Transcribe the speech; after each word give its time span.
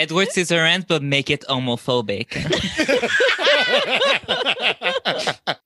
Edward 0.00 0.28
Scissorhands, 0.28 0.86
but 0.88 1.02
make 1.02 1.28
it 1.28 1.44
homophobic. 1.48 2.32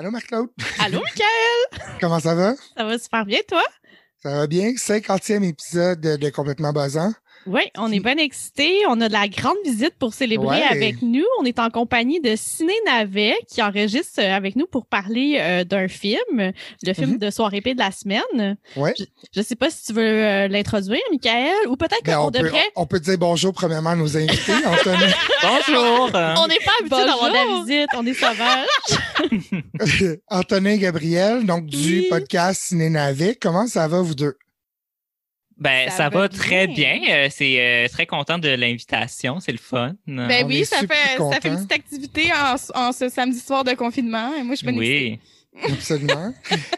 Allô, 0.00 0.10
Marc-Claude? 0.10 0.48
Allô, 0.78 0.98
Michael? 1.04 1.98
Comment 2.00 2.20
ça 2.20 2.34
va? 2.34 2.54
Ça 2.74 2.84
va 2.84 2.98
super 2.98 3.26
bien, 3.26 3.40
toi? 3.46 3.62
Ça 4.22 4.30
va 4.30 4.46
bien? 4.46 4.70
50e 4.70 5.44
épisode 5.46 6.00
de, 6.00 6.30
Complètement 6.30 6.72
Buzzant. 6.72 7.12
Oui, 7.46 7.62
on 7.78 7.90
est 7.90 8.00
bien 8.00 8.18
excités. 8.18 8.80
On 8.88 9.00
a 9.00 9.08
de 9.08 9.12
la 9.14 9.26
grande 9.26 9.56
visite 9.64 9.94
pour 9.98 10.12
célébrer 10.12 10.58
Ouais. 10.58 10.62
avec 10.70 11.00
nous. 11.00 11.24
On 11.40 11.44
est 11.44 11.58
en 11.58 11.70
compagnie 11.70 12.20
de 12.20 12.34
Ciné 12.36 12.74
Navet 12.86 13.34
qui 13.48 13.62
enregistre 13.62 14.20
euh, 14.20 14.36
avec 14.36 14.56
nous 14.56 14.66
pour 14.66 14.84
parler 14.86 15.38
euh, 15.40 15.64
d'un 15.64 15.88
film, 15.88 16.52
le 16.82 16.92
film 16.94 17.12
Mhm. 17.12 17.18
de 17.18 17.30
soirée 17.30 17.62
P 17.62 17.72
de 17.74 17.78
la 17.78 17.90
semaine. 17.92 18.56
Ouais. 18.76 18.92
Je 19.34 19.40
sais 19.40 19.56
pas 19.56 19.70
si 19.70 19.86
tu 19.86 19.92
veux 19.94 20.02
euh, 20.02 20.48
l'introduire, 20.48 21.00
Michael, 21.10 21.66
ou 21.68 21.76
peut-être 21.76 22.04
Ben, 22.04 22.16
qu'on 22.18 22.26
on, 22.26 22.30
devrait. 22.30 22.58
on, 22.76 22.82
on 22.82 22.86
peut 22.86 23.00
dire 23.00 23.16
bonjour 23.18 23.52
premièrement 23.54 23.90
à 23.90 23.96
nos 23.96 24.16
invités. 24.16 24.52
Anthony, 24.66 25.10
Bonjour! 25.42 26.10
On 26.12 26.46
n'est 26.46 26.58
pas 26.58 26.72
habitué 26.80 27.06
d'avoir 27.06 27.30
de 27.30 27.34
la 27.34 27.44
Bonjour. 27.46 27.64
visite, 27.64 27.88
on 27.96 28.06
est 28.06 28.14
sauvage. 28.14 30.18
Anthony 30.28 30.78
Gabriel, 30.78 31.46
donc 31.46 31.66
du 31.66 32.00
Oui. 32.00 32.06
podcast 32.10 32.60
Ciné 32.62 32.90
Navet. 32.90 33.36
Comment 33.40 33.66
ça 33.66 33.88
va, 33.88 34.02
vous 34.02 34.14
deux? 34.14 34.36
Ben, 35.60 35.90
Ça 35.90 35.96
ça, 35.96 36.08
va 36.08 36.20
va 36.20 36.28
très 36.28 36.66
bien. 36.66 36.98
bien. 36.98 37.14
Euh, 37.14 37.28
c'est 37.30 37.60
euh, 37.60 37.88
très 37.88 38.06
content 38.06 38.38
de 38.38 38.48
l'invitation. 38.48 39.40
C'est 39.40 39.52
le 39.52 39.58
fun. 39.58 39.94
Ben 40.06 40.44
On 40.44 40.48
oui, 40.48 40.64
ça 40.64 40.78
fait, 40.78 41.18
ça 41.18 41.40
fait 41.40 41.48
une 41.48 41.56
petite 41.56 41.72
activité 41.72 42.30
en, 42.32 42.56
en 42.88 42.92
ce 42.92 43.08
samedi 43.08 43.38
soir 43.38 43.62
de 43.62 43.72
confinement. 43.74 44.34
Et 44.34 44.42
moi, 44.42 44.54
je 44.54 44.66
suis 44.66 44.78
oui. 44.78 45.20
Absolument. 45.64 46.32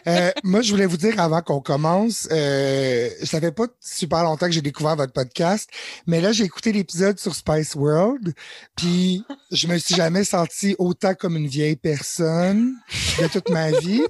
Euh, 0.07 0.31
moi, 0.43 0.61
je 0.61 0.71
voulais 0.71 0.87
vous 0.87 0.97
dire 0.97 1.19
avant 1.19 1.41
qu'on 1.41 1.61
commence, 1.61 2.27
euh, 2.31 3.07
ça 3.23 3.39
fait 3.39 3.51
pas 3.51 3.67
super 3.79 4.23
longtemps 4.23 4.47
que 4.47 4.51
j'ai 4.51 4.61
découvert 4.61 4.95
votre 4.95 5.13
podcast, 5.13 5.69
mais 6.07 6.21
là, 6.21 6.31
j'ai 6.31 6.43
écouté 6.43 6.71
l'épisode 6.71 7.19
sur 7.19 7.35
Spice 7.35 7.75
World, 7.75 8.33
puis 8.75 9.23
je 9.51 9.67
me 9.67 9.77
suis 9.77 9.95
jamais 9.95 10.23
senti 10.23 10.75
autant 10.79 11.13
comme 11.13 11.37
une 11.37 11.47
vieille 11.47 11.75
personne 11.75 12.73
de 13.21 13.27
toute 13.27 13.49
ma 13.49 13.71
vie. 13.71 14.01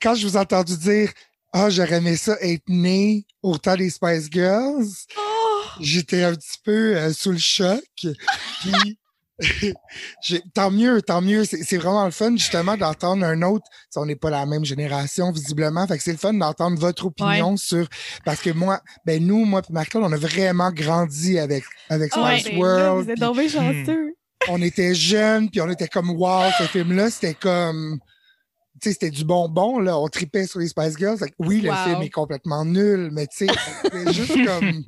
Quand 0.00 0.14
je 0.14 0.26
vous 0.26 0.36
ai 0.36 0.40
entendu 0.40 0.76
dire 0.76 1.10
Ah, 1.58 1.70
j'aurais 1.70 1.96
aimé 1.96 2.16
ça 2.16 2.36
être 2.42 2.68
né 2.68 3.24
au 3.42 3.56
temps 3.56 3.76
des 3.76 3.88
Spice 3.88 4.28
Girls, 4.30 4.84
Oh! 5.18 5.22
j'étais 5.80 6.22
un 6.22 6.34
petit 6.34 6.58
peu 6.62 6.94
euh, 6.96 7.12
sous 7.14 7.32
le 7.32 7.38
choc. 7.38 7.80
Puis 8.60 8.94
tant 10.54 10.70
mieux, 10.70 11.00
tant 11.00 11.22
mieux. 11.22 11.44
C'est 11.46 11.76
vraiment 11.78 12.04
le 12.04 12.10
fun 12.10 12.32
justement 12.36 12.76
d'entendre 12.76 13.24
un 13.24 13.40
autre. 13.40 13.64
On 13.96 14.04
n'est 14.04 14.16
pas 14.16 14.28
la 14.28 14.44
même 14.44 14.66
génération 14.66 15.32
visiblement, 15.32 15.86
fait 15.86 15.96
que 15.96 16.02
c'est 16.02 16.12
le 16.12 16.18
fun 16.18 16.34
d'entendre 16.34 16.78
votre 16.78 17.06
opinion 17.06 17.56
sur 17.56 17.86
parce 18.26 18.40
que 18.42 18.50
moi, 18.50 18.80
ben 19.06 19.24
nous, 19.26 19.44
moi 19.46 19.62
et 19.66 19.72
Marc-Claude, 19.72 20.04
on 20.04 20.12
a 20.12 20.16
vraiment 20.18 20.70
grandi 20.72 21.38
avec 21.38 21.64
avec 21.88 22.12
Ah 22.14 22.36
Spice 22.38 22.50
ben 22.52 22.58
World. 22.58 23.04
vous 23.04 23.10
êtes 23.10 23.18
bien 23.18 23.48
chanceux. 23.48 24.14
on 24.48 24.60
était 24.60 24.94
jeunes, 24.94 25.48
puis 25.50 25.62
on 25.62 25.70
était 25.70 25.88
comme 25.88 26.10
wow, 26.10 26.50
ce 26.58 26.64
film-là, 26.64 27.10
c'était 27.10 27.34
comme 27.34 27.98
tu 28.80 28.88
sais, 28.88 28.92
c'était 28.92 29.10
du 29.10 29.24
bonbon, 29.24 29.78
là. 29.78 29.98
On 29.98 30.08
tripait 30.08 30.46
sur 30.46 30.60
les 30.60 30.68
Spice 30.68 30.96
Girls. 30.98 31.18
Fait 31.18 31.32
oui, 31.38 31.60
le 31.60 31.70
Wow. 31.70 31.76
film 31.84 32.02
est 32.02 32.10
complètement 32.10 32.64
nul, 32.64 33.10
mais 33.12 33.26
tu 33.26 33.46
sais, 33.46 33.52
c'était 33.82 34.12
juste 34.12 34.32
comme 34.46 34.84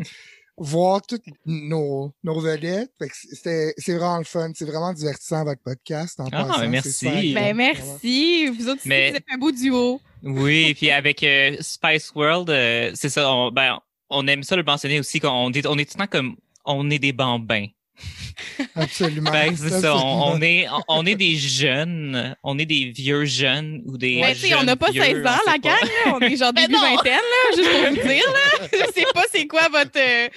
voir 0.57 1.01
toutes 1.07 1.23
nos, 1.47 2.13
nos 2.25 2.41
vedettes. 2.41 2.91
C'était, 3.13 3.73
c'est 3.79 3.95
vraiment 3.95 4.19
le 4.19 4.25
fun. 4.25 4.51
C'est 4.55 4.65
vraiment 4.65 4.93
divertissant, 4.93 5.45
votre 5.45 5.63
podcast. 5.63 6.19
En 6.21 6.27
Ah, 6.33 6.45
passant, 6.45 6.49
ben 6.49 6.83
c'est 6.83 7.07
merci. 7.11 7.35
Ben 7.35 7.57
merci. 7.57 8.47
Vous 8.49 8.69
autres 8.69 8.83
Mais- 8.85 9.11
vous 9.11 9.17
êtes 9.17 9.25
un 9.33 9.39
beau 9.39 9.53
duo. 9.53 10.01
Oui, 10.25 10.75
puis 10.75 10.91
avec 10.91 11.23
euh, 11.23 11.57
Spice 11.61 12.13
World, 12.15 12.51
euh, 12.51 12.91
c'est 12.95 13.09
ça. 13.09 13.33
On, 13.33 13.53
ben, 13.53 13.79
on 14.11 14.27
aime 14.27 14.43
ça 14.43 14.57
le 14.57 14.65
mentionner 14.65 14.99
aussi. 14.99 15.21
qu'on 15.21 15.49
dit, 15.51 15.63
on 15.67 15.79
est 15.79 15.85
tout 15.91 15.97
le 15.97 16.05
temps 16.07 16.11
comme 16.11 16.37
on 16.65 16.91
est 16.91 16.99
des 16.99 17.13
bambins. 17.13 17.67
Absolument. 18.77 19.31
Ben, 19.31 19.57
c'est 19.57 19.81
ça. 19.81 19.97
On, 19.97 20.35
on 20.35 20.43
est, 20.43 20.67
on, 20.89 21.05
est 21.07 21.15
des 21.15 21.37
jeunes, 21.37 22.37
on 22.43 22.59
est 22.59 22.67
des 22.67 22.93
vieux 22.95 23.25
jeunes 23.25 23.83
ou 23.87 23.99
des. 23.99 24.21
Ben, 24.21 24.35
tu 24.35 24.49
sais, 24.49 24.55
on 24.55 24.63
n'a 24.63 24.77
pas 24.77 24.91
vieux, 24.91 25.03
16 25.03 25.27
ans, 25.27 25.39
la 25.47 25.59
gang. 25.59 25.75
là. 25.83 26.15
On 26.15 26.21
est 26.21 26.37
genre 26.37 26.53
début 26.55 26.75
vingtaine, 26.75 27.15
là, 27.15 27.57
juste 27.57 27.71
pour 27.71 27.91
vous 27.91 28.09
dire. 28.09 28.25
Là. 28.27 28.69
Je 28.73 28.93
sais 28.93 29.07
pas 29.13 29.25
c'est 29.33 29.47
quoi 29.47 29.69
votre, 29.69 29.99
euh, 29.99 30.29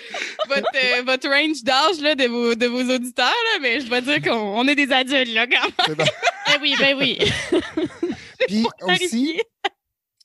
votre, 0.48 0.70
euh, 0.76 1.02
votre 1.06 1.28
range 1.30 1.64
d'âge 1.64 2.02
là, 2.02 2.16
de, 2.16 2.26
vos, 2.26 2.56
de 2.56 2.66
vos 2.66 2.84
auditeurs, 2.96 3.26
là, 3.26 3.60
mais 3.62 3.80
je 3.80 3.88
dois 3.88 4.02
dire 4.02 4.22
qu'on 4.22 4.60
on 4.60 4.68
est 4.68 4.76
des 4.76 4.92
adultes, 4.92 5.34
là, 5.34 5.48
quand 5.48 5.88
même. 5.88 5.98
Ben 5.98 6.58
oui, 6.62 6.76
ben 6.80 6.96
oui. 6.98 7.20
Puis 8.48 8.66
aussi. 8.82 9.40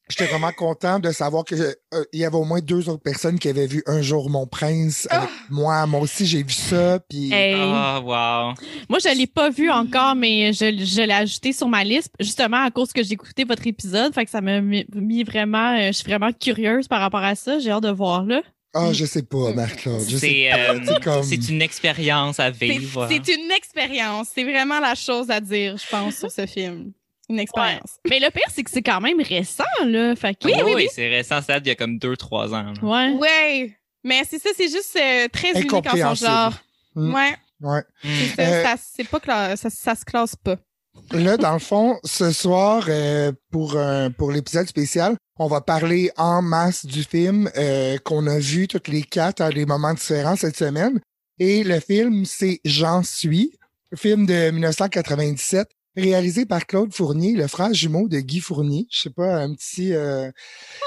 J'étais 0.09 0.27
vraiment 0.27 0.53
content 0.53 0.99
de 0.99 1.11
savoir 1.11 1.45
que 1.45 1.55
euh, 1.55 2.05
il 2.13 2.21
y 2.21 2.25
avait 2.25 2.37
au 2.37 2.45
moins 2.45 2.61
deux 2.61 2.89
autres 2.89 3.03
personnes 3.03 3.39
qui 3.39 3.49
avaient 3.49 3.67
vu 3.67 3.83
Un 3.87 4.03
jour 4.03 4.31
mon 4.31 4.47
prince 4.47 5.07
avec 5.11 5.29
moi. 5.51 5.87
Moi 5.87 6.01
aussi, 6.01 6.27
j'ai 6.27 6.43
vu 6.43 6.53
ça. 6.53 6.99
Puis 7.09 7.33
Hey. 7.33 7.55
Ah, 7.57 8.01
wow. 8.01 8.55
Moi, 8.89 8.99
je 8.99 9.17
l'ai 9.17 9.27
pas 9.27 9.51
vu 9.51 9.71
encore, 9.71 10.15
mais 10.15 10.53
je, 10.53 10.65
je 10.85 11.03
l'ai 11.03 11.13
ajouté 11.13 11.53
sur 11.53 11.69
ma 11.69 11.85
liste, 11.85 12.13
justement 12.21 12.63
à 12.65 12.71
cause 12.71 12.93
que 12.93 13.03
j'ai 13.03 13.13
écouté 13.15 13.45
votre 13.45 13.67
épisode. 13.67 14.15
Fait 14.15 14.25
que 14.25 14.31
ça 14.31 14.41
m'a 14.41 14.61
mis 14.61 15.25
vraiment. 15.25 15.75
euh, 15.77 15.87
je 15.89 15.93
suis 15.93 16.07
vraiment 16.09 16.31
curieuse 16.33 16.89
par 16.89 17.01
rapport 17.01 17.23
à 17.25 17.35
ça. 17.35 17.59
J'ai 17.59 17.71
hâte 17.71 17.83
de 17.83 17.91
voir 17.91 18.25
là. 18.25 18.43
ah, 18.75 18.93
je 18.93 19.05
sais 19.07 19.23
pas, 19.23 19.53
Marc-Claude. 19.55 20.01
C'est 20.03 20.53
euh, 20.53 20.79
C'est 20.87 21.03
comme- 21.03 21.23
c'est 21.23 21.49
une 21.49 21.63
expérience 21.63 22.39
à 22.41 22.53
C'est 22.53 22.67
vivre. 22.67 23.09
c'est 23.11 23.33
une 23.35 23.51
expérience. 23.51 24.29
C'est 24.35 24.45
vraiment 24.45 24.81
la 24.81 24.95
chose 24.95 25.31
à 25.31 25.41
dire, 25.41 25.77
je 25.79 25.89
pense, 25.91 26.17
sur 26.17 26.31
ce 26.31 26.45
film. 26.47 26.93
Une 27.29 27.41
expérience. 27.41 27.97
Mais 28.09 28.21
le 28.21 28.31
pire, 28.31 28.45
c'est 28.55 28.63
que 28.63 28.71
c'est 28.71 28.83
quand 28.83 29.01
même 29.01 29.21
récent, 29.21 29.65
là. 29.85 30.15
Fait 30.17 30.35
que. 30.35 30.47
Oui, 30.47 30.73
oui, 30.75 30.89
c'est 30.93 31.09
récent, 31.09 31.41
ça 31.43 31.55
date 31.55 31.65
d'il 31.65 31.71
y 31.71 31.73
a 31.73 31.75
comme 31.75 31.99
2-3 31.99 32.55
ans. 32.55 32.73
là. 32.73 32.73
Ouais. 32.83 33.17
Ouais. 33.19 33.77
Mais 34.05 34.23
c'est 34.29 34.39
ça, 34.39 34.51
c'est 34.57 34.69
juste 34.69 34.97
euh, 34.97 35.27
très 35.33 35.51
unique 35.61 35.73
en 35.73 36.15
son 36.15 36.15
genre. 36.15 36.53
Mm. 36.95 37.15
Ouais. 37.15 37.37
Ouais. 37.63 37.83
Mm. 38.05 38.09
C'est 38.09 38.37
ça, 38.37 38.43
Euh, 38.43 38.63
ça, 38.63 38.75
c'est 38.95 39.09
pas 39.09 39.19
cla- 39.19 39.57
ça, 39.57 39.71
ça 39.71 39.95
se 39.97 40.05
classe 40.05 40.37
pas. 40.37 40.57
Là, 41.13 41.37
dans 41.37 41.53
le 41.55 41.59
fond, 41.59 41.99
ce 42.05 42.31
soir, 42.33 42.85
euh, 42.89 43.33
pour, 43.51 43.77
un- 43.77 44.11
pour 44.13 44.31
l'épisode 44.31 44.67
spécial, 44.69 45.17
on 45.39 45.49
va 45.49 45.61
parler 45.61 46.11
en 46.17 46.41
masse 46.43 46.87
du 46.87 47.03
film 47.03 47.51
euh, 47.59 47.99
qu'on 47.99 48.27
a 48.29 48.39
vu 48.39 48.69
toutes 48.69 48.89
les 48.89 49.03
quatre 49.03 49.41
à 49.43 49.51
des 49.51 49.67
moments 49.67 49.93
différents 49.95 50.37
cette 50.37 50.57
semaine. 50.57 51.01
Et 51.39 51.65
le 51.65 51.81
film, 51.81 52.25
c'est 52.25 52.61
J'en 52.65 53.03
suis, 53.03 53.53
film 53.95 54.25
de 54.27 54.51
1997, 54.53 55.69
réalisé 55.97 56.45
par 56.47 56.67
Claude 56.67 56.93
Fournier, 56.93 57.33
le 57.35 57.47
frère 57.47 57.73
jumeau 57.75 58.09
de 58.09 58.19
Guy 58.21 58.41
Fournier. 58.41 58.87
Je 58.91 59.01
sais 59.03 59.11
pas, 59.11 59.37
un 59.37 59.55
petit, 59.55 59.93
euh, 59.95 60.31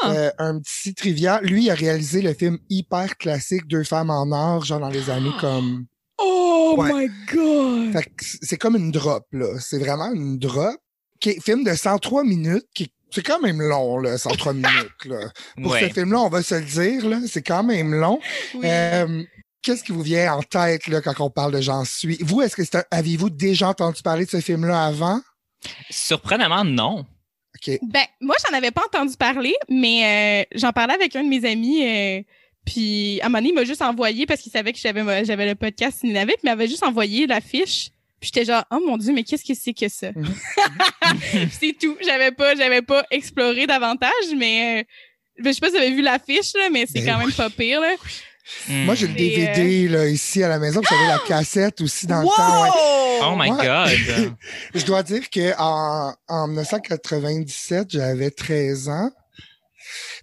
Ah. 0.03 0.11
euh, 0.11 0.31
un 0.37 0.59
petit 0.59 0.93
trivia. 0.93 1.41
Lui, 1.41 1.65
il 1.65 1.69
a 1.71 1.75
réalisé 1.75 2.21
le 2.21 2.33
film 2.33 2.57
hyper 2.69 3.17
classique 3.17 3.67
Deux 3.67 3.83
femmes 3.83 4.09
en 4.11 4.31
or, 4.31 4.63
genre 4.65 4.79
dans 4.79 4.89
les 4.89 5.09
années 5.09 5.31
comme 5.41 5.85
Oh 6.21 6.75
Ouais. 6.77 6.91
my 6.93 7.09
god! 7.33 7.93
fait 7.93 8.03
que 8.09 8.25
c'est 8.41 8.57
comme 8.57 8.75
une 8.75 8.91
drop, 8.91 9.25
là. 9.31 9.59
C'est 9.59 9.79
vraiment 9.79 10.11
une 10.13 10.37
drop. 10.37 10.75
Qui 11.19 11.31
est 11.31 11.41
film 11.43 11.63
de 11.65 11.73
103 11.73 12.23
minutes, 12.23 12.67
qui 12.73 12.91
c'est 13.11 13.23
quand 13.25 13.41
même 13.41 13.59
long, 13.61 13.97
là, 13.97 14.17
103 14.17 14.53
minutes, 14.53 15.05
là. 15.05 15.31
Pour 15.61 15.71
Ouais. 15.71 15.87
ce 15.89 15.93
film-là, 15.93 16.19
on 16.19 16.29
va 16.29 16.43
se 16.43 16.55
le 16.55 16.61
dire, 16.61 17.09
là, 17.09 17.19
c'est 17.27 17.41
quand 17.41 17.63
même 17.63 17.93
long. 17.95 18.19
Oui. 18.53 18.61
Euh, 18.65 19.23
Qu'est-ce 19.61 19.83
qui 19.83 19.91
vous 19.91 20.01
vient 20.01 20.33
en 20.35 20.41
tête, 20.41 20.87
là, 20.87 21.01
quand 21.01 21.19
on 21.19 21.29
parle 21.29 21.53
de 21.53 21.61
J'en 21.61 21.83
suis? 21.85 22.17
Vous, 22.21 22.41
est-ce 22.41 22.55
que 22.55 22.63
c'est 22.63 22.75
un- 22.75 22.83
aviez-vous 22.91 23.29
déjà 23.29 23.67
entendu 23.69 24.01
parler 24.01 24.25
de 24.25 24.29
ce 24.29 24.39
film-là 24.39 24.85
avant? 24.85 25.19
Surprenamment, 25.89 26.63
non. 26.63 27.05
OK. 27.55 27.79
Ben, 27.83 28.03
moi, 28.21 28.35
j'en 28.47 28.55
avais 28.57 28.71
pas 28.71 28.83
entendu 28.85 29.15
parler, 29.17 29.53
mais 29.69 30.45
euh, 30.53 30.57
j'en 30.57 30.71
parlais 30.71 30.93
avec 30.93 31.15
un 31.15 31.23
de 31.23 31.29
mes 31.29 31.43
amis. 31.45 31.85
euh, 31.85 32.21
puis, 32.65 33.19
à 33.21 33.25
un 33.25 33.29
moment 33.29 33.39
donné, 33.39 33.49
il 33.49 33.55
m'a 33.55 33.63
juste 33.65 33.81
envoyé 33.81 34.25
parce 34.25 34.41
qu'il 34.41 34.51
savait 34.51 34.71
que 34.73 34.79
j'avais 34.79 35.25
j'avais 35.25 35.45
le 35.47 35.55
podcast 35.55 35.99
Cinénavic, 35.99 36.35
mais 36.43 36.51
il 36.51 36.55
m'avait 36.55 36.67
juste 36.67 36.83
envoyé 36.83 37.25
l'affiche. 37.27 37.89
Puis 38.19 38.31
j'étais 38.33 38.45
genre, 38.45 38.63
oh 38.71 38.79
mon 38.85 38.97
dieu, 38.97 39.13
mais 39.13 39.23
qu'est-ce 39.23 39.45
que 39.45 39.53
c'est 39.53 39.73
que 39.73 39.87
ça? 39.89 40.11
Mhm. 40.13 40.25
c'est 41.51 41.75
tout. 41.79 41.97
J'avais 42.05 42.31
pas, 42.31 42.55
j'avais 42.55 42.81
pas 42.81 43.05
exploré 43.11 43.65
davantage, 43.65 44.11
mais 44.37 44.81
euh, 44.81 45.43
je 45.45 45.51
sais 45.51 45.59
pas 45.59 45.67
si 45.67 45.73
vous 45.73 45.81
avez 45.81 45.91
vu 45.93 46.01
l'affiche, 46.01 46.53
là, 46.55 46.69
mais 46.69 46.85
c'est 46.85 47.01
Ben 47.01 47.13
quand 47.13 47.19
même 47.19 47.31
pas 47.33 47.49
pire, 47.49 47.81
là. 47.81 47.95
Mm. 48.67 48.85
Moi, 48.85 48.95
j'ai 48.95 49.07
le 49.07 49.19
Et, 49.19 49.47
euh, 49.49 49.53
DVD, 49.53 49.87
là, 49.87 50.07
ici, 50.07 50.43
à 50.43 50.47
la 50.49 50.59
maison, 50.59 50.81
puis 50.81 50.95
j'avais 50.95 51.07
la 51.11 51.19
cassette 51.27 51.81
aussi 51.81 52.07
dans 52.07 52.21
le 52.21 52.27
temps. 52.27 52.63
ouais. 52.63 52.69
Oh 53.21 53.35
my 53.37 53.51
Ouais. 53.51 53.65
God. 53.65 54.33
Je 54.75 54.85
dois 54.85 55.03
dire 55.03 55.29
que 55.29 55.53
en, 55.59 56.13
en 56.27 56.47
1997, 56.47 57.87
j'avais 57.91 58.31
13 58.31 58.89
ans. 58.89 59.11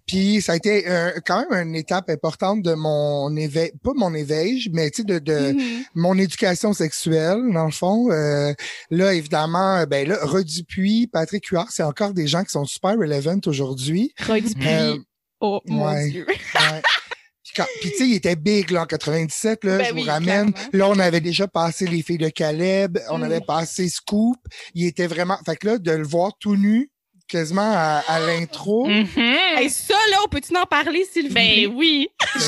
Puis 0.07 0.41
ça 0.41 0.53
a 0.53 0.57
été 0.57 0.89
euh, 0.89 1.11
quand 1.27 1.45
même 1.51 1.69
une 1.69 1.75
étape 1.75 2.09
importante 2.11 2.63
de 2.63 2.75
mon 2.75 3.35
éveil, 3.37 3.73
pas 3.83 3.91
mon 3.97 4.15
éveil, 4.15 4.69
mais 4.73 4.91
tu 4.91 5.03
sais 5.03 5.05
de, 5.05 5.19
de 5.19 5.53
Mhm. 5.53 5.85
mon 5.97 6.17
éducation 6.19 6.73
sexuelle 6.73 7.41
dans 7.53 7.65
le 7.65 7.73
fond. 7.73 8.11
Euh, 8.13 8.53
là 8.91 9.13
évidemment, 9.15 9.85
ben 9.87 10.07
là 10.09 10.19
Rod 10.23 10.45
Dupuis, 10.47 11.09
Patrick 11.09 11.47
Huard, 11.47 11.67
c'est 11.71 11.83
encore 11.83 12.13
des 12.15 12.29
gens 12.29 12.45
qui 12.45 12.51
sont 12.51 12.65
super 12.65 12.97
relevant 12.97 13.41
aujourd'hui. 13.47 14.13
Roy 14.27 14.41
Dupuis. 14.41 14.67
Euh, 14.69 14.97
Oh 15.41 15.61
mon 15.67 15.87
Ouais. 15.87 16.09
dieu. 16.11 16.27
Ouais. 16.29 16.83
Puis, 17.57 17.63
quand- 17.63 17.81
puis, 17.81 17.91
tu 17.93 17.97
sais, 17.99 18.05
il 18.09 18.15
était 18.15 18.37
big 18.37 18.71
là, 18.71 18.83
en 18.83 18.87
97, 18.87 19.65
là, 19.65 19.79
Ben 19.79 19.87
je 19.87 19.91
vous 19.93 19.97
oui, 20.01 20.09
ramène. 20.09 20.53
clairement. 20.53 20.71
Là, 20.73 20.89
on 20.89 20.99
avait 20.99 21.21
déjà 21.21 21.47
passé 21.49 21.87
les 21.87 22.03
filles 22.03 22.19
de 22.19 22.29
Caleb, 22.29 22.99
on 23.11 23.19
Mm. 23.19 23.23
avait 23.25 23.41
passé 23.41 23.89
Scoop. 23.89 24.37
Il 24.75 24.87
était 24.87 25.07
vraiment. 25.07 25.39
Fait 25.45 25.57
que 25.57 25.67
là, 25.67 25.79
de 25.79 25.91
le 25.93 26.07
voir 26.07 26.33
tout 26.39 26.57
nu, 26.57 26.91
quasiment 27.29 27.73
à, 27.75 28.03
à 28.07 28.21
l'intro. 28.21 28.87
Mhm. 28.87 29.09
Hey, 29.57 29.69
ça, 29.71 29.95
là, 30.11 30.19
on 30.25 30.29
peut-tu 30.29 30.57
en 30.57 30.65
parler, 30.67 31.05
plaît? 31.13 31.29
Ben 31.31 31.67
oui. 31.75 32.09
je, 32.37 32.41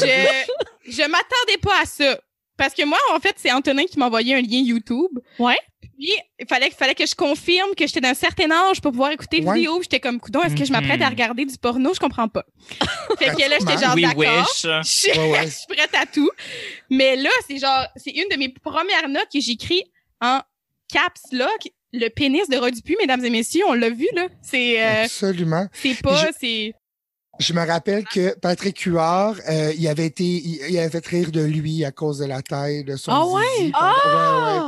je 0.91 1.03
m'attendais 1.03 1.59
pas 1.61 1.83
à 1.83 1.85
ça. 1.87 2.19
Parce 2.59 2.75
que 2.75 2.85
moi, 2.85 2.99
en 3.15 3.21
fait, 3.21 3.35
c'est 3.39 3.51
Antonin 3.53 3.85
qui 3.87 3.99
m'a 3.99 4.07
envoyé 4.07 4.35
un 4.35 4.41
lien 4.43 4.59
YouTube. 4.59 5.19
Ouais. 5.39 5.57
Puis, 5.81 6.13
il 6.39 6.47
fallait, 6.49 6.71
fallait 6.71 6.95
que 6.95 7.07
je 7.07 7.15
confirme 7.15 7.75
que 7.77 7.87
j'étais 7.87 8.01
d'un 8.01 8.15
certain 8.15 8.51
âge 8.51 8.81
pour 8.81 8.91
pouvoir 8.93 9.11
écouter 9.13 9.41
Ouais. 9.43 9.55
vidéo. 9.55 9.81
J'étais 9.83 10.01
comme, 10.01 10.21
coudon, 10.21 10.43
est-ce 10.43 10.55
que 10.55 10.65
je 10.65 10.73
m'apprête 10.73 11.01
à 11.01 11.09
regarder 11.09 11.45
du 11.45 11.57
porno? 11.57 11.95
Je 11.95 12.01
comprends 12.01 12.29
pas. 12.29 12.45
fait 13.19 13.31
que 13.31 13.49
là, 13.49 13.57
j'étais 13.61 13.85
genre, 13.85 13.97
d'accord. 13.97 14.49
Je 14.85 15.49
suis 15.49 15.67
prête 15.69 15.95
à 15.95 16.05
tout. 16.07 16.31
Mais 16.91 17.17
là, 17.17 17.31
c'est 17.49 17.59
genre, 17.59 17.87
c'est 17.97 18.11
une 18.11 18.29
de 18.31 18.37
mes 18.37 18.49
premières 18.51 19.09
notes 19.09 19.29
que 19.33 19.41
j'écris 19.41 19.85
en 20.21 20.41
caps 20.93 21.23
lock. 21.33 21.69
Le 21.95 22.09
pénis 22.11 22.47
de 22.51 22.59
Roy 22.59 22.71
Dupuis, 22.71 22.97
mesdames 23.01 23.25
et 23.25 23.31
messieurs, 23.31 23.63
on 23.67 23.73
l'a 23.73 23.89
vu, 23.89 24.07
là. 24.15 24.29
C'est, 24.43 24.83
euh, 24.85 25.05
Absolument. 25.05 25.67
c'est 25.73 25.99
pas, 26.03 26.27
je- 26.27 26.33
c'est, 26.39 26.75
Je 27.39 27.53
me 27.53 27.65
rappelle 27.67 28.05
que 28.05 28.37
Patrick 28.41 28.81
Huard, 28.83 29.37
euh, 29.49 29.73
il 29.79 29.87
avait 29.87 30.07
été, 30.07 30.25
il, 30.25 30.61
il 30.71 30.79
avait 30.79 30.91
fait 30.91 31.07
rire 31.07 31.31
de 31.31 31.43
lui 31.43 31.85
à 31.85 31.93
cause 31.93 32.19
de 32.19 32.25
la 32.27 32.43
taille 32.43 32.83
de 32.85 32.97
son 32.97 33.13
Ah 33.13 33.25
ouais? 33.27 33.43
zizi. 33.59 33.73
Ah! 33.75 33.93
Ouais, 34.07 34.13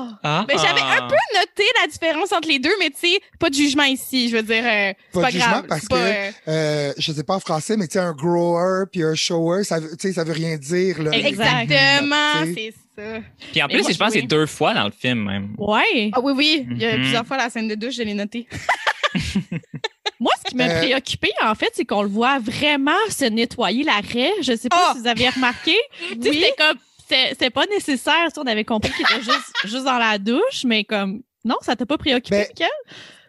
ouais. 0.07 0.09
Ah. 0.23 0.45
Mais 0.49 0.55
j'avais 0.57 0.81
un 0.81 1.09
peu 1.09 1.17
noté 1.35 1.65
la 1.81 1.89
différence 1.89 2.33
entre 2.33 2.49
les 2.49 2.59
deux, 2.59 2.73
mais 2.79 2.91
tu 2.91 3.09
sais, 3.09 3.21
pas 3.39 3.51
de 3.51 3.55
jugement 3.55 3.83
ici. 3.85 4.29
Je 4.29 4.37
veux 4.37 4.43
dire, 4.43 4.63
euh, 4.65 4.93
c'est 5.13 5.13
Pas 5.13 5.21
pas, 5.23 5.27
de 5.29 5.33
jugement 5.33 5.51
grave. 5.51 5.67
parce 5.69 5.81
c'est 5.83 5.89
pas, 5.91 5.97
que- 6.11 6.29
euh, 6.29 6.31
Euh, 6.49 6.93
je 6.99 7.13
sais 7.13 7.25
pas 7.25 7.35
en 7.37 7.41
français, 7.41 7.77
mais 7.77 7.89
tu 7.89 7.95
sais, 7.95 7.99
un 7.99 8.13
grower 8.13 8.85
puis 8.93 9.03
un 9.03 9.15
shower, 9.15 9.65
ça 9.65 9.81
veut, 9.81 9.91
tu 9.97 10.09
sais, 10.09 10.13
ça 10.15 10.25
veut 10.25 10.33
rien 10.33 10.57
dire, 10.57 11.03
là. 11.03 11.11
Exactement, 11.13 12.55
c'est 12.55 12.73
ça. 12.97 13.21
Puis 13.53 13.63
en 13.63 13.69
plus, 13.69 13.83
moi, 13.83 13.91
je 13.93 13.97
pense 13.99 14.09
que 14.11 14.15
oui. 14.15 14.21
c'est 14.21 14.27
deux 14.27 14.47
fois 14.47 14.75
dans 14.75 14.85
le 14.85 14.93
film, 14.93 15.25
même. 15.27 15.55
Ouais. 15.59 16.11
Ah 16.13 16.21
oui, 16.23 16.33
oui, 16.37 16.67
il 16.71 16.79
y 16.79 16.85
a 16.87 16.93
Mhm. 16.93 17.01
plusieurs 17.03 17.27
fois 17.27 17.37
la 17.37 17.49
scène 17.51 17.67
de 17.69 17.75
douche, 17.75 17.95
je 17.97 18.03
l'ai 18.03 18.15
noté. 18.15 18.47
Moi, 20.21 20.33
ce 20.45 20.51
qui 20.51 20.57
m'a 20.57 20.69
Euh, 20.69 20.79
préoccupé, 20.79 21.31
en 21.43 21.55
fait, 21.55 21.71
c'est 21.75 21.85
qu'on 21.85 22.03
le 22.03 22.09
voit 22.09 22.39
vraiment 22.39 22.93
se 23.09 23.25
nettoyer 23.25 23.83
la 23.85 24.01
raie. 24.01 24.33
Je 24.43 24.55
sais 24.57 24.69
pas 24.69 24.77
Ah! 24.91 24.93
si 24.95 25.01
vous 25.01 25.07
avez 25.09 25.29
remarqué. 25.31 25.75
Tu 26.11 26.23
sais, 26.23 26.29
Oui. 26.31 26.37
C'était 26.45 26.55
comme, 26.59 26.79
c'était 27.09 27.51
pas 27.51 27.67
nécessaire. 27.67 28.29
Si 28.33 28.39
on 28.39 28.47
avait 28.47 28.65
compris 28.65 28.93
qu'il 28.93 29.03
était 29.05 29.23
juste, 29.23 29.53
juste 29.65 29.85
dans 29.85 29.99
la 29.99 30.19
douche, 30.19 30.65
mais 30.65 30.85
comme, 30.85 31.23
non, 31.45 31.57
ça 31.63 31.75
t'a 31.75 31.87
pas 31.87 31.99
préoccupé, 31.99 32.47
Ben? 32.59 32.69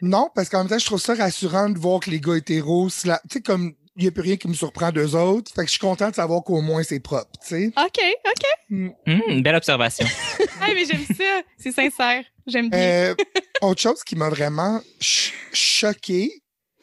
Non, 0.01 0.29
parce 0.35 0.49
qu'en 0.49 0.59
même 0.59 0.67
temps, 0.67 0.79
je 0.79 0.85
trouve 0.85 0.99
ça 1.01 1.13
rassurant 1.15 1.69
de 1.69 1.77
voir 1.79 1.99
que 2.01 2.09
les 2.09 2.19
gars 2.19 2.35
hétéros, 2.35 2.89
tu 2.89 3.09
sais, 3.31 3.41
comme 3.41 3.73
il 3.97 4.03
n'y 4.03 4.07
a 4.07 4.11
plus 4.11 4.21
rien 4.23 4.37
qui 4.37 4.47
me 4.47 4.53
surprend 4.53 4.91
d'eux 4.91 5.15
autres. 5.15 5.51
Fait 5.53 5.61
que 5.61 5.67
je 5.67 5.71
suis 5.71 5.79
content 5.79 6.09
de 6.09 6.15
savoir 6.15 6.43
qu'au 6.43 6.61
moins 6.61 6.81
c'est 6.81 6.99
propre, 7.01 7.29
tu 7.41 7.47
sais. 7.49 7.67
OK, 7.77 7.99
OK. 8.25 8.91
Hum, 9.07 9.41
belle 9.43 9.55
observation. 9.55 10.05
Ah, 10.63 10.67
mais 10.73 10.85
j'aime 10.85 11.05
ça. 11.17 11.41
C'est 11.57 11.71
sincère. 11.71 12.23
J'aime 12.47 12.69
bien. 12.69 12.79
Euh, 12.79 13.15
autre 13.61 13.81
chose 13.81 14.03
qui 14.03 14.15
m'a 14.15 14.29
vraiment 14.29 14.79
ch- 14.99 15.33
choqué, 15.53 16.31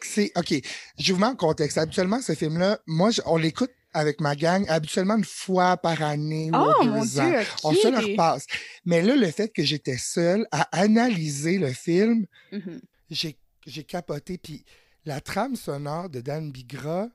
c'est, 0.05 0.33
OK, 0.37 0.55
je 0.99 1.13
vous 1.13 1.21
mets 1.21 1.27
en 1.27 1.37
contexte. 1.37 1.79
Habituellement, 1.79 2.21
ce 2.21 2.35
film-là, 2.35 2.79
moi, 2.87 3.11
je- 3.11 3.23
on 3.27 3.37
l'écoute 3.37 3.71
avec 3.95 4.21
ma 4.21 4.37
gang 4.37 4.65
habituellement 4.69 5.17
une 5.17 5.25
fois 5.25 5.77
par 5.79 6.03
année 6.03 6.51
ou 6.53 6.57
oh 6.57 6.75
deux 6.85 6.91
mon 6.91 7.01
ans. 7.01 7.05
Dieu, 7.05 7.41
On 7.65 7.73
se 7.73 7.89
le 7.89 7.99
repasse. 7.99 8.47
Mais 8.85 9.01
là, 9.03 9.17
le 9.17 9.31
fait 9.31 9.49
que 9.49 9.63
j'étais 9.65 9.97
seule 9.99 10.47
à 10.53 10.63
analyser 10.79 11.59
le 11.59 11.73
film, 11.73 12.27
Mhm. 12.53 12.81
j'ai 13.11 13.37
j'ai 13.67 13.85
capoté. 13.85 14.39
Puis 14.39 14.65
la 15.05 15.21
trame 15.21 15.57
sonore 15.57 16.09
de 16.11 16.21
Dan 16.21 16.51
Bigra, 16.53 17.09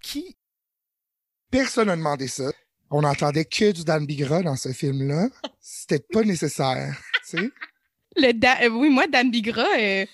qui. 0.00 0.36
Personne 1.50 1.86
n'a 1.88 1.96
demandé 1.96 2.26
ça. 2.28 2.50
On 2.90 3.02
n'entendait 3.02 3.44
que 3.44 3.72
du 3.72 3.84
Dan 3.84 4.06
Bigra 4.06 4.42
dans 4.42 4.56
ce 4.56 4.72
film-là. 4.72 5.28
C'était 5.60 6.04
pas 6.12 6.22
nécessaire. 6.22 6.96
tu 7.28 7.38
sais. 7.38 7.50
Le 8.16 8.32
Da- 8.32 8.62
euh, 8.64 8.68
oui, 8.68 8.88
moi, 8.90 9.06
Dan 9.06 9.30
Bigra, 9.30 9.66
euh, 9.78 10.06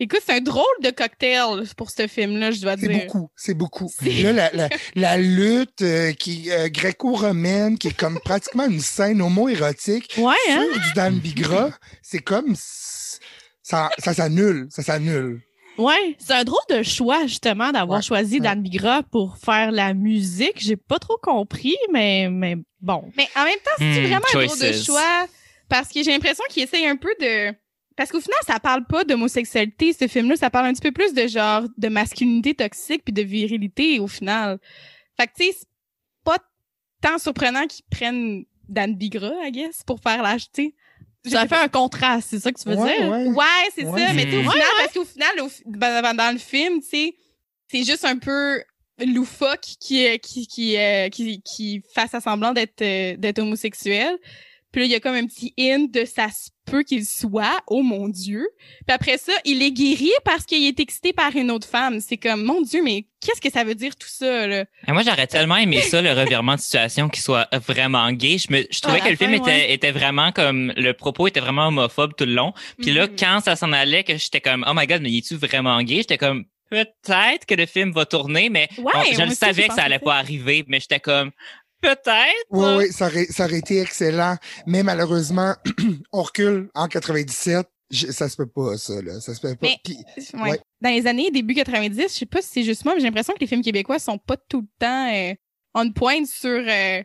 écoute, 0.00 0.20
c'est 0.24 0.34
un 0.34 0.40
drôle 0.40 0.64
de 0.82 0.90
cocktail 0.90 1.64
pour 1.76 1.90
ce 1.90 2.06
film-là, 2.06 2.50
je 2.50 2.60
dois 2.60 2.76
C'est 2.76 2.88
dire. 2.88 3.04
beaucoup, 3.06 3.30
c'est 3.36 3.54
beaucoup. 3.54 3.90
C'est- 4.00 4.22
Là, 4.22 4.32
la, 4.32 4.50
la, 4.52 4.68
la 4.94 5.16
lutte 5.18 5.82
euh, 5.82 6.12
qui 6.12 6.50
euh, 6.50 6.68
gréco-romaine, 6.68 7.78
qui 7.78 7.88
est 7.88 7.96
comme 7.96 8.18
pratiquement 8.24 8.66
une 8.66 8.80
scène 8.80 9.20
homo-érotique, 9.22 10.14
Ouais, 10.18 10.34
hein? 10.50 10.64
sur 10.72 10.80
du 10.80 10.92
Dan 10.94 11.18
Bigra, 11.18 11.70
c'est 12.02 12.20
comme 12.22 12.54
ça, 13.62 13.90
ça 13.98 14.14
s'annule, 14.14 14.66
ça 14.70 14.82
s'annule. 14.82 15.40
Ouais. 15.76 16.16
C'est 16.18 16.32
un 16.34 16.42
drôle 16.44 16.58
de 16.70 16.82
choix, 16.82 17.22
justement, 17.26 17.70
d'avoir 17.70 17.98
Ouais, 17.98 18.02
choisi 18.04 18.34
ouais. 18.34 18.40
Dan 18.40 18.62
Bigra 18.62 19.02
pour 19.04 19.36
faire 19.38 19.70
la 19.70 19.94
musique. 19.94 20.54
J'ai 20.56 20.76
pas 20.76 20.98
trop 20.98 21.16
compris, 21.22 21.76
mais, 21.92 22.28
mais 22.30 22.56
bon. 22.80 23.04
Mais 23.16 23.28
en 23.36 23.44
même 23.44 23.58
temps, 23.64 23.70
c'est 23.78 23.84
Hmm, 24.00 24.06
vraiment 24.06 24.26
un 24.34 24.44
drôle 24.46 24.58
de 24.58 24.72
choix? 24.72 25.26
Parce 25.68 25.88
que 25.90 26.02
j'ai 26.02 26.10
l'impression 26.10 26.42
qu'il 26.50 26.62
essaye 26.64 26.86
un 26.86 26.96
peu 26.96 27.10
de. 27.20 27.52
Parce 27.98 28.10
qu'au 28.10 28.20
final, 28.20 28.38
ça 28.46 28.58
parle 28.60 28.86
pas 28.86 29.04
d'homosexualité, 29.04 29.92
ce 29.92 30.06
film-là. 30.08 30.36
Ça 30.36 30.48
parle 30.48 30.66
un 30.66 30.72
petit 30.72 30.80
peu 30.80 30.92
plus 30.92 31.12
de 31.12 31.26
genre 31.26 31.64
de 31.76 31.88
masculinité 31.88 32.54
toxique 32.54 33.02
puis 33.04 33.12
de 33.12 33.22
virilité 33.22 33.98
au 33.98 34.06
final. 34.06 34.58
Fait 35.20 35.26
que 35.26 35.32
tu 35.36 35.44
sais, 35.46 35.52
c'est 35.58 35.68
pas 36.24 36.38
tant 37.02 37.18
surprenant 37.18 37.66
qu'ils 37.66 37.84
prennent 37.90 38.44
Dan 38.68 38.94
Bigra, 38.94 39.32
I 39.44 39.50
guess, 39.52 39.82
pour 39.84 40.00
faire 40.00 40.22
la. 40.22 40.36
Tu 40.38 40.46
sais. 40.54 40.74
Je 41.24 41.30
Ça 41.30 41.48
fait 41.48 41.56
un 41.56 41.68
contraste, 41.68 42.28
c'est 42.30 42.38
ça 42.38 42.52
que 42.52 42.62
tu 42.62 42.68
veux 42.68 42.76
Ouais, 42.76 42.96
dire? 42.98 43.08
ouais. 43.10 43.26
Ouais, 43.26 43.44
c'est 43.74 43.84
Ouais. 43.84 44.06
ça. 44.06 44.12
Mais 44.14 44.24
tu 44.30 44.36
au 44.36 44.42
final, 44.48 44.66
parce 44.78 44.92
qu'au 44.94 45.04
final, 45.04 45.40
au 45.40 45.48
fi- 45.48 45.62
ben, 45.66 46.14
dans 46.14 46.32
le 46.32 46.38
film, 46.38 46.80
tu 46.80 46.86
sais, 46.88 47.14
c'est 47.70 47.82
juste 47.84 48.04
un 48.04 48.16
peu 48.16 48.62
loufoque 49.04 49.66
qui, 49.80 50.06
qui, 50.20 50.46
qui, 50.46 50.76
euh, 50.76 51.08
qui, 51.08 51.42
qui 51.42 51.82
fasse 51.92 52.14
à 52.14 52.20
semblant 52.20 52.52
d'être, 52.52 52.80
euh, 52.82 53.16
d'être 53.16 53.40
homosexuel. 53.40 54.16
Puis 54.72 54.82
là, 54.82 54.86
il 54.86 54.90
y 54.92 54.94
a 54.94 55.00
comme 55.00 55.14
un 55.14 55.26
petit 55.26 55.54
hint 55.58 55.90
de 55.90 56.04
ça 56.04 56.28
se 56.28 56.50
peut 56.70 56.82
qu'il 56.82 57.04
soit. 57.06 57.62
Oh 57.68 57.82
mon 57.82 58.08
Dieu. 58.08 58.46
Puis 58.86 58.94
après 58.94 59.16
ça, 59.16 59.32
il 59.46 59.62
est 59.62 59.70
guéri 59.70 60.10
parce 60.24 60.44
qu'il 60.44 60.62
est 60.66 60.78
excité 60.78 61.14
par 61.14 61.34
une 61.34 61.50
autre 61.50 61.66
femme. 61.66 62.00
C'est 62.00 62.18
comme, 62.18 62.44
mon 62.44 62.60
Dieu, 62.60 62.82
mais 62.82 63.06
qu'est-ce 63.24 63.40
que 63.40 63.50
ça 63.50 63.64
veut 63.64 63.74
dire 63.74 63.96
tout 63.96 64.08
ça, 64.08 64.46
là? 64.46 64.66
Et 64.86 64.92
moi, 64.92 65.02
j'aurais 65.02 65.26
tellement 65.26 65.56
aimé 65.56 65.80
ça, 65.80 66.02
le 66.02 66.12
revirement 66.12 66.56
de 66.56 66.60
situation 66.60 67.08
qui 67.08 67.20
soit 67.22 67.48
vraiment 67.66 68.12
gay. 68.12 68.36
Je, 68.36 68.52
me, 68.52 68.64
je 68.70 68.80
trouvais 68.80 69.00
À 69.00 69.04
que 69.04 69.08
le 69.10 69.16
film 69.16 69.32
était, 69.32 69.44
ouais. 69.46 69.72
était 69.72 69.90
vraiment 69.92 70.32
comme, 70.32 70.72
le 70.76 70.92
propos 70.92 71.26
était 71.28 71.40
vraiment 71.40 71.68
homophobe 71.68 72.12
tout 72.14 72.26
le 72.26 72.34
long. 72.34 72.52
Puis 72.80 72.92
là, 72.92 73.06
Mhm. 73.06 73.16
quand 73.18 73.40
ça 73.42 73.56
s'en 73.56 73.72
allait, 73.72 74.04
que 74.04 74.18
j'étais 74.18 74.42
comme, 74.42 74.64
oh 74.68 74.72
my 74.74 74.86
god, 74.86 75.00
mais 75.00 75.16
es-tu 75.16 75.36
vraiment 75.36 75.80
gay? 75.82 75.96
J'étais 75.98 76.18
comme, 76.18 76.44
peut-être 76.70 77.46
que 77.46 77.54
le 77.54 77.64
film 77.64 77.92
va 77.92 78.04
tourner, 78.04 78.50
mais 78.50 78.68
Ouais, 78.76 78.92
je 79.16 79.22
le 79.22 79.30
savais 79.30 79.68
que 79.68 79.74
ça 79.74 79.84
allait 79.84 79.98
pas 79.98 80.16
arriver, 80.16 80.64
mais 80.68 80.80
j'étais 80.80 81.00
comme, 81.00 81.30
peut-être. 81.80 82.46
Oui, 82.50 82.66
oui, 82.78 82.92
ça 82.92 83.06
aurait, 83.06 83.26
ça 83.26 83.44
aurait 83.46 83.58
été 83.58 83.80
excellent. 83.80 84.36
Mais 84.66 84.82
malheureusement, 84.82 85.54
on 86.12 86.22
recule 86.22 86.68
en 86.74 86.88
97. 86.88 87.66
Je- 87.90 88.08
ça 88.12 88.28
se 88.28 88.36
peut 88.36 88.46
pas, 88.46 88.76
ça, 88.76 89.00
là. 89.00 89.18
Ça 89.20 89.34
se 89.34 89.40
peut 89.40 89.54
pas. 89.56 89.66
Mais- 89.66 89.78
Puis- 89.82 89.96
Ouais. 90.34 90.50
Ouais. 90.50 90.60
Dans 90.80 90.90
les 90.90 91.06
années 91.06 91.30
début 91.30 91.54
90, 91.54 92.02
je 92.02 92.08
sais 92.08 92.26
pas 92.26 92.42
si 92.42 92.48
c'est 92.52 92.62
juste 92.62 92.84
moi, 92.84 92.94
mais 92.94 93.00
j'ai 93.00 93.06
l'impression 93.06 93.32
que 93.34 93.40
les 93.40 93.46
films 93.46 93.62
québécois 93.62 93.98
sont 93.98 94.18
pas 94.18 94.36
tout 94.36 94.60
le 94.60 94.68
temps 94.78 95.12
euh, 95.12 95.32
on 95.74 95.90
point 95.92 96.24
sur 96.26 96.50
euh, 96.50 97.02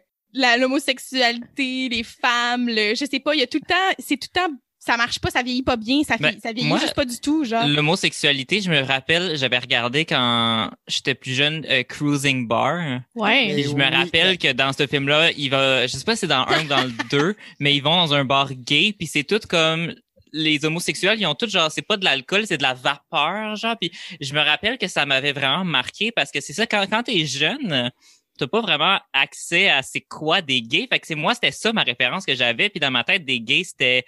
l'homosexualité, 0.57 1.89
les 1.89 2.03
femmes, 2.03 2.67
le 2.67 2.95
je 2.95 3.05
sais 3.09 3.19
pas, 3.19 3.33
il 3.35 3.39
y 3.39 3.43
a 3.43 3.47
tout 3.47 3.59
le 3.61 3.67
temps, 3.67 3.95
c'est 3.99 4.17
tout 4.17 4.27
le 4.35 4.39
temps 4.41 4.53
ça 4.85 4.97
marche 4.97 5.19
pas, 5.19 5.29
ça 5.29 5.41
vieillit 5.43 5.63
pas 5.63 5.77
bien, 5.77 6.03
ça, 6.03 6.17
Ben, 6.17 6.29
vieillit- 6.29 6.41
ça 6.41 6.51
vieillit 6.51 6.67
moi, 6.67 6.77
juste 6.79 6.93
pas 6.93 7.05
du 7.05 7.17
tout, 7.19 7.45
genre. 7.45 7.65
L'homosexualité, 7.67 8.59
je 8.61 8.69
me 8.69 8.81
rappelle, 8.81 9.37
j'avais 9.37 9.57
regardé 9.57 10.05
quand 10.05 10.69
j'étais 10.87 11.15
plus 11.15 11.33
jeune, 11.33 11.65
euh, 11.69 11.83
Cruising 11.83 12.47
Bar. 12.47 12.99
Ouais. 13.15 13.47
Et 13.51 13.63
je 13.63 13.73
me 13.75 13.83
rappelle 13.89 14.37
que 14.37 14.51
dans 14.51 14.73
ce 14.73 14.85
film-là, 14.87 15.31
il 15.37 15.49
va, 15.49 15.87
je 15.87 15.95
sais 15.95 16.03
pas 16.03 16.15
si 16.15 16.21
c'est 16.21 16.27
dans 16.27 16.45
un 16.47 16.65
ou 16.65 16.67
dans 16.67 16.83
le 16.83 16.91
deux, 17.11 17.35
mais 17.59 17.75
ils 17.75 17.81
vont 17.81 17.95
dans 17.95 18.13
un 18.13 18.25
bar 18.25 18.53
gay, 18.53 18.93
puis 18.97 19.07
c'est 19.07 19.23
tout 19.23 19.39
comme 19.47 19.93
les 20.33 20.65
homosexuels, 20.65 21.19
ils 21.21 21.27
ont 21.27 21.35
tout 21.35 21.47
genre, 21.47 21.71
c'est 21.71 21.83
pas 21.83 21.95
de 21.95 22.03
l'alcool, 22.03 22.45
c'est 22.47 22.57
de 22.57 22.63
la 22.63 22.73
vapeur, 22.73 23.55
genre. 23.55 23.75
Puis 23.79 23.91
je 24.19 24.33
me 24.33 24.41
rappelle 24.41 24.77
que 24.79 24.87
ça 24.87 25.05
m'avait 25.05 25.31
vraiment 25.31 25.63
marqué 25.63 26.11
parce 26.11 26.31
que 26.31 26.41
c'est 26.41 26.53
ça 26.53 26.65
quand 26.65 26.85
quand 26.89 27.03
t'es 27.03 27.25
jeune. 27.25 27.91
T'as 28.39 28.47
pas 28.47 28.61
vraiment 28.61 28.99
accès 29.13 29.69
à 29.69 29.83
c'est 29.83 30.01
quoi 30.01 30.41
des 30.41 30.63
gays. 30.63 30.87
Fait 30.91 30.99
que 30.99 31.05
c'est 31.05 31.13
moi, 31.13 31.35
c'était 31.35 31.51
ça 31.51 31.71
ma 31.71 31.83
référence 31.83 32.25
que 32.25 32.33
j'avais. 32.33 32.67
Puis 32.69 32.79
dans 32.79 32.89
ma 32.89 33.03
tête, 33.03 33.23
des 33.25 33.39
gays, 33.39 33.63
c'était 33.63 34.05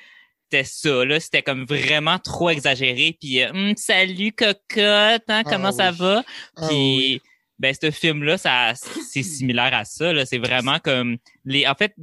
c'était 0.49 0.63
ça, 0.63 1.05
là. 1.05 1.19
C'était 1.19 1.41
comme 1.43 1.65
vraiment 1.65 2.19
trop 2.19 2.49
exagéré. 2.49 3.17
Puis 3.19 3.41
euh, 3.41 3.49
Hum, 3.51 3.73
salut 3.77 4.31
cocotte, 4.31 5.23
hein, 5.27 5.43
comment 5.43 5.69
Ah 5.69 5.71
ça 5.71 5.91
oui. 5.91 5.97
va? 5.97 6.23
Ah 6.55 6.67
Puis 6.67 6.77
oui. 6.77 7.21
ben 7.59 7.73
ce 7.79 7.89
film 7.91 8.23
là 8.23 8.37
ça 8.37 8.73
c'est 8.75 9.23
similaire 9.23 9.73
à 9.73 9.85
ça 9.85 10.11
là, 10.11 10.25
c'est 10.25 10.37
vraiment 10.39 10.77
comme 10.79 11.17
les 11.45 11.65
en 11.67 11.73
fait 11.75 11.93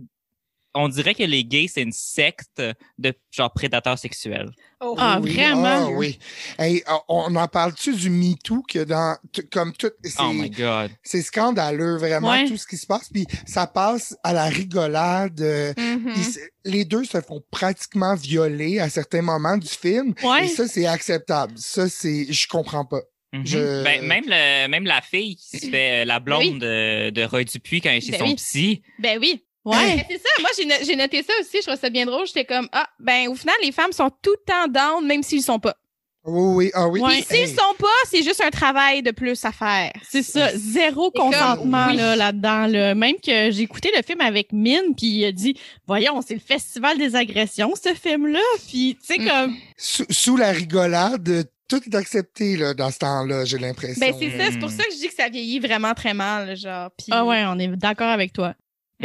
on 0.74 0.88
dirait 0.88 1.14
que 1.14 1.22
les 1.22 1.44
gays, 1.44 1.68
c'est 1.68 1.82
une 1.82 1.92
secte 1.92 2.62
de 2.98 3.12
genre 3.30 3.52
prédateurs 3.52 3.98
sexuels. 3.98 4.50
Oh. 4.80 4.94
Ah, 4.98 5.20
Oui, 5.22 5.34
vraiment? 5.34 5.64
ah, 5.86 5.90
oui. 5.90 6.18
Hey, 6.58 6.82
on 7.08 7.34
en 7.36 7.46
parle-tu 7.48 7.94
du 7.94 8.10
MeToo 8.10 8.62
que 8.68 8.80
dans, 8.84 9.16
t- 9.32 9.42
comme 9.44 9.72
tout, 9.74 9.90
c'est, 10.02 10.14
Oh 10.20 10.32
my 10.32 10.50
god. 10.50 10.90
c'est 11.02 11.22
scandaleux, 11.22 11.96
vraiment, 11.98 12.30
Ouais. 12.30 12.46
tout 12.48 12.56
ce 12.56 12.66
qui 12.66 12.76
se 12.76 12.86
passe. 12.86 13.08
Puis 13.12 13.26
ça 13.46 13.66
passe 13.66 14.16
à 14.24 14.32
la 14.32 14.44
rigolade. 14.46 15.40
euh, 15.40 15.72
Mhm. 15.76 16.14
c'est- 16.16 16.50
les 16.64 16.84
deux 16.84 17.04
se 17.04 17.20
font 17.20 17.42
pratiquement 17.50 18.14
violer 18.14 18.78
à 18.80 18.88
certains 18.88 19.22
moments 19.22 19.56
du 19.58 19.68
film. 19.68 20.14
Ouais. 20.22 20.46
Et 20.46 20.48
ça, 20.48 20.66
c'est 20.66 20.86
acceptable. 20.86 21.52
Ça, 21.56 21.88
c'est, 21.88 22.32
je 22.32 22.48
comprends 22.48 22.84
pas. 22.84 23.00
Mhm. 23.34 23.46
Je- 23.46 23.82
Ben, 23.84 24.04
même, 24.06 24.24
le, 24.26 24.68
même 24.68 24.84
la 24.84 25.00
fille 25.00 25.36
qui 25.36 25.58
se 25.58 25.66
fait 25.70 26.02
euh, 26.02 26.04
la 26.04 26.18
blonde 26.20 26.58
de, 26.58 27.10
de 27.10 27.22
Roy 27.24 27.44
Dupuis 27.44 27.80
quand 27.80 27.90
elle 27.90 27.96
est 27.98 28.00
chez 28.00 28.12
Ben 28.12 28.18
son 28.18 28.24
oui. 28.26 28.34
psy. 28.36 28.82
Ben 28.98 29.18
oui. 29.20 29.44
Ouais. 29.64 30.04
C'est 30.10 30.18
ça, 30.18 30.28
moi 30.40 30.50
j'ai 30.56 30.64
no- 30.64 30.74
j'ai 30.84 30.96
noté 30.96 31.22
ça 31.22 31.32
aussi, 31.40 31.58
je 31.58 31.66
trouve 31.66 31.78
ça 31.80 31.88
bien 31.90 32.04
drôle. 32.06 32.26
J'étais 32.26 32.44
comme 32.44 32.68
ah 32.72 32.88
ben 32.98 33.28
au 33.28 33.34
final 33.34 33.54
les 33.62 33.70
femmes 33.72 33.92
sont 33.92 34.10
tout 34.22 34.32
le 34.32 34.44
temps 34.52 34.66
down 34.68 35.06
même 35.06 35.22
s'ils 35.22 35.42
sont 35.42 35.60
pas. 35.60 35.76
Oui, 36.24 36.54
oui, 36.66 36.70
ah 36.74 36.86
oui. 36.86 37.00
Puis 37.04 37.22
s'ils 37.24 37.36
Hey. 37.36 37.48
sont 37.48 37.74
pas, 37.80 37.88
c'est 38.08 38.22
juste 38.22 38.40
un 38.40 38.50
travail 38.50 39.02
de 39.02 39.10
plus 39.10 39.44
à 39.44 39.50
faire. 39.50 39.90
C'est 40.08 40.22
ça, 40.22 40.50
zéro 40.56 41.10
comme- 41.10 41.32
consentement 41.32 41.86
oui. 41.88 41.96
là, 41.96 42.14
là-dedans. 42.14 42.66
Là. 42.68 42.94
Même 42.94 43.16
que 43.16 43.50
j'ai 43.50 43.62
écouté 43.62 43.90
le 43.96 44.02
film 44.04 44.20
avec 44.20 44.52
Mine, 44.52 44.94
puis 44.96 45.08
il 45.08 45.24
a 45.24 45.32
dit 45.32 45.56
Voyons, 45.86 46.22
c'est 46.22 46.34
le 46.34 46.40
festival 46.40 46.96
des 46.96 47.16
agressions, 47.16 47.72
ce 47.74 47.92
film-là. 47.94 48.38
Puis, 48.68 48.96
tu 49.00 49.14
sais, 49.16 49.20
Mm. 49.20 49.28
comme. 49.28 49.56
Sous, 49.76 50.04
sous 50.10 50.36
la 50.36 50.52
rigolade, 50.52 51.48
tout 51.68 51.80
est 51.84 51.94
accepté 51.96 52.56
là, 52.56 52.72
dans 52.74 52.90
ce 52.92 52.98
temps-là, 52.98 53.44
j'ai 53.44 53.58
l'impression. 53.58 53.98
Ben 54.06 54.14
c'est 54.16 54.30
ça, 54.38 54.44
c'est 54.52 54.58
pour 54.60 54.68
Mm. 54.70 54.76
ça 54.78 54.84
que 54.84 54.92
je 54.92 54.98
dis 54.98 55.08
que 55.08 55.14
ça 55.14 55.28
vieillit 55.28 55.58
vraiment 55.58 55.92
très 55.94 56.14
mal, 56.14 56.56
genre. 56.56 56.90
Ah 57.10 57.24
ouais, 57.24 57.42
on 57.46 57.58
est 57.58 57.66
d'accord 57.68 58.08
avec 58.10 58.32
toi. 58.32 58.54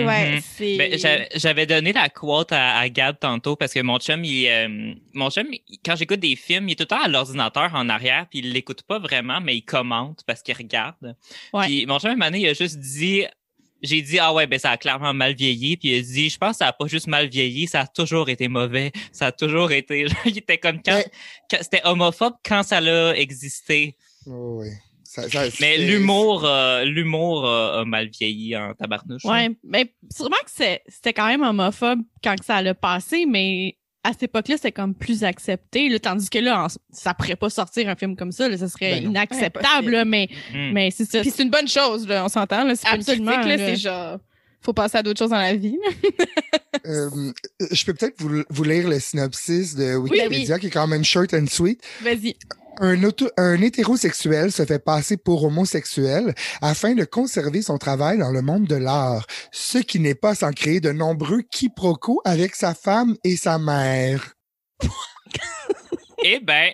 Ouais, 0.06 0.32
Mhm. 0.36 0.42
c'est. 0.42 0.78
Ben, 0.78 0.98
j'a- 0.98 1.28
j'avais 1.36 1.66
donné 1.66 1.94
la 1.94 2.10
quote 2.10 2.52
à, 2.52 2.78
à 2.78 2.90
Gab 2.90 3.18
tantôt 3.20 3.56
parce 3.56 3.74
que 3.74 3.80
mon 3.82 4.00
chum, 4.00 4.24
il, 4.24 4.48
euh, 4.48 4.94
mon 5.14 5.30
chum, 5.30 5.48
il- 5.52 5.80
quand 5.86 5.96
j'écoute 5.96 6.20
des 6.20 6.36
films, 6.36 6.70
il 6.70 6.74
est 6.74 6.76
tout 6.76 6.84
le 6.84 6.88
temps 6.88 7.02
à 7.04 7.08
l'ordinateur 7.08 7.72
en 7.74 7.90
arrière, 7.90 8.28
puis 8.30 8.40
il 8.40 8.52
l'écoute 8.54 8.84
pas 8.84 9.00
vraiment, 9.00 9.40
mais 9.42 9.56
il 9.56 9.64
commente 9.64 10.24
parce 10.28 10.42
qu'il 10.42 10.56
regarde. 10.56 11.16
Ouais. 11.54 11.66
Puis 11.66 11.86
mon 11.86 12.00
chum, 12.00 12.12
une 12.12 12.24
année, 12.24 12.40
il 12.40 12.48
a 12.48 12.54
juste 12.54 12.78
dit, 12.78 13.24
j'ai 13.84 14.02
dit, 14.02 14.18
ah 14.18 14.34
ouais, 14.34 14.48
ben 14.48 14.58
ça 14.58 14.72
a 14.72 14.78
clairement 14.78 15.14
mal 15.14 15.36
vieilli, 15.36 15.78
puis 15.78 15.90
il 15.90 16.00
a 16.00 16.02
dit, 16.02 16.30
je 16.32 16.38
pense 16.40 16.54
que 16.54 16.58
ça 16.58 16.68
a 16.68 16.74
pas 16.74 16.88
juste 16.88 17.06
mal 17.08 17.28
vieilli, 17.30 17.68
ça 17.68 17.82
a 17.82 17.88
toujours 17.88 18.28
été 18.30 18.48
mauvais, 18.48 18.92
ça 19.12 19.28
a 19.28 19.32
toujours 19.32 19.72
été, 19.72 20.06
il 20.26 20.38
était 20.40 20.58
comme 20.58 20.82
quand, 20.84 20.96
Mais- 20.96 21.06
quand- 21.50 21.60
c'était 21.62 21.82
homophobe 21.84 22.34
quand 22.44 22.64
ça 22.64 22.82
l'a 22.82 23.16
existé. 23.16 23.96
Oh, 24.26 24.62
oui. 24.62 24.70
Ça- 25.18 25.30
ça- 25.30 25.58
Mais 25.62 25.78
l'humour, 25.78 26.46
euh, 26.46 26.84
l'humour 26.86 27.46
euh, 27.46 27.82
a 27.82 27.86
mal 27.86 28.10
vieilli 28.10 28.56
en 28.56 28.74
tabarnouche. 28.74 29.26
Ouais, 29.26 29.50
mais 29.64 29.94
sûrement 30.12 30.38
que 30.46 30.52
c'est- 30.54 30.82
c'était 30.88 31.14
quand 31.14 31.28
même 31.28 31.42
homophobe 31.42 32.00
quand 32.24 32.36
que 32.38 32.46
ça 32.46 32.56
allait 32.58 32.74
passé, 32.74 33.26
mais 33.26 33.78
à 34.04 34.12
cette 34.14 34.24
époque-là, 34.24 34.56
c'était 34.56 34.72
comme 34.72 34.94
plus 34.94 35.24
accepté. 35.24 35.90
Là, 35.90 36.00
tandis 36.00 36.30
que 36.30 36.38
là, 36.40 36.64
en- 36.66 36.68
ça 36.92 37.14
pourrait 37.14 37.36
pas 37.36 37.50
sortir 37.50 37.90
un 37.90 37.96
film 37.96 38.16
comme 38.16 38.32
ça. 38.32 38.48
Là, 38.48 38.58
ça 38.58 38.70
serait 38.70 38.96
Ben 38.96 39.04
non. 39.06 39.10
inacceptable, 39.10 39.92
là, 39.92 40.06
mais, 40.06 40.30
Mm. 40.54 40.72
mais 40.72 40.92
c'est 40.92 41.04
ça. 41.06 41.20
Puis 41.22 41.32
c'est 41.32 41.44
une 41.44 41.50
bonne 41.50 41.68
chose, 41.68 42.08
là, 42.08 42.24
on 42.24 42.30
s'entend, 42.30 42.64
là. 42.64 42.74
Absolument, 42.86 43.32
c'est 43.44 43.76
genre. 43.76 44.20
Faut 44.62 44.74
passer 44.74 44.98
à 44.98 45.04
d'autres 45.04 45.20
choses 45.20 45.30
dans 45.32 45.38
la 45.38 45.56
vie. 45.56 45.78
Euh, 46.86 47.10
je 47.72 47.84
peux 47.86 47.94
peut-être 47.94 48.22
vous, 48.22 48.44
vous 48.50 48.64
lire 48.64 48.88
le 48.88 49.00
synopsis 49.00 49.76
de 49.76 49.96
Wikipédia, 49.96 50.58
qui 50.60 50.68
est 50.68 50.70
quand 50.70 50.88
même 50.88 51.04
short 51.04 51.34
and 51.34 51.48
sweet. 51.48 51.82
Vas-y. 52.02 52.36
Un, 52.80 53.04
auto- 53.04 53.32
un 53.36 53.60
hétérosexuel 53.62 54.52
se 54.54 54.64
fait 54.64 54.80
passer 54.80 55.18
pour 55.18 55.44
homosexuel 55.44 56.34
afin 56.62 56.94
de 56.94 57.04
conserver 57.04 57.62
son 57.62 57.78
travail 57.78 58.20
dans 58.20 58.32
le 58.32 58.42
monde 58.42 58.68
de 58.68 58.76
l'art, 58.76 59.26
ce 59.52 59.80
qui 59.80 60.00
n'est 60.00 60.16
pas 60.16 60.36
sans 60.36 60.52
créer 60.54 60.80
de 60.80 60.92
nombreux 60.92 61.42
quiproquos 61.42 62.22
avec 62.24 62.56
sa 62.56 62.74
femme 62.74 63.18
et 63.24 63.36
sa 63.36 63.58
mère. 63.58 64.34
Eh 66.24 66.40
ben, 66.40 66.72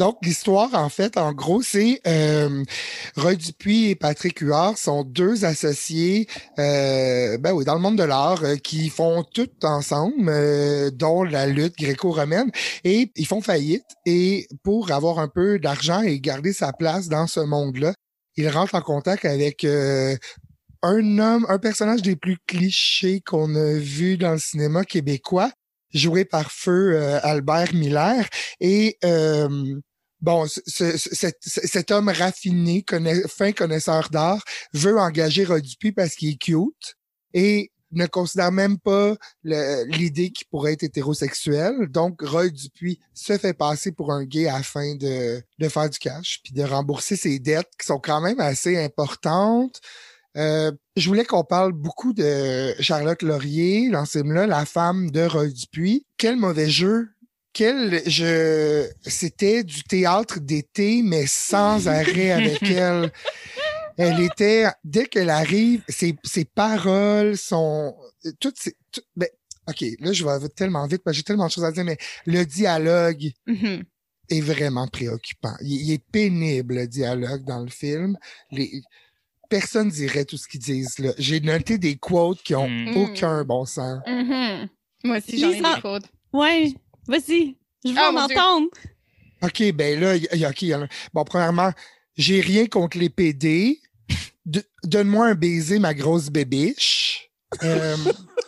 Donc, 0.00 0.16
l'histoire, 0.22 0.70
en 0.72 0.88
fait, 0.88 1.18
en 1.18 1.34
gros, 1.34 1.60
c'est 1.60 2.00
euh, 2.06 2.64
Roy 3.18 3.34
Dupuis 3.34 3.90
et 3.90 3.94
Patrick 3.94 4.38
Huard 4.38 4.78
sont 4.78 5.04
deux 5.04 5.44
associés, 5.44 6.26
euh, 6.58 7.36
ben 7.36 7.52
oui, 7.52 7.66
dans 7.66 7.74
le 7.74 7.82
monde 7.82 7.98
de 7.98 8.04
l'art, 8.04 8.42
euh, 8.42 8.56
qui 8.56 8.88
font 8.88 9.22
tout 9.24 9.50
ensemble, 9.62 10.30
euh, 10.30 10.90
dont 10.90 11.22
la 11.22 11.46
lutte 11.46 11.76
gréco-romaine, 11.76 12.50
et 12.82 13.12
ils 13.14 13.26
font 13.26 13.42
faillite. 13.42 13.84
Et 14.06 14.48
pour 14.62 14.90
avoir 14.90 15.18
un 15.18 15.28
peu 15.28 15.58
d'argent 15.58 16.00
et 16.00 16.18
garder 16.18 16.54
sa 16.54 16.72
place 16.72 17.08
dans 17.08 17.26
ce 17.26 17.40
monde-là, 17.40 17.92
ils 18.36 18.48
rentrent 18.48 18.76
en 18.76 18.80
contact 18.80 19.26
avec 19.26 19.64
euh, 19.64 20.16
un 20.82 21.18
homme, 21.18 21.44
un 21.50 21.58
personnage 21.58 22.00
des 22.00 22.16
plus 22.16 22.38
clichés 22.46 23.20
qu'on 23.20 23.54
a 23.54 23.74
vu 23.74 24.16
dans 24.16 24.32
le 24.32 24.38
cinéma 24.38 24.82
québécois, 24.82 25.50
joué 25.92 26.24
par 26.24 26.50
feu 26.50 26.92
euh, 26.94 27.20
Albert 27.22 27.74
Miller. 27.74 28.24
Et 28.60 28.96
euh, 29.04 29.78
bon, 30.20 30.46
ce- 30.46 30.60
ce- 30.66 30.96
ce- 30.96 31.14
cet, 31.14 31.38
ce- 31.40 31.66
cet 31.66 31.90
homme 31.90 32.08
raffiné, 32.08 32.84
fin 33.28 33.52
connaisseur 33.52 34.08
d'art, 34.10 34.42
veut 34.72 34.98
engager 34.98 35.44
Roy 35.44 35.60
Dupuis 35.60 35.92
parce 35.92 36.14
qu'il 36.14 36.30
est 36.30 36.36
cute 36.40 36.96
et 37.34 37.72
ne 37.92 38.06
considère 38.06 38.52
même 38.52 38.78
pas 38.78 39.16
l'idée 39.42 40.30
qu'il 40.30 40.46
pourrait 40.48 40.74
être 40.74 40.84
hétérosexuel. 40.84 41.88
Donc, 41.88 42.22
Roy 42.22 42.48
Dupuis 42.50 43.00
se 43.14 43.36
fait 43.36 43.52
passer 43.52 43.90
pour 43.90 44.12
un 44.12 44.24
gay 44.24 44.46
afin 44.46 44.94
de, 44.94 45.42
de 45.58 45.68
faire 45.68 45.90
du 45.90 45.98
cash 45.98 46.40
puis 46.44 46.52
de 46.52 46.62
rembourser 46.62 47.16
ses 47.16 47.40
dettes 47.40 47.70
qui 47.80 47.86
sont 47.86 47.98
quand 47.98 48.20
même 48.20 48.38
assez 48.38 48.76
importantes. 48.78 49.80
Euh, 50.36 50.70
je 50.96 51.08
voulais 51.08 51.24
qu'on 51.24 51.42
parle 51.42 51.72
beaucoup 51.72 52.12
de 52.12 52.72
Charlotte 52.78 53.22
Laurier 53.22 53.90
dans 53.90 54.04
ce 54.04 54.18
film-là, 54.18 54.46
la 54.46 54.64
femme 54.66 55.10
de 55.10 55.22
Roy 55.22 55.48
Dupuis. 55.48 56.06
Quel 56.16 56.36
mauvais 56.36 56.70
jeu! 56.70 57.08
Quel 57.52 58.02
je 58.08 58.88
c'était 59.02 59.64
du 59.64 59.82
théâtre 59.82 60.38
d'été, 60.40 61.02
mais 61.02 61.26
sans 61.26 61.86
arrêt 61.88 62.30
avec 62.30 62.62
elle. 62.62 63.12
Elle 63.96 64.20
était, 64.20 64.66
dès 64.84 65.06
qu'elle 65.06 65.28
arrive, 65.30 65.82
ses, 65.88 66.16
ses 66.24 66.44
paroles 66.44 67.36
sont 67.36 67.94
toutes 68.38 68.58
ces. 68.58 68.74
tout- 68.92 69.02
ben, 69.16 69.28
OK, 69.68 69.84
là, 70.00 70.12
je 70.12 70.24
vais 70.24 70.48
tellement 70.48 70.86
vite 70.86 71.02
parce 71.04 71.14
que 71.14 71.18
j'ai 71.18 71.22
tellement 71.22 71.46
de 71.46 71.50
choses 71.50 71.64
à 71.64 71.72
dire, 71.72 71.84
mais 71.84 71.98
le 72.24 72.44
dialogue 72.44 73.30
Mhm. 73.46 73.82
est 74.30 74.40
vraiment 74.40 74.88
préoccupant. 74.88 75.54
Il, 75.60 75.82
il 75.82 75.92
est 75.92 76.02
pénible, 76.12 76.76
le 76.76 76.86
dialogue 76.86 77.44
dans 77.44 77.60
le 77.60 77.68
film. 77.68 78.16
Les, 78.50 78.80
personne 79.50 79.90
dirait 79.90 80.24
tout 80.24 80.36
ce 80.38 80.48
qu'ils 80.48 80.60
disent. 80.60 80.98
là. 80.98 81.12
J'ai 81.18 81.40
noté 81.40 81.76
des 81.76 81.96
quotes 81.96 82.42
qui 82.42 82.54
ont 82.54 82.68
Mm. 82.70 82.96
aucun 82.96 83.44
bon 83.44 83.64
sens. 83.66 84.00
Mhm. 84.06 84.68
Moi 85.04 85.18
aussi, 85.18 85.38
j'en 85.38 85.50
ai 85.50 85.60
des 85.60 85.80
fautes. 85.82 86.06
Ouais, 86.32 86.72
vas-y. 87.10 87.56
Je 87.84 87.90
veux 87.90 87.96
Ah, 87.98 88.10
en 88.12 88.16
entendre. 88.16 88.68
OK, 89.42 89.72
ben 89.72 89.98
là, 90.00 90.16
il 90.16 90.38
y 90.38 90.44
a- 90.44 90.50
OK, 90.50 90.62
il 90.62 90.68
y 90.68 90.74
en 90.74 90.82
a- 90.82 90.88
bon, 91.14 91.24
premièrement, 91.24 91.72
j'ai 92.16 92.40
rien 92.40 92.66
contre 92.66 92.98
les 92.98 93.08
PD. 93.10 93.80
De- 94.46 94.64
Donne-moi 94.84 95.26
un 95.28 95.34
baiser, 95.34 95.78
ma 95.78 95.92
grosse 95.94 96.28
bébiche. 96.30 97.30
Euh, 97.62 97.96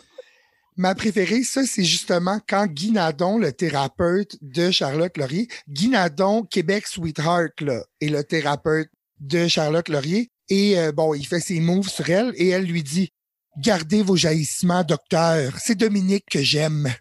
ma 0.77 0.95
préférée, 0.95 1.43
ça, 1.43 1.65
c'est 1.65 1.83
justement 1.83 2.39
quand 2.47 2.65
Guy 2.67 2.91
Nadon, 2.91 3.37
le 3.37 3.51
thérapeute 3.53 4.35
de 4.41 4.71
Charlotte 4.71 5.15
Laurier, 5.17 5.47
Guy 5.69 5.89
Nadon, 5.89 6.43
Québec 6.43 6.87
Sweetheart, 6.87 7.61
là, 7.61 7.83
est 8.01 8.09
le 8.09 8.23
thérapeute 8.23 8.89
de 9.19 9.47
Charlotte 9.47 9.87
Laurier. 9.89 10.29
Et 10.49 10.77
euh, 10.77 10.91
bon, 10.91 11.13
il 11.13 11.25
fait 11.25 11.39
ses 11.39 11.59
moves 11.59 11.89
sur 11.89 12.09
elle 12.09 12.33
et 12.35 12.49
elle 12.49 12.65
lui 12.65 12.83
dit 12.83 13.09
Gardez 13.57 14.01
vos 14.01 14.15
jaillissements, 14.15 14.83
docteur. 14.83 15.53
C'est 15.59 15.75
Dominique 15.75 16.25
que 16.29 16.41
j'aime. 16.41 16.91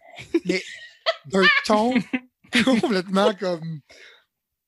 Mais 0.45 0.63
d'un 1.27 1.45
ton 1.67 1.95
complètement 2.65 3.33
comme 3.35 3.81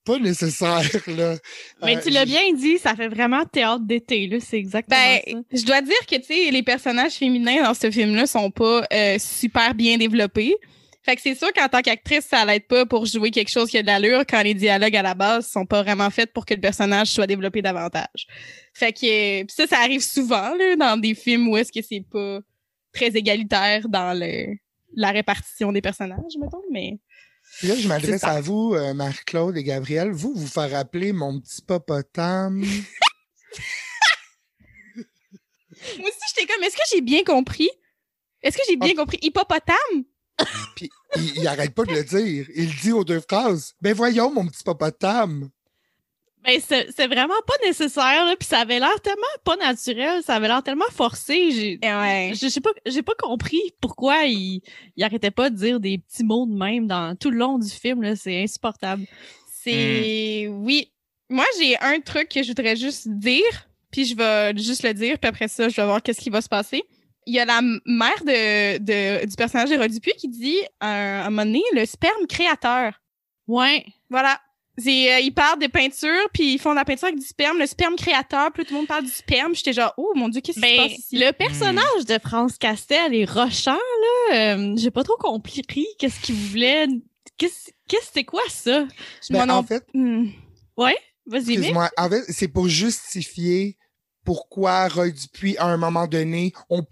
pas 0.04 0.18
nécessaire, 0.18 0.82
là. 1.06 1.36
Mais 1.82 1.96
Euh, 1.96 2.00
tu 2.02 2.10
l'as 2.10 2.26
bien 2.26 2.52
dit, 2.52 2.76
ça 2.78 2.94
fait 2.94 3.08
vraiment 3.08 3.44
théâtre 3.46 3.84
d'été, 3.84 4.26
là. 4.26 4.38
C'est 4.38 4.58
exactement 4.58 4.98
Ben, 5.00 5.20
ça. 5.26 5.38
je 5.58 5.64
dois 5.64 5.80
dire 5.80 6.06
que, 6.06 6.16
tu 6.16 6.24
sais, 6.24 6.50
les 6.50 6.62
personnages 6.62 7.12
féminins 7.14 7.62
dans 7.62 7.72
ce 7.74 7.90
film-là 7.90 8.26
sont 8.26 8.50
pas 8.50 8.86
euh, 8.92 9.16
super 9.18 9.74
bien 9.74 9.96
développés. 9.96 10.56
Fait 11.02 11.16
que 11.16 11.22
c'est 11.22 11.34
sûr 11.34 11.52
qu'en 11.54 11.68
tant 11.68 11.80
qu'actrice, 11.82 12.26
ça 12.26 12.44
l'aide 12.46 12.66
pas 12.66 12.84
pour 12.86 13.04
jouer 13.06 13.30
quelque 13.30 13.50
chose 13.50 13.70
qui 13.70 13.76
a 13.78 13.82
de 13.82 13.86
l'allure 13.86 14.24
quand 14.28 14.42
les 14.42 14.54
dialogues 14.54 14.96
à 14.96 15.02
la 15.02 15.14
base 15.14 15.46
sont 15.48 15.66
pas 15.66 15.82
vraiment 15.82 16.08
faits 16.10 16.32
pour 16.32 16.44
que 16.46 16.54
le 16.54 16.60
personnage 16.60 17.08
soit 17.08 17.26
développé 17.26 17.60
davantage. 17.62 18.26
Fait 18.74 18.92
que 18.92 19.40
euh, 19.40 19.44
pis 19.44 19.54
ça, 19.54 19.66
ça 19.66 19.78
arrive 19.80 20.02
souvent 20.02 20.54
là, 20.54 20.76
dans 20.76 20.98
des 20.98 21.14
films 21.14 21.48
où 21.48 21.56
est-ce 21.58 21.70
que 21.72 21.80
c'est 21.86 22.04
pas 22.10 22.40
très 22.94 23.08
égalitaire 23.08 23.86
dans 23.88 24.18
le 24.18 24.54
la 24.96 25.10
répartition 25.10 25.72
des 25.72 25.80
personnages, 25.82 26.36
mettons, 26.38 26.62
mais 26.70 26.98
Puis 27.58 27.68
là, 27.68 27.76
je 27.76 27.88
m'adresse 27.88 28.24
à 28.24 28.40
vous, 28.40 28.74
euh, 28.74 28.94
Marc-Claude 28.94 29.56
et 29.56 29.62
Gabriel. 29.62 30.12
Vous, 30.12 30.34
vous 30.34 30.46
faire 30.46 30.70
rappeler 30.70 31.12
mon 31.12 31.40
petit 31.40 31.62
popotame. 31.62 32.60
moi 35.98 36.08
aussi 36.08 36.18
j'étais 36.34 36.52
comme 36.52 36.62
est-ce 36.62 36.76
que 36.76 36.82
j'ai 36.90 37.00
bien 37.00 37.24
compris? 37.24 37.70
Est-ce 38.42 38.58
que 38.58 38.62
j'ai 38.68 38.76
bien 38.76 38.94
compris? 38.94 39.18
Hippopotame? 39.22 40.04
Puis 40.76 40.90
il, 41.16 41.38
il 41.38 41.48
arrête 41.48 41.74
pas 41.74 41.84
de 41.84 41.92
le 41.92 42.04
dire. 42.04 42.46
Il 42.54 42.74
dit 42.76 42.92
aux 42.92 43.04
deux 43.04 43.20
phrases. 43.20 43.74
Ben 43.80 43.94
voyons, 43.94 44.32
mon 44.32 44.46
petit 44.46 44.62
popotame. 44.62 45.50
Ben, 46.44 46.60
c'est 46.60 47.06
vraiment 47.06 47.40
pas 47.46 47.54
nécessaire, 47.66 48.26
là. 48.26 48.34
Puis 48.38 48.46
ça 48.46 48.58
avait 48.58 48.78
l'air 48.78 49.00
tellement 49.00 49.22
pas 49.44 49.56
naturel, 49.56 50.22
ça 50.22 50.34
avait 50.34 50.48
l'air 50.48 50.62
tellement 50.62 50.84
forcé. 50.92 51.50
J'ai, 51.52 51.78
Eh 51.82 51.86
ouais. 51.86 52.32
pas, 52.62 52.70
j'ai 52.86 53.02
pas 53.02 53.14
compris 53.18 53.62
pourquoi 53.80 54.24
il, 54.24 54.60
il 54.96 55.04
arrêtait 55.04 55.30
pas 55.30 55.48
de 55.48 55.56
dire 55.56 55.80
des 55.80 55.98
petits 55.98 56.24
mots 56.24 56.46
de 56.46 56.54
même 56.54 56.86
dans 56.86 57.16
tout 57.16 57.30
le 57.30 57.38
long 57.38 57.58
du 57.58 57.70
film, 57.70 58.02
là. 58.02 58.14
C'est 58.14 58.42
insupportable. 58.42 59.04
C'est 59.50 60.46
oui. 60.50 60.90
Moi, 61.30 61.46
j'ai 61.58 61.78
un 61.80 62.00
truc 62.00 62.28
que 62.28 62.42
je 62.42 62.48
voudrais 62.48 62.76
juste 62.76 63.08
dire, 63.08 63.68
puis 63.90 64.04
je 64.04 64.14
vais 64.14 64.54
juste 64.56 64.82
le 64.82 64.92
dire, 64.92 65.18
puis 65.18 65.28
après 65.28 65.48
ça, 65.48 65.68
je 65.70 65.76
vais 65.76 65.86
voir 65.86 66.02
qu'est-ce 66.02 66.20
qui 66.20 66.28
va 66.30 66.42
se 66.42 66.48
passer. 66.48 66.82
Il 67.26 67.34
y 67.34 67.40
a 67.40 67.46
la 67.46 67.62
mère 67.62 68.22
de, 68.22 68.76
de 68.78 69.24
du 69.24 69.34
personnage 69.34 69.70
de 69.70 69.86
Dupuis 69.86 70.12
qui 70.18 70.28
dit 70.28 70.58
à 70.80 70.88
un, 70.88 71.20
à 71.22 71.26
un 71.26 71.30
moment 71.30 71.46
donné 71.46 71.62
le 71.72 71.86
sperme 71.86 72.26
créateur. 72.28 73.00
Ouais. 73.46 73.86
Voilà. 74.10 74.38
C'est, 74.76 75.14
euh, 75.14 75.20
ils 75.20 75.32
parlent 75.32 75.60
de 75.60 75.66
peinture, 75.68 76.28
puis 76.32 76.54
ils 76.54 76.58
font 76.58 76.70
de 76.70 76.76
la 76.76 76.84
peinture 76.84 77.04
avec 77.08 77.20
du 77.20 77.24
sperme, 77.26 77.58
le 77.58 77.66
sperme 77.66 77.94
créateur, 77.96 78.50
puis 78.52 78.62
là, 78.62 78.68
tout 78.68 78.74
le 78.74 78.78
monde 78.80 78.88
parle 78.88 79.04
du 79.04 79.10
sperme. 79.10 79.54
J'étais 79.54 79.72
genre, 79.72 79.94
oh 79.96 80.12
mon 80.16 80.28
dieu, 80.28 80.40
qu'est-ce 80.40 80.58
qui 80.60 80.66
se 80.66 80.76
Ben, 80.76 80.88
passe 80.88 80.98
ici? 80.98 81.16
le 81.18 81.30
personnage 81.32 82.04
de 82.08 82.18
France 82.18 82.58
Castel 82.58 83.14
et 83.14 83.24
Rochant, 83.24 83.78
là, 84.30 84.56
euh, 84.56 84.74
j'ai 84.76 84.90
pas 84.90 85.04
trop 85.04 85.16
compris 85.16 85.86
qu'est-ce 85.98 86.18
qu'il 86.20 86.34
voulait. 86.34 86.86
Qu'est-ce, 87.38 87.70
qu'est-ce, 87.88 88.10
c'est 88.12 88.24
quoi 88.24 88.42
ça? 88.48 88.80
Moi 88.80 88.88
Ben, 89.30 89.46
non- 89.46 89.54
en 89.54 89.62
fait, 89.62 89.84
Hmm. 89.94 90.26
Vas-y, 91.26 91.40
Nick. 91.46 91.50
excuse-moi, 91.58 91.88
en 91.96 92.10
fait, 92.10 92.22
c'est 92.28 92.48
pour 92.48 92.68
justifier 92.68 93.76
pourquoi 94.24 94.88
Roy 94.88 95.10
Dupuis, 95.10 95.56
à 95.58 95.66
un 95.66 95.76
moment 95.76 96.06
donné, 96.06 96.52
on 96.70 96.82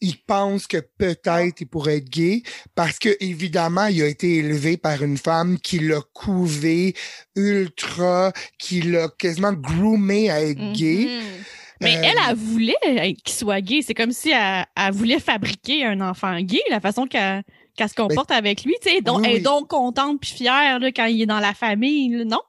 il 0.00 0.16
pense 0.22 0.66
que 0.66 0.78
peut-être 0.78 1.60
il 1.60 1.66
pourrait 1.66 1.98
être 1.98 2.08
gay, 2.08 2.42
parce 2.74 2.98
que 2.98 3.10
évidemment, 3.20 3.86
il 3.86 4.02
a 4.02 4.06
été 4.06 4.36
élevé 4.36 4.76
par 4.76 5.02
une 5.02 5.18
femme 5.18 5.58
qui 5.58 5.78
l'a 5.78 6.00
couvé 6.14 6.94
ultra, 7.36 8.32
qui 8.58 8.80
l'a 8.82 9.08
quasiment 9.08 9.52
groomé 9.52 10.30
à 10.30 10.42
être 10.42 10.72
gay. 10.72 11.06
Mhm. 11.06 11.44
Mais 11.82 11.96
Euh, 11.96 12.02
elle, 12.02 12.16
elle 12.28 12.36
voulait 12.36 13.14
qu'il 13.24 13.34
soit 13.34 13.60
gay. 13.60 13.80
C'est 13.82 13.94
comme 13.94 14.12
si 14.12 14.30
elle, 14.30 14.66
elle 14.76 14.92
voulait 14.92 15.18
fabriquer 15.18 15.86
un 15.86 16.00
enfant 16.02 16.38
gay, 16.40 16.60
la 16.68 16.80
façon 16.80 17.06
qu'elle 17.06 17.42
se 17.78 17.94
comporte 17.94 18.30
avec 18.30 18.64
lui. 18.64 18.74
Tu 18.82 18.90
sais, 18.90 19.00
donc, 19.00 19.20
oui, 19.20 19.28
elle 19.30 19.36
est 19.36 19.40
donc 19.40 19.68
contente 19.68 20.20
puis 20.20 20.30
fière 20.30 20.78
là, 20.78 20.92
quand 20.92 21.06
il 21.06 21.22
est 21.22 21.26
dans 21.26 21.40
la 21.40 21.54
famille, 21.54 22.10
là, 22.10 22.24
non? 22.24 22.40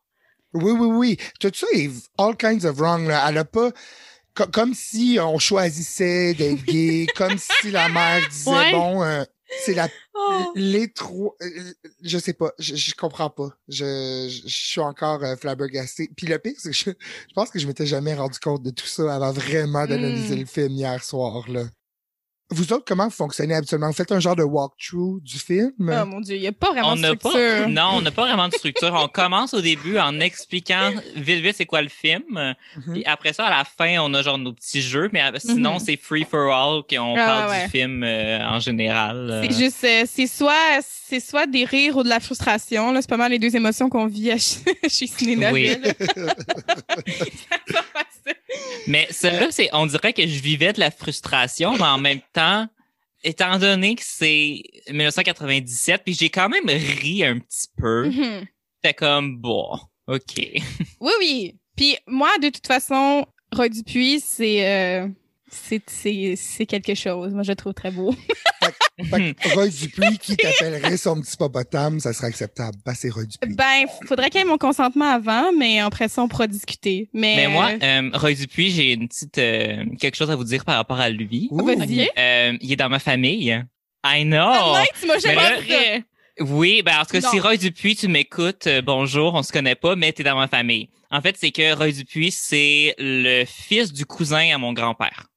Oui, 0.54 0.72
oui, 0.72 0.88
oui. 0.88 1.18
Tout 1.40 1.52
ça 1.54 1.66
est 1.74 1.90
all 2.18 2.36
kinds 2.36 2.66
of 2.66 2.78
wrong. 2.78 3.08
Là. 3.08 3.26
Elle 3.30 3.38
a 3.38 3.46
pas. 3.46 3.70
Co- 4.36 4.48
Comme 4.48 4.74
si 4.74 5.18
on 5.22 5.38
choisissait 5.40 6.34
d'être 6.34 6.64
gay, 6.64 7.08
comme 7.16 7.38
si 7.38 7.72
la 7.72 7.90
mère 7.90 8.28
disait 8.30 8.50
Ouais. 8.52 8.72
bon, 8.72 9.04
euh, 9.04 9.24
c'est 9.66 9.74
la 9.74 9.88
Oh. 10.14 10.52
les 10.56 10.92
trois. 10.92 11.36
euh, 11.42 11.74
je 12.04 12.18
sais 12.18 12.34
pas, 12.34 12.52
je, 12.60 12.76
je 12.76 12.94
comprends 12.94 13.30
pas. 13.30 13.50
Je, 13.70 14.28
je, 14.30 14.48
je 14.48 14.68
suis 14.70 14.82
encore 14.82 15.24
euh, 15.24 15.36
flabbergasté. 15.36 16.12
Puis 16.16 16.28
le 16.28 16.38
pire, 16.38 16.54
c'est 16.58 16.70
que 16.70 16.76
je, 16.76 16.92
je 16.92 17.34
pense 17.34 17.50
que 17.50 17.58
je 17.60 17.66
m'étais 17.66 17.86
jamais 17.88 18.14
rendu 18.14 18.38
compte 18.40 18.62
de 18.62 18.70
tout 18.72 18.86
ça 18.86 19.16
avant 19.16 19.32
vraiment 19.32 19.86
d'analyser 19.88 20.36
Mm. 20.36 20.40
le 20.40 20.46
film 20.46 20.72
hier 20.74 21.04
soir. 21.04 21.50
Là. 21.50 21.64
Vous 22.54 22.74
autres, 22.74 22.84
comment 22.86 23.06
vous 23.06 23.10
fonctionnez 23.12 23.56
habituellement? 23.56 23.88
Vous 23.88 23.94
faites 23.94 24.12
un 24.12 24.20
genre 24.20 24.36
de 24.36 24.44
walkthrough 24.44 25.22
du 25.24 25.40
film? 25.40 25.72
Oh 25.80 26.06
mon 26.06 26.20
dieu, 26.20 26.36
il 26.36 26.42
y 26.42 26.48
a 26.48 26.52
pas 26.52 26.72
vraiment 26.72 26.90
On 26.92 26.96
de 26.96 27.02
n'a 27.02 27.16
pas, 27.16 27.30
structure. 27.30 27.70
non, 27.70 27.90
on 27.96 28.02
n'a 28.02 28.12
pas 28.12 28.24
vraiment 28.26 28.48
de 28.50 28.54
structure. 28.54 28.92
On 28.94 29.08
commence 29.08 29.54
au 29.54 29.62
début 29.62 29.98
en 29.98 30.20
expliquant 30.20 30.92
vite 31.16 31.42
vite 31.44 31.56
c'est 31.58 31.66
quoi 31.66 31.82
le 31.82 31.90
film. 31.90 32.56
Puis 32.92 33.06
après 33.06 33.34
ça, 33.34 33.46
à 33.46 33.50
la 33.58 33.64
fin, 33.64 33.98
on 34.02 34.14
a 34.14 34.22
genre 34.22 34.38
nos 34.38 34.54
petits 34.54 34.82
jeux, 34.82 35.10
mais 35.14 35.22
sinon 35.40 35.74
Mhm. 35.76 35.80
c'est 35.80 35.98
free 35.98 36.26
for 36.30 36.52
all 36.54 36.82
qu'on 36.90 37.16
Ah, 37.18 37.26
parle 37.26 37.50
ouais. 37.52 37.64
du 37.66 37.70
film 37.72 38.04
euh, 38.04 38.40
en 38.48 38.60
général. 38.60 39.30
euh. 39.32 39.44
C'est 39.50 39.58
juste, 39.58 39.84
euh, 39.84 40.04
c'est 40.08 40.28
soit, 40.28 40.80
c'est 40.84 41.20
soit 41.20 41.48
des 41.48 41.66
rires 41.66 41.98
ou 41.98 42.04
de 42.04 42.10
la 42.10 42.20
frustration. 42.20 42.92
Là, 42.92 43.02
c'est 43.02 43.10
pas 43.10 43.18
mal 43.18 43.32
les 43.32 43.40
deux 43.40 43.56
émotions 43.56 43.90
qu'on 43.90 44.08
vit 44.08 44.32
à 44.32 44.38
ch- 44.40 44.64
chez 44.90 45.08
Ciné 45.08 45.52
Oui. 45.52 45.78
Mais 48.88 49.08
celle-là, 49.10 49.48
c'est, 49.52 49.70
on 49.74 49.86
dirait 49.86 50.14
que 50.14 50.26
je 50.26 50.42
vivais 50.42 50.74
de 50.74 50.80
la 50.80 50.92
frustration, 50.92 51.74
mais 51.74 51.84
en 51.84 51.98
même 51.98 52.22
temps, 52.34 52.68
étant 53.24 53.58
donné 53.58 53.96
que 53.96 54.04
c'est 54.06 54.64
1997, 54.90 56.02
puis 56.04 56.14
j'ai 56.14 56.30
quand 56.30 56.50
même 56.50 56.68
ri 56.68 57.24
un 57.24 57.40
petit 57.40 57.68
peu. 57.78 58.08
Mhm. 58.08 58.46
C'était 58.76 58.94
comme, 58.94 59.38
bon, 59.38 59.80
OK. 60.08 60.38
Oui, 61.00 61.12
oui. 61.20 61.56
Puis 61.76 61.98
moi, 62.08 62.30
de 62.42 62.50
toute 62.50 62.68
façon, 62.68 63.26
Roy 63.54 63.70
Dupuis, 63.70 64.20
c'est, 64.20 64.68
euh, 64.68 65.08
c'est, 65.50 65.82
c'est, 65.88 66.36
c'est 66.36 66.66
quelque 66.66 66.96
chose. 66.96 67.34
Moi, 67.34 67.44
je 67.44 67.52
le 67.52 67.56
trouve 67.56 67.74
très 67.74 67.92
beau. 67.92 68.14
Fait 69.04 69.34
que 69.34 69.54
Roy 69.56 69.68
Dupuis 69.68 70.18
qui 70.20 70.38
t'appellerait 70.38 70.98
son 70.98 71.20
petit 71.22 71.38
popotame, 71.38 72.00
ça 72.00 72.14
serait 72.14 72.28
acceptable. 72.28 72.78
Ben, 72.86 72.94
c'est 72.96 73.10
Roy 73.10 73.24
Dupuis. 73.26 73.56
Ben, 73.56 73.86
faudrait 74.08 74.30
qu'il 74.30 74.40
y 74.40 74.44
ait 74.44 74.48
mon 74.48 74.58
consentement 74.58 75.10
avant, 75.12 75.52
mais 75.58 75.80
après 75.80 76.08
ça, 76.10 76.22
on 76.24 76.28
pourra 76.28 76.48
discuter. 76.48 77.10
Mais, 77.14 77.36
Mais 77.36 77.48
moi, 77.48 77.70
euh, 77.72 77.78
euh, 77.82 78.10
Roy 78.14 78.34
Dupuis, 78.34 78.72
j'ai 78.72 78.94
une 78.94 79.08
petite 79.08 79.38
euh, 79.38 79.86
quelque 80.00 80.16
chose 80.16 80.32
à 80.32 80.36
vous 80.36 80.44
dire 80.44 80.66
par 80.66 80.76
rapport 80.76 81.00
à 81.00 81.10
lui. 81.10 81.48
Ouh. 81.52 81.66
vas-y. 81.66 82.10
Euh, 82.18 82.58
il 82.62 82.72
est 82.72 82.76
dans 82.78 82.90
ma 82.90 83.00
famille. 83.00 83.64
I 84.06 84.24
know. 84.24 84.38
Ah, 84.40 84.72
Mike, 84.74 84.94
tu 85.00 85.08
m'as 85.08 85.14
Mais 85.16 85.20
jamais 85.20 85.62
dit. 85.98 86.04
Oui, 86.40 86.82
ben 86.84 86.94
en 87.00 87.06
tout 87.06 87.12
cas, 87.12 87.20
Non. 87.20 87.30
si 87.30 87.40
Roy 87.40 87.58
Dupuis, 87.58 87.96
tu 87.96 88.08
m'écoutes, 88.08 88.66
euh, 88.66 88.82
bonjour, 88.82 89.36
on 89.36 89.44
se 89.44 89.52
connaît 89.52 89.76
pas, 89.76 89.96
mais 89.96 90.12
t'es 90.12 90.24
dans 90.24 90.36
ma 90.38 90.48
famille. 90.48 90.90
En 91.12 91.22
fait, 91.22 91.36
c'est 91.38 91.52
que 91.52 91.76
Roy 91.76 91.92
Dupuis, 91.92 92.32
c'est 92.32 92.96
le 92.98 93.44
fils 93.46 93.92
du 93.94 94.06
cousin 94.06 94.50
à 94.56 94.58
mon 94.58 94.74
grand-père. 94.74 95.28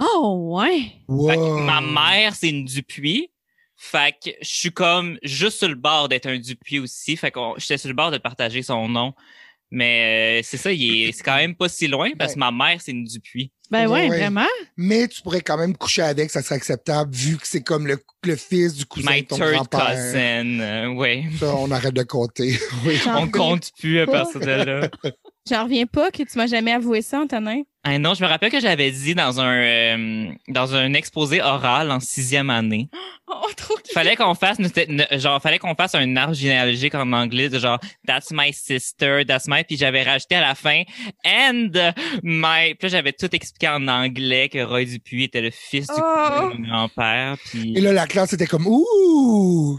Oh, 0.00 0.56
ouais. 0.58 0.80
Fait 0.80 1.36
que 1.36 1.40
Wow. 1.40 1.58
ma 1.60 1.80
mère, 1.80 2.34
c'est 2.34 2.48
une 2.48 2.64
Dupuis. 2.64 3.30
Fait 3.76 4.12
que 4.22 4.30
je 4.42 4.48
suis 4.48 4.70
comme 4.72 5.18
juste 5.22 5.58
sur 5.58 5.68
le 5.68 5.74
bord 5.74 6.08
d'être 6.08 6.26
un 6.26 6.38
Dupuis 6.38 6.78
aussi. 6.80 7.16
Fait 7.16 7.30
que 7.30 7.40
j'étais 7.58 7.78
sur 7.78 7.88
le 7.88 7.94
bord 7.94 8.10
de 8.10 8.18
partager 8.18 8.62
son 8.62 8.88
nom. 8.88 9.14
Mais 9.72 10.40
euh, 10.40 10.42
c'est 10.44 10.56
ça, 10.56 10.72
il 10.72 11.04
est, 11.04 11.12
c'est 11.12 11.22
quand 11.22 11.36
même 11.36 11.54
pas 11.54 11.68
si 11.68 11.86
loin 11.86 12.10
parce 12.18 12.34
que 12.34 12.40
ma 12.40 12.50
mère, 12.50 12.80
c'est 12.80 12.90
une 12.90 13.04
Dupuis. 13.04 13.52
Ben 13.70 13.86
ouais, 13.86 14.08
Ouais. 14.08 14.18
vraiment. 14.18 14.46
Mais 14.76 15.06
tu 15.06 15.22
pourrais 15.22 15.42
quand 15.42 15.56
même 15.56 15.76
coucher 15.76 16.02
avec, 16.02 16.28
ça 16.30 16.42
serait 16.42 16.56
acceptable, 16.56 17.14
vu 17.14 17.36
que 17.36 17.46
c'est 17.46 17.62
comme 17.62 17.86
le, 17.86 17.96
le 18.24 18.34
fils 18.34 18.74
du 18.74 18.84
cousin 18.84 19.12
My 19.12 19.22
de 19.22 19.28
ton 19.28 19.36
third 19.36 19.52
grand-père. 19.52 19.90
cousin. 19.90 20.60
euh, 20.60 20.88
ouais. 20.88 21.24
Ça, 21.38 21.54
on 21.54 21.70
arrête 21.70 21.94
de 21.94 22.02
compter. 22.02 22.58
Oui. 22.84 22.98
On 23.06 23.30
compte 23.30 23.70
plus 23.78 24.00
à 24.00 24.06
partir 24.08 24.40
de 24.40 24.46
là. 24.46 24.88
J'en 25.48 25.64
reviens 25.64 25.86
pas 25.86 26.10
que 26.10 26.24
tu 26.24 26.36
m'as 26.36 26.48
jamais 26.48 26.72
avoué 26.72 27.00
ça, 27.00 27.20
Antonin. 27.20 27.62
Ah 27.82 27.98
non, 27.98 28.12
je 28.12 28.22
me 28.22 28.28
rappelle 28.28 28.50
que 28.52 28.60
j'avais 28.60 28.90
dit 28.90 29.14
dans 29.14 29.40
un 29.40 29.54
euh, 29.56 30.32
dans 30.48 30.74
un 30.74 30.92
exposé 30.92 31.40
oral 31.40 31.90
en 31.90 32.00
sixième 32.00 32.50
année. 32.50 32.88
Oh, 33.32 33.46
trop 33.56 33.76
cute. 33.76 33.92
Fallait 33.94 34.16
qu'on 34.16 34.34
fasse 34.34 34.56
genre 35.20 35.40
fallait 35.40 35.60
qu'on 35.60 35.76
fasse 35.76 35.94
un 35.94 36.16
arbre 36.16 36.34
généalogique 36.34 36.96
en 36.96 37.12
anglais 37.12 37.48
de 37.48 37.60
genre 37.60 37.78
that's 38.04 38.32
my 38.32 38.52
sister, 38.52 39.24
that's 39.24 39.44
my 39.46 39.62
puis 39.62 39.76
j'avais 39.76 40.02
rajouté 40.02 40.34
à 40.34 40.40
la 40.40 40.56
fin 40.56 40.82
and 41.24 41.68
my 42.24 42.74
puis 42.74 42.78
là, 42.82 42.88
j'avais 42.88 43.12
tout 43.12 43.32
expliqué 43.32 43.68
en 43.68 43.86
anglais 43.86 44.48
que 44.48 44.58
Roy 44.64 44.84
Dupuis 44.84 45.22
était 45.24 45.42
le 45.42 45.50
fils 45.52 45.86
du 45.86 45.92
Oh. 45.96 46.50
de 46.52 46.56
mon 46.58 46.68
grand-père 46.68 47.36
puis 47.44 47.72
Et 47.76 47.80
là, 47.80 47.92
la 47.92 48.08
classe 48.08 48.32
était 48.32 48.48
comme 48.48 48.66
Ouh! 48.66 49.76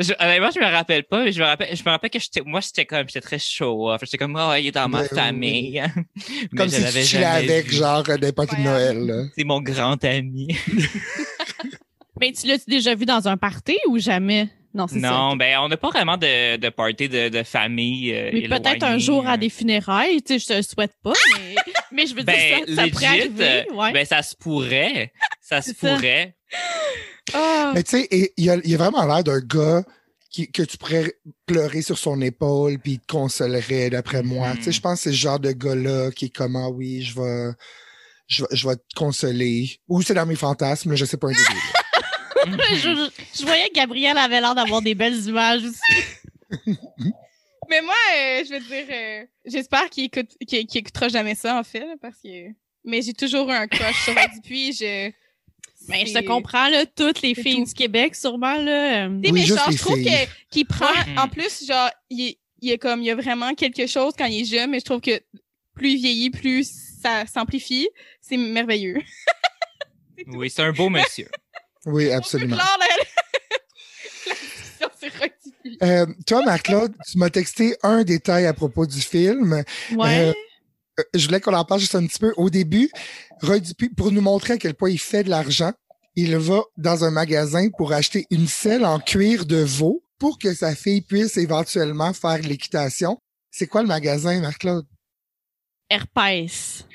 Je, 0.00 0.12
honnêtement, 0.20 0.50
je 0.54 0.60
me 0.60 0.64
rappelle 0.70 1.04
pas 1.04 1.24
mais 1.24 1.32
je 1.32 1.40
me 1.40 1.44
rappelle 1.46 1.76
je 1.76 1.82
me 1.82 1.90
rappelle 1.90 2.10
que 2.10 2.18
j'étais 2.18 2.40
moi 2.44 2.60
j'étais 2.60 2.86
comme 2.86 3.06
j'étais 3.08 3.20
très 3.20 3.38
show 3.38 3.90
off. 3.90 4.00
J'étais 4.04 4.18
comme 4.18 4.36
oh, 4.40 4.54
il 4.58 4.66
est 4.68 4.70
dans 4.72 4.88
ma 4.88 5.02
Ben 5.02 5.08
oui. 5.10 5.18
famille. 5.18 5.82
Mais 6.52 6.56
Comme 6.56 6.68
je 6.68 6.74
si 6.74 6.76
tu 6.78 6.82
l'avais 6.84 7.02
chillais 7.04 7.22
jamais 7.22 7.52
avec, 7.52 7.66
vu. 7.68 7.76
genre, 7.76 8.04
n'importe 8.20 8.50
de 8.50 8.54
Incroyable. 8.56 9.00
Noël. 9.04 9.30
c'est 9.36 9.44
mon 9.44 9.60
grand 9.60 10.02
ami. 10.04 10.48
Mais 12.20 12.32
tu 12.32 12.46
l'as 12.46 12.64
déjà 12.66 12.94
vu 12.94 13.06
dans 13.06 13.26
un 13.28 13.36
party 13.36 13.76
ou 13.88 13.98
jamais? 13.98 14.48
Non, 14.72 14.86
c'est 14.88 15.00
ça. 15.00 15.10
Non, 15.10 15.36
ben 15.36 15.56
on 15.60 15.68
n'a 15.68 15.76
pas 15.76 15.90
vraiment 15.90 16.16
de, 16.16 16.56
de 16.56 16.68
party 16.68 17.08
de, 17.08 17.28
de 17.28 17.42
famille. 17.44 18.12
euh, 18.12 18.30
Mais 18.32 18.48
peut-être 18.48 18.82
un 18.84 18.98
jour 18.98 19.26
à 19.26 19.34
euh. 19.34 19.36
des 19.36 19.48
funérailles, 19.48 20.20
tu 20.22 20.34
sais, 20.34 20.38
je 20.40 20.46
te 20.46 20.52
le 20.54 20.62
souhaite 20.62 20.94
pas, 21.02 21.12
mais, 21.38 21.54
mais 21.92 22.06
je 22.06 22.14
veux 22.14 22.22
Ben, 22.24 22.34
dire, 22.64 22.74
ça, 22.76 22.82
ça 22.82 22.88
pourrait 22.90 23.06
arriver. 23.06 23.66
Ouais. 23.72 23.92
ben 23.92 24.04
ça 24.04 24.22
se 24.22 24.34
pourrait. 24.34 25.12
Ça 25.40 25.62
se 25.62 25.72
pourrait. 25.74 26.34
Oh. 27.34 27.70
Mais 27.74 27.82
tu 27.82 27.90
sais, 28.02 28.32
il 28.36 28.50
a, 28.50 28.56
il 28.64 28.74
a 28.74 28.76
vraiment 28.78 29.04
l'air 29.06 29.24
d'un 29.24 29.40
gars 29.40 29.82
qui, 30.30 30.50
que 30.50 30.62
tu 30.62 30.76
pourrais 30.76 31.14
pleurer 31.46 31.80
sur 31.82 31.98
son 31.98 32.20
épaule 32.20 32.78
puis 32.78 32.92
il 32.92 32.98
te 33.00 33.06
consolerait, 33.06 33.90
d'après 33.90 34.22
moi. 34.22 34.48
Mhm. 34.50 34.56
Tu 34.58 34.62
sais, 34.64 34.72
je 34.72 34.80
pense 34.80 34.98
que 34.98 35.04
c'est 35.04 35.10
ce 35.12 35.16
genre 35.16 35.40
de 35.40 35.52
gars-là 35.52 36.10
qui 36.10 36.26
est 36.26 36.34
comme, 36.34 36.56
ah 36.56 36.68
oui, 36.68 37.02
je 37.02 37.14
vais, 37.20 37.52
je, 38.26 38.42
vais- 38.42 38.56
je 38.56 38.68
vais 38.68 38.76
te 38.76 38.94
consoler. 38.94 39.80
Ou 39.88 40.02
c'est 40.02 40.14
dans 40.14 40.26
mes 40.26 40.36
fantasmes, 40.36 40.90
là, 40.90 40.96
je 40.96 41.04
sais 41.04 41.16
pas 41.16 41.28
un 41.28 41.32
des 41.32 41.36
deux. 41.36 42.50
là. 42.56 42.56
je, 42.70 42.76
je- 42.76 43.10
je 43.40 43.46
voyais 43.46 43.68
que 43.70 43.74
Gabriel 43.74 44.18
avait 44.18 44.40
l'air 44.40 44.54
d'avoir 44.54 44.82
des 44.82 44.94
belles 44.94 45.18
images 45.26 45.62
aussi. 45.64 45.80
Mais 47.70 47.80
moi, 47.80 47.94
euh, 48.18 48.44
je 48.46 48.52
veux 48.52 48.60
dire, 48.60 48.86
euh, 48.90 49.24
j'espère 49.46 49.88
qu'il 49.88 50.04
écoute, 50.04 50.28
qu'il, 50.46 50.66
qu'il 50.66 50.80
écoutera 50.80 51.08
jamais 51.08 51.34
ça, 51.34 51.58
en 51.58 51.64
fait, 51.64 51.86
parce 52.02 52.16
que. 52.22 52.48
Mais 52.84 53.00
j'ai 53.00 53.14
toujours 53.14 53.48
eu 53.48 53.54
un 53.54 53.66
crush 53.66 54.04
sur 54.04 54.14
Dupuis. 54.34 54.74
Je. 54.74 55.10
Mais 55.88 56.06
je 56.06 56.14
te 56.14 56.24
comprends, 56.24 56.68
là, 56.68 56.86
toutes 56.86 57.20
les 57.22 57.34
filles 57.34 57.56
tout. 57.58 57.64
du 57.66 57.74
Québec, 57.74 58.14
sûrement, 58.14 58.56
là. 58.56 59.06
euh, 59.06 59.08
Oui, 59.22 59.32
mais 59.32 59.44
genre, 59.44 59.70
je 59.70 59.76
trouve 59.78 59.98
qu'il 60.50 60.66
prend, 60.66 60.86
Ouais. 60.86 61.18
en 61.18 61.28
plus, 61.28 61.66
genre, 61.66 61.90
il, 62.10 62.28
est- 62.28 62.38
il 62.60 62.70
est 62.72 62.78
comme, 62.78 63.00
il 63.00 63.06
y 63.06 63.10
a 63.10 63.14
vraiment 63.14 63.54
quelque 63.54 63.86
chose 63.86 64.14
quand 64.16 64.24
il 64.26 64.42
est 64.42 64.44
jeune, 64.44 64.70
mais 64.70 64.80
je 64.80 64.84
trouve 64.84 65.00
que 65.00 65.20
plus 65.74 65.90
il 65.92 65.96
vieillit, 65.98 66.30
plus 66.30 66.70
ça 67.02 67.24
s'amplifie. 67.26 67.88
C'est 68.20 68.36
merveilleux. 68.36 68.96
Oui, 70.28 70.48
c'est 70.48 70.62
un 70.62 70.72
beau 70.72 70.88
monsieur. 70.88 71.28
Oui, 71.86 72.04
On 72.06 72.08
peut 72.08 72.14
absolument. 72.14 72.56
Euh, 75.82 76.06
toi, 76.26 76.42
Marc-Claude, 76.44 76.94
tu 77.10 77.18
m'as 77.18 77.30
texté 77.30 77.76
un 77.82 78.04
détail 78.04 78.46
à 78.46 78.52
propos 78.54 78.86
du 78.86 79.00
film. 79.00 79.62
Ouais. 79.92 80.28
Euh, 80.28 80.32
Euh, 81.00 81.02
je 81.12 81.26
voulais 81.26 81.40
qu'on 81.40 81.52
en 81.52 81.64
parle 81.64 81.80
juste 81.80 81.96
un 81.96 82.06
petit 82.06 82.20
peu. 82.20 82.32
Au 82.36 82.48
début, 82.50 82.88
Pour 83.96 84.12
nous 84.12 84.20
montrer 84.20 84.54
à 84.54 84.58
quel 84.58 84.74
point 84.74 84.90
il 84.90 84.98
fait 84.98 85.24
de 85.24 85.30
l'argent, 85.30 85.72
il 86.16 86.36
va 86.36 86.62
dans 86.76 87.04
un 87.04 87.10
magasin 87.10 87.68
pour 87.76 87.92
acheter 87.92 88.26
une 88.30 88.46
selle 88.46 88.84
en 88.84 89.00
cuir 89.00 89.46
de 89.46 89.56
veau 89.56 90.04
pour 90.18 90.38
que 90.38 90.54
sa 90.54 90.74
fille 90.74 91.00
puisse 91.00 91.36
éventuellement 91.36 92.12
faire 92.12 92.38
l'équitation. 92.38 93.18
C'est 93.50 93.66
quoi 93.66 93.82
le 93.82 93.88
magasin, 93.88 94.40
Marc-Claude? 94.40 94.86
Herpès. 95.90 96.86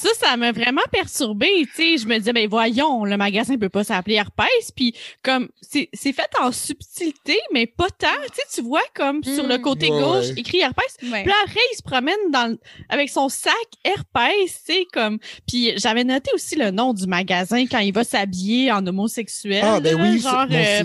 Ça, 0.00 0.08
ça 0.20 0.36
m'a 0.36 0.52
vraiment 0.52 0.82
perturbée, 0.92 1.66
tu 1.74 1.82
sais. 1.82 1.98
Je 1.98 2.06
me 2.06 2.18
disais, 2.18 2.32
ben 2.32 2.48
voyons, 2.48 3.04
le 3.04 3.16
magasin 3.16 3.56
peut 3.58 3.68
pas 3.68 3.84
s'appeler 3.84 4.16
Herpès, 4.16 4.70
puis 4.76 4.94
comme 5.22 5.48
c'est 5.60 5.88
c'est 5.92 6.12
fait 6.12 6.30
en 6.40 6.52
subtilité, 6.52 7.36
mais 7.52 7.66
pas 7.66 7.88
tant. 7.90 8.06
Tu 8.26 8.34
sais, 8.34 8.42
tu 8.54 8.62
vois 8.62 8.82
comme 8.94 9.22
sur 9.24 9.46
le 9.46 9.58
Mm. 9.58 9.62
côté 9.62 9.90
Ouais, 9.90 10.00
gauche 10.00 10.26
écrit 10.36 10.60
Herpès. 10.60 10.96
Ouais. 11.02 11.22
Puis 11.24 11.32
après, 11.44 11.60
il 11.72 11.76
se 11.76 11.82
promène 11.82 12.14
dans 12.32 12.46
le- 12.52 12.58
avec 12.88 13.08
son 13.10 13.28
sac 13.28 13.52
Herpès, 13.84 14.62
tu 14.66 14.72
sais, 14.72 14.86
comme. 14.92 15.18
Puis 15.48 15.72
j'avais 15.76 16.04
noté 16.04 16.30
aussi 16.34 16.54
le 16.56 16.70
nom 16.70 16.94
du 16.94 17.06
magasin 17.06 17.64
quand 17.66 17.78
il 17.80 17.92
va 17.92 18.04
s'habiller 18.04 18.70
en 18.72 18.86
homosexuel. 18.86 19.62
Ah, 19.64 19.80
ben 19.80 19.96
là, 19.98 20.04
oui, 20.10 20.20
genre 20.20 20.46
euh. 20.50 20.84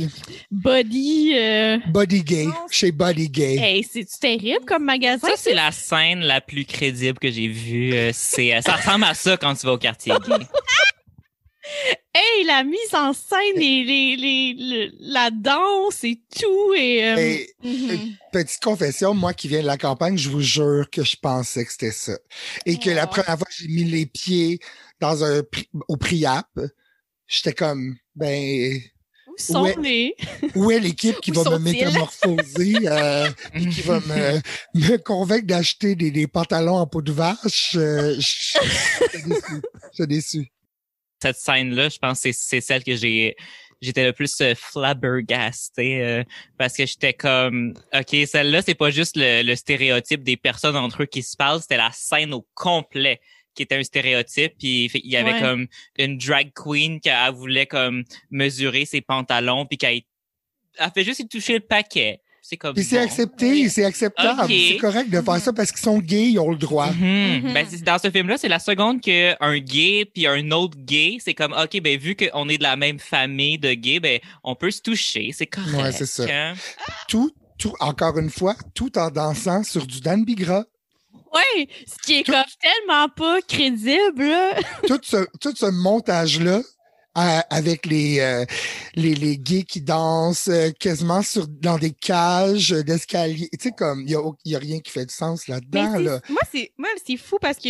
Body. 0.52 1.34
euh, 1.36 1.78
Body 1.88 2.24
Gay, 2.24 2.46
Non, 2.46 2.54
chez 2.72 2.92
Body 2.92 3.30
Gay. 3.30 3.56
Hey, 3.58 3.84
c'est 3.84 4.06
terrible 4.20 4.66
comme 4.66 4.84
magasin. 4.84 5.28
Ça, 5.28 5.34
c'est 5.38 5.54
la 5.54 5.72
scène 5.72 6.22
la 6.22 6.42
plus 6.42 6.66
crédible 6.66 7.20
que 7.20 7.30
j'ai 7.32 7.48
vue. 7.48 7.94
Euh, 7.94 8.12
C'est, 8.14 8.54
euh, 8.54 8.62
ça 8.62 8.74
ressemble 8.76 9.03
à 9.04 9.14
ça 9.14 9.38
quand 9.38 9.54
tu 9.56 9.66
vas 9.66 9.74
au 9.74 9.78
quartier 9.78 10.14
gay. 10.26 10.48
Hey, 12.14 12.44
la 12.46 12.64
mise 12.64 12.94
en 12.94 13.14
scène, 13.14 13.56
les, 13.56 13.84
les, 13.84 14.16
les, 14.18 14.54
le- 14.54 14.92
la 15.00 15.32
danse 15.32 16.04
et 16.04 16.22
tout. 16.38 16.74
Et, 16.76 17.06
euh, 17.08 17.18
Et, 17.18 17.56
Mhm. 17.64 18.16
petite 18.32 18.62
confession, 18.62 19.14
moi 19.14 19.34
qui 19.34 19.48
viens 19.48 19.62
de 19.62 19.66
la 19.68 19.78
campagne, 19.78 20.18
je 20.18 20.30
vous 20.30 20.42
jure 20.42 20.90
que 20.92 21.04
je 21.04 21.16
pensais 21.16 21.66
que 21.66 21.72
c'était 21.72 21.92
ça. 21.92 22.18
Et 22.66 22.78
que 22.78 22.90
la 22.90 23.06
Oh. 23.06 23.08
première 23.10 23.38
fois 23.38 23.48
que 23.48 23.54
j'ai 23.58 23.68
mis 23.70 23.86
les 23.86 24.06
pieds 24.06 24.60
dans 25.00 25.24
un 25.24 25.42
au 25.88 25.98
Priap, 25.98 26.48
j'étais 27.28 27.54
comme, 27.54 27.96
ben, 28.16 28.80
où 29.34 29.42
sont 29.42 29.76
les. 29.82 30.16
où 30.56 30.72
est 30.72 30.80
l'équipe 30.80 31.20
qui 31.22 31.32
va 31.32 31.44
me 31.44 31.58
métamorphoser, 31.60 32.76
euh, 32.88 33.30
puis 33.54 33.68
qui 33.70 33.82
va 33.82 34.00
me, 34.00 34.40
me 34.76 34.98
convaincre 34.98 35.48
d'acheter 35.48 35.96
des, 35.96 36.12
des 36.12 36.28
pantalons 36.28 36.76
en 36.78 36.88
peau 36.88 37.02
de 37.02 37.12
vache? 37.12 37.76
Euh, 37.76 38.16
je 38.20 38.28
suis 38.28 39.24
déçu. 39.26 39.62
Je 39.92 39.94
suis 39.96 40.08
déçu. 40.08 40.52
Cette 41.22 41.38
scène-là, 41.38 41.90
je 41.90 41.98
pense 41.98 42.18
que 42.22 42.32
c'est- 42.32 42.40
c'est 42.40 42.62
celle 42.62 42.84
que 42.84 42.96
j'ai 42.96 43.36
j'étais 43.82 44.06
le 44.06 44.14
plus 44.14 44.40
euh, 44.40 44.54
flabbergasté 44.56 46.02
euh, 46.02 46.24
parce 46.58 46.74
que 46.74 46.86
j'étais 46.86 47.14
comme 47.14 47.74
OK, 47.94 48.16
celle-là, 48.28 48.62
c'est 48.62 48.76
pas 48.76 48.90
juste 48.92 49.16
le, 49.18 49.44
le 49.44 49.56
stéréotype 49.56 50.24
des 50.24 50.38
personnes 50.38 50.78
entre 50.78 51.04
eux 51.04 51.06
qui 51.06 51.22
se 51.22 51.36
parlent, 51.36 51.60
c'était 51.62 51.78
la 51.78 51.92
scène 51.94 52.34
au 52.34 52.48
complet 52.54 53.20
qui 53.56 53.64
était 53.64 53.76
un 53.76 53.84
stéréotype 53.84 54.54
puis 54.60 54.90
il 54.94 55.10
y 55.12 55.18
avait 55.18 55.34
Ouais. 55.34 55.40
comme 55.42 55.68
une 55.98 56.18
drag 56.18 56.52
queen 56.56 57.00
qui 57.00 57.10
elle 57.10 57.34
voulait 57.34 57.66
comme 57.68 58.04
mesurer 58.32 58.86
ses 58.86 59.02
pantalons 59.02 59.66
puis 59.66 59.78
qu'elle 59.78 60.02
elle 60.80 60.92
fait 60.94 61.04
juste 61.04 61.20
y 61.20 61.28
toucher 61.28 61.54
le 61.54 61.60
paquet. 61.60 62.20
C'est 62.46 62.58
comme 62.58 62.74
Puis 62.74 62.84
c'est 62.84 62.98
bon. 62.98 63.04
accepté, 63.04 63.70
c'est 63.70 63.86
acceptable. 63.86 64.52
C'est 64.52 64.76
correct 64.78 65.10
de 65.10 65.22
faire 65.22 65.40
ça 65.40 65.54
parce 65.54 65.72
qu'ils 65.72 65.80
sont 65.80 66.00
gays, 66.00 66.32
ils 66.32 66.40
ont 66.40 66.52
le 66.52 66.58
droit. 66.58 66.92
Mhm. 66.92 67.42
Mhm. 67.46 67.54
Ben, 67.54 67.66
c'est- 67.70 67.84
dans 67.84 67.98
ce 67.98 68.12
film-là, 68.12 68.38
c'est 68.38 68.50
la 68.50 68.60
seconde 68.60 69.00
qu'un 69.00 69.58
gay 69.60 70.04
puis 70.14 70.28
un 70.28 70.52
autre 70.52 70.78
gay, 70.78 71.20
c'est 71.22 71.34
comme 71.36 71.54
OK, 71.54 71.80
ben 71.80 71.98
vu 71.98 72.18
qu'on 72.18 72.50
est 72.50 72.58
de 72.58 72.64
la 72.64 72.76
même 72.76 73.00
famille 73.00 73.58
de 73.60 73.72
gays, 73.74 74.02
ben 74.02 74.20
on 74.44 74.56
peut 74.56 74.72
se 74.72 74.82
toucher, 74.82 75.30
c'est 75.32 75.46
correct. 75.48 75.74
Ouais, 75.82 75.92
c'est 75.94 76.06
ça. 76.06 76.26
hein. 76.30 76.54
Tout, 77.08 77.32
tout, 77.58 77.74
encore 77.80 78.18
une 78.20 78.30
fois, 78.30 78.56
tout 78.76 78.98
en 78.98 79.10
dansant 79.10 79.64
sur 79.64 79.88
du 79.88 80.02
Dan 80.02 80.26
Bigra. 80.26 80.66
Ouais, 81.34 81.68
ce 81.88 81.98
qui 82.06 82.20
est 82.20 82.24
Tout- 82.24 82.32
comme 82.32 82.44
tellement 82.62 83.10
pas 83.10 83.42
crédible. 83.42 84.34
tout 84.88 85.00
ce, 85.04 85.26
tout 85.40 85.56
ce 85.56 85.66
montage-là, 85.66 86.62
euh, 87.18 87.40
avec 87.50 87.86
les, 87.86 88.20
euh, 88.20 88.46
les, 88.96 89.14
les 89.14 89.38
gays 89.38 89.64
qui 89.64 89.82
dansent 89.82 90.48
euh, 90.48 90.72
quasiment 90.80 91.22
sur, 91.22 91.48
dans 91.48 91.78
des 91.78 91.92
cages 91.92 92.70
d'escalier. 92.72 93.50
Tu 93.54 93.60
sais, 93.70 93.72
comme, 93.72 94.02
il 94.02 94.12
y 94.12 94.16
a, 94.16 94.22
y 94.46 94.56
a 94.56 94.60
rien 94.60 94.80
qui 94.80 94.92
fait 94.92 95.06
de 95.06 95.12
sens 95.12 95.48
là-dedans, 95.48 96.00
là. 96.00 96.22
Moi, 96.30 96.42
c'est 96.52 96.72
moi, 96.78 96.90
c'est 97.06 97.18
fou 97.18 97.38
parce 97.40 97.58
que 97.58 97.70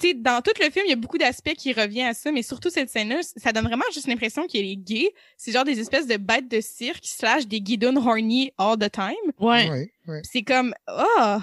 tu 0.00 0.08
sais, 0.08 0.14
dans 0.14 0.40
tout 0.42 0.52
le 0.60 0.70
film, 0.70 0.84
il 0.86 0.90
y 0.90 0.92
a 0.92 0.96
beaucoup 0.96 1.18
d'aspects 1.18 1.54
qui 1.54 1.72
reviennent 1.72 2.08
à 2.08 2.14
ça, 2.14 2.32
mais 2.32 2.42
surtout 2.42 2.68
cette 2.68 2.90
scène-là, 2.90 3.20
ça 3.36 3.52
donne 3.52 3.64
vraiment 3.64 3.84
juste 3.92 4.08
l'impression 4.08 4.44
qu'il 4.46 4.60
y 4.60 4.64
a 4.64 4.66
les 4.66 4.76
gays, 4.76 5.12
c'est 5.36 5.52
genre 5.52 5.62
des 5.64 5.78
espèces 5.78 6.08
de 6.08 6.16
bêtes 6.16 6.48
de 6.50 6.60
cirque 6.60 7.04
slash 7.04 7.46
des 7.46 7.60
guidons 7.60 7.96
horny 7.96 8.52
all 8.58 8.76
the 8.76 8.90
time. 8.90 9.14
Ouais. 9.38 9.70
Ouais, 9.70 9.92
ouais. 10.08 10.20
C'est 10.24 10.42
comme 10.42 10.74
oh 10.88 11.38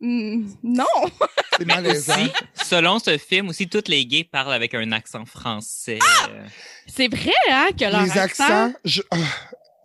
mm, 0.00 0.46
non. 0.62 0.84
C'est 1.58 1.66
malaisant. 1.66 2.14
Aussi, 2.14 2.30
selon 2.54 2.98
ce 2.98 3.18
film 3.18 3.48
aussi, 3.50 3.68
tous 3.68 3.84
les 3.88 4.06
gays 4.06 4.24
parlent 4.24 4.52
avec 4.52 4.74
un 4.74 4.92
accent 4.92 5.24
français. 5.26 5.98
Euh, 6.30 6.46
C'est 6.86 7.08
vrai, 7.08 7.32
hein, 7.50 7.68
que 7.78 7.84
leur 7.84 8.02
Les 8.02 8.18
accents, 8.18 8.72
je, 8.84 9.02
ah, 9.10 9.16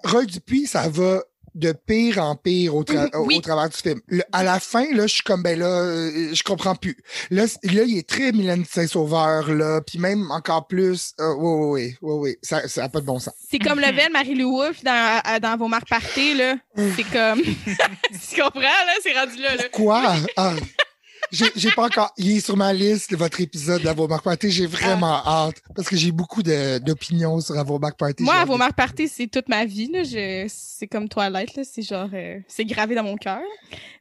Roy 0.06 0.25
Dupuis, 0.25 0.67
ça 0.67 0.88
va 0.89 1.21
de 1.56 1.72
pire 1.72 2.20
en 2.22 2.36
pire 2.36 2.76
au, 2.76 2.84
tra- 2.84 3.06
Mhm, 3.06 3.26
oui. 3.26 3.38
au 3.38 3.41
travers 3.41 3.70
du 3.70 3.78
film. 3.78 4.00
Le- 4.08 4.24
à 4.32 4.44
la 4.44 4.60
fin, 4.60 4.86
là, 4.94 5.08
je 5.08 5.13
suis 5.15 5.24
comme, 5.24 5.41
ben 5.41 5.58
là, 5.58 5.65
euh, 5.65 6.30
je 6.34 6.44
comprends 6.44 6.76
plus. 6.76 6.98
Là, 7.32 7.46
là 7.63 7.84
il 7.84 7.98
est 7.98 8.08
très 8.08 8.32
Mylène 8.32 8.65
Saint-Sauveur, 8.65 9.52
là, 9.54 9.82
puis 9.82 9.98
même 10.00 10.30
encore 10.32 10.68
plus. 10.68 11.13
Euh, 11.20 11.34
oui, 11.38 11.56
oui, 11.60 11.98
oui, 12.02 12.13
oui, 12.20 12.38
ça 12.41 12.68
ça 12.68 12.84
a 12.84 12.89
pas 12.89 13.00
de 13.00 13.06
bon 13.06 13.20
sens. 13.20 13.34
C'est 13.50 13.60
comme 13.60 13.80
level 13.80 14.12
Marie-Lou 14.12 14.52
Wolfe 14.58 14.84
dans, 14.84 15.22
à- 15.24 15.39
dans 15.39 15.58
vos 15.58 15.68
marques 15.68 15.89
parties, 15.89 16.36
là. 16.36 16.56
C'est 16.76 17.04
comme. 17.12 17.41
tu 18.30 18.41
comprends, 18.41 18.60
là? 18.62 18.94
C'est 19.02 19.18
rendu 19.18 19.38
là, 19.41 19.56
là. 19.56 19.63
Quoi? 19.72 20.13
Ah, 20.38 20.54
j'ai 21.32 21.46
j'ai 21.56 21.72
pas 21.72 21.86
encore. 21.86 22.14
Il 22.18 22.32
est 22.38 22.40
sur 22.40 22.56
ma 22.58 22.74
liste, 22.74 23.16
votre 23.16 23.40
épisode 23.42 23.82
de 23.82 23.90
vos 23.90 24.08
marques 24.08 24.24
party. 24.24 24.50
J'ai 24.52 24.66
vraiment 24.68 25.22
hâte 25.26 25.62
parce 25.76 25.88
que 25.88 25.96
j'ai 25.96 26.12
beaucoup 26.12 26.44
de- 26.44 26.78
d'opinions 26.80 27.40
sur 27.42 27.56
marques 27.80 27.98
party. 27.98 28.24
Moi, 28.24 28.44
de- 28.46 28.58
marques 28.58 28.76
parties, 28.76 29.08
c'est 29.08 29.28
toute 29.28 29.50
ma 29.50 29.66
vie, 29.66 29.88
là. 29.92 30.04
Je, 30.04 30.46
c'est 30.50 30.88
comme 30.88 31.08
Twilight, 31.10 31.56
là. 31.56 31.64
C'est 31.64 31.82
genre, 31.82 32.10
euh, 32.14 32.40
c'est 32.48 32.66
gravé 32.66 32.96
dans 32.96 33.04
mon 33.04 33.16
cœur. 33.18 33.42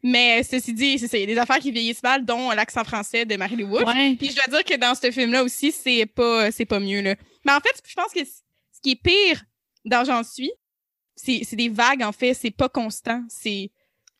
Mais, 0.02 0.42
ceci 0.42 0.72
dit, 0.72 0.98
c'est 0.98 1.08
ça. 1.08 1.16
Il 1.16 1.20
y 1.20 1.24
a 1.24 1.34
des 1.34 1.38
affaires 1.38 1.58
qui 1.58 1.70
vieillissent 1.70 2.02
mal, 2.02 2.24
dont 2.24 2.50
l'accent 2.50 2.84
français 2.84 3.24
de 3.24 3.36
Marie-Lou 3.36 3.68
Wolfe. 3.68 3.86
Ouais. 3.86 4.16
Puis 4.18 4.30
je 4.30 4.34
dois 4.34 4.46
dire 4.60 4.64
que 4.64 4.78
dans 4.78 4.94
ce 4.94 5.10
film-là 5.10 5.42
aussi, 5.42 5.72
c'est 5.72 6.06
pas, 6.06 6.50
c'est 6.50 6.66
pas 6.66 6.80
mieux, 6.80 7.00
là. 7.00 7.14
Mais 7.44 7.52
en 7.52 7.60
fait, 7.60 7.74
je 7.86 7.94
pense 7.94 8.12
que 8.12 8.24
ce 8.24 8.80
qui 8.82 8.92
est 8.92 9.02
pire 9.02 9.42
dans 9.84 10.04
J'en 10.04 10.22
suis, 10.22 10.50
c'est, 11.16 11.42
c'est 11.44 11.56
des 11.56 11.68
vagues, 11.68 12.02
en 12.02 12.12
fait. 12.12 12.34
C'est 12.34 12.50
pas 12.50 12.68
constant. 12.68 13.22
C'est, 13.28 13.70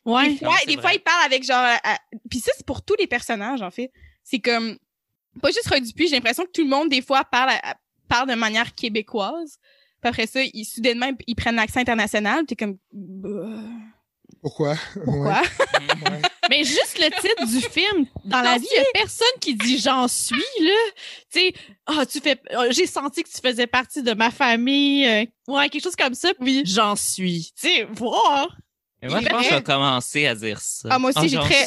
Ouais. 0.05 0.31
des 0.31 0.37
fois, 0.39 0.49
Non, 0.49 0.55
des 0.67 0.81
fois, 0.81 0.93
il 0.93 1.01
parle 1.01 1.25
avec 1.25 1.45
genre. 1.45 1.57
à- 1.59 1.95
à- 1.95 1.99
Puis 2.31 2.41
ça, 2.41 2.53
c'est 2.57 2.67
pour 2.67 2.83
tous 2.85 2.97
les 2.99 3.07
personnages, 3.07 3.63
en 3.63 3.71
fait. 3.71 3.91
C'est 4.23 4.41
comme. 4.41 4.79
Pas 5.43 5.51
juste 5.51 5.67
Roy 5.69 5.81
Dupuis, 5.81 6.09
j'ai 6.09 6.15
l'impression 6.17 6.45
que 6.45 6.51
tout 6.53 6.63
le 6.63 6.69
monde, 6.69 6.89
des 6.91 7.03
fois, 7.03 7.25
parle, 7.25 7.51
à- 7.63 7.77
parle 8.09 8.29
de 8.29 8.35
manière 8.35 8.75
québécoise. 8.75 9.57
Puis 10.01 10.09
après 10.11 10.27
ça, 10.27 10.41
ils, 10.43 10.65
soudainement, 10.65 11.11
ils 11.27 11.35
prennent 11.35 11.57
l'accent 11.57 11.81
international. 11.81 12.45
T'es 12.47 12.55
comme. 12.57 12.77
bah, 12.93 13.63
Pourquoi? 14.43 14.77
Pourquoi? 15.05 15.41
Ouais, 15.41 15.41
ouais. 16.11 16.23
Mais 16.51 16.63
juste 16.63 16.99
le 16.99 17.09
titre 17.21 17.47
du 17.47 17.61
film, 17.63 18.07
dans 18.27 18.43
la 18.43 18.59
vie, 18.59 18.67
il 18.71 18.77
y 18.77 18.81
a 18.81 18.85
personne 18.93 19.27
qui 19.41 19.55
dit 19.55 19.79
j'en 19.79 20.07
suis 20.09 20.37
là. 20.61 20.73
Tu 21.33 21.41
sais, 21.41 21.55
ah 21.87 22.05
tu 22.05 22.21
fais 22.21 22.39
ah, 22.51 22.69
j'ai 22.71 22.87
senti 22.87 23.23
que 23.23 23.31
tu 23.31 23.41
faisais 23.43 23.67
partie 23.67 24.03
de 24.03 24.13
ma 24.13 24.31
famille, 24.31 25.07
euh, 25.07 25.25
ouais, 25.49 25.69
quelque 25.71 25.83
chose 25.83 25.97
comme 25.97 26.15
ça. 26.15 26.31
Oui, 26.41 26.63
j'en 26.67 26.95
suis. 26.97 27.53
Tu 27.59 27.69
sais, 27.69 27.85
voir. 27.85 28.55
Mais 29.05 29.11
moi, 29.11 29.21
je 29.21 29.29
pense 29.29 29.43
que 29.43 29.51
je 29.51 29.55
vais 29.57 29.63
commencer 29.63 30.27
à 30.27 30.35
dire 30.35 30.61
ça. 30.61 30.89
Ah, 30.91 30.99
moi 30.99 31.11
aussi, 31.17 31.29
j'ai 31.29 31.37
j'en 31.37 31.45
très-. 31.45 31.67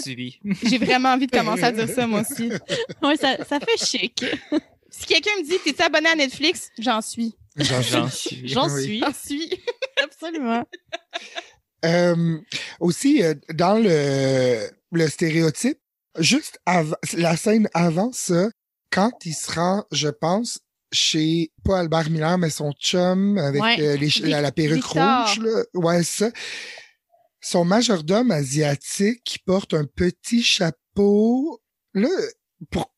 J'ai 0.63 0.77
vraiment 0.77 1.09
envie 1.13 1.27
de 1.27 1.31
commencer 1.31 1.63
à 1.63 1.71
dire 1.71 1.87
ça, 1.89 2.05
moi 2.07 2.21
aussi. 2.21 2.49
Ouais, 3.01 3.15
ça, 3.17 3.37
ça 3.45 3.59
fait 3.59 3.77
chic. 3.85 4.25
Si 4.89 5.05
quelqu'un 5.05 5.31
me 5.39 5.43
dit, 5.43 5.57
t'es 5.63 5.83
abonné 5.83 6.09
à 6.09 6.15
Netflix? 6.15 6.69
J'en 6.79 7.01
suis. 7.01 7.35
J'en 7.55 7.81
J'en 7.81 8.09
suis. 8.09 8.47
J'en 8.47 8.67
Oui. 8.73 8.81
suis. 8.83 8.99
J'en 8.99 9.13
suis. 9.13 9.63
Absolument. 10.03 10.63
Euh, 11.85 12.37
aussi, 12.79 13.21
euh, 13.21 13.35
dans 13.53 13.75
le, 13.77 14.67
le 14.91 15.07
stéréotype, 15.07 15.77
juste 16.17 16.59
avant, 16.65 16.95
la 17.13 17.37
scène 17.37 17.69
avant 17.75 18.11
ça, 18.11 18.49
quand 18.91 19.11
il 19.25 19.33
se 19.33 19.51
rend, 19.51 19.83
je 19.91 20.07
pense, 20.07 20.59
chez, 20.91 21.51
pas 21.63 21.79
Albert 21.79 22.09
Miller, 22.09 22.37
mais 22.37 22.49
son 22.49 22.71
chum 22.71 23.37
avec 23.37 23.61
Ouais. 23.61 23.75
euh, 23.81 23.97
les, 23.97 24.09
la, 24.27 24.41
la 24.41 24.51
perruque 24.51 24.83
Victor. 24.83 25.27
rouge, 25.27 25.39
là. 25.39 25.63
Ouais, 25.75 26.01
ça. 26.03 26.29
Son 27.41 27.65
majordome 27.65 28.31
asiatique 28.31 29.21
qui 29.23 29.39
porte 29.39 29.73
un 29.73 29.85
petit 29.85 30.41
chapeau. 30.43 31.61
Là, 31.93 32.09
pour, 32.71 32.91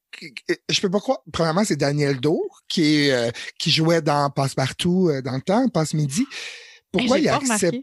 je 0.69 0.81
peux 0.81 0.89
pas 0.89 0.99
croire. 0.99 1.19
Premièrement, 1.31 1.63
c'est 1.63 1.75
Daniel 1.75 2.19
Dour 2.19 2.61
qui 2.67 2.95
est, 3.05 3.11
euh, 3.11 3.31
qui 3.59 3.71
jouait 3.71 4.01
dans 4.01 4.29
Passe-Partout 4.29 5.09
euh, 5.09 5.21
dans 5.21 5.35
le 5.35 5.41
temps, 5.41 5.67
Passe-Midi. 5.69 6.25
Pourquoi 6.91 7.19
il 7.19 7.29
accepte 7.29 7.77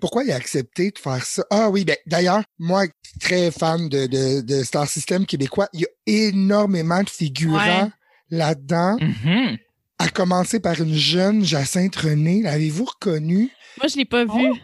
pourquoi 0.00 0.24
il 0.24 0.32
a 0.32 0.36
accepté 0.36 0.90
de 0.92 0.98
faire 0.98 1.22
ça? 1.26 1.44
Ah 1.50 1.68
oui, 1.68 1.84
ben 1.84 1.94
d'ailleurs, 2.06 2.42
moi, 2.58 2.84
très 3.20 3.50
fan 3.50 3.86
de, 3.90 4.06
de, 4.06 4.40
de 4.40 4.62
Star 4.62 4.88
System 4.88 5.26
québécois, 5.26 5.68
il 5.74 5.80
y 5.80 5.84
a 5.84 5.88
énormément 6.06 7.02
de 7.02 7.10
figurants 7.10 7.82
Ouais. 7.84 7.90
là-dedans, 8.30 8.96
Mhm. 8.98 9.58
à 9.98 10.08
commencer 10.08 10.58
par 10.58 10.80
une 10.80 10.94
jeune 10.94 11.44
Jacinthe 11.44 11.96
René. 11.96 12.40
L'avez-vous 12.40 12.86
reconnue? 12.86 13.50
Moi, 13.76 13.88
je 13.88 13.96
l'ai 13.98 14.06
pas 14.06 14.24
vu. 14.24 14.30
Oh. 14.50 14.56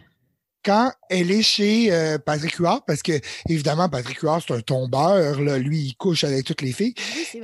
Quand 0.67 0.91
elle 1.09 1.31
est 1.31 1.43
chez 1.43 1.93
euh, 1.93 2.19
Patrick 2.19 2.57
Huard, 2.57 2.85
parce 2.85 3.01
que 3.01 3.13
évidemment, 3.49 3.89
Patrick 3.89 4.19
Huard, 4.19 4.43
c'est 4.45 4.53
un 4.53 4.61
tombeur, 4.61 5.41
là, 5.41 5.59
lui, 5.59 5.79
il 5.79 5.95
couche 5.95 6.25
avec 6.25 6.45
toutes 6.45 6.61
les 6.61 6.73
filles. 6.73 6.95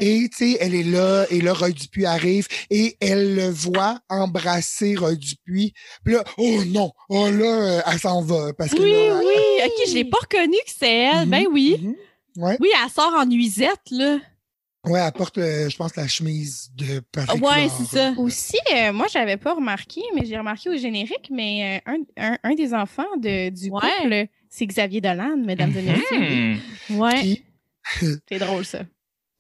Et 0.01 0.29
tu 0.29 0.37
sais, 0.55 0.59
elle 0.61 0.75
est 0.75 0.83
là, 0.83 1.25
et 1.31 1.41
là, 1.41 1.53
Roy 1.53 1.71
Dupuis 1.71 2.05
arrive, 2.05 2.49
et 2.69 2.97
elle 3.01 3.37
le 3.37 3.49
voit 3.49 4.01
embrasser 4.09 4.97
Roy 4.97 5.15
Dupuis. 5.15 5.73
Puis 6.05 6.15
là, 6.15 6.25
oh 6.37 6.65
non, 6.67 6.91
oh 7.11 7.31
là, 7.31 7.45
euh, 7.79 7.81
elle 7.87 7.99
s'en 8.01 8.23
va. 8.23 8.53
Parce 8.59 8.73
que 8.73 8.83
Oui, 8.83 8.91
là, 8.91 9.21
oui. 9.21 9.65
OK, 9.67 9.89
je 9.89 9.95
l'ai 9.95 10.05
pas 10.05 10.19
reconnu 10.21 10.57
que 10.67 10.73
c'est 10.77 10.93
elle. 10.93 11.25
Mhm, 11.27 11.31
Ben 11.31 11.47
oui. 11.53 11.77
mhm. 11.81 11.95
Ouais, 12.43 12.57
Oui, 12.61 12.71
elle 12.83 12.91
sort 12.91 13.15
en 13.15 13.27
nuisette, 13.27 13.91
là. 13.93 14.19
Ouais, 14.87 15.01
elle 15.01 15.13
porte, 15.13 15.39
euh, 15.39 15.69
je 15.69 15.77
pense, 15.77 15.95
la 15.97 16.09
chemise 16.09 16.71
de 16.75 17.01
Patrick 17.13 17.43
ouais, 17.45 17.69
c'est 17.79 17.97
ça. 17.97 18.15
Aussi, 18.19 18.57
euh, 18.75 18.93
moi, 18.93 19.07
j'avais 19.13 19.37
pas 19.37 19.55
remarqué, 19.55 20.01
mais 20.15 20.25
j'ai 20.27 20.37
remarqué 20.39 20.69
au 20.71 20.77
générique, 20.77 21.29
mais 21.31 21.81
euh, 21.87 21.93
un, 22.19 22.33
un, 22.33 22.39
un 22.43 22.55
des 22.55 22.75
enfants 22.75 23.07
de, 23.19 23.51
du 23.51 23.71
Ouais. 23.71 23.81
couple, 24.03 24.27
c'est 24.49 24.67
Xavier 24.67 25.01
Dolan, 25.01 25.37
mesdames 25.39 25.73
et 25.77 25.83
messieurs. 25.83 26.57
Hmm. 26.91 26.99
Ouais. 27.01 27.15
Puis, 27.21 27.45
C'est 28.29 28.39
drôle, 28.39 28.65
ça. 28.65 28.81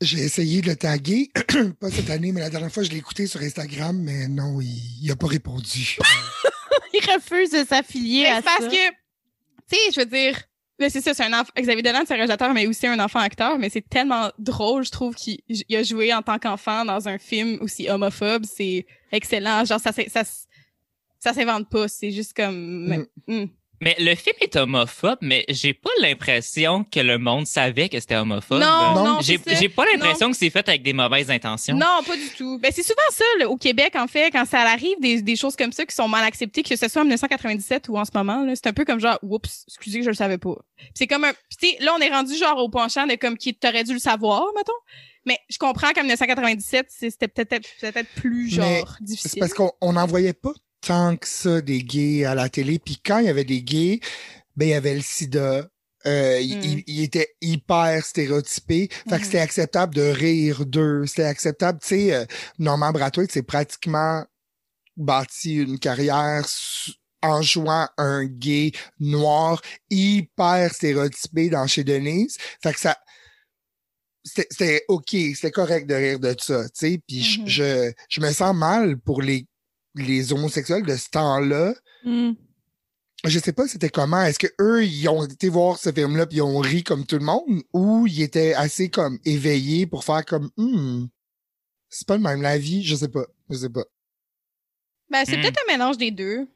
J'ai 0.01 0.19
essayé 0.19 0.63
de 0.63 0.67
le 0.69 0.75
taguer, 0.77 1.31
pas 1.81 1.91
cette 1.91 2.11
année, 2.11 2.33
mais 2.33 2.41
la 2.41 2.51
dernière 2.51 2.73
fois, 2.73 2.83
je 2.83 2.91
l'ai 2.91 2.97
écouté 2.99 3.29
sur 3.29 3.41
Instagram, 3.41 3.97
mais 4.03 4.27
non, 4.27 4.61
il, 4.61 4.67
il 5.03 5.11
a 5.13 5.17
pas 5.17 5.29
répondu. 5.29 5.97
Il 6.95 7.01
refuse 7.11 7.51
de 7.51 7.65
s'affilier 7.65 8.27
à 8.27 8.43
parce 8.43 8.65
ça. 8.65 8.69
que, 8.69 8.75
tu 8.75 9.77
sais, 9.77 9.79
je 9.95 10.01
veux 10.01 10.07
dire, 10.07 10.39
c'est 10.79 11.01
ça, 11.01 11.15
c'est 11.15 11.25
un 11.25 11.33
enfant. 11.33 11.53
Xavier 11.57 11.83
Dolan, 11.83 12.01
c'est 12.07 12.15
un 12.15 12.17
réalisateur, 12.17 12.53
mais 12.55 12.67
aussi 12.67 12.87
un 12.87 12.99
enfant 12.99 13.21
acteur, 13.21 13.59
mais 13.59 13.69
c'est 13.71 13.89
tellement 13.89 14.31
drôle, 14.39 14.85
je 14.85 14.91
trouve, 14.91 15.15
qu'il 15.15 15.39
il 15.49 15.77
a 15.77 15.83
joué 15.83 16.13
en 16.13 16.23
tant 16.23 16.39
qu'enfant 16.39 16.85
dans 16.85 17.09
un 17.09 17.19
film 17.19 17.59
aussi 17.61 17.89
homophobe. 17.89 18.45
C'est 18.45 18.87
excellent. 19.13 19.65
Genre, 19.65 19.81
ça, 19.81 19.93
ça, 19.93 20.23
ça 21.19 21.33
s'invente 21.33 21.69
pas. 21.69 21.89
C'est 21.89 22.11
juste 22.11 22.35
comme, 22.35 23.07
Mm. 23.27 23.35
Mm. 23.43 23.45
Mais 23.83 23.97
le 23.99 24.15
film 24.15 24.37
est 24.41 24.55
homophobe, 24.55 25.19
mais 25.23 25.45
j'ai 25.49 25.75
pas 25.75 25.91
l'impression 26.01 26.85
que 26.85 27.01
le 27.01 27.19
monde 27.19 27.47
savait 27.49 27.89
que 27.89 27.99
c'était 27.99 28.15
homophobe. 28.15 28.61
Non, 28.61 28.95
Non. 28.95 29.05
non, 29.05 29.19
J'ai 29.21 29.41
c'est 29.45 29.57
j'ai 29.57 29.69
pas 29.69 29.85
l'impression 29.93 30.31
que 30.31 30.37
c'est 30.37 30.51
fait 30.51 30.69
avec 30.69 30.83
des 30.85 30.93
mauvaises 30.93 31.31
intentions. 31.31 31.75
Non, 31.77 32.01
pas 32.07 32.17
du 32.17 32.29
tout. 32.39 32.59
Ben, 32.61 32.71
c'est 32.73 32.85
souvent 32.85 33.01
ça, 33.11 33.25
là, 33.41 33.49
au 33.51 33.57
Québec, 33.57 33.97
en 33.97 34.07
fait, 34.07 34.31
quand 34.31 34.45
ça 34.47 34.61
arrive, 34.61 34.97
des, 35.01 35.21
des 35.21 35.35
choses 35.35 35.57
comme 35.57 35.73
ça 35.73 35.85
qui 35.85 35.95
sont 35.97 36.07
mal 36.07 36.23
acceptées, 36.25 36.63
que 36.63 36.77
ce 36.77 36.87
soit 36.89 37.03
en 37.03 37.05
1997 37.05 37.89
ou 37.89 37.99
en 37.99 38.05
ce 38.05 38.13
moment, 38.15 38.45
là, 38.45 38.53
c'est 38.55 38.69
un 38.69 38.73
peu 38.73 38.85
comme 38.85 39.01
genre, 39.01 39.19
oups, 39.23 39.65
excusez, 39.67 40.05
je 40.05 40.09
le 40.11 40.15
savais 40.15 40.39
pas. 40.39 40.55
C'est 40.95 41.09
comme 41.09 41.25
un, 41.25 41.33
puis 41.33 41.57
tu 41.61 41.69
sais, 41.77 41.85
là, 41.85 41.93
on 41.99 42.01
est 42.01 42.11
rendu 42.11 42.37
genre 42.37 42.59
au 42.59 42.69
penchant 42.69 43.07
de 43.09 43.17
comme 43.17 43.37
qui 43.37 43.53
t'aurais 43.53 43.83
dû 43.83 43.95
le 43.95 43.99
savoir, 43.99 44.45
mettons. 44.57 44.73
Mais 45.27 45.39
je 45.49 45.59
comprends 45.59 45.93
qu'en 45.93 46.03
1997, 46.03 46.87
c'est- 46.89 47.11
c'était 47.11 47.29
peut-être, 47.29 47.69
peut-être 47.81 48.09
plus, 48.15 48.45
Mais 48.57 48.79
genre, 48.79 48.95
C'est 48.99 49.05
difficile. 49.05 49.41
parce 49.41 49.55
qu'on 49.55 49.73
on 49.81 49.93
n'en 49.95 50.07
voyait 50.07 50.33
pas 50.33 50.53
tant 50.83 51.17
que 51.17 51.27
ça 51.29 51.61
des 51.61 51.83
gays 51.83 52.25
à 52.25 52.35
la 52.35 52.49
télé. 52.49 52.79
Puis 52.79 52.99
quand 53.05 53.19
il 53.19 53.27
y 53.27 53.29
avait 53.29 53.45
des 53.45 53.63
gays, 53.63 54.01
ben 54.57 54.67
il 54.67 54.71
y 54.73 54.75
avait 54.75 54.95
le 54.95 55.01
sida. 55.03 55.69
Euh, 56.05 56.41
il, 56.41 56.59
Mm. 56.59 56.63
il- 56.65 56.85
il 56.89 57.03
était 57.05 57.29
hyper 57.41 58.05
stéréotypé. 58.05 58.89
Fait 59.09 59.19
que 59.21 59.25
c'était 59.25 59.39
acceptable 59.39 59.95
de 59.95 60.03
rire 60.03 60.67
d'eux. 60.67 61.07
C'était 61.07 61.23
acceptable. 61.25 61.79
Tu 61.81 61.89
sais, 61.89 62.13
euh, 62.15 62.25
Norman 62.59 62.91
Brathwaite, 62.91 63.31
c'est 63.33 63.45
pratiquement 63.45 64.25
bâti 64.97 65.55
une 65.55 65.79
carrière 65.79 66.45
en 67.23 67.41
jouant 67.41 67.89
un 67.99 68.25
gay 68.25 68.73
noir 68.99 69.63
hyper 69.91 70.75
stéréotypé 70.75 71.49
dans 71.51 71.69
chez 71.69 71.85
Denise. 71.85 72.37
Fait 72.61 72.73
que 72.73 72.81
ça, 72.81 72.97
c'était 74.25 74.85
OK, 74.89 75.11
c'était 75.11 75.51
correct 75.53 75.87
de 75.89 75.95
rire 75.95 76.19
de 76.21 76.35
ça, 76.39 76.65
tu 76.65 76.71
sais. 76.75 77.01
Puis 77.07 77.23
je- 77.23 77.41
Mhm. 77.41 77.47
je, 77.49 77.93
je 78.09 78.21
me 78.21 78.33
sens 78.33 78.55
mal 78.57 78.99
pour 78.99 79.23
les, 79.23 79.47
les 79.95 80.33
homosexuels 80.33 80.85
de 80.85 80.97
ce 80.97 81.09
temps-là. 81.11 81.75
Hmm. 82.05 82.33
Je 83.25 83.39
sais 83.39 83.53
pas 83.53 83.69
c'était 83.69 83.89
comment. 83.91 84.23
Est-ce 84.23 84.39
que 84.39 84.49
eux 84.61 84.85
ils 84.85 85.09
ont 85.09 85.25
été 85.25 85.49
voir 85.49 85.79
ce 85.79 85.93
film-là 85.93 86.27
puis 86.27 86.39
ils 86.39 86.43
ont 86.43 86.59
ri 86.59 86.83
comme 86.83 87.07
tout 87.07 87.19
le 87.19 87.25
monde 87.25 87.63
ou 87.73 88.07
ils 88.09 88.23
étaient 88.23 88.55
assez 88.55 88.89
comme 88.91 89.19
éveillés 89.25 89.87
pour 89.87 90.03
faire 90.05 90.25
comme 90.25 90.51
hmm, 90.57 91.07
c'est 91.89 92.07
pas 92.09 92.17
le 92.17 92.23
même 92.23 92.43
la 92.43 92.59
vie, 92.59 92.83
je 92.83 92.97
sais 92.97 93.09
pas, 93.09 93.27
je 93.49 93.57
sais 93.57 93.69
pas. 93.71 93.85
Ben, 95.11 95.25
c'est 95.27 95.37
Mm. 95.37 95.41
peut-être 95.43 95.61
un 95.69 95.73
mélange 95.73 95.99
des 95.99 96.11
deux. 96.11 96.49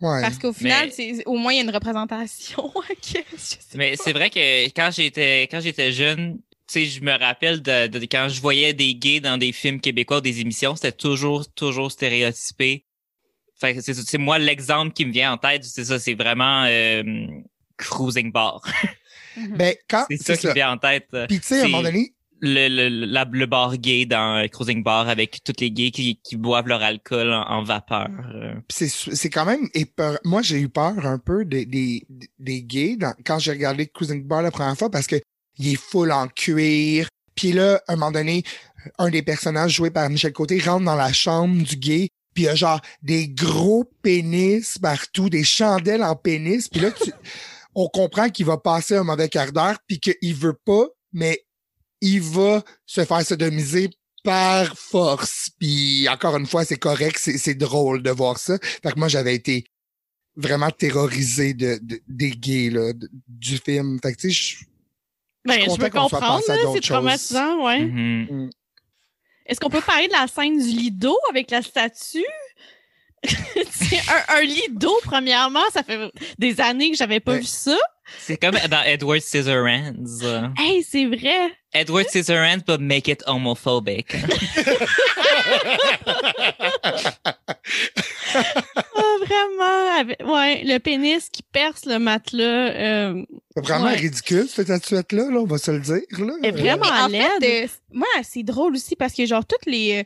Ouais. 0.00 0.22
Parce 0.22 0.38
qu'au 0.38 0.52
final, 0.54 0.86
Mais- 0.86 0.92
c'est, 0.92 1.26
au 1.26 1.36
moins, 1.36 1.52
il 1.52 1.56
y 1.56 1.58
a 1.60 1.62
une 1.62 1.70
représentation. 1.70 2.72
Mais 3.74 3.96
c'est 4.02 4.12
vrai 4.14 4.30
que 4.30 4.64
quand 4.70 4.90
j'étais 4.90 5.42
quand 5.42 5.60
j'étais 5.60 5.92
jeune, 5.92 6.40
sais, 6.70 6.86
je 6.86 7.00
me 7.02 7.12
rappelle 7.18 7.62
de, 7.62 7.86
de- 7.86 8.00
quand 8.06 8.28
je 8.30 8.40
voyais 8.40 8.72
des 8.74 8.94
gays 8.94 9.20
dans 9.20 9.36
des 9.38 9.52
films 9.52 9.80
québécois 9.80 10.18
ou 10.18 10.20
des 10.20 10.40
émissions, 10.40 10.74
c'était 10.76 10.92
toujours 10.92 11.46
toujours 11.54 11.90
stéréotypé. 11.92 12.84
Fait 13.60 13.74
que 13.74 13.80
c'est 13.82 13.94
c'est 13.94 14.18
moi 14.18 14.38
l'exemple 14.38 14.92
qui 14.92 15.04
me 15.04 15.12
vient 15.12 15.32
en 15.32 15.36
tête, 15.38 15.64
c'est 15.64 15.84
ça, 15.84 15.98
c'est 15.98 16.14
vraiment 16.14 16.64
euh, 16.66 17.02
cruising 17.76 18.32
bar. 18.32 18.62
Mhm. 19.36 19.56
Ben 19.58 19.74
quand 19.88 20.06
C'est 20.10 20.16
ça 20.16 20.36
qui 20.36 20.46
me 20.48 20.54
vient 20.54 20.72
en 20.72 20.76
tête. 20.76 21.06
Puis 21.28 21.38
tu 21.38 21.46
sais 21.46 21.60
à 21.60 21.64
un 21.66 21.68
moment 21.68 21.82
donné, 21.84 22.12
Le, 22.40 22.66
le, 22.68 22.88
la- 23.06 23.28
le 23.30 23.46
bar 23.46 23.76
gay 23.78 24.06
dans 24.06 24.42
euh, 24.42 24.48
Cruising 24.48 24.82
Bar 24.82 25.08
avec 25.08 25.44
tous 25.44 25.52
les 25.60 25.70
gays 25.70 25.92
qui, 25.92 26.16
qui 26.16 26.34
boivent 26.36 26.66
leur 26.66 26.82
alcool 26.82 27.32
en, 27.32 27.42
en 27.42 27.62
vapeur. 27.62 28.08
euh. 28.34 28.54
C'est 28.68 28.88
c'est 28.88 29.30
quand 29.30 29.44
même 29.44 29.68
épeur... 29.72 30.18
moi 30.24 30.42
j'ai 30.42 30.58
eu 30.58 30.68
peur 30.68 31.06
un 31.06 31.18
peu 31.18 31.44
des 31.44 31.64
des, 31.64 32.02
des 32.40 32.62
gays 32.64 32.96
dans- 32.96 33.14
quand 33.24 33.38
j'ai 33.38 33.52
regardé 33.52 33.86
Cruising 33.86 34.24
Bar 34.26 34.42
la 34.42 34.50
première 34.50 34.76
fois 34.76 34.90
parce 34.90 35.06
que 35.06 35.16
il 35.60 35.72
est 35.74 35.80
full 35.80 36.10
en 36.12 36.26
cuir 36.28 37.08
puis 37.34 37.52
là 37.52 37.80
à 37.86 37.92
un 37.92 37.96
moment 37.96 38.10
donné 38.12 38.42
un 38.98 39.10
des 39.10 39.22
personnages 39.22 39.72
joué 39.74 39.90
par 39.90 40.08
Michel 40.10 40.32
Côté 40.32 40.58
rentre 40.58 40.84
dans 40.84 40.96
la 40.96 41.12
chambre 41.12 41.62
du 41.62 41.76
gay 41.76 42.08
puis 42.34 42.44
il 42.44 42.46
y 42.46 42.48
a 42.48 42.54
genre 42.54 42.80
des 43.02 43.28
gros 43.28 43.84
pénis 44.02 44.78
partout 44.78 45.28
des 45.30 45.44
chandelles 45.44 46.02
en 46.02 46.16
pénis 46.16 46.68
puis 46.68 46.80
là 46.80 46.90
tu- 46.90 47.12
on 47.74 47.86
comprend 47.88 48.28
qu'il 48.30 48.46
va 48.46 48.56
passer 48.56 48.96
un 48.96 49.04
mauvais 49.04 49.28
quart 49.28 49.52
d'heure 49.52 49.78
puis 49.86 50.00
qu'il 50.00 50.34
veut 50.34 50.58
pas 50.64 50.86
mais 51.12 51.44
il 52.00 52.20
va 52.22 52.62
se 52.86 53.04
faire 53.04 53.24
sodomiser 53.26 53.90
par 54.24 54.76
force. 54.76 55.50
Puis 55.58 56.06
encore 56.08 56.36
une 56.36 56.46
fois, 56.46 56.64
c'est 56.64 56.76
correct, 56.78 57.18
c'est, 57.18 57.54
drôle 57.54 58.02
de 58.02 58.10
voir 58.10 58.38
ça. 58.38 58.58
Fait 58.82 58.92
que 58.92 58.98
moi, 58.98 59.08
j'avais 59.08 59.34
été 59.34 59.64
vraiment 60.36 60.70
terrorisé 60.70 61.54
de, 61.54 61.78
de- 61.82 62.00
des 62.08 62.30
gays 62.30 62.70
là, 62.70 62.92
de- 62.92 63.08
du 63.28 63.56
film. 63.58 63.98
Fait 64.02 64.14
que 64.14 64.20
tu 64.20 64.32
sais, 64.32 64.56
Ben, 65.44 65.60
je 65.64 65.70
soit 65.70 65.90
comprendre, 65.90 66.42
c'est 66.44 66.80
traumatisant, 66.80 67.64
ouais. 67.64 67.80
Mhm. 67.80 68.50
Est-ce 69.46 69.58
qu'on 69.58 69.70
peut 69.70 69.80
parler 69.80 70.06
de 70.06 70.12
la 70.12 70.26
scène 70.26 70.58
du 70.58 70.68
lido 70.68 71.16
avec 71.30 71.50
la 71.50 71.62
statue? 71.62 72.24
c'est 73.24 73.98
un, 74.10 74.36
un 74.36 74.42
lido, 74.42 74.90
premièrement. 75.02 75.62
Ça 75.72 75.82
fait 75.82 76.10
des 76.38 76.60
années 76.60 76.90
que 76.90 76.96
j'avais 76.96 77.20
pas 77.20 77.32
Ouais. 77.32 77.38
vu 77.40 77.44
ça. 77.46 77.76
C'est 78.18 78.36
comme 78.36 78.56
dans 78.70 78.82
Edward 78.82 79.20
Scissorhands. 79.20 80.52
Hey, 80.58 80.82
c'est 80.82 81.06
vrai. 81.06 81.52
Edward 81.72 82.08
Scissorhands 82.08 82.64
but 82.66 82.80
make 82.80 83.08
it 83.08 83.22
homophobic. 83.26 84.16
Ah, 88.34 89.16
vraiment. 89.26 89.98
avec- 90.00 90.22
Ouais, 90.24 90.62
le 90.64 90.78
pénis 90.78 91.28
qui 91.30 91.42
perce 91.42 91.84
le 91.86 91.98
matelas. 91.98 92.44
euh, 92.44 93.22
c'est 93.56 93.64
vraiment 93.64 93.84
Ouais. 93.86 93.96
ridicule, 93.96 94.46
cette 94.48 94.66
statuette-là, 94.66 95.30
là, 95.30 95.38
on 95.40 95.44
va 95.46 95.58
se 95.58 95.70
le 95.70 95.80
dire. 95.80 96.00
Là. 96.18 96.32
est 96.42 96.50
vraiment 96.52 96.86
à 96.90 97.04
en 97.04 97.08
l'aide. 97.08 97.22
fait, 97.40 97.64
euh, 97.64 97.68
moi, 97.92 98.06
c'est 98.22 98.42
drôle 98.42 98.74
aussi 98.74 98.96
parce 98.96 99.14
que 99.14 99.26
genre 99.26 99.44
toutes 99.44 99.66
les 99.66 100.00
euh, 100.00 100.04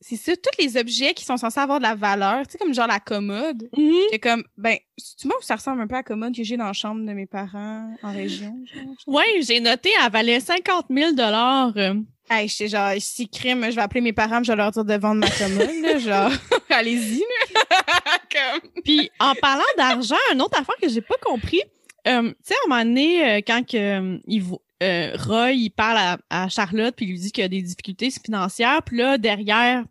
c'est 0.00 0.16
ça, 0.16 0.32
tous 0.36 0.62
les 0.62 0.76
objets 0.78 1.12
qui 1.14 1.24
sont 1.24 1.36
censés 1.36 1.60
avoir 1.60 1.78
de 1.78 1.82
la 1.84 1.94
valeur, 1.94 2.46
tu 2.46 2.52
sais 2.52 2.58
comme 2.58 2.72
genre 2.74 2.86
la 2.86 3.00
commode, 3.00 3.68
c'est 4.10 4.18
comme 4.18 4.42
ben 4.56 4.76
tu 5.18 5.26
vois 5.28 5.36
ça 5.42 5.56
ressemble 5.56 5.82
un 5.82 5.86
peu 5.86 5.94
à 5.94 5.98
la 5.98 6.02
commode 6.02 6.34
que 6.34 6.42
j'ai 6.42 6.56
dans 6.56 6.64
la 6.66 6.72
chambre 6.72 7.04
de 7.06 7.12
mes 7.12 7.26
parents 7.26 7.94
en 8.02 8.12
région. 8.12 8.54
Genre? 8.74 8.94
Ouais, 9.06 9.40
j'ai 9.42 9.60
noté, 9.60 9.90
elle 10.04 10.10
valait 10.10 10.40
50 10.40 10.86
000 10.90 11.12
dollars. 11.12 11.72
euh. 11.76 11.94
Hey, 12.30 12.46
je 12.48 12.54
sais 12.54 12.68
genre 12.68 12.92
si 12.98 13.28
crime, 13.28 13.64
je 13.70 13.74
vais 13.74 13.82
appeler 13.82 14.00
mes 14.00 14.12
parents, 14.12 14.42
je 14.42 14.52
vais 14.52 14.56
leur 14.56 14.70
dire 14.70 14.84
de 14.84 14.94
vendre 14.94 15.20
ma 15.20 15.30
commode 15.30 15.82
là, 15.82 15.98
genre 15.98 16.30
allez-y 16.70 17.22
comme 18.32 18.82
Puis 18.84 19.10
en 19.18 19.34
parlant 19.34 19.62
d'argent, 19.76 20.16
une 20.32 20.40
autre 20.42 20.58
affaire 20.58 20.76
que 20.80 20.88
j'ai 20.88 21.00
pas 21.00 21.16
compris, 21.22 21.60
euh, 22.08 22.22
tu 22.30 22.34
sais, 22.42 22.54
à 22.54 22.56
un 22.66 22.68
moment 22.68 22.84
donné, 22.84 23.28
euh, 23.28 23.40
quand 23.46 23.66
que, 23.66 23.76
euh, 23.76 24.18
il, 24.26 24.42
euh, 24.82 25.16
Roy, 25.18 25.52
il 25.52 25.70
parle 25.70 25.98
à, 25.98 26.18
à 26.30 26.48
Charlotte, 26.48 26.94
puis 26.96 27.06
il 27.06 27.12
lui 27.12 27.18
dit 27.18 27.32
qu'il 27.32 27.44
a 27.44 27.48
des 27.48 27.62
difficultés 27.62 28.10
financières, 28.10 28.82
puis 28.82 28.98
là, 28.98 29.18
derrière 29.18 29.84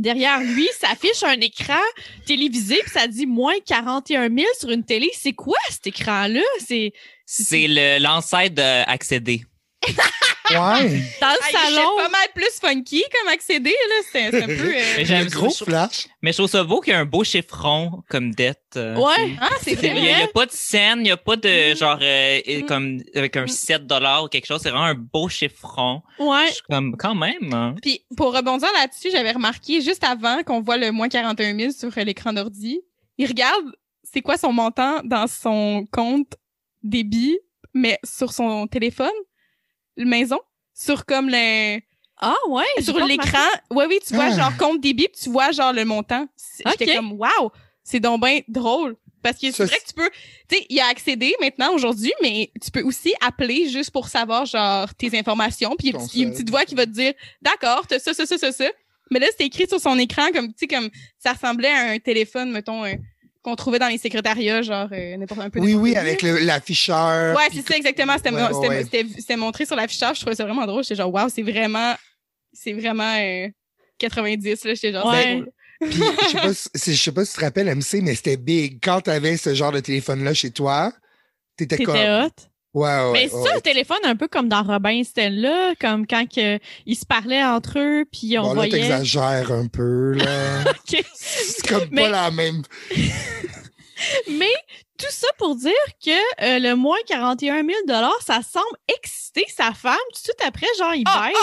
derrière 0.00 0.40
lui, 0.40 0.68
s'affiche 0.78 1.22
un 1.22 1.40
écran 1.40 1.82
télévisé, 2.26 2.78
puis 2.82 2.90
ça 2.90 3.06
dit 3.06 3.26
moins 3.26 3.54
41 3.64 4.28
000 4.28 4.46
sur 4.58 4.70
une 4.70 4.84
télé. 4.84 5.10
C'est 5.14 5.34
quoi 5.34 5.58
cet 5.68 5.86
écran-là? 5.86 6.40
C'est 6.66 6.92
C'est 7.26 7.66
le 7.68 8.02
l'ancêtre 8.02 8.54
d'Accéder. 8.54 9.44
Ouais. 10.52 11.02
dans 11.20 11.28
le 11.28 11.32
Hey, 11.44 11.52
c'est 11.52 11.74
salon. 11.74 11.96
pas 11.96 12.08
mal 12.08 12.28
plus 12.34 12.50
funky 12.60 13.02
comme 13.12 13.32
accéder 13.32 13.74
là, 13.88 14.20
un 14.28 14.30
peu 14.46 14.52
euh, 14.52 14.82
Mais 14.96 15.02
Un 15.02 15.04
j'aime 15.04 15.28
gros 15.28 15.50
ça. 15.50 15.64
flash. 15.64 16.06
Mais 16.22 16.32
je 16.32 16.38
trouve 16.38 16.50
ça 16.50 16.64
beau 16.64 16.80
qu'il 16.80 16.92
y 16.92 16.96
a 16.96 17.00
un 17.00 17.04
beau 17.04 17.24
chiffron 17.24 18.02
comme 18.08 18.32
dette. 18.34 18.58
euh, 18.76 18.96
Ouais. 18.96 19.36
Ah, 19.40 19.48
c'est 19.62 19.72
Il 19.72 19.86
a, 19.86 19.92
il 19.94 20.04
y 20.04 20.12
vrai. 20.12 20.22
a 20.22 20.28
pas 20.28 20.46
de 20.46 20.52
scène, 20.52 21.00
il 21.00 21.08
y 21.08 21.10
a 21.10 21.16
pas 21.16 21.36
de 21.36 21.72
Mm. 21.72 21.76
genre 21.76 21.98
euh, 22.02 22.40
Mm. 22.46 22.66
comme 22.66 23.00
avec 23.14 23.36
un 23.36 23.44
Mm. 23.44 23.48
7 23.48 23.86
dollars 23.86 24.24
ou 24.24 24.28
quelque 24.28 24.46
chose, 24.46 24.60
c'est 24.62 24.70
vraiment 24.70 24.84
un 24.84 24.94
beau 24.94 25.28
chiffron. 25.28 26.02
Ouais. 26.18 26.46
Je 26.48 26.52
suis 26.54 26.62
comme 26.68 26.96
quand 26.96 27.14
même. 27.14 27.52
hein. 27.52 27.74
Puis 27.82 28.04
pour 28.16 28.34
rebondir 28.34 28.68
là-dessus, 28.74 29.10
j'avais 29.10 29.32
remarqué 29.32 29.80
juste 29.80 30.04
avant 30.04 30.42
qu'on 30.42 30.60
voit 30.60 30.76
le 30.76 30.90
moins 30.92 31.08
41 31.08 31.56
000 31.56 31.72
sur 31.72 31.96
euh, 31.96 32.04
l'écran 32.04 32.32
d'ordi, 32.32 32.80
il 33.18 33.26
regarde 33.26 33.64
c'est 34.02 34.22
quoi 34.22 34.36
son 34.36 34.52
montant 34.52 35.00
dans 35.04 35.26
son 35.26 35.86
compte 35.92 36.32
débit, 36.82 37.38
mais 37.74 37.98
sur 38.04 38.32
son 38.32 38.66
téléphone, 38.66 39.10
maison, 40.04 40.38
sur 40.74 41.04
comme 41.06 41.28
le, 41.28 41.80
Ah 42.18 42.34
ouais. 42.48 42.64
sur 42.82 42.98
l'écran. 43.04 43.38
Oui, 43.70 43.84
oui, 43.88 43.98
tu 44.06 44.14
vois 44.14 44.24
Ah. 44.32 44.36
genre 44.36 44.56
compte 44.56 44.80
débit, 44.80 45.08
puis 45.08 45.20
tu 45.24 45.30
vois 45.30 45.52
genre 45.52 45.72
le 45.72 45.84
montant. 45.84 46.26
C'est- 46.36 46.66
Ok. 46.66 46.74
J'étais 46.78 46.96
comme, 46.96 47.12
wow, 47.12 47.50
c'est 47.82 48.00
donc 48.00 48.22
bien 48.22 48.40
drôle. 48.48 48.96
Parce 49.22 49.38
que 49.38 49.50
c'est 49.52 49.64
vrai 49.66 49.76
que 49.78 49.86
tu 49.86 49.92
peux, 49.92 50.08
tu 50.48 50.56
sais, 50.56 50.66
il 50.70 50.76
y 50.76 50.80
a 50.80 50.86
accédé 50.86 51.34
maintenant 51.42 51.74
aujourd'hui, 51.74 52.12
mais 52.22 52.50
tu 52.62 52.70
peux 52.70 52.80
aussi 52.82 53.12
appeler 53.20 53.68
juste 53.68 53.90
pour 53.90 54.08
savoir 54.08 54.46
genre 54.46 54.94
tes 54.94 55.14
informations. 55.18 55.74
Puis 55.78 55.88
il 55.88 55.92
y 55.92 55.96
a 55.96 55.98
une 55.98 56.04
petite- 56.06 56.14
il 56.14 56.18
y 56.20 56.22
a 56.22 56.26
une 56.26 56.28
solde. 56.32 56.36
petite 56.38 56.50
voix 56.50 56.64
qui 56.64 56.74
va 56.74 56.86
te 56.86 56.90
dire, 56.90 57.12
d'accord, 57.42 57.86
t'as 57.86 57.98
ça, 57.98 58.14
ça, 58.14 58.24
ça, 58.24 58.38
ça, 58.38 58.50
ça. 58.50 58.64
Mais 59.10 59.18
là, 59.18 59.26
c'était 59.30 59.44
écrit 59.44 59.66
sur 59.68 59.78
son 59.80 59.98
écran 59.98 60.30
comme, 60.32 60.48
tu 60.48 60.54
sais, 60.60 60.66
comme 60.68 60.88
ça 61.18 61.32
ressemblait 61.34 61.68
à 61.68 61.90
un 61.90 61.98
téléphone, 61.98 62.50
mettons, 62.50 62.82
euh, 62.84 62.94
qu'on 63.42 63.56
trouvait 63.56 63.78
dans 63.78 63.88
les 63.88 63.98
secrétariats, 63.98 64.62
genre 64.62 64.88
euh, 64.92 65.16
n'importe 65.16 65.40
un 65.40 65.50
peu. 65.50 65.60
Oui, 65.60 65.74
oui, 65.74 65.96
avec 65.96 66.22
l'afficheur. 66.22 67.36
Ouais, 67.36 67.48
c'est 67.52 67.66
ça 67.66 67.76
exactement. 67.76 68.14
C'était 68.16 68.30
Ouais, 68.30 68.84
ouais, 69.28 69.36
montré 69.36 69.64
sur 69.64 69.76
l'affichage. 69.76 70.16
Je 70.16 70.20
trouvais 70.22 70.36
ça 70.36 70.44
vraiment 70.44 70.66
drôle. 70.66 70.82
J'étais 70.82 70.96
genre, 70.96 71.12
wow, 71.12 71.28
c'est 71.28 71.42
vraiment, 71.42 71.94
c'est 72.52 72.72
vraiment 72.72 73.16
euh, 73.18 73.48
90 73.98 74.64
là. 74.64 74.74
J'étais 74.74 74.92
genre, 74.92 75.06
Ouais. 75.10 75.42
Puis, 75.80 75.92
je 75.92 76.28
sais 76.28 76.36
pas, 76.36 76.52
si, 76.74 76.94
je 76.94 77.02
sais 77.02 77.12
pas 77.12 77.24
si 77.24 77.32
tu 77.32 77.38
te 77.38 77.44
rappelles, 77.44 77.74
MC, 77.74 78.02
mais 78.02 78.14
c'était 78.14 78.36
big. 78.36 78.78
Quand 78.82 79.00
t'avais 79.00 79.38
ce 79.38 79.54
genre 79.54 79.72
de 79.72 79.80
téléphone-là 79.80 80.34
chez 80.34 80.50
toi, 80.50 80.92
t'étais 81.56 81.78
T'étais 81.78 81.84
comme. 81.86 81.96
hot. 81.96 82.49
Ouais, 82.72 82.86
ouais. 82.88 83.12
Mais 83.12 83.34
ouais. 83.34 83.48
ça, 83.48 83.54
le 83.56 83.60
téléphone, 83.60 83.98
un 84.04 84.14
peu 84.16 84.28
comme 84.28 84.48
dans 84.48 84.62
Robin 84.62 85.02
Stella, 85.02 85.74
comme 85.80 86.06
quand 86.06 86.26
que, 86.32 86.58
ils 86.86 86.94
se 86.96 87.04
parlaient 87.04 87.42
entre 87.44 87.78
eux, 87.78 88.04
puis 88.10 88.38
on 88.38 88.42
Bon, 88.42 88.48
là, 88.50 88.54
voyait... 88.54 88.70
t'exagères 88.72 89.50
un 89.50 89.66
peu, 89.66 90.12
là. 90.12 90.60
Ok. 90.70 91.04
C'est 91.14 91.66
comme 91.68 91.88
Mais- 91.90 92.02
pas 92.02 92.08
la 92.10 92.30
même. 92.30 92.62
Mais 94.28 94.52
tout 94.98 95.10
ça 95.10 95.26
pour 95.38 95.56
dire 95.56 95.72
que 96.02 96.10
euh, 96.44 96.58
le 96.58 96.74
moins 96.74 96.96
41 97.06 97.62
000 97.64 97.70
ça 98.20 98.40
semble 98.42 98.64
exciter 98.88 99.44
sa 99.48 99.72
femme. 99.72 99.96
Tout 100.14 100.20
de 100.20 100.24
suite 100.24 100.40
après, 100.44 100.66
genre, 100.78 100.94
il 100.94 101.04
Ah, 101.06 101.28
baise. 101.28 101.36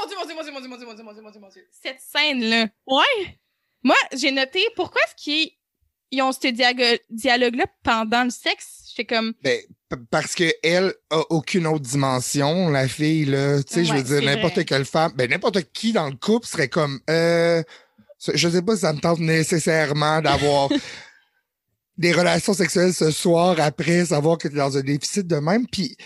Mon 0.00 0.06
Dieu, 0.06 0.16
mon 0.16 0.24
Dieu, 0.26 0.34
mon 0.34 0.42
Dieu, 0.42 0.52
mon 0.52 0.60
Dieu, 0.60 0.68
mon 0.70 0.76
Dieu, 0.78 0.86
mon 0.86 0.94
Dieu, 0.94 1.02
mon 1.04 1.12
Dieu, 1.12 1.22
mon 1.22 1.30
Dieu, 1.30 1.40
mon 1.40 1.48
Dieu. 1.48 1.68
Cette 1.82 2.00
scène-là. 2.00 2.68
Ouais. 2.86 3.38
Moi, 3.82 3.96
j'ai 4.14 4.30
noté 4.30 4.64
pourquoi 4.76 5.00
est-ce 5.02 5.22
qu'ils 5.22 5.50
ils 6.10 6.22
ont 6.22 6.32
ce 6.32 6.48
dialogue-là 7.10 7.66
pendant 7.82 8.24
le 8.24 8.30
sexe? 8.30 8.84
J'étais 8.88 9.14
comme, 9.14 9.32
Ben, 9.42 9.60
parce 10.10 10.34
que 10.34 10.44
elle 10.62 10.94
a 11.10 11.22
aucune 11.30 11.66
autre 11.66 11.84
dimension, 11.84 12.68
la 12.68 12.88
fille, 12.88 13.24
là. 13.24 13.62
Tu 13.62 13.74
sais, 13.74 13.84
je 13.84 13.94
veux 13.94 14.02
dire, 14.02 14.22
n'importe 14.22 14.64
quelle 14.64 14.84
femme, 14.84 15.12
ben, 15.16 15.28
n'importe 15.28 15.72
qui 15.72 15.92
dans 15.92 16.08
le 16.08 16.16
couple 16.16 16.46
serait 16.46 16.68
comme, 16.68 17.00
euh, 17.08 17.62
je 18.32 18.48
sais 18.48 18.62
pas 18.62 18.74
si 18.74 18.82
ça 18.82 18.92
me 18.92 19.00
tente 19.00 19.18
nécessairement 19.18 20.20
d'avoir 20.20 20.68
des 21.98 22.12
relations 22.12 22.54
sexuelles 22.54 22.94
ce 22.94 23.10
soir 23.10 23.56
après 23.58 24.06
savoir 24.06 24.38
que 24.38 24.48
t'es 24.48 24.56
dans 24.56 24.76
un 24.76 24.82
déficit 24.82 25.26
de 25.26 25.36
même. 25.36 25.66
Puis, 25.66 25.96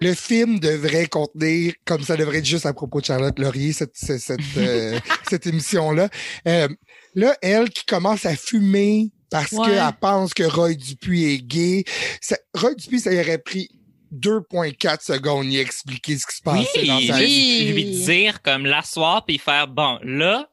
le 0.00 0.14
film 0.14 0.58
devrait 0.58 1.06
contenir, 1.06 1.74
comme 1.84 2.02
ça 2.02 2.16
devrait 2.16 2.38
être 2.38 2.44
juste 2.44 2.66
à 2.66 2.72
propos 2.72 3.00
de 3.00 3.06
Charlotte 3.06 3.38
Laurier, 3.38 3.72
cette, 3.72 3.94
cette, 3.94 4.20
cette, 4.20 4.40
euh, 4.56 4.98
cette 5.30 5.46
émission-là. 5.46 6.08
Euh, 6.48 6.68
là, 7.14 7.36
elle 7.40 7.70
qui 7.70 7.84
commence 7.84 8.26
à 8.26 8.34
fumer 8.34 9.12
parce 9.32 9.50
Ouais. 9.52 9.66
qu'elle 9.66 9.90
pense 10.00 10.32
que 10.34 10.44
Roy 10.44 10.74
Dupuis 10.74 11.24
est 11.34 11.38
gay. 11.42 11.84
Ça, 12.20 12.36
Roy 12.54 12.74
Dupuis, 12.74 13.00
ça 13.00 13.12
y 13.12 13.18
aurait 13.20 13.38
pris 13.38 13.68
2.4 14.12 15.02
secondes 15.02 15.46
y 15.46 15.58
expliquer 15.58 16.18
ce 16.18 16.26
qui 16.26 16.36
se 16.36 16.42
Oui, 16.46 16.64
passait 16.64 16.86
dans 16.86 17.00
sa 17.00 17.18
juste 17.18 17.28
vie. 17.28 17.64
Oui. 17.66 17.72
lui 17.72 17.84
dire 18.04 18.42
comme 18.42 18.66
l'asseoir 18.66 19.24
puis 19.24 19.38
faire 19.38 19.68
bon 19.68 19.98
là, 20.02 20.48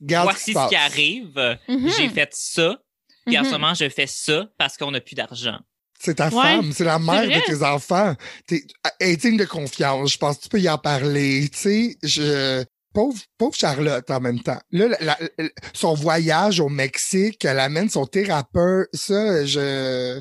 Regarde 0.00 0.28
voici 0.30 0.52
qui 0.52 0.60
ce 0.60 0.68
qui 0.68 0.74
arrive. 0.76 1.58
Mhm. 1.68 1.90
J'ai 1.96 2.08
fait 2.08 2.30
ça. 2.32 2.78
Puis 3.26 3.38
en 3.38 3.42
Mhm. 3.42 3.46
ce 3.46 3.52
moment, 3.52 3.74
je 3.74 3.88
fais 3.88 4.06
ça 4.08 4.46
parce 4.58 4.76
qu'on 4.76 4.90
n'a 4.90 5.00
plus 5.00 5.14
d'argent. 5.14 5.58
C'est 6.00 6.16
ta 6.16 6.26
Ouais, 6.30 6.42
femme, 6.42 6.72
c'est 6.72 6.82
la 6.84 6.98
mère 6.98 7.28
de 7.28 7.40
tes 7.46 7.62
enfants. 7.62 8.16
T'es, 8.48 8.64
elle 8.98 9.10
est 9.10 9.16
digne 9.16 9.36
de 9.36 9.44
confiance. 9.44 10.10
Je 10.12 10.18
pense 10.18 10.38
que 10.38 10.42
tu 10.42 10.48
peux 10.48 10.60
y 10.60 10.68
en 10.68 10.76
parler. 10.76 11.48
Tu 11.52 11.58
sais, 11.58 11.96
je, 12.02 12.64
pauvre, 12.92 13.18
pauvre 13.38 13.54
Charlotte 13.54 14.10
en 14.10 14.20
même 14.20 14.40
temps. 14.40 14.58
Là, 14.70 14.88
la- 14.88 14.98
la- 15.00 15.18
la- 15.38 15.48
son 15.74 15.94
voyage 15.94 16.60
au 16.60 16.68
Mexique, 16.68 17.44
elle 17.44 17.58
amène 17.60 17.88
son 17.88 18.06
thérapeute. 18.06 18.88
Ça, 18.92 19.44
je, 19.46 20.20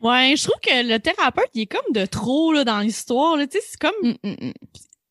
Ouais, 0.00 0.34
je 0.36 0.44
trouve 0.44 0.60
que 0.62 0.86
le 0.88 0.98
thérapeute, 0.98 1.50
il 1.54 1.62
est 1.62 1.66
comme 1.66 1.92
de 1.92 2.06
trop, 2.06 2.52
là, 2.52 2.64
dans 2.64 2.80
l'histoire, 2.80 3.36
là. 3.36 3.46
Tu 3.46 3.58
sais, 3.58 3.64
c'est 3.70 3.78
comme, 3.80 3.92
Mm, 4.02 4.28
mm, 4.30 4.46
mm. 4.48 4.52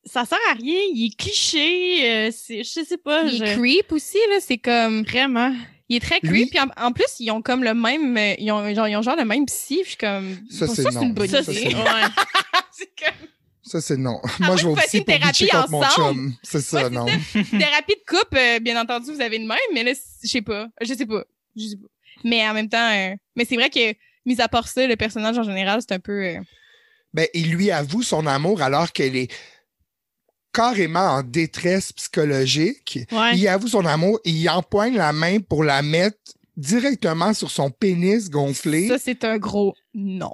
ça 0.06 0.26
sert 0.26 0.39
à 0.50 0.54
rien, 0.54 0.80
il 0.93 1.06
est 1.08 1.15
cliché, 1.15 2.10
euh, 2.10 2.32
c'est, 2.36 2.63
je 2.63 2.84
sais 2.84 2.98
pas, 2.98 3.24
Il 3.24 3.43
est 3.43 3.48
je- 3.48 3.56
creep 3.60 3.91
aussi, 3.91 4.17
là. 4.32 4.38
C'est 4.39 4.58
comme, 4.58 5.04
vraiment. 5.04 5.54
il 5.89 5.98
est 5.98 6.00
très 6.00 6.19
creep. 6.19 6.50
Puis 6.50 6.60
en, 6.60 6.67
en 6.88 6.91
plus, 6.91 7.06
ils 7.19 7.30
ont 7.32 7.41
comme 7.43 7.63
le 7.63 7.74
même, 7.76 8.17
ils 8.39 8.52
ont 8.52 8.74
genre, 8.74 8.88
ils 8.88 8.95
ont 8.95 9.02
genre 9.04 9.15
le 9.15 9.26
même 9.26 9.45
psy. 9.45 9.76
Puis 9.76 9.84
je 9.84 9.88
suis 9.89 9.98
comme, 9.98 10.38
Ça, 10.50 10.65
bon, 10.65 10.74
c'est 10.74 10.82
ça, 10.84 10.89
non. 10.91 11.00
c'est 11.02 11.06
une 11.06 11.13
bonne 11.13 11.28
Ça, 11.28 11.43
Ça, 11.43 11.54
c'est, 11.54 11.60
c'est- 11.60 11.76
ouais. 11.76 11.76
c'est 12.72 12.91
comme 12.98 13.28
ça, 13.69 13.82
c'est 13.82 13.97
non. 13.97 14.19
Ah 14.23 14.29
Moi, 14.39 14.55
je 14.58 14.67
vais 14.67 14.73
aussi 14.73 14.97
une 14.97 15.03
pour 15.05 15.13
thérapie 15.13 15.43
bitcher 15.43 15.58
contre 15.58 15.71
mon 15.71 15.84
chum. 15.84 16.34
C'est 16.43 16.62
ça, 16.62 16.89
non. 16.89 17.05
thérapie 17.34 17.95
de 17.95 18.05
couple, 18.08 18.38
euh, 18.38 18.60
bien 18.60 18.79
entendu, 18.82 19.13
vous 19.13 19.21
avez 19.21 19.38
une 19.38 19.47
même, 19.47 19.58
mais 19.73 19.84
là, 19.84 19.93
je 20.23 20.27
sais 20.27 20.41
pas. 20.41 20.67
Je 20.82 20.93
sais 20.93 21.05
pas. 21.05 21.23
Je 21.55 21.67
sais 21.67 21.75
pas. 21.75 21.88
Mais 22.23 22.47
en 22.47 22.53
même 22.53 22.69
temps, 22.69 22.91
euh, 22.91 23.15
mais 23.36 23.45
c'est 23.45 23.55
vrai 23.55 23.69
que, 23.69 23.93
mis 24.25 24.41
à 24.41 24.47
part 24.47 24.67
ça, 24.67 24.86
le 24.86 24.95
personnage 24.95 25.38
en 25.38 25.43
général, 25.43 25.82
c'est 25.82 25.93
un 25.93 25.99
peu, 25.99 26.25
euh, 26.25 26.39
Ben, 27.13 27.27
il 27.34 27.51
lui 27.51 27.71
avoue 27.71 28.03
son 28.03 28.25
amour 28.25 28.62
alors 28.62 28.91
qu'elle 28.91 29.15
est 29.15 29.32
carrément 30.51 30.99
en 30.99 31.23
détresse 31.23 31.93
psychologique. 31.93 32.99
Ouais. 33.12 33.38
Il 33.38 33.47
avoue 33.47 33.67
son 33.67 33.86
amour 33.86 34.19
et 34.25 34.32
il 34.32 34.49
empoigne 34.49 34.95
la 34.95 35.13
main 35.13 35.39
pour 35.39 35.63
la 35.63 35.82
mettre 35.82 36.17
directement 36.58 37.34
sur 37.34 37.51
son 37.51 37.69
pénis 37.69 38.29
gonflé. 38.29 38.88
ça, 38.89 38.97
c'est 38.97 39.23
un 39.23 39.38
gros 39.38 39.75
non. 39.93 40.34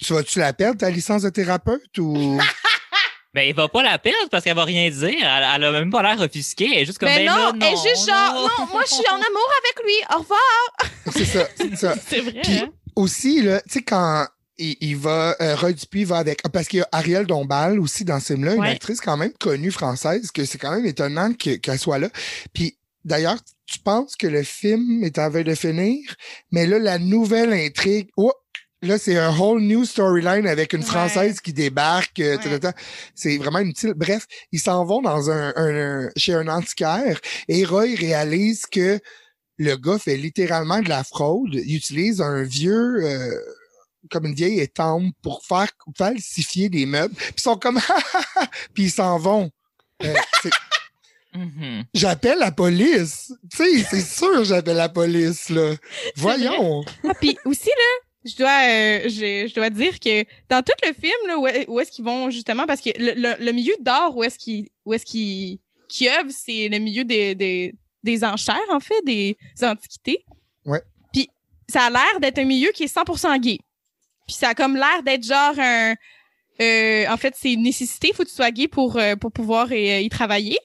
Tu 0.00 0.12
vas-tu 0.12 0.38
la 0.40 0.52
perdre, 0.52 0.78
ta 0.78 0.90
licence 0.90 1.22
de 1.22 1.30
thérapeute 1.30 1.98
ou... 1.98 2.38
Ben, 3.34 3.48
il 3.48 3.54
va 3.54 3.66
pas 3.68 3.82
la 3.82 3.98
perdre 3.98 4.28
parce 4.30 4.44
qu'elle 4.44 4.56
va 4.56 4.64
rien 4.64 4.90
dire. 4.90 5.08
Elle, 5.08 5.46
elle 5.56 5.64
a 5.64 5.72
même 5.72 5.90
pas 5.90 6.02
l'air 6.02 6.20
offusquée. 6.20 6.68
Elle 6.74 6.82
est 6.82 6.84
juste 6.86 6.98
comme, 6.98 7.08
Mais 7.08 7.24
ben 7.24 7.32
non, 7.32 7.36
là, 7.46 7.52
non, 7.52 7.58
elle 7.66 7.72
est 7.72 7.88
juste 7.88 8.06
genre, 8.08 8.34
non, 8.58 8.66
moi, 8.70 8.82
je 8.86 8.94
suis 8.94 9.08
en 9.10 9.14
amour 9.14 9.48
avec 9.62 9.84
lui. 9.86 10.14
Au 10.14 10.18
revoir. 10.20 10.76
c'est 11.16 11.24
ça, 11.24 11.48
c'est 11.56 11.76
ça. 11.76 11.94
C'est 12.08 12.20
vrai, 12.20 12.40
Puis- 12.42 12.58
hein? 12.58 12.70
Aussi, 12.94 13.40
là, 13.40 13.60
tu 13.62 13.70
sais, 13.72 13.82
quand 13.82 14.26
il, 14.58 14.76
il 14.82 14.96
va, 14.98 15.34
euh, 15.40 15.56
Roy 15.56 15.72
Dupuis 15.72 16.04
va 16.04 16.18
avec, 16.18 16.42
parce 16.52 16.68
qu'il 16.68 16.80
y 16.80 16.82
a 16.82 16.88
Ariel 16.92 17.24
Dombal 17.26 17.80
aussi 17.80 18.04
dans 18.04 18.20
ce 18.20 18.34
film-là, 18.34 18.54
une 18.54 18.64
actrice 18.64 19.00
quand 19.00 19.16
même 19.16 19.32
connue 19.40 19.70
française, 19.70 20.30
que 20.30 20.44
c'est 20.44 20.58
quand 20.58 20.72
même 20.74 20.84
étonnant 20.84 21.32
que- 21.32 21.56
qu'elle 21.56 21.78
soit 21.78 21.98
là. 21.98 22.10
Puis, 22.52 22.76
d'ailleurs, 23.02 23.38
tu 23.64 23.78
penses 23.78 24.14
que 24.14 24.26
le 24.26 24.42
film 24.42 25.02
est 25.04 25.18
en 25.18 25.30
veille 25.30 25.44
de 25.44 25.54
finir, 25.54 25.98
mais 26.50 26.66
là, 26.66 26.78
la 26.78 26.98
nouvelle 26.98 27.54
intrigue, 27.54 28.10
oh, 28.18 28.34
là, 28.82 28.98
c'est 28.98 29.16
un 29.16 29.36
whole 29.36 29.62
new 29.62 29.84
storyline 29.84 30.46
avec 30.46 30.72
une 30.72 30.80
Ouais. 30.80 30.86
Française 30.86 31.40
qui 31.40 31.52
débarque, 31.52 32.18
euh, 32.20 32.36
Ouais. 32.38 32.72
c'est 33.14 33.38
vraiment 33.38 33.60
inutile. 33.60 33.94
Bref, 33.96 34.26
ils 34.52 34.60
s'en 34.60 34.84
vont 34.84 35.00
dans 35.02 35.30
un, 35.30 35.52
un- 35.56 36.06
un- 36.06 36.10
chez 36.16 36.34
un 36.34 36.48
antiquaire 36.48 37.18
et 37.48 37.64
Roy 37.64 37.94
réalise 37.96 38.66
que 38.66 38.98
le 39.58 39.76
gars 39.76 39.98
fait 39.98 40.16
littéralement 40.16 40.80
de 40.80 40.88
la 40.88 41.04
fraude. 41.04 41.54
Il 41.54 41.76
utilise 41.76 42.20
un 42.20 42.42
vieux, 42.42 43.04
euh, 43.04 43.30
comme 44.10 44.26
une 44.26 44.34
vieille 44.34 44.60
étampe 44.60 45.12
pour 45.22 45.44
faire 45.46 45.68
falsifier 45.96 46.68
des 46.68 46.86
meubles. 46.86 47.14
Puis 47.14 47.34
ils 47.36 47.40
sont 47.42 47.56
comme, 47.56 47.78
puis 48.74 48.84
ils 48.84 48.90
s'en 48.90 49.18
vont. 49.18 49.50
Euh, 50.04 50.14
c'est- 50.42 50.50
Mhm. 51.34 51.84
j'appelle 51.94 52.38
la 52.40 52.50
police. 52.52 53.32
Tu 53.50 53.56
sais, 53.56 53.86
c'est 53.90 54.02
sûr, 54.02 54.44
j'appelle 54.44 54.76
la 54.76 54.90
police 54.90 55.48
là. 55.48 55.74
Voyons. 56.16 56.84
Ah, 57.08 57.14
puis 57.18 57.38
aussi, 57.46 57.68
là, 57.68 58.06
je 58.24 58.36
dois, 58.36 58.48
euh, 58.68 59.00
je, 59.04 59.48
je 59.48 59.54
dois 59.54 59.70
dire 59.70 59.98
que 60.00 60.24
dans 60.48 60.62
tout 60.62 60.72
le 60.86 60.92
film, 60.92 61.12
là, 61.26 61.38
où, 61.38 61.46
est- 61.46 61.68
où 61.68 61.80
est-ce 61.80 61.90
qu'ils 61.90 62.04
vont 62.04 62.30
justement, 62.30 62.66
parce 62.66 62.80
que 62.80 62.90
le, 62.98 63.12
le, 63.14 63.44
le 63.44 63.52
milieu 63.52 63.74
d'art 63.80 64.16
où 64.16 64.22
est-ce 64.24 64.38
qu'ils, 64.38 64.68
où 64.84 64.92
est-ce 64.94 65.04
qu'ils, 65.04 65.58
qu'ils 65.88 66.08
œuvrent, 66.08 66.30
c'est 66.30 66.68
le 66.68 66.78
milieu 66.78 67.04
des, 67.04 67.34
des, 67.34 67.74
des 68.02 68.24
enchères, 68.24 68.56
en 68.70 68.80
fait, 68.80 69.00
des 69.04 69.36
antiquités. 69.62 70.24
Ouais. 70.64 70.80
Puis 71.12 71.28
ça 71.68 71.84
a 71.86 71.90
l'air 71.90 72.20
d'être 72.20 72.38
un 72.38 72.44
milieu 72.44 72.70
qui 72.72 72.84
est 72.84 72.94
100% 72.94 73.38
gay. 73.40 73.58
Puis 74.26 74.36
ça 74.36 74.50
a 74.50 74.54
comme 74.54 74.76
l'air 74.76 75.02
d'être 75.04 75.24
genre 75.24 75.54
un, 75.58 75.94
euh, 76.60 77.04
en 77.08 77.16
fait, 77.16 77.34
c'est 77.36 77.52
une 77.54 77.62
nécessité, 77.62 78.12
faut 78.14 78.22
que 78.22 78.28
tu 78.28 78.34
sois 78.34 78.50
gay 78.52 78.68
pour, 78.68 78.96
euh, 78.96 79.16
pour 79.16 79.32
pouvoir 79.32 79.68
euh, 79.72 80.00
y 80.00 80.08
travailler. 80.08 80.58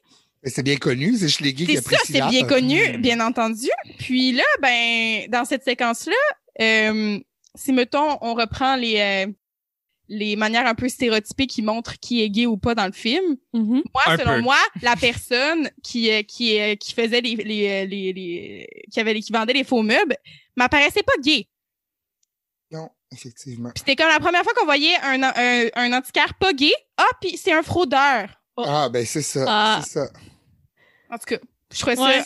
C'est 0.44 0.64
bien 0.64 0.78
connu, 0.78 1.16
c'est 1.18 1.28
Schlegel 1.28 1.66
qui 1.68 1.74
C'est 1.74 1.80
a 1.80 1.82
pris 1.82 1.96
ça, 1.96 2.02
c'est 2.06 2.30
bien 2.30 2.46
connu, 2.46 2.80
Hmm. 2.98 3.02
bien 3.02 3.20
entendu. 3.20 3.68
Puis 3.98 4.32
là, 4.34 4.44
ben, 4.62 5.28
dans 5.30 5.44
cette 5.44 5.64
séquence-là, 5.64 6.14
euh, 6.62 7.20
si 7.58 7.74
mettons, 7.74 8.18
on 8.22 8.34
reprend 8.36 8.76
les 8.78 9.00
euh, 9.28 9.32
les 10.10 10.38
manières 10.38 10.66
un 10.68 10.76
peu 10.76 10.88
stéréotypées 10.88 11.48
qui 11.48 11.62
montrent 11.62 12.00
qui 12.00 12.22
est 12.24 12.30
gay 12.30 12.46
ou 12.46 12.56
pas 12.58 12.74
dans 12.76 12.86
le 12.86 12.94
film. 12.94 13.36
Mhm. 13.54 13.84
Moi, 13.94 14.04
Un 14.06 14.18
selon 14.18 14.36
peu. 14.36 14.42
moi, 14.42 14.58
la 14.82 14.96
personne 14.96 15.70
qui 15.84 16.10
euh, 16.12 16.24
qui 16.24 16.58
euh, 16.62 16.76
qui 16.76 16.94
faisait 16.94 17.20
les 17.20 17.36
les, 17.36 17.86
les, 17.86 18.14
les 18.14 18.68
qui 18.90 19.00
avait 19.02 19.14
les- 19.14 19.22
qui 19.22 19.34
vendait 19.34 19.52
les 19.54 19.66
faux 19.66 19.82
meubles 19.84 20.16
m'apparaissait 20.56 21.04
pas 21.04 21.18
gay. 21.22 21.48
Non, 22.72 22.90
effectivement. 23.12 23.72
Puis 23.74 23.80
c'était 23.86 23.96
comme 23.98 24.10
la 24.12 24.20
première 24.20 24.44
fois 24.44 24.54
qu'on 24.56 24.66
voyait 24.66 24.96
un 25.04 25.24
un, 25.24 25.68
un 25.76 25.94
antiquaire 25.94 26.34
pas 26.36 26.54
gay. 26.54 26.72
Ah, 26.98 27.04
puis 27.20 27.36
c'est 27.38 27.52
un 27.52 27.64
fraudeur. 27.64 28.30
Ah 28.58 28.90
ben 28.90 29.06
c'est 29.06 29.22
ça, 29.22 29.46
Ah. 29.48 29.82
c'est 29.84 29.92
ça. 30.00 30.10
En 31.10 31.18
tout 31.18 31.26
cas, 31.26 31.38
Je 31.74 31.80
trouvais 31.82 32.00
Ouais. 32.00 32.22
ça. 32.24 32.26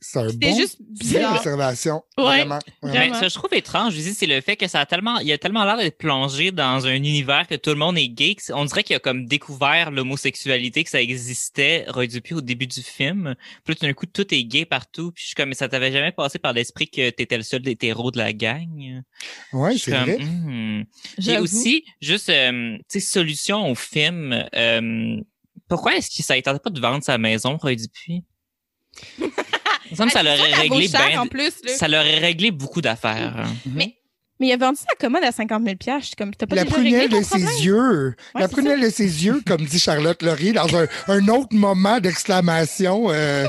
C'est 0.00 0.18
un 0.20 0.32
bon 0.32 0.56
juste 0.56 0.78
belle 0.80 0.96
bizarre. 0.98 1.36
observation. 1.36 2.02
Ouais. 2.16 2.24
Vraiment. 2.24 2.34
vraiment. 2.34 2.58
Mais 2.82 2.90
Vraiment. 2.90 3.14
ça, 3.20 3.28
je 3.28 3.34
trouve 3.34 3.52
étrange, 3.52 3.92
je 3.92 4.00
dis, 4.00 4.14
c'est 4.14 4.26
le 4.26 4.40
fait 4.40 4.56
que 4.56 4.66
ça 4.68 4.80
a 4.80 4.86
tellement, 4.86 5.18
il 5.18 5.30
a 5.32 5.36
tellement 5.36 5.64
l'air 5.64 5.76
d'être 5.76 5.98
plongé 5.98 6.50
dans 6.50 6.86
un 6.86 6.94
univers 6.94 7.46
que 7.46 7.56
tout 7.56 7.68
le 7.70 7.76
monde 7.76 7.98
est 7.98 8.08
gay. 8.08 8.34
que 8.36 8.52
On 8.54 8.64
dirait 8.64 8.82
qu'il 8.82 8.96
a 8.96 8.98
comme 8.98 9.26
découvert 9.26 9.90
l'homosexualité, 9.90 10.82
que 10.84 10.88
ça 10.90 11.02
existait, 11.02 11.84
Roy 11.88 12.06
Dupuis, 12.06 12.34
au 12.34 12.40
début 12.40 12.66
du 12.66 12.80
film. 12.82 13.34
Puis 13.64 13.74
là, 13.74 13.74
tout 13.74 13.86
d'un 13.86 13.92
coup, 13.92 14.06
tout 14.06 14.32
est 14.34 14.44
gay 14.44 14.64
partout. 14.64 15.12
Puis 15.12 15.22
je 15.24 15.26
suis 15.28 15.34
comme, 15.34 15.50
mais 15.50 15.54
ça 15.54 15.68
t'avait 15.68 15.92
jamais 15.92 16.12
passé 16.12 16.38
par 16.38 16.54
l'esprit 16.54 16.88
que 16.88 17.10
t'étais 17.10 17.36
le 17.36 17.42
seul 17.42 17.68
hétéro 17.68 18.10
de 18.10 18.16
la 18.18 18.32
gang? 18.32 19.02
Ouais, 19.52 19.72
Je 19.72 19.76
suis 19.78 19.90
c'est 19.92 19.98
comme, 19.98 20.10
vrai. 20.10 20.16
Et 20.22 20.86
J'avoue. 21.18 21.44
aussi, 21.44 21.84
juste, 22.00 22.30
euh, 22.30 22.78
tu 22.88 22.98
sais, 22.98 23.00
solution 23.00 23.70
au 23.70 23.74
film, 23.74 24.42
euh, 24.54 25.16
pourquoi 25.68 25.96
est-ce 25.96 26.16
que 26.16 26.22
ça 26.22 26.34
ne 26.34 26.40
tentait 26.40 26.60
pas 26.60 26.70
de 26.70 26.80
vendre 26.80 27.04
sa 27.04 27.18
maison, 27.18 27.58
Roy 27.58 27.74
Dupuis? 27.74 28.14
Il 28.14 28.89
me 28.89 28.89
semble 28.89 28.89
que 28.89 28.89
ça 29.94 30.04
Ah, 30.06 30.08
ça, 30.10 30.22
ça 30.22 30.22
vaut 30.22 30.60
réglé 30.60 30.88
cher, 30.88 31.00
ben- 31.12 31.18
en 31.20 31.26
plus, 31.26 31.52
là. 31.64 31.72
ça 31.76 31.88
l'aurait 31.88 32.18
réglé 32.18 32.50
beaucoup 32.50 32.80
d'affaires. 32.80 33.44
Mais 33.74 33.96
il 34.40 34.52
a 34.52 34.56
vendu 34.56 34.78
sa 34.78 34.94
commode 34.98 35.22
à 35.24 35.32
50 35.32 35.62
000 35.64 35.76
Je 36.00 36.06
suis 36.06 36.16
comme, 36.16 36.34
t'as 36.34 36.46
pas 36.46 36.56
La 36.56 36.64
prunelle 36.64 37.08
de 37.10 37.20
problème? 37.20 37.48
ses 37.48 37.64
yeux. 37.64 38.14
Ouais, 38.34 38.40
la 38.40 38.48
prunelle 38.48 38.80
de 38.80 38.88
ses 38.88 39.24
yeux, 39.26 39.42
comme 39.46 39.64
dit 39.66 39.78
Charlotte 39.78 40.22
Laurier, 40.22 40.52
dans 40.52 40.74
un, 40.76 40.86
un 41.08 41.28
autre 41.28 41.54
moment 41.54 42.00
d'exclamation 42.00 43.10
euh, 43.10 43.46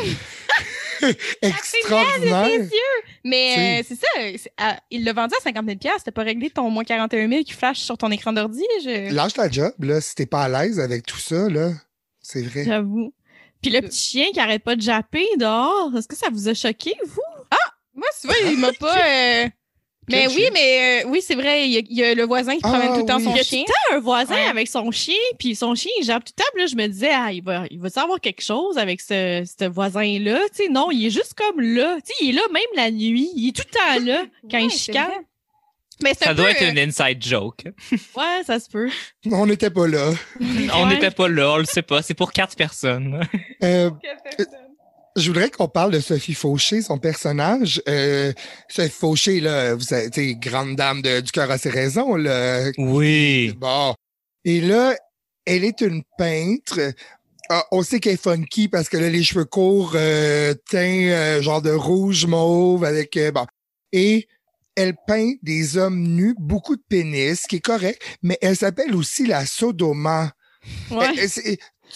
extraordinaire. 1.41 2.45
ses 2.47 2.58
yeux. 2.64 3.14
Mais 3.24 3.80
euh, 3.82 3.84
c'est 3.88 3.95
ça. 3.95 4.49
ah, 4.58 4.78
il 4.89 5.04
l'a 5.04 5.14
vendu 5.14 5.34
à 5.39 5.43
50 5.43 5.66
000 5.66 5.78
T'as 6.04 6.12
pas 6.12 6.24
réglé 6.24 6.49
ton 6.49 6.70
moins 6.70 6.84
41 6.84 7.30
000 7.30 7.43
qui 7.43 7.54
flash 7.54 7.80
sur 7.80 7.97
ton 7.97 8.12
écran 8.12 8.34
d'ordi. 8.34 8.64
Je... 8.84 9.14
Lâche 9.14 9.34
ta 9.34 9.49
job, 9.49 9.72
là, 9.80 10.02
si 10.02 10.16
t'es 10.16 10.26
pas 10.26 10.43
à 10.43 10.49
l'aise 10.49 10.80
avec 10.80 11.06
tout 11.06 11.20
ça, 11.20 11.47
là. 11.49 11.72
C'est 12.22 12.41
vrai. 12.43 12.66
J'avoue. 12.66 13.14
Puis 13.62 13.72
le 13.72 13.82
petit 13.82 13.99
chien 13.99 14.26
qui 14.34 14.39
arrête 14.39 14.64
pas 14.64 14.76
de 14.76 14.82
japper 14.82 15.26
dehors, 15.38 15.91
est-ce 15.97 16.07
que 16.07 16.16
ça 16.16 16.28
vous 16.32 16.49
a 16.49 16.53
choqué, 16.53 16.95
vous? 17.05 17.22
Moi, 17.93 18.07
tu 18.20 18.28
vois, 18.28 18.36
il 18.51 18.57
m'a 18.57 18.72
pas. 18.80 18.97
euh, 18.97 19.47
Mais 20.09 20.28
oui, 20.28 20.34
chien? 20.34 20.49
mais 20.53 21.03
euh, 21.03 21.09
oui, 21.09 21.22
c'est 21.22 21.36
vrai. 21.36 21.68
Il 21.68 21.72
y, 21.74 21.78
a, 21.78 21.82
il 21.89 21.97
y 21.97 22.03
a 22.03 22.16
le 22.16 22.24
voisin 22.24 22.53
qui 22.53 22.62
Ah, 22.64 22.70
promène 22.70 22.93
tout 22.93 23.01
le 23.01 23.05
temps 23.05 23.18
oui. 23.18 23.24
son 23.26 23.32
Il 23.32 23.38
y 23.38 23.39
a 23.39 23.43
chien. 23.43 23.64
un 23.91 23.99
voisin 23.99 24.34
Ouais. 24.34 24.45
avec 24.45 24.68
son 24.70 24.89
chien, 24.91 25.14
puis 25.38 25.55
son 25.55 25.76
chien, 25.76 25.91
il 25.99 26.05
jappe 26.05 26.24
tout 26.24 26.32
le 26.38 26.41
temps. 26.41 26.49
Puis 26.53 26.62
là, 26.64 26.68
je 26.68 26.76
me 26.78 26.88
disais, 26.88 27.12
ah, 27.14 27.32
il 27.34 27.43
va, 27.43 27.66
il 27.70 27.80
va 27.80 27.89
savoir 27.89 28.20
quelque 28.22 28.41
chose 28.41 28.78
avec 28.78 29.01
ce, 29.01 29.43
ce 29.59 29.66
voisin-là. 29.66 30.39
Tu 30.55 30.64
sais, 30.64 30.70
non, 30.70 30.89
il 30.89 31.05
est 31.05 31.09
juste 31.12 31.34
comme 31.34 31.59
là. 31.59 31.97
Tu 31.97 32.07
sais, 32.07 32.14
il 32.26 32.30
est 32.30 32.34
là 32.34 32.41
même 32.53 32.64
la 32.76 32.89
nuit. 32.91 33.30
Il 33.36 33.49
est 33.49 33.55
tout 33.55 33.64
le 33.68 33.78
temps 33.78 34.05
là 34.05 34.24
quand 34.49 34.57
Ouais, 34.57 34.66
il 34.66 34.72
chicane. 34.72 35.12
Mais 36.04 36.14
Ça 36.14 36.34
doit 36.34 36.45
peu, 36.45 36.52
être 36.52 36.62
euh, 36.64 36.72
une 36.72 36.80
inside 36.80 37.24
joke. 37.24 37.64
Ouais, 38.18 38.41
ça 38.45 38.60
se 38.60 38.70
peut. 38.70 38.89
On 39.32 39.45
n'était 39.45 39.70
pas 39.70 39.88
là. 39.88 40.12
On 40.39 40.84
Ouais. 40.88 40.93
n'était 40.93 41.12
pas 41.12 41.28
là, 41.30 41.52
on 41.54 41.58
le 41.58 41.66
sait 41.66 41.82
pas. 41.82 42.02
C'est 42.02 42.14
pour 42.14 42.32
quatre 42.32 42.56
personnes. 42.56 43.22
Euh, 43.64 43.89
je 45.18 45.28
voudrais 45.28 45.49
qu'on 45.49 45.68
parle 45.68 45.91
de 45.91 45.99
Sophie 45.99 46.34
Fauché, 46.34 46.82
son 46.82 46.97
personnage. 46.97 47.82
Euh, 47.89 48.32
Sophie 48.70 48.89
Fauché, 48.89 49.39
là, 49.41 49.76
vous 49.76 49.82
savez, 49.82 50.10
tu 50.10 50.22
sais, 50.30 50.36
grande 50.36 50.76
dame 50.76 51.02
de- 51.02 51.20
du 51.20 51.32
cœur 51.32 51.52
à 51.52 51.58
ses 51.58 51.70
raisons, 51.70 52.16
là. 52.16 52.70
Oui. 52.78 53.54
Bon. 53.58 53.93
Et 54.45 54.62
là, 54.62 54.95
elle 55.45 55.64
est 55.66 55.82
une 55.82 56.04
peintre. 56.18 56.80
Ah, 57.49 57.66
on 57.72 57.84
sait 57.84 57.99
qu'elle 57.99 58.14
est 58.14 58.22
funky 58.24 58.70
parce 58.70 58.88
qu'elle 58.88 59.04
a 59.04 59.10
les 59.10 59.24
cheveux 59.24 59.43
courts, 59.45 59.93
euh, 59.95 60.54
teints 60.70 61.10
euh, 61.10 61.41
genre 61.41 61.62
de 61.62 61.72
rouge 61.72 62.26
mauve 62.26 62.86
avec 62.86 63.18
euh, 63.18 63.32
bon. 63.32 63.45
Et 63.91 64.30
elle 64.82 64.95
peint 65.07 65.34
des 65.41 65.77
hommes 65.77 66.01
nus, 66.01 66.36
beaucoup 66.38 66.75
de 66.75 66.84
pénis, 66.88 67.41
ce 67.41 67.47
qui 67.47 67.57
est 67.57 67.59
correct, 67.59 68.01
mais 68.21 68.38
elle 68.41 68.55
s'appelle 68.57 68.95
aussi 68.95 69.25
la 69.25 69.45
Sodoma. 69.45 70.32
Ouais. 70.89 71.13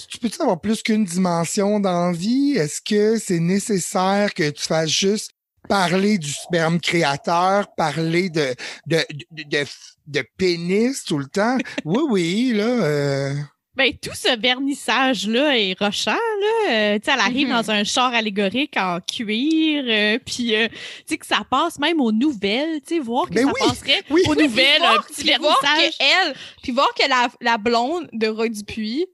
Tu 0.09 0.17
peux-tu 0.19 0.41
avoir 0.41 0.59
plus 0.59 0.81
qu'une 0.83 1.05
dimension 1.05 1.79
dans 1.79 2.07
la 2.07 2.11
vie? 2.11 2.53
Est-ce 2.57 2.81
que 2.81 3.17
c'est 3.17 3.39
nécessaire 3.39 4.33
que 4.33 4.49
tu 4.49 4.63
fasses 4.63 4.89
juste 4.89 5.31
parler 5.69 6.17
du 6.17 6.31
sperme 6.31 6.79
créateur, 6.79 7.73
parler 7.75 8.29
de, 8.29 8.53
de, 8.87 8.99
de, 9.31 9.43
de, 9.43 9.65
de 10.07 10.23
pénis 10.37 11.03
tout 11.05 11.17
le 11.17 11.27
temps? 11.27 11.57
Oui, 11.85 12.01
oui, 12.09 12.53
là. 12.53 12.65
euh, 12.65 13.33
Ben, 13.75 13.91
tout 14.01 14.13
ce 14.15 14.39
vernissage-là 14.39 15.57
est 15.57 15.77
rochant, 15.79 16.11
là. 16.11 16.71
Euh, 16.71 16.99
tu 16.99 17.05
sais, 17.05 17.11
elle 17.13 17.19
arrive 17.19 17.47
Mhm. 17.49 17.53
dans 17.55 17.71
un 17.71 17.83
char 17.83 18.13
allégorique 18.13 18.75
en 18.77 18.99
cuir, 19.01 19.83
euh, 19.87 20.17
puis 20.25 20.55
euh, 20.55 20.67
tu 20.69 20.75
sais 21.07 21.17
que 21.17 21.25
ça 21.25 21.41
passe 21.49 21.77
même 21.79 21.99
aux 21.99 22.11
nouvelles, 22.13 22.81
tu 22.81 22.95
sais, 22.95 22.99
voir 22.99 23.27
que 23.29 23.33
Ben 23.35 23.45
ça 23.45 23.51
oui, 23.53 23.67
passerait 23.67 24.03
oui. 24.09 24.21
aux 24.27 24.35
nouvelles, 24.35 24.81
un 24.81 24.91
voir- 24.93 25.05
petit 25.07 25.23
puis 25.25 25.33
voir 25.39 25.57
vernissage. 25.61 25.97
que 25.97 26.03
elle, 26.03 26.35
puis 26.63 26.71
voir 26.71 26.93
que 26.93 27.07
la, 27.09 27.27
la 27.41 27.57
blonde 27.57 28.07
de 28.13 28.27
Roy 28.27 28.47
Dupuis 28.49 29.05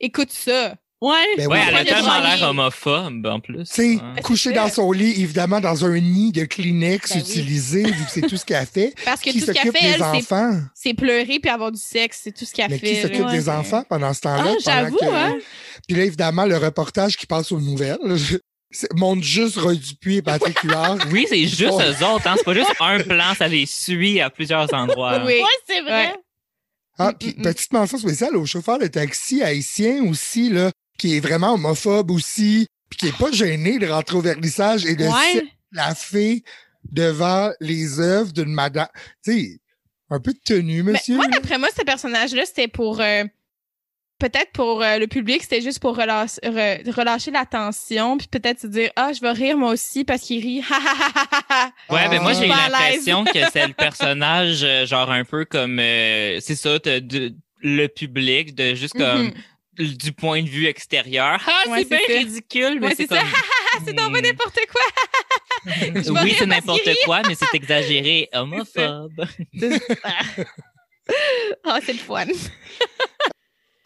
écoute 0.00 0.30
ça. 0.30 0.74
Ouais. 1.00 1.14
Ben 1.38 1.46
Ouais, 1.48 1.58
oui. 1.58 1.64
elle 1.68 1.76
a 1.76 1.84
tellement 1.84 2.20
l'air 2.20 2.42
homophobe, 2.50 3.24
en 3.26 3.40
plus. 3.40 3.64
Tu 3.64 3.74
sais, 3.74 3.88
Ouais. 3.96 4.20
couché 4.22 4.52
dans 4.52 4.68
son 4.68 4.92
lit, 4.92 5.22
évidemment, 5.22 5.58
dans 5.60 5.84
un 5.86 5.98
nid 5.98 6.30
de 6.32 6.44
Kleenex 6.44 7.08
Ben 7.10 7.16
oui. 7.16 7.20
utilisé, 7.30 7.82
vu 7.84 8.04
que 8.04 8.10
c'est 8.10 8.20
tout 8.20 8.36
ce 8.36 8.44
qu'elle 8.44 8.66
fait. 8.66 8.94
Parce 9.06 9.20
que 9.22 9.30
Qui 9.30 9.40
tout 9.40 9.46
ce 9.46 9.52
qu'elle 9.52 9.72
fait, 9.72 9.80
des 9.80 9.86
elle, 9.86 9.94
c'est- 9.96 10.02
enfants? 10.02 10.60
c'est 10.74 10.92
pleurer 10.94 11.38
puis 11.40 11.50
avoir 11.50 11.72
du 11.72 11.80
sexe. 11.80 12.20
C'est 12.24 12.32
tout 12.32 12.44
ce 12.44 12.52
qu'elle 12.52 12.70
Mais 12.70 12.78
fait. 12.78 12.94
qui 12.96 13.00
s'occupe 13.00 13.24
ouais. 13.26 13.32
des 13.32 13.48
enfants 13.48 13.82
pendant 13.88 14.12
ce 14.12 14.20
temps-là? 14.20 14.52
Ah, 14.54 14.56
j'avoue, 14.62 14.96
que- 14.98 15.04
hein. 15.06 15.38
Puis 15.88 15.96
là, 15.96 16.04
évidemment, 16.04 16.44
le 16.44 16.58
reportage 16.58 17.16
qui 17.16 17.26
passe 17.26 17.50
aux 17.52 17.60
nouvelles 17.60 17.98
montre 18.94 19.22
juste 19.22 19.56
Roy 19.56 19.74
Dupuis 19.76 20.16
et 20.18 20.22
Patrick 20.22 20.58
Huard. 20.60 20.98
Oui, 21.10 21.26
c'est 21.28 21.46
juste 21.46 21.72
Oh. 21.72 21.80
eux 21.80 22.04
autres, 22.06 22.26
hein. 22.28 22.34
C'est 22.36 22.44
pas 22.44 22.54
juste 22.54 22.70
un 22.78 23.00
plan, 23.00 23.34
ça 23.36 23.48
les 23.48 23.64
suit 23.66 24.20
à 24.20 24.28
plusieurs 24.30 24.72
endroits. 24.74 25.18
Oui. 25.24 25.32
Ouais, 25.38 25.44
c'est 25.66 25.80
vrai. 25.80 26.08
Ouais. 26.08 26.14
Ah, 26.98 27.12
Mm, 27.12 27.14
puis 27.18 27.28
mm, 27.28 27.40
mm. 27.40 27.42
petite 27.42 27.72
mention 27.72 27.96
spéciale 27.98 28.36
au 28.36 28.44
chauffeur 28.44 28.78
de 28.78 28.86
taxi 28.86 29.42
haïtien 29.42 30.04
aussi, 30.04 30.50
là, 30.50 30.70
qui 31.00 31.16
est 31.16 31.20
vraiment 31.20 31.54
homophobe 31.54 32.10
aussi, 32.10 32.66
puis 32.88 32.98
qui 32.98 33.06
est 33.08 33.16
pas 33.18 33.30
gêné 33.32 33.78
de 33.78 33.86
rentrer 33.88 34.16
au 34.16 34.20
vernissage 34.20 34.84
et 34.86 34.94
de 34.96 35.04
Ouais. 35.04 35.44
la 35.72 35.94
fée 35.94 36.42
devant 36.90 37.50
les 37.60 38.00
œuvres 38.00 38.32
d'une 38.32 38.52
madame. 38.52 38.88
Tu 39.24 39.32
sais, 39.32 39.60
un 40.10 40.20
peu 40.20 40.32
de 40.32 40.40
tenue, 40.44 40.82
Mais 40.82 40.92
monsieur. 40.92 41.16
moi, 41.16 41.26
d'après 41.28 41.58
moi, 41.58 41.68
ce 41.76 41.82
personnage-là, 41.82 42.44
c'était 42.46 42.68
pour. 42.68 43.00
euh, 43.00 43.24
peut-être 44.18 44.52
pour 44.52 44.82
euh, 44.82 44.98
le 44.98 45.06
public, 45.06 45.42
c'était 45.42 45.62
juste 45.62 45.78
pour 45.78 45.96
relâche- 45.96 46.38
re- 46.44 46.90
relâcher 46.90 47.30
la 47.30 47.46
tension, 47.46 48.18
puis 48.18 48.26
peut-être 48.28 48.60
se 48.60 48.66
dire 48.66 48.90
Ah, 48.96 49.12
je 49.14 49.20
vais 49.22 49.30
rire 49.32 49.56
moi 49.56 49.72
aussi 49.72 50.04
parce 50.04 50.20
qu'il 50.22 50.42
rit. 50.42 50.62
Ouais, 51.88 52.08
mais 52.10 52.18
moi 52.18 52.32
Ah. 52.34 52.38
j'ai 52.38 52.46
l'impression 52.46 53.24
que 53.34 53.38
c'est 53.52 53.66
le 53.66 53.72
personnage 53.72 54.62
euh, 54.62 54.84
genre 54.86 55.10
un 55.10 55.24
peu 55.24 55.44
comme 55.46 55.78
euh, 55.80 56.38
c'est 56.40 56.54
ça 56.56 56.78
de- 56.78 57.34
le 57.62 57.86
public 57.88 58.54
de 58.54 58.74
juste 58.74 58.94
comme 58.94 59.26
Mhm. 59.28 59.32
Du 59.80 60.12
point 60.12 60.42
de 60.42 60.48
vue 60.48 60.66
extérieur. 60.66 61.40
Ah, 61.46 61.68
Ouais, 61.68 61.78
c'est 61.82 61.88
bien 61.88 61.98
ça. 62.06 62.12
ridicule, 62.18 62.78
mais 62.80 62.86
Ouais, 62.88 62.94
c'est 62.96 63.06
comme 63.06 63.18
c'est 63.86 63.92
Hmm. 63.92 64.12
n'importe 64.22 64.58
quoi. 64.72 64.82
Oui, 66.22 66.34
c'est 66.38 66.46
n'importe 66.46 66.88
quoi, 67.04 67.22
mais 67.26 67.34
c'est 67.34 67.54
exagéré, 67.54 68.28
homophobe. 68.34 69.24
Ah, 71.64 71.78
c'est 71.84 71.92
le 71.92 71.98
fun. 71.98 72.26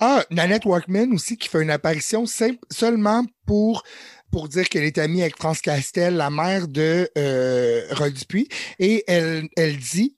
Ah, 0.00 0.24
Nanette 0.30 0.64
Workman 0.66 1.12
aussi 1.14 1.36
qui 1.36 1.48
fait 1.48 1.62
une 1.62 1.70
apparition 1.70 2.26
simple, 2.26 2.58
seulement 2.70 3.24
pour 3.46 3.82
pour 4.30 4.48
dire 4.48 4.68
qu'elle 4.68 4.82
est 4.84 4.98
amie 4.98 5.22
avec 5.22 5.36
France 5.36 5.60
Castel, 5.60 6.16
la 6.16 6.28
mère 6.28 6.66
de 6.66 7.08
euh, 7.16 7.82
Roy 7.92 8.10
Dupuis, 8.10 8.48
et 8.80 9.04
elle, 9.06 9.48
elle 9.56 9.76
dit 9.78 10.16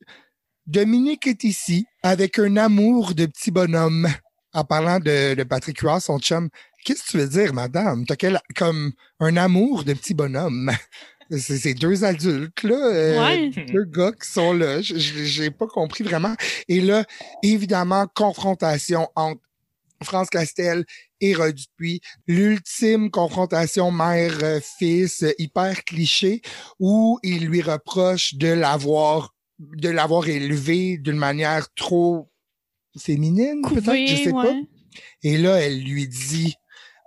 Dominique 0.67 1.27
est 1.27 1.45
ici 1.45 1.87
avec 2.03 2.39
un 2.39 2.57
amour 2.57 3.15
de 3.15 3.27
petit 3.27 3.51
bonhomme. 3.51 4.09
En 4.57 4.65
parlant 4.65 4.99
de, 4.99 5.35
de 5.35 5.43
Patrick 5.45 5.79
Huard, 5.81 6.01
son 6.03 6.19
chum. 6.19 6.49
Qu'est-ce 6.85 7.03
que 7.05 7.11
tu 7.13 7.19
veux 7.19 7.29
dire, 7.29 7.53
madame? 7.53 8.07
T'as 8.07 8.17
quel, 8.17 8.41
comme 8.57 8.93
un 9.21 9.37
amour 9.37 9.85
de 9.85 9.93
petit 9.93 10.15
bonhomme. 10.15 10.71
C'est 11.37 11.75
deux 11.75 12.05
adultes, 12.05 12.63
là. 12.63 12.77
euh, 12.77 13.21
Ouais. 13.21 13.51
deux 13.73 13.85
gars 13.85 14.13
qui 14.13 14.31
sont 14.31 14.53
là. 14.53 14.81
J'ai 14.81 15.51
pas 15.51 15.67
compris 15.67 16.05
vraiment. 16.05 16.35
Et 16.69 16.81
là, 16.81 17.05
évidemment, 17.43 18.07
confrontation 18.15 19.09
entre 19.17 19.41
France 20.05 20.29
Castel 20.31 20.85
et 21.21 21.35
Roy 21.35 21.53
Dupuis. 21.53 22.01
L'ultime 22.29 23.11
confrontation 23.11 23.91
mère-fils, 23.91 25.23
euh, 25.25 25.33
hyper 25.39 25.85
cliché, 25.85 26.43
où 26.79 27.19
il 27.23 27.47
lui 27.47 27.63
reproche 27.63 28.35
de 28.35 28.49
l'avoir 28.49 29.35
de 29.59 29.89
l'avoir 29.89 30.29
élevé 30.29 30.99
d'une 30.99 31.17
manière 31.17 31.67
trop 31.75 32.29
féminine, 32.99 33.63
peut-être, 33.63 34.09
je 34.09 34.17
sais 34.25 34.31
pas. 34.33 34.55
Et 35.23 35.37
là, 35.39 35.57
elle 35.61 35.83
lui 35.83 36.09
dit 36.09 36.55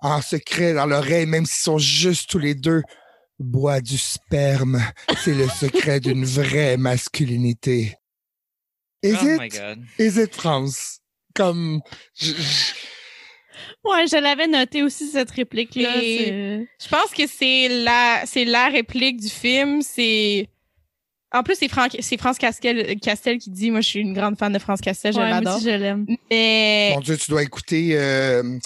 en 0.02 0.22
secret 0.22 0.74
dans 0.74 0.86
l'oreille, 0.86 1.26
même 1.26 1.46
s'ils 1.46 1.64
sont 1.64 1.78
juste 1.78 2.30
tous 2.30 2.40
les 2.40 2.56
deux, 2.56 2.82
bois 3.40 3.82
du 3.82 3.98
sperme. 3.98 4.82
C'est 5.24 5.34
le 5.34 5.48
secret 5.50 6.00
d'une 6.00 6.26
vraie 6.26 6.78
masculinité. 6.78 7.96
Is 9.04 9.16
Oh 9.22 9.26
my 9.40 9.48
it? 9.48 9.54
god. 9.54 9.80
Is 9.98 10.20
it 10.22 10.36
France? 10.36 11.00
Comme, 11.34 11.80
je- 12.16 12.34
je- 12.34 12.74
Ouais, 13.84 14.08
je 14.08 14.18
l'avais 14.22 14.48
noté 14.48 14.84
aussi, 14.84 15.10
cette 15.10 15.32
réplique-là. 15.32 16.02
Je 16.02 16.88
pense 16.90 17.12
que 17.12 17.28
c'est 17.28 17.68
la, 17.84 18.24
c'est 18.26 18.46
la 18.46 18.70
réplique 18.70 19.20
du 19.22 19.30
film. 19.30 19.82
C'est. 19.82 20.48
En 21.32 21.44
plus, 21.44 21.56
c'est 21.60 21.68
Franck, 21.68 21.96
c'est 22.00 22.18
France 22.18 22.38
Castel, 22.40 23.00
Castel 23.00 23.38
qui 23.38 23.52
dit, 23.52 23.70
moi, 23.70 23.82
je 23.82 23.88
suis 23.88 24.00
une 24.00 24.14
grande 24.14 24.38
fan 24.38 24.52
de 24.52 24.58
France 24.60 24.82
Castel, 24.82 25.14
je 25.14 25.20
Ouais, 25.20 25.26
moi 25.28 25.36
l'adore. 25.36 25.58
aussi, 25.58 25.66
je 25.66 25.70
l'aime. 25.76 26.06
Mais 26.32 26.92
mon 26.96 27.02
Dieu, 27.02 27.18
tu 27.18 27.30
dois 27.30 27.44
écouter, 27.44 27.92
euh, 27.94 28.58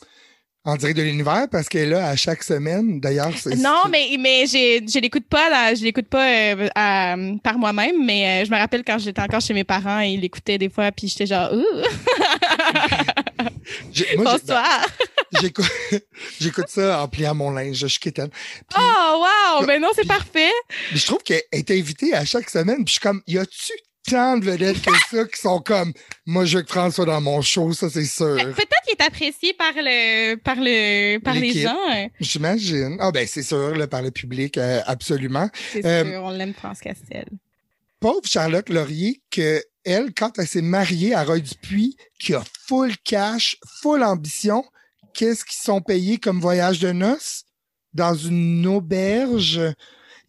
en 0.66 0.78
direct 0.78 0.98
de 0.98 1.04
l'univers 1.04 1.48
parce 1.52 1.68
qu'elle 1.68 1.90
est 1.90 1.92
là 1.92 2.08
à 2.08 2.16
chaque 2.16 2.42
semaine. 2.44 3.00
D'ailleurs, 3.02 3.32
c'est. 3.38 3.56
Non, 3.58 3.82
mais 3.92 4.16
mais 4.20 4.46
j'ai 4.48 4.86
je 4.88 5.00
l'écoute 5.00 5.28
pas 5.28 5.50
là, 5.50 5.76
je 5.76 5.84
l'écoute 5.84 6.08
pas 6.08 6.26
euh, 6.56 6.70
à- 6.76 7.16
par 7.44 7.58
moi-même, 7.58 8.06
mais 8.06 8.44
euh, 8.44 8.46
je 8.46 8.52
me 8.52 8.58
rappelle 8.58 8.84
quand 8.86 8.98
j'étais 8.98 9.22
encore 9.22 9.42
chez 9.42 9.54
mes 9.54 9.64
parents 9.66 10.00
et 10.02 10.10
ils 10.12 10.22
l'écoutaient 10.22 10.58
des 10.58 10.70
fois 10.70 10.92
puis 10.92 11.08
j'étais 11.10 11.26
genre 11.26 11.52
Ouh, 11.54 11.64
moi, 14.18 14.38
bonsoir. 14.38 14.86
j'écoute, 15.42 15.72
j'écoute 16.40 16.68
ça 16.70 17.02
en 17.04 17.08
pliant 17.08 17.36
mon 17.36 17.52
linge. 17.52 17.78
Je 17.78 17.88
suis 17.88 18.00
quétaine. 18.00 18.30
Puis, 18.30 18.78
Oh 18.80 19.26
wow, 19.60 19.66
ben 19.66 19.82
non, 19.82 19.90
c'est 19.96 20.08
parfait. 20.08 20.52
mais 20.92 20.98
je 20.98 21.06
trouve 21.06 21.24
qu'elle 21.24 21.42
est 21.52 21.70
invitée 21.72 22.14
à 22.14 22.26
chaque 22.26 22.50
semaine. 22.50 22.78
Puis 22.86 22.88
je 22.88 22.92
suis 22.94 23.00
comme, 23.02 23.22
y 23.28 23.38
a-tu 23.38 23.74
tant 24.08 24.38
de 24.38 24.46
vedettes 24.46 24.82
que 24.82 24.92
ça 25.10 25.26
qui 25.26 25.40
sont 25.40 25.60
comme, 25.62 25.94
moi, 26.26 26.46
je 26.46 26.58
veux 26.58 26.64
que 26.64 26.72
François 26.72 27.06
dans 27.06 27.22
mon 27.22 27.42
show, 27.42 27.72
ça, 27.74 27.90
c'est 27.90 28.06
sûr. 28.06 28.36
Peut-être 28.36 28.82
qu'il 28.86 28.96
est 29.00 29.02
apprécié 29.04 29.54
par 29.54 29.72
le 29.76 30.36
par 30.36 30.56
le 30.58 31.18
par 31.20 31.34
les 31.36 31.54
gens. 31.54 31.76
hein. 31.90 32.08
J'imagine. 32.20 32.98
Ah, 33.00 33.12
ben, 33.12 33.26
c'est 33.28 33.44
sûr, 33.44 33.76
là, 33.76 33.88
par 33.88 34.02
le 34.02 34.12
public, 34.12 34.58
euh, 34.58 34.82
absolument. 34.86 35.50
C'est 35.72 35.86
Euh, 35.86 36.04
sûr, 36.12 36.24
on 36.24 36.32
l'aime 36.32 36.54
France 36.54 36.80
Castel. 36.80 37.26
pauvre 38.00 38.22
Charlotte 38.26 38.70
Laurier 38.70 39.22
que 39.32 39.64
elle, 39.86 40.14
quand 40.14 40.38
elle 40.40 40.48
s'est 40.48 40.62
mariée 40.62 41.14
à 41.14 41.24
Roy 41.24 41.40
Dupuis, 41.40 41.98
qui 42.20 42.34
a 42.34 42.44
full 42.68 42.96
cash, 43.04 43.58
full 43.82 44.02
ambition, 44.04 44.64
qu'est-ce 45.14 45.44
qu'ils 45.46 45.62
sont 45.62 45.82
payés 45.82 46.18
comme 46.20 46.40
voyage 46.40 46.80
de 46.80 46.92
noces? 46.92 47.44
Dans 47.94 48.16
une 48.16 48.66
auberge. 48.66 49.60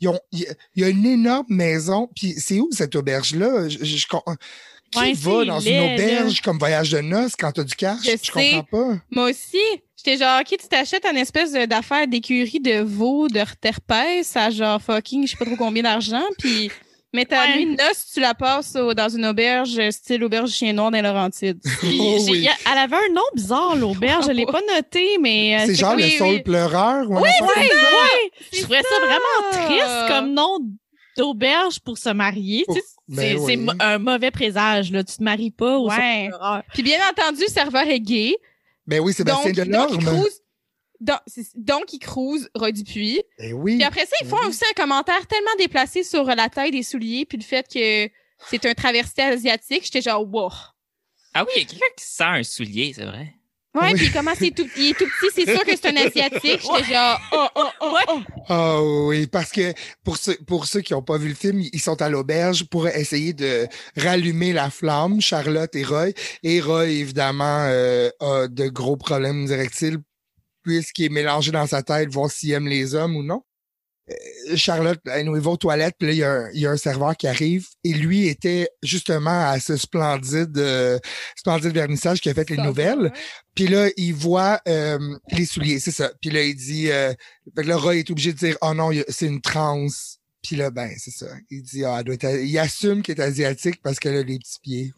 Il 0.00 0.08
y, 0.32 0.46
a- 0.46 0.54
il 0.74 0.82
y 0.82 0.84
a 0.84 0.88
une 0.88 1.06
énorme 1.06 1.46
maison. 1.48 2.08
Puis 2.14 2.34
c'est 2.38 2.60
où 2.60 2.68
cette 2.72 2.94
auberge-là? 2.96 3.68
Je, 3.68 3.78
je- 3.84 4.06
qui 4.06 5.00
Ouais, 5.00 5.12
va 5.14 5.44
dans 5.44 5.58
laid, 5.58 5.70
une 5.70 5.76
là. 5.86 5.94
auberge 5.94 6.40
comme 6.40 6.58
voyage 6.58 6.90
de 6.90 7.00
noces 7.00 7.34
quand 7.36 7.50
t'as 7.50 7.64
du 7.64 7.74
cash? 7.74 7.98
Je 8.04 8.10
Je, 8.22 8.30
comprends 8.30 8.62
pas. 8.62 9.00
Moi 9.10 9.30
aussi, 9.30 9.58
j'étais 9.96 10.16
genre 10.18 10.40
OK, 10.40 10.46
tu 10.60 10.68
t'achètes 10.68 11.04
une 11.04 11.16
espèce 11.16 11.52
d'affaire 11.52 12.06
d'écurie 12.06 12.60
de 12.60 12.80
veau 12.80 13.26
de 13.28 13.42
terpès 13.60 14.36
à 14.36 14.50
genre 14.50 14.80
fucking 14.80 15.26
je 15.26 15.32
sais 15.32 15.36
pas 15.36 15.46
trop 15.46 15.56
combien 15.56 15.82
d'argent 15.82 16.22
puis 16.38 16.70
mais 17.14 17.24
ta 17.24 17.44
Ouais. 17.44 17.56
nuit 17.56 17.64
de 17.76 17.82
noces, 17.82 18.10
tu 18.12 18.20
la 18.20 18.34
passes 18.34 18.76
au- 18.76 18.92
dans 18.92 19.08
une 19.08 19.24
auberge 19.24 19.78
euh, 19.78 19.90
style 19.90 20.22
auberge 20.24 20.50
chien 20.50 20.74
noir 20.74 20.90
dans 20.90 21.00
Laurentides. 21.02 21.60
Oh 21.82 22.18
oui. 22.28 22.46
elle 22.70 22.78
avait 22.78 22.96
un 22.96 23.12
nom 23.14 23.22
bizarre, 23.34 23.74
l'auberge. 23.76 24.26
Je 24.26 24.32
l'ai 24.32 24.44
pas 24.44 24.60
noté, 24.74 25.16
mais. 25.20 25.56
euh, 25.60 25.62
C'est 25.66 25.74
genre 25.76 25.94
oui, 25.96 26.16
le 26.18 26.24
oui. 26.26 26.42
pleureur? 26.42 27.08
ou 27.10 27.16
un 27.16 27.22
Oui, 27.22 27.28
ça? 27.38 27.44
ouais. 27.46 28.30
Je 28.52 28.60
trouvais 28.62 28.82
ça 28.82 28.88
ça. 28.90 29.06
vraiment 29.06 29.66
triste 29.66 30.08
comme 30.08 30.34
nom 30.34 30.58
d'auberge 31.16 31.80
pour 31.80 31.96
se 31.96 32.08
marier. 32.10 32.64
Tu 32.68 32.74
sais, 32.74 32.80
Ben 33.08 33.16
c'est 33.16 33.34
oui. 33.38 33.44
c'est 33.52 33.56
mo- 33.56 33.72
un 33.80 33.98
mauvais 33.98 34.30
présage. 34.30 34.90
Là. 34.90 35.04
Tu 35.04 35.16
te 35.16 35.22
maries 35.22 35.50
pas 35.52 35.78
au 35.78 35.88
Ouais. 35.88 36.30
Puis 36.72 36.82
bien 36.82 36.98
entendu, 37.10 37.44
serveur 37.48 37.86
est 37.88 38.00
gay. 38.00 38.36
Ben 38.86 39.00
oui, 39.00 39.12
Sébastien 39.12 39.50
il 39.50 39.56
Delorme. 39.56 39.96
cruise. 39.98 40.40
Donc, 41.04 41.18
c'est- 41.26 41.52
donc, 41.56 41.92
il 41.92 41.98
cruise 41.98 42.48
Roy 42.54 42.72
Dupuis. 42.72 43.20
Ben 43.38 43.52
oui. 43.52 43.76
Puis 43.76 43.84
après 43.84 44.06
ça, 44.06 44.16
ils 44.22 44.26
font 44.26 44.40
Mhm. 44.42 44.48
aussi 44.48 44.62
un 44.70 44.82
commentaire 44.82 45.26
tellement 45.26 45.54
déplacé 45.58 46.02
sur 46.02 46.24
la 46.24 46.48
taille 46.48 46.70
des 46.70 46.82
souliers 46.82 47.26
puis 47.26 47.38
le 47.38 47.44
fait 47.44 47.66
que 47.72 48.10
c'est 48.50 48.64
un 48.66 48.74
traversier 48.74 49.22
asiatique. 49.24 49.84
J'étais 49.84 50.02
genre, 50.02 50.26
wow. 50.26 50.50
Ah 51.34 51.44
oui, 51.44 51.50
il 51.56 51.62
y 51.62 51.64
a 51.64 51.68
quelqu'un 51.68 51.84
qui 51.96 52.04
sent 52.04 52.24
un 52.24 52.42
soulier, 52.42 52.92
c'est 52.94 53.04
vrai. 53.04 53.34
Ouais, 53.74 53.90
Oui. 53.92 53.94
puis 53.96 54.10
comment 54.12 54.30
c'est 54.38 54.52
tout, 54.52 54.68
il 54.76 54.90
est 54.90 54.94
tout 54.96 55.04
petit, 55.04 55.32
c'est 55.34 55.52
sûr 55.52 55.64
que 55.64 55.72
c'est 55.76 55.86
un 55.88 55.96
asiatique. 55.96 56.60
J'étais 56.62 56.92
genre, 56.94 57.20
oh, 57.32 57.46
oh, 57.56 57.68
oh, 57.80 57.96
oh. 58.08 58.20
Ah 58.48 58.80
oui, 58.82 59.26
parce 59.26 59.50
que 59.50 59.72
pour 60.04 60.16
ceux, 60.16 60.36
pour 60.46 60.66
ceux 60.66 60.80
qui 60.80 60.92
n'ont 60.92 61.02
pas 61.02 61.18
vu 61.18 61.28
le 61.28 61.34
film, 61.34 61.60
ils 61.60 61.80
sont 61.80 62.00
à 62.00 62.08
l'auberge 62.08 62.64
pour 62.68 62.86
essayer 62.86 63.32
de 63.32 63.66
rallumer 63.96 64.52
la 64.52 64.70
flamme, 64.70 65.20
Charlotte 65.20 65.74
et 65.74 65.82
Roy. 65.82 66.10
Et 66.44 66.60
Roy, 66.60 66.86
évidemment, 66.86 67.64
euh, 67.66 68.10
a 68.20 68.46
de 68.46 68.68
gros 68.68 68.96
problèmes 68.96 69.50
directiles 70.64 70.82
puisqu'il 70.82 71.04
est 71.06 71.08
mélangé 71.10 71.52
dans 71.52 71.66
sa 71.66 71.82
tête, 71.82 72.10
voir 72.10 72.30
s'il 72.30 72.52
aime 72.52 72.66
les 72.66 72.94
hommes 72.94 73.16
ou 73.16 73.22
non. 73.22 73.42
Euh, 74.10 74.56
Charlotte, 74.56 75.00
elle 75.06 75.24
nous 75.24 75.40
va 75.40 75.50
aux 75.50 75.56
toilettes, 75.56 75.94
puis 75.98 76.08
là, 76.08 76.12
il 76.12 76.18
y, 76.18 76.24
a 76.24 76.30
un, 76.30 76.50
il 76.52 76.60
y 76.60 76.66
a 76.66 76.70
un 76.70 76.76
serveur 76.76 77.16
qui 77.16 77.26
arrive, 77.26 77.68
et 77.84 77.94
lui 77.94 78.28
était 78.28 78.68
justement 78.82 79.48
à 79.48 79.58
ce 79.60 79.78
splendide, 79.78 80.58
euh, 80.58 80.98
splendide 81.36 81.72
vernissage 81.72 82.20
qui 82.20 82.28
a 82.28 82.34
fait 82.34 82.50
les 82.50 82.58
nouvelles. 82.58 83.12
Puis 83.54 83.66
là, 83.66 83.88
il 83.96 84.12
voit 84.12 84.60
euh, 84.68 84.98
les 85.30 85.46
souliers, 85.46 85.78
c'est 85.80 85.90
ça. 85.90 86.12
Puis 86.20 86.30
là, 86.30 86.42
il 86.42 86.54
dit, 86.54 86.90
euh, 86.90 87.14
fait 87.56 87.62
que 87.62 87.68
le 87.68 87.76
rat 87.76 87.96
est 87.96 88.10
obligé 88.10 88.34
de 88.34 88.38
dire, 88.38 88.58
oh 88.60 88.74
non, 88.74 88.90
c'est 89.08 89.26
une 89.26 89.40
transe. 89.40 90.18
Puis 90.42 90.56
là, 90.56 90.70
ben, 90.70 90.90
c'est 90.98 91.10
ça. 91.10 91.28
Il 91.50 91.62
dit, 91.62 91.84
ah, 91.86 91.96
elle 91.98 92.04
doit 92.04 92.14
être, 92.14 92.44
il 92.44 92.58
assume 92.58 93.02
qu'il 93.02 93.14
est 93.18 93.22
asiatique 93.22 93.80
parce 93.82 93.98
qu'elle 93.98 94.16
a 94.16 94.22
les 94.22 94.38
petits 94.38 94.60
pieds. 94.60 94.92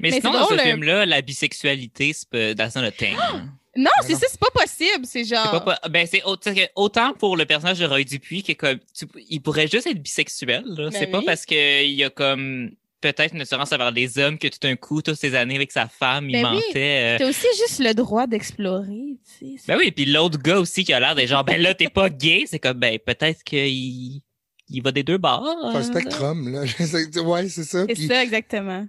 Mais, 0.00 0.10
Mais 0.10 0.20
sinon, 0.20 0.32
c'est 0.32 0.38
dans 0.38 0.48
ce 0.48 0.54
euh, 0.54 0.70
film-là, 0.72 1.06
la 1.06 1.22
bisexualité, 1.22 2.12
c'est 2.12 2.28
pas, 2.28 2.54
that's 2.54 2.74
not 2.74 2.84
a 2.84 2.90
thing. 2.90 3.16
Non, 3.78 3.90
c'est 4.02 4.14
ça, 4.14 4.26
c'est 4.28 4.40
pas 4.40 4.50
possible. 4.52 5.04
C'est 5.06 5.24
genre. 5.24 5.50
pas, 5.64 5.78
pas- 5.80 5.88
ben, 5.88 6.06
c'est 6.10 6.22
autant, 6.74 7.14
pour 7.14 7.36
le 7.36 7.46
personnage 7.46 7.78
de 7.78 7.86
Roy 7.86 8.02
Dupuis 8.04 8.42
que 8.42 8.52
comme, 8.52 8.78
tu- 8.92 9.06
il 9.30 9.40
pourrait 9.40 9.68
juste 9.68 9.86
être 9.86 10.02
bisexuel, 10.02 10.64
là. 10.66 10.90
Ben 10.90 10.92
c'est 10.92 11.06
pas 11.06 11.22
parce 11.22 11.46
que 11.46 11.84
il 11.84 11.92
y 11.94 12.02
a 12.04 12.10
comme, 12.10 12.70
peut-être 13.00 13.34
une 13.34 13.40
assurance 13.42 13.72
envers 13.72 13.92
les 13.92 14.18
hommes 14.18 14.36
que 14.38 14.48
tout 14.48 14.58
d'un 14.60 14.74
coup, 14.74 15.00
toutes 15.02 15.14
ces 15.14 15.34
années 15.36 15.54
avec 15.54 15.70
sa 15.70 15.86
femme, 15.86 16.28
il 16.28 16.32
Ben 16.32 16.48
oui. 16.50 16.56
mentait. 16.66 17.14
euh, 17.14 17.18
T'as 17.18 17.28
aussi 17.28 17.46
juste 17.56 17.78
le 17.78 17.94
droit 17.94 18.26
d'explorer, 18.26 19.16
tu 19.38 19.56
sais. 19.56 19.62
Ben 19.68 19.76
oui, 19.78 19.92
puis 19.92 20.04
l'autre 20.06 20.38
gars 20.42 20.58
aussi 20.58 20.82
qui 20.84 20.92
a 20.92 20.98
l'air 20.98 21.14
d'être 21.14 21.28
genre, 21.28 21.44
ben 21.44 21.60
là, 21.62 21.74
t'es 21.74 21.88
pas 21.88 22.10
gay, 22.10 22.44
c'est 22.46 22.58
comme, 22.58 22.78
ben 22.78 22.98
peut-être 22.98 23.44
qu'il 23.44 24.20
il 24.70 24.82
va 24.82 24.90
des 24.92 25.02
deux 25.04 25.16
bords. 25.18 25.46
C'est 25.72 25.76
un 25.78 25.80
euh, 25.80 25.82
spectrum, 25.82 26.48
là. 26.52 26.64
C'est- 26.78 27.18
ouais, 27.20 27.48
c'est 27.48 27.64
ça. 27.64 27.86
C'est 27.88 28.06
ça, 28.08 28.22
exactement. 28.22 28.86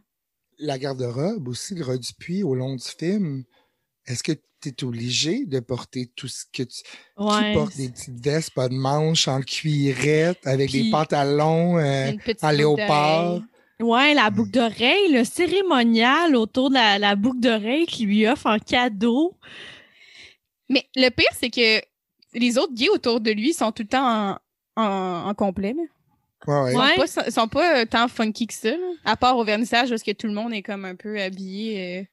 la 0.57 0.77
garde-robe 0.79 1.47
aussi, 1.47 1.75
le 1.75 1.85
rat 1.85 1.97
du 1.97 2.11
puits 2.19 2.43
au 2.43 2.53
long 2.55 2.75
du 2.75 2.83
film. 2.97 3.43
Est-ce 4.10 4.24
que 4.24 4.34
tu 4.62 4.70
es 4.70 4.84
obligé 4.84 5.45
de 5.45 5.62
porter 5.62 6.12
tout 6.16 6.28
ce 6.28 6.43
que 6.51 6.64
tu... 6.64 6.82
Ouais. 7.18 7.51
Qui 7.51 7.53
porte 7.53 7.78
des 7.78 7.89
petites 7.89 8.20
vestes, 8.26 8.51
pas 8.53 8.68
de 8.68 8.74
manches, 8.74 9.28
en 9.30 9.39
cuirette, 9.41 10.45
avec 10.45 10.72
des 10.72 10.89
pantalons 10.89 11.78
euh, 11.78 12.12
en 12.41 12.49
léopard? 12.51 13.39
Ouais, 13.80 14.14
la 14.14 14.30
boucle 14.30 14.51
d'oreille, 14.51 15.14
le 15.14 15.24
cérémonial 15.24 16.36
autour 16.36 16.70
de 16.70 16.74
la, 16.76 16.99
la 16.99 17.16
boucle 17.16 17.39
d'oreille 17.39 17.86
qu'il 17.86 18.07
lui 18.07 18.28
offre 18.28 18.47
en 18.47 18.60
cadeau. 18.60 19.38
Mais 20.68 20.86
le 20.95 21.10
pire, 21.10 21.30
c'est 21.39 21.49
que 21.49 21.82
les 22.34 22.57
autres 22.57 22.74
gays 22.74 22.89
autour 22.89 23.22
de 23.22 23.32
lui 23.32 23.53
sont 23.53 23.72
tout 23.72 23.84
le 23.84 23.88
temps 23.88 24.32
en, 24.32 24.38
en, 24.84 25.30
en 25.30 25.34
complet. 25.34 25.74
Ouais, 26.47 26.53
ouais. 26.55 26.74
Ils 26.74 26.78
Ouais. 26.78 27.07
sont 27.07 27.22
pas, 27.22 27.32
sont 27.32 27.47
pas 27.47 27.80
euh, 27.82 27.86
tant 27.86 28.07
funky 28.07 28.47
que 28.47 28.53
ça. 28.53 28.72
là. 28.72 28.78
À 29.05 29.16
part 29.16 29.38
au 29.38 29.43
vernissage, 29.45 29.89
parce 29.89 30.03
que 30.03 30.12
tout 30.12 30.28
le 30.28 30.34
monde 30.34 30.53
est 30.53 30.62
comme 30.62 30.84
un 30.86 30.95
peu 30.95 31.20
habillé 31.22 31.99
euh, 31.99 32.03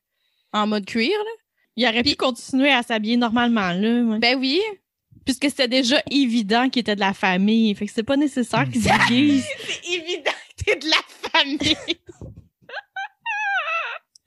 en 0.53 0.67
mode 0.67 0.85
cuir. 0.85 1.11
Là. 1.11 1.31
Il 1.77 1.87
aurait 1.87 2.03
pu 2.03 2.16
continuer 2.16 2.70
à 2.72 2.83
s'habiller 2.83 3.16
normalement, 3.16 3.72
là. 3.72 4.03
ouais. 4.03 4.18
Ben 4.18 4.39
oui. 4.39 4.61
Puisque 5.24 5.45
c'était 5.51 5.68
déjà 5.68 6.01
évident 6.11 6.68
qu'il 6.70 6.81
était 6.81 6.95
de 6.95 7.01
la 7.01 7.12
famille. 7.12 7.74
Fait 7.74 7.87
que 7.87 7.93
c'est 7.93 8.03
pas 8.05 8.16
nécessaire 8.16 8.64
qu'il 8.70 8.83
se 8.83 8.89
déguise. 9.09 9.45
C'est 9.66 9.93
évident 9.93 10.31
que 10.57 10.64
t'es 10.64 10.77
de 10.77 10.87
la 10.89 11.31
famille. 11.33 11.77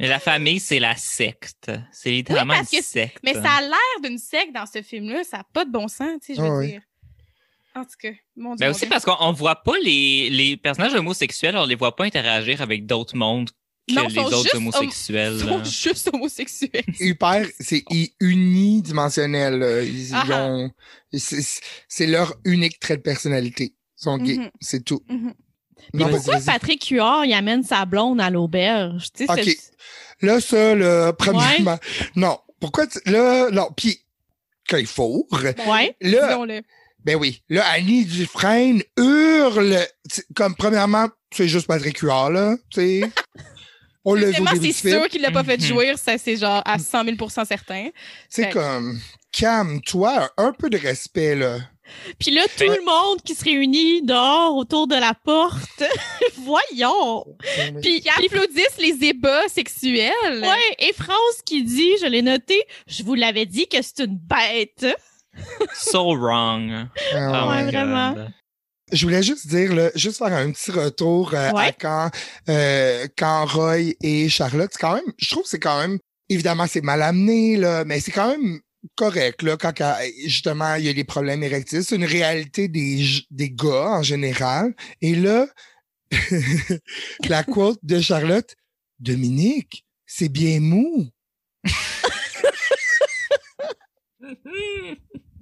La 0.01 0.19
famille, 0.19 0.59
c'est 0.61 0.79
la 0.79 0.95
secte. 0.95 1.71
C'est 1.91 2.11
littéralement 2.11 2.53
Oui, 2.53 2.59
parce 2.59 2.71
une 2.73 2.79
que- 2.79 2.85
secte. 2.85 3.17
Mais 3.23 3.33
ça 3.33 3.51
a 3.51 3.61
l'air 3.61 4.01
d'une 4.03 4.17
secte 4.17 4.53
dans 4.53 4.65
ce 4.65 4.81
film-là. 4.81 5.23
Ça 5.25 5.37
n'a 5.37 5.43
pas 5.51 5.65
de 5.65 5.71
bon 5.71 5.87
sens, 5.89 6.19
tu 6.21 6.33
sais, 6.33 6.35
je 6.35 6.41
veux 6.41 6.47
Ah 6.47 6.57
oui. 6.57 6.67
dire. 6.71 6.81
En 7.75 7.83
tout 7.83 7.89
cas, 8.01 8.11
mon 8.35 8.55
Dieu. 8.55 8.59
Ben 8.59 8.65
mon 8.67 8.71
aussi 8.71 8.79
Dieu. 8.81 8.89
parce 8.89 9.03
qu'on 9.05 9.15
on 9.19 9.31
voit 9.33 9.61
pas 9.61 9.77
les, 9.83 10.29
les 10.29 10.57
personnages 10.57 10.93
homosexuels, 10.95 11.55
on 11.57 11.65
les 11.65 11.75
voit 11.75 11.95
pas 11.95 12.05
interagir 12.05 12.61
avec 12.61 12.85
d'autres 12.85 13.15
mondes 13.15 13.49
Non, 13.93 14.07
les 14.07 14.15
sont 14.15 14.21
autres 14.21 14.43
juste 14.43 14.55
homosexuels. 14.55 15.33
Ils 15.41 15.47
sont 15.47 15.63
juste 15.63 16.09
homosexuels. 16.13 16.83
Hyper, 16.99 17.45
c'est 17.59 17.83
unidimensionnel. 18.19 19.59
là. 19.59 19.81
Ils, 19.81 20.09
ils 20.09 20.13
Ah 20.13 20.23
ah. 20.31 20.49
ont, 20.49 20.71
c'est 21.13 22.07
leur 22.07 22.35
unique 22.45 22.79
trait 22.79 22.97
de 22.97 23.01
personnalité. 23.01 23.73
Ils 23.99 24.03
sont 24.03 24.17
gays, 24.17 24.37
Mhm. 24.37 24.49
c'est 24.61 24.83
tout. 24.83 25.01
Mhm. 25.09 25.33
Non, 25.93 26.05
vas-y, 26.07 26.15
pourquoi. 26.15 26.39
Patrick 26.41 26.85
Huard, 26.89 27.25
il 27.25 27.33
amène 27.33 27.63
sa 27.63 27.85
blonde 27.85 28.19
à 28.21 28.29
l'auberge? 28.29 29.07
Tu 29.15 29.25
sais, 29.25 29.31
Ok. 29.31 29.43
c'est- 29.43 29.71
Là, 30.21 30.41
ça, 30.41 30.75
là, 30.75 31.13
premièrement, 31.13 31.79
non. 32.15 32.37
Pourquoi, 32.59 32.85
tu- 32.87 32.99
là, 33.09 33.49
non, 33.51 33.69
puis 33.75 33.99
quand 34.69 34.75
il 34.77 34.85
faut, 34.85 35.25
Ouais. 35.31 35.95
là, 36.01 36.27
Disons-le. 36.27 36.61
ben 37.05 37.15
oui, 37.15 37.41
là, 37.47 37.65
Annie 37.69 38.03
Dufresne 38.03 38.83
hurle, 38.97 39.79
comme 40.35 40.55
premièrement, 40.55 41.07
c'est 41.33 41.47
juste 41.47 41.67
Patrick 41.67 41.97
Huard, 41.99 42.31
là, 42.31 42.57
tu 42.69 42.81
sais. 43.01 43.01
On 44.05 44.15
c'est 44.15 44.71
sûr 44.89 45.07
qu'il 45.09 45.21
l'a 45.21 45.31
pas 45.31 45.43
fait 45.43 45.57
Mhm. 45.57 45.63
jouir, 45.63 45.97
ça 45.99 46.17
c'est 46.17 46.37
genre 46.37 46.61
à 46.65 46.79
100 46.79 47.03
000% 47.03 47.45
certain. 47.45 47.89
C'est 48.29 48.45
Fait- 48.45 48.49
comme, 48.51 48.99
calme-toi, 49.31 50.29
un 50.37 50.53
peu 50.53 50.69
de 50.69 50.77
respect, 50.77 51.35
là. 51.35 51.57
Puis 52.19 52.29
là, 52.31 52.43
tout 52.43 52.65
Ben- 52.67 52.75
le 52.75 52.85
monde 52.85 53.21
qui 53.23 53.33
se 53.33 53.43
réunit 53.43 54.03
dehors 54.03 54.55
autour 54.55 54.87
de 54.87 54.95
la 54.95 55.13
porte. 55.15 55.59
Voyons! 56.37 57.25
Puis, 57.81 58.01
Qui 58.01 58.09
applaudissent 58.09 58.77
les 58.77 59.07
ébats 59.09 59.47
sexuels? 59.47 60.11
ouais, 60.41 60.75
et 60.87 60.93
France 60.93 61.41
qui 61.45 61.63
dit, 61.63 61.91
je 62.01 62.05
l'ai 62.05 62.21
noté, 62.21 62.61
je 62.87 63.01
vous 63.03 63.15
l'avais 63.15 63.45
dit 63.47 63.67
que 63.67 63.81
c'est 63.81 63.99
une 64.05 64.17
bête. 64.19 64.85
So 65.73 66.15
wrong. 66.15 66.87
Ah 67.13 67.43
Oh 67.45 67.65
vraiment. 67.69 68.15
Je 68.91 69.05
voulais 69.05 69.23
juste 69.23 69.47
dire, 69.47 69.73
là, 69.73 69.91
juste 69.95 70.17
faire 70.17 70.33
un 70.33 70.51
petit 70.51 70.71
retour 70.71 71.33
euh, 71.33 71.51
à 71.55 71.71
quand, 71.71 72.09
euh, 72.49 73.07
quand 73.17 73.45
Roy 73.45 73.93
et 74.01 74.29
Charlotte, 74.29 74.69
c'est 74.71 74.79
quand 74.79 74.95
même, 74.95 75.13
je 75.17 75.29
trouve 75.29 75.43
que 75.43 75.49
c'est 75.49 75.59
quand 75.59 75.79
même, 75.79 75.99
évidemment, 76.29 76.65
c'est 76.67 76.81
mal 76.81 77.01
amené, 77.01 77.57
là, 77.57 77.85
mais 77.85 77.99
c'est 77.99 78.11
quand 78.11 78.29
même 78.29 78.59
correct, 78.95 79.41
là, 79.43 79.57
quand 79.57 79.73
justement 80.25 80.75
il 80.75 80.85
y 80.85 80.89
a 80.89 80.93
des 80.93 81.03
problèmes 81.03 81.43
érectiles. 81.43 81.83
C'est 81.83 81.95
une 81.95 82.05
réalité 82.05 82.67
des, 82.67 83.03
des 83.29 83.51
gars 83.51 83.89
en 83.91 84.03
général. 84.03 84.73
Et 85.01 85.15
là, 85.15 85.47
la 87.27 87.43
quote 87.43 87.79
de 87.83 87.99
Charlotte, 87.99 88.55
Dominique, 88.99 89.85
c'est 90.05 90.29
bien 90.29 90.59
mou. 90.59 91.07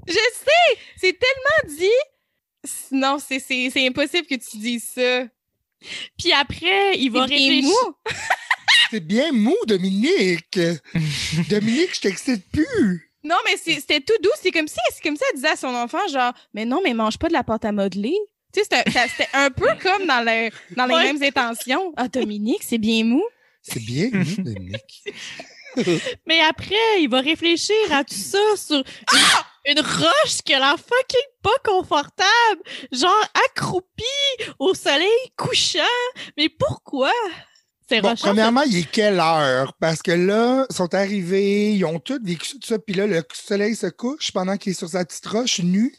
Je 0.08 0.14
sais! 0.14 0.78
C'est 0.96 1.18
tellement 1.20 1.78
dit! 1.78 2.17
Non, 2.92 3.18
c'est, 3.20 3.40
impossible 3.88 4.28
que 4.28 4.36
tu 4.36 4.58
dises 4.58 4.88
ça. 4.96 5.24
Puis 6.18 6.32
après, 6.34 6.98
il 6.98 7.10
va 7.12 7.28
C'est 7.28 7.36
bien 7.36 7.38
réfléchir. 7.38 7.64
mou. 7.70 7.94
C'est 8.92 9.00
bien 9.06 9.32
mou, 9.34 9.56
Dominique. 9.68 10.58
Dominique, 11.50 11.94
je 11.96 12.00
t'excite 12.02 12.44
plus. 12.52 13.12
Non, 13.24 13.36
mais 13.46 13.58
c'est- 13.58 13.82
c'était 13.82 14.00
tout 14.00 14.14
doux. 14.24 14.30
C'est 14.42 14.52
comme 14.52 14.68
si, 14.68 14.78
c'est 14.94 15.04
comme 15.04 15.18
si 15.18 15.24
elle 15.30 15.36
disait 15.36 15.50
à 15.50 15.56
son 15.58 15.68
enfant, 15.76 16.08
genre, 16.08 16.32
mais 16.54 16.64
non, 16.64 16.80
mais 16.84 16.94
mange 16.94 17.18
pas 17.18 17.28
de 17.28 17.34
la 17.34 17.44
pâte 17.44 17.66
à 17.66 17.72
modeler. 17.74 18.16
Tu 18.54 18.62
sais, 18.62 18.68
c'était, 18.72 18.90
ça- 18.92 19.26
un 19.34 19.52
peu 19.52 19.68
comme 19.84 20.06
dans, 20.08 20.22
le, 20.26 20.50
dans 20.76 20.86
les 20.86 20.94
Ouais. 20.94 21.04
mêmes 21.14 21.22
intentions. 21.22 21.94
Ah, 21.98 22.08
Dominique, 22.08 22.64
c'est 22.64 22.78
bien 22.78 23.04
mou. 23.04 23.24
C'est 23.62 23.84
bien 23.84 24.10
mou, 24.14 24.24
Dominique. 24.38 25.04
Mais 26.26 26.40
après, 26.42 26.76
il 27.02 27.10
va 27.10 27.20
réfléchir 27.20 27.76
à 27.92 28.04
tout 28.06 28.16
ça 28.16 28.40
sur 28.56 28.78
une, 28.78 28.84
une 29.68 29.80
roche 29.80 30.42
qui 30.46 30.54
a 30.54 30.60
l'air 30.60 30.78
fucking 30.78 31.28
pas 31.44 31.50
confortable. 31.64 32.62
Genre 32.92 33.28
accroupie 33.48 34.04
au 34.60 34.74
soleil 34.74 35.08
couchant. 35.36 35.80
Mais 36.38 36.50
pourquoi? 36.50 37.12
Bon, 37.90 38.16
premièrement, 38.16 38.64
il 38.64 38.80
est 38.80 38.92
quelle 38.92 39.20
heure? 39.20 39.74
Parce 39.80 40.02
que 40.02 40.12
là, 40.12 40.66
ils 40.70 40.76
sont 40.76 40.94
arrivés, 40.94 41.72
ils 41.72 41.86
ont 41.86 42.00
tous 42.00 42.20
vécu 42.22 42.60
tout 42.60 42.68
ça, 42.68 42.80
puis 42.80 42.94
là, 42.94 43.08
le 43.08 43.24
soleil 43.34 43.76
se 43.76 43.88
couche 43.88 44.32
pendant 44.32 44.58
qu'il 44.58 44.74
est 44.74 44.78
sur 44.78 44.90
sa 44.90 45.06
petite 45.06 45.26
roche, 45.26 45.60
nu, 45.60 45.96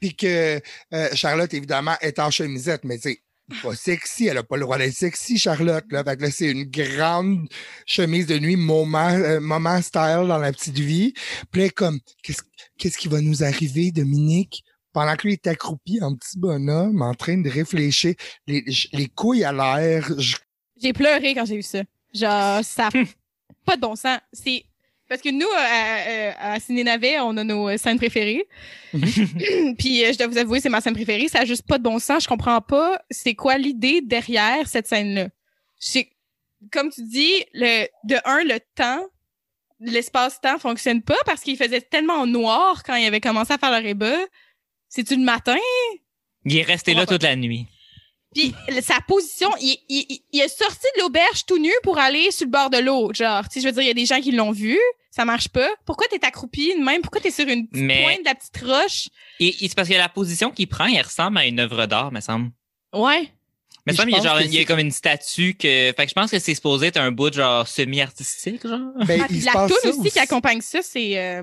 puis 0.00 0.14
que 0.14 0.60
euh, 0.94 1.08
Charlotte, 1.14 1.52
évidemment, 1.52 1.96
est 2.00 2.20
en 2.20 2.30
chemisette, 2.30 2.84
mais 2.84 2.96
tu 2.98 3.10
sais, 3.10 3.22
pas 3.62 3.74
sexy, 3.74 4.26
elle 4.26 4.38
a 4.38 4.42
pas 4.42 4.56
le 4.56 4.62
droit 4.62 4.78
d'être 4.78 4.94
sexy, 4.94 5.38
Charlotte, 5.38 5.84
là. 5.90 6.04
Fait 6.04 6.16
que 6.16 6.22
là, 6.22 6.30
c'est 6.30 6.50
une 6.50 6.64
grande 6.64 7.48
chemise 7.86 8.26
de 8.26 8.38
nuit, 8.38 8.56
moment, 8.56 9.08
euh, 9.08 9.80
style 9.80 10.26
dans 10.28 10.38
la 10.38 10.52
petite 10.52 10.78
vie. 10.78 11.12
Puis 11.50 11.62
là, 11.62 11.68
comme, 11.70 12.00
qu'est-ce 12.22 12.42
qu'est-ce 12.78 12.98
qui 12.98 13.08
va 13.08 13.20
nous 13.20 13.42
arriver, 13.42 13.90
Dominique? 13.90 14.64
Pendant 14.92 15.16
que 15.16 15.26
lui 15.26 15.34
est 15.34 15.46
accroupi 15.46 16.02
en 16.02 16.14
petit 16.14 16.38
bonhomme, 16.38 17.00
en 17.00 17.14
train 17.14 17.38
de 17.38 17.48
réfléchir, 17.48 18.14
les, 18.46 18.64
les 18.92 19.08
couilles 19.08 19.44
à 19.44 19.52
l'air, 19.52 20.10
je 20.18 20.36
J'ai 20.80 20.92
pleuré 20.92 21.34
quand 21.34 21.46
j'ai 21.46 21.56
vu 21.56 21.62
ça. 21.62 21.82
Genre, 22.12 22.62
ça 22.62 22.88
a 22.88 22.90
pas 23.64 23.76
de 23.76 23.80
bon 23.80 23.96
sens. 23.96 24.18
C'est 24.32 24.64
parce 25.12 25.20
que 25.20 25.28
nous, 25.28 25.46
à, 25.54 26.52
à, 26.52 26.52
à 26.54 26.58
Ciné 26.60 26.84
Navet, 26.84 27.20
on 27.20 27.36
a 27.36 27.44
nos 27.44 27.68
euh, 27.68 27.76
scènes 27.76 27.98
préférées. 27.98 28.46
Puis 28.94 30.02
euh, 30.02 30.10
je 30.10 30.16
dois 30.16 30.26
vous 30.26 30.38
avouer, 30.38 30.58
c'est 30.58 30.70
ma 30.70 30.80
scène 30.80 30.94
préférée. 30.94 31.28
Ça 31.28 31.40
a 31.40 31.44
juste 31.44 31.66
pas 31.66 31.76
de 31.76 31.82
bon 31.82 31.98
sens. 31.98 32.22
Je 32.22 32.28
comprends 32.28 32.62
pas 32.62 32.98
c'est 33.10 33.34
quoi 33.34 33.58
l'idée 33.58 34.00
derrière 34.00 34.66
cette 34.66 34.86
scène-là. 34.86 35.28
C'est 35.78 36.08
comme 36.70 36.88
tu 36.88 37.02
dis, 37.02 37.44
le 37.52 37.88
de 38.04 38.16
un, 38.24 38.42
le 38.42 38.58
temps, 38.74 39.04
l'espace-temps 39.80 40.58
fonctionne 40.58 41.02
pas 41.02 41.18
parce 41.26 41.42
qu'il 41.42 41.58
faisait 41.58 41.82
tellement 41.82 42.26
noir 42.26 42.82
quand 42.82 42.94
il 42.94 43.04
avait 43.04 43.20
commencé 43.20 43.52
à 43.52 43.58
faire 43.58 43.78
le 43.78 43.84
réba. 43.84 44.16
C'est-tu 44.88 45.16
le 45.16 45.24
matin? 45.24 45.58
Il 46.46 46.56
est 46.56 46.62
resté 46.62 46.94
là 46.94 47.04
toute 47.04 47.22
la 47.22 47.36
nuit. 47.36 47.66
Puis 48.34 48.54
sa 48.80 49.00
position, 49.06 49.50
il, 49.60 49.76
il, 49.88 50.22
il- 50.32 50.40
est 50.40 50.48
sorti 50.48 50.86
de 50.96 51.02
l'auberge 51.02 51.44
tout 51.46 51.58
nu 51.58 51.70
pour 51.82 51.98
aller 51.98 52.30
sur 52.30 52.46
le 52.46 52.50
bord 52.50 52.70
de 52.70 52.78
l'eau. 52.78 53.12
Genre, 53.12 53.46
tu 53.48 53.54
sais, 53.54 53.60
je 53.60 53.66
veux 53.66 53.72
dire, 53.72 53.82
il 53.82 53.88
y 53.88 53.90
a 53.90 53.94
des 53.94 54.06
gens 54.06 54.20
qui 54.20 54.32
l'ont 54.32 54.52
vu, 54.52 54.78
ça 55.10 55.24
marche 55.24 55.48
pas. 55.48 55.68
Pourquoi 55.84 56.06
t'es 56.08 56.24
accroupi 56.24 56.74
de 56.78 56.82
même? 56.82 57.02
Pourquoi 57.02 57.20
t'es 57.20 57.30
sur 57.30 57.46
une 57.46 57.68
petite 57.68 57.84
Mais- 57.84 58.02
pointe 58.04 58.20
de 58.20 58.24
la 58.24 58.34
petite 58.34 58.58
roche? 58.64 59.08
Et, 59.40 59.48
et 59.64 59.68
c'est 59.68 59.74
parce 59.74 59.88
que 59.88 59.94
la 59.94 60.08
position 60.08 60.50
qu'il 60.50 60.68
prend, 60.68 60.86
elle 60.86 61.02
ressemble 61.02 61.38
à 61.38 61.46
une 61.46 61.60
œuvre 61.60 61.86
d'art, 61.86 62.10
me 62.12 62.20
semble. 62.20 62.50
Ouais. 62.94 63.28
Mais 63.86 63.94
ça, 63.94 64.04
il 64.06 64.10
y 64.10 64.14
a 64.14 64.22
genre, 64.22 64.40
il 64.40 64.52
y 64.54 64.56
a 64.56 64.60
c'est- 64.60 64.64
comme 64.64 64.78
une 64.78 64.92
statue 64.92 65.54
que, 65.54 65.92
fait 65.96 66.04
que 66.04 66.08
je 66.08 66.14
pense 66.14 66.30
que 66.30 66.38
c'est 66.38 66.54
supposé 66.54 66.86
être 66.86 66.98
un 66.98 67.10
bout 67.10 67.32
genre 67.34 67.66
semi-artistique, 67.66 68.66
genre. 68.66 68.80
Ben, 69.06 69.20
Ah, 69.22 69.26
il 69.28 69.44
la 69.44 69.52
toune 69.68 69.90
aussi 70.00 70.10
qui 70.10 70.18
accompagne 70.20 70.60
ça, 70.60 70.80
c'est... 70.82 71.18
euh, 71.18 71.42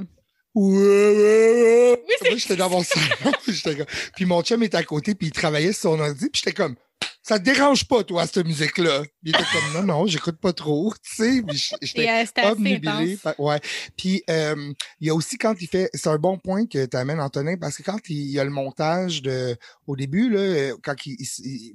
Ouais, 0.56 0.74
ouais, 0.76 1.92
ouais. 1.92 2.04
Oui, 2.32 2.40
j'étais 2.40 2.56
dans 2.56 2.70
mon 2.70 2.84
salon. 2.84 3.06
comme... 3.78 3.86
Puis 4.16 4.26
mon 4.26 4.42
chum 4.42 4.64
était 4.64 4.78
à 4.78 4.84
côté, 4.84 5.16
puis 5.16 5.28
il 5.28 5.32
travaillait 5.32 5.74
sur 5.74 5.92
son 5.94 6.00
ordi, 6.00 6.30
puis 6.30 6.42
j'étais 6.44 6.54
comme, 6.54 6.76
ça 7.22 7.38
te 7.38 7.44
dérange 7.44 7.88
pas, 7.88 8.04
toi, 8.04 8.26
cette 8.26 8.46
musique-là? 8.48 9.04
Il 9.24 9.30
était 9.30 9.44
comme, 9.54 9.74
non, 9.86 9.94
non, 9.94 10.06
j'écoute 10.08 10.38
pas 10.42 10.52
trop, 10.54 10.94
tu 11.04 11.16
sais. 11.16 11.44
J'étais 11.82 12.04
obnubilé. 12.52 13.18
par- 13.18 13.40
Ouais. 13.40 13.60
Puis 13.96 14.24
euh, 14.30 14.74
il 15.00 15.08
y 15.08 15.10
a 15.12 15.14
aussi 15.16 15.38
quand 15.38 15.54
il 15.62 15.68
fait, 15.68 15.90
c'est 15.94 16.08
un 16.10 16.18
bon 16.18 16.38
point 16.40 16.66
que 16.66 16.86
tu 16.86 16.98
amènes, 16.98 17.20
Antonin, 17.22 17.56
parce 17.58 17.78
que 17.78 17.84
quand 17.84 18.00
il 18.10 18.32
y 18.32 18.40
a 18.40 18.44
le 18.44 18.50
montage 18.50 19.22
de, 19.22 19.56
au 19.86 19.96
début, 19.96 20.30
là, 20.30 20.40
euh, 20.40 20.76
quand 20.84 20.96
il, 21.06 21.18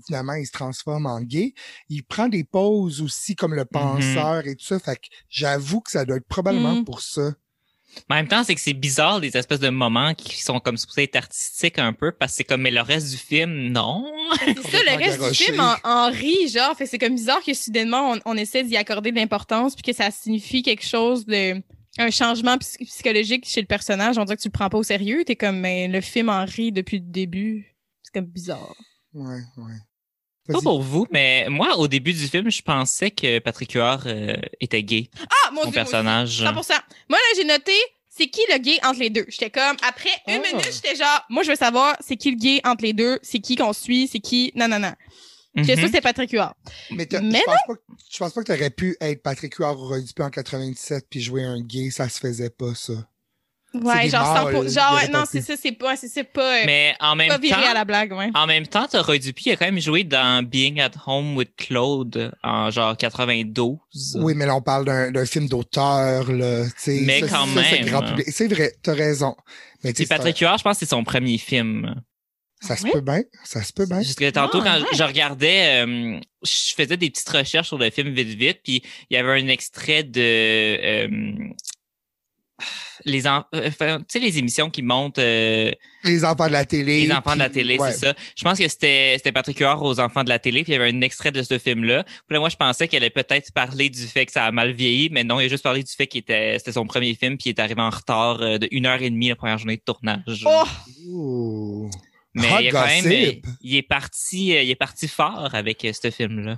finalement 0.06 0.32
il 0.34 0.46
se 0.46 0.52
transforme 0.52 1.06
en 1.06 1.20
gay, 1.20 1.54
il 1.88 2.02
prend 2.04 2.28
des 2.28 2.42
pauses 2.44 3.00
aussi 3.00 3.36
comme 3.36 3.54
le 3.54 3.64
penseur 3.64 4.46
et 4.46 4.56
tout 4.56 4.64
ça. 4.66 4.78
Fait 4.80 4.96
que 4.96 5.06
j'avoue 5.28 5.80
que 5.80 5.90
ça 5.92 6.04
doit 6.04 6.16
être 6.16 6.26
probablement 6.28 6.74
Mhm. 6.76 6.84
pour 6.84 7.00
ça. 7.00 7.32
Mais 8.08 8.16
en 8.16 8.18
même 8.18 8.28
temps, 8.28 8.44
c'est 8.44 8.54
que 8.54 8.60
c'est 8.60 8.72
bizarre, 8.72 9.20
des 9.20 9.36
espèces 9.36 9.60
de 9.60 9.68
moments 9.68 10.14
qui 10.14 10.42
sont 10.42 10.60
comme 10.60 10.76
supposés 10.76 11.04
être 11.04 11.16
artistiques 11.16 11.78
un 11.78 11.92
peu, 11.92 12.12
parce 12.12 12.32
que 12.32 12.36
c'est 12.38 12.44
comme, 12.44 12.62
mais 12.62 12.70
le 12.70 12.80
reste 12.80 13.10
du 13.10 13.16
film, 13.16 13.68
non. 13.68 14.04
C'est 14.38 14.62
ça, 14.62 14.78
le 14.82 14.96
reste 14.96 15.22
du 15.22 15.34
film 15.34 15.60
en, 15.60 15.76
en 15.84 16.10
rit, 16.10 16.48
genre. 16.48 16.76
Fait 16.76 16.86
c'est 16.86 16.98
comme 16.98 17.14
bizarre 17.14 17.42
que 17.42 17.54
soudainement, 17.54 18.12
on, 18.12 18.20
on 18.24 18.36
essaie 18.36 18.64
d'y 18.64 18.76
accorder 18.76 19.10
de 19.10 19.16
l'importance 19.16 19.74
puis 19.74 19.82
que 19.82 19.92
ça 19.92 20.10
signifie 20.10 20.62
quelque 20.62 20.84
chose 20.84 21.26
de... 21.26 21.62
Un 21.96 22.10
changement 22.10 22.58
psy- 22.58 22.84
psychologique 22.86 23.46
chez 23.46 23.60
le 23.60 23.68
personnage. 23.68 24.18
On 24.18 24.24
dirait 24.24 24.36
que 24.36 24.42
tu 24.42 24.48
le 24.48 24.52
prends 24.52 24.68
pas 24.68 24.78
au 24.78 24.82
sérieux. 24.82 25.22
T'es 25.24 25.36
comme, 25.36 25.60
mais 25.60 25.86
le 25.86 26.00
film 26.00 26.28
en 26.28 26.44
rit 26.44 26.72
depuis 26.72 26.98
le 26.98 27.04
début. 27.04 27.76
C'est 28.02 28.12
comme 28.12 28.28
bizarre. 28.28 28.74
Ouais, 29.12 29.38
ouais. 29.58 29.74
Pas 30.52 30.60
pour 30.60 30.82
vous, 30.82 31.06
mais 31.10 31.46
moi, 31.48 31.76
au 31.78 31.88
début 31.88 32.12
du 32.12 32.28
film, 32.28 32.50
je 32.50 32.60
pensais 32.62 33.10
que 33.10 33.38
Patrick 33.38 33.72
Huard 33.72 34.02
euh, 34.06 34.34
était 34.60 34.82
gay, 34.82 35.08
Ah, 35.18 35.50
mon 35.52 35.62
son 35.62 35.70
Dieu, 35.70 35.80
moi 35.80 35.82
aussi. 35.84 35.90
personnage. 35.92 36.42
100%. 36.42 36.44
Moi, 37.08 37.18
là, 37.18 37.18
j'ai 37.36 37.44
noté, 37.44 37.72
c'est 38.10 38.26
qui 38.26 38.40
le 38.52 38.58
gay 38.58 38.78
entre 38.84 39.00
les 39.00 39.10
deux? 39.10 39.24
J'étais 39.28 39.48
comme, 39.50 39.76
après 39.88 40.10
une 40.28 40.42
Ah. 40.44 40.52
minute, 40.52 40.70
j'étais 40.72 40.96
genre, 40.96 41.24
moi, 41.30 41.42
je 41.44 41.50
veux 41.50 41.56
savoir, 41.56 41.96
c'est 42.00 42.16
qui 42.16 42.30
le 42.30 42.36
gay 42.36 42.60
entre 42.64 42.84
les 42.84 42.92
deux? 42.92 43.18
C'est 43.22 43.38
qui 43.40 43.56
qu'on 43.56 43.72
suit? 43.72 44.06
C'est 44.06 44.20
qui? 44.20 44.52
Non, 44.54 44.68
non, 44.68 44.78
non. 44.78 44.92
J'étais 45.56 45.76
que 45.76 45.86
c'était 45.86 46.00
Patrick 46.00 46.30
Huard. 46.32 46.54
Mais, 46.90 47.06
t'as- 47.06 47.20
Mais 47.20 47.38
je 47.38 47.44
pense 47.44 47.56
pas, 47.68 47.74
je 48.12 48.18
pense 48.18 48.32
pas 48.32 48.42
que 48.42 48.52
t'aurais 48.52 48.70
pu 48.70 48.96
être 49.00 49.22
Patrick 49.22 49.54
Huard 49.54 49.80
au 49.80 49.98
Dupuis 50.00 50.24
en 50.24 50.30
97 50.30 51.06
puis 51.08 51.20
jouer 51.20 51.44
un 51.44 51.60
gay, 51.60 51.90
ça 51.90 52.08
se 52.08 52.18
faisait 52.18 52.50
pas, 52.50 52.74
ça. 52.74 52.92
Ouais, 53.74 54.08
genre, 54.08 54.24
sans 54.24 54.68
genre, 54.68 54.94
ouais, 54.94 55.08
non, 55.08 55.24
c'est 55.30 55.40
ça, 55.40 55.54
c'est 55.60 55.72
pas, 55.72 55.96
c'est 55.96 56.24
pas, 56.24 56.60
euh, 56.60 56.62
Mais 56.66 56.94
en 57.00 57.16
même 57.16 57.28
pas 57.28 57.38
viré 57.38 57.60
temps, 57.62 57.70
à 57.70 57.74
la 57.74 57.84
blague, 57.84 58.12
ouais. 58.12 58.30
en 58.34 58.46
même 58.46 58.66
temps, 58.66 58.86
Roy 58.92 59.18
Dupuis 59.18 59.50
a 59.50 59.56
quand 59.56 59.64
même 59.66 59.80
joué 59.80 60.04
dans 60.04 60.42
Being 60.44 60.80
at 60.80 60.92
Home 61.06 61.36
with 61.36 61.50
Claude 61.56 62.32
en 62.42 62.70
genre 62.70 62.96
92. 62.96 63.76
Oui, 64.20 64.34
mais 64.36 64.46
là, 64.46 64.54
on 64.56 64.62
parle 64.62 64.84
d'un 64.84 65.10
d'un 65.10 65.26
film 65.26 65.48
d'auteur, 65.48 66.30
là. 66.32 66.64
tu 66.66 66.72
sais, 66.76 67.00
Mais 67.04 67.20
ça, 67.20 67.28
quand 67.28 67.46
ça, 67.46 67.60
même. 67.60 67.84
grand 67.86 68.02
public. 68.02 68.26
C'est 68.30 68.48
vrai, 68.48 68.72
t'as 68.82 68.94
raison. 68.94 69.34
Mais 69.82 69.92
tu 69.92 70.02
C'est 70.02 70.08
Patrick 70.08 70.38
Huard, 70.38 70.58
je 70.58 70.62
pense 70.64 70.78
que 70.78 70.86
c'est 70.86 70.90
son 70.90 71.04
premier 71.04 71.36
film. 71.38 71.94
ça 72.60 72.76
se 72.76 72.86
peut 72.86 73.00
bien, 73.02 73.22
ça 73.44 73.62
se 73.62 73.72
peut 73.72 73.86
bien. 73.86 74.00
Jusque 74.02 74.32
tantôt, 74.32 74.60
Ah, 74.62 74.64
quand 74.78 74.80
ouais. 74.82 74.96
je 74.96 75.02
regardais, 75.02 75.84
euh, 75.84 76.18
je 76.42 76.74
faisais 76.74 76.96
des 76.96 77.10
petites 77.10 77.28
recherches 77.28 77.68
sur 77.68 77.76
le 77.78 77.90
film 77.90 78.14
vite 78.14 78.28
vite, 78.38 78.60
puis 78.64 78.82
il 79.10 79.14
y 79.14 79.18
avait 79.18 79.32
un 79.42 79.48
extrait 79.48 80.02
de 80.02 80.20
euh, 80.20 81.08
les 83.04 83.26
en- 83.26 83.44
euh, 83.54 83.68
enfin, 83.68 83.98
tu 83.98 84.04
sais 84.08 84.18
les 84.18 84.38
émissions 84.38 84.70
qui 84.70 84.82
montent 84.82 85.18
euh, 85.18 85.70
Les 86.04 86.24
enfants 86.24 86.46
de 86.46 86.52
la 86.52 86.64
télé. 86.64 87.06
les 87.06 87.12
enfants 87.12 87.34
de 87.34 87.38
la 87.40 87.48
télé, 87.50 87.78
ouais. 87.78 87.92
c'est 87.92 88.06
ça. 88.06 88.14
Je 88.36 88.42
pense 88.44 88.58
que 88.58 88.66
c'était 88.68 89.14
c'était 89.16 89.32
Patrick 89.32 89.58
Huard 89.58 89.82
aux 89.82 90.00
enfants 90.00 90.24
de 90.24 90.28
la 90.28 90.38
télé, 90.38 90.62
puis 90.64 90.72
il 90.72 90.76
y 90.76 90.80
avait 90.80 90.90
un 90.90 91.00
extrait 91.00 91.30
de 91.32 91.42
ce 91.42 91.58
film-là. 91.58 92.04
Puis 92.04 92.34
là, 92.34 92.38
moi, 92.40 92.48
je 92.48 92.56
pensais 92.56 92.88
qu'elle 92.88 93.02
allait 93.02 93.10
peut-être 93.10 93.52
parler 93.52 93.90
du 93.90 94.02
fait 94.06 94.26
que 94.26 94.32
ça 94.32 94.44
a 94.44 94.52
mal 94.52 94.72
vieilli, 94.72 95.08
mais 95.10 95.24
non, 95.24 95.40
il 95.40 95.46
a 95.46 95.48
juste 95.48 95.62
parlé 95.64 95.82
du 95.82 95.92
fait 95.92 96.06
qu'il 96.06 96.20
était 96.20 96.56
c'était 96.58 96.72
son 96.72 96.86
premier 96.86 97.14
film, 97.14 97.36
puis 97.36 97.50
il 97.50 97.50
est 97.50 97.60
arrivé 97.60 97.80
en 97.82 97.90
retard 97.90 98.40
euh, 98.42 98.58
de 98.58 98.68
une 98.70 98.86
heure 98.86 99.02
et 99.02 99.10
demie 99.10 99.28
la 99.28 99.36
première 99.36 99.58
journée 99.58 99.76
de 99.76 99.82
tournage. 99.84 100.44
Oh! 100.46 100.64
Ouh. 101.08 101.90
Mais 102.34 102.50
hot 102.52 102.58
il, 102.60 102.68
a 102.68 102.70
quand 102.72 102.86
même, 102.86 103.06
euh, 103.06 103.32
il 103.60 103.76
est 103.76 103.82
parti, 103.82 104.56
euh, 104.56 104.62
il 104.62 104.70
est 104.70 104.74
parti 104.76 105.06
fort 105.08 105.50
avec 105.54 105.84
euh, 105.84 105.92
ce 105.92 106.10
film-là. 106.10 106.56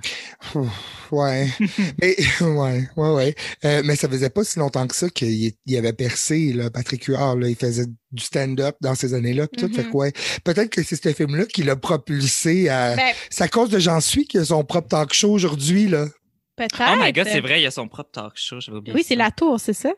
Ouais. 1.11 1.47
mais, 2.01 2.15
ouais, 2.41 2.89
ouais, 2.95 3.09
ouais. 3.13 3.35
Euh, 3.65 3.81
mais 3.85 3.95
ça 3.95 4.09
faisait 4.09 4.29
pas 4.29 4.43
si 4.43 4.59
longtemps 4.59 4.87
que 4.87 4.95
ça 4.95 5.09
qu'il 5.09 5.45
est- 5.45 5.57
il 5.65 5.77
avait 5.77 5.93
percé, 5.93 6.53
là, 6.53 6.69
Patrick 6.69 7.03
Huard, 7.05 7.37
là. 7.37 7.47
Il 7.49 7.55
faisait 7.55 7.85
du 8.11 8.23
stand-up 8.23 8.75
dans 8.81 8.95
ces 8.95 9.13
années-là. 9.13 9.47
Fait 9.59 9.67
que, 9.69 9.91
ouais. 9.95 10.11
Peut-être 10.43 10.69
que 10.69 10.81
c'est 10.83 11.01
ce 11.01 11.13
film-là 11.13 11.45
qui 11.45 11.63
l'a 11.63 11.75
propulsé 11.75 12.69
à. 12.69 12.95
Ben, 12.95 13.13
C'est 13.29 13.43
à 13.43 13.47
cause 13.47 13.69
de 13.69 13.79
J'en 13.79 14.01
suis 14.01 14.25
qui 14.25 14.37
a 14.37 14.45
son 14.45 14.63
propre 14.63 14.87
talk 14.87 15.13
show 15.13 15.31
aujourd'hui, 15.31 15.87
là. 15.87 16.07
peut-être. 16.55 16.81
Oh 16.81 16.95
my 16.99 17.11
god, 17.13 17.27
c'est 17.31 17.41
vrai, 17.41 17.61
il 17.61 17.65
a 17.67 17.71
son 17.71 17.87
propre 17.87 18.11
talk 18.11 18.33
show, 18.35 18.59
j'avais 18.59 18.77
oublié. 18.79 18.95
Oui, 18.95 19.03
ça. 19.03 19.09
c'est 19.09 19.15
la 19.15 19.31
tour, 19.31 19.59
c'est 19.59 19.73
ça? 19.73 19.91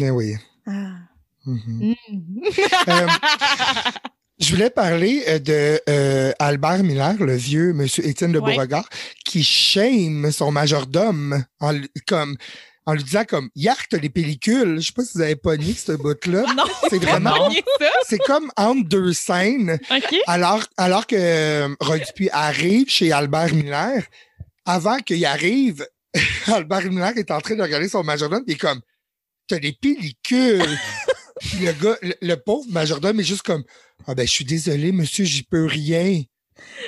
Mais 0.00 0.10
oui. 0.10 0.34
Ah. 0.66 0.94
Mhm. 1.46 1.94
Mm. 2.08 2.20
Euh, 2.88 3.06
Je 4.40 4.54
voulais 4.54 4.70
parler 4.70 5.22
euh, 5.28 5.38
de 5.38 5.80
euh, 5.88 6.32
Albert 6.38 6.82
Miller, 6.82 7.14
le 7.20 7.36
vieux 7.36 7.74
monsieur 7.74 8.06
Étienne 8.06 8.32
de 8.32 8.38
Ouais. 8.38 8.54
Beauregard, 8.54 8.88
qui 9.24 9.44
shame 9.44 10.32
son 10.32 10.50
majordome 10.50 11.44
en, 11.60 11.78
comme 12.06 12.36
en 12.86 12.94
lui 12.94 13.04
disant 13.04 13.24
comme 13.28 13.50
t'as 13.54 13.98
les 13.98 14.08
pellicules. 14.08 14.80
Je 14.80 14.86
sais 14.86 14.92
pas 14.94 15.04
si 15.04 15.10
vous 15.14 15.20
avez 15.20 15.36
pogné 15.36 15.74
ce 15.74 15.92
bout-là. 15.92 16.44
Non. 16.56 16.64
C'est 16.88 16.98
vraiment 17.02 17.50
c'est 18.08 18.18
comme 18.18 18.50
entre 18.56 18.88
deux 18.88 19.12
scènes. 19.12 19.78
OK. 19.90 20.16
Alors, 20.26 20.64
alors 20.78 21.06
que 21.06 21.16
euh, 21.16 21.68
Roy 21.78 21.98
Dupuis 21.98 22.30
arrive 22.32 22.88
chez 22.88 23.12
Albert 23.12 23.54
Miller, 23.54 24.02
avant 24.64 24.96
qu'il 25.00 25.24
arrive, 25.26 25.86
Albert 26.46 26.84
Miller 26.90 27.12
est 27.16 27.30
en 27.30 27.40
train 27.42 27.56
de 27.56 27.62
regarder 27.62 27.90
son 27.90 28.02
majordome, 28.02 28.42
est 28.48 28.56
comme, 28.56 28.80
t'as 29.48 29.58
des 29.58 29.72
pellicules. 29.72 30.78
Le 31.60 31.72
gars, 31.72 31.96
le, 32.02 32.14
le 32.22 32.34
pauvre 32.36 32.66
majordome 32.70 33.20
est 33.20 33.24
juste 33.24 33.42
comme, 33.42 33.64
ah 34.06 34.14
ben, 34.14 34.26
je 34.26 34.32
suis 34.32 34.44
désolé, 34.44 34.92
monsieur, 34.92 35.24
j'y 35.24 35.42
peux 35.42 35.66
rien. 35.66 36.22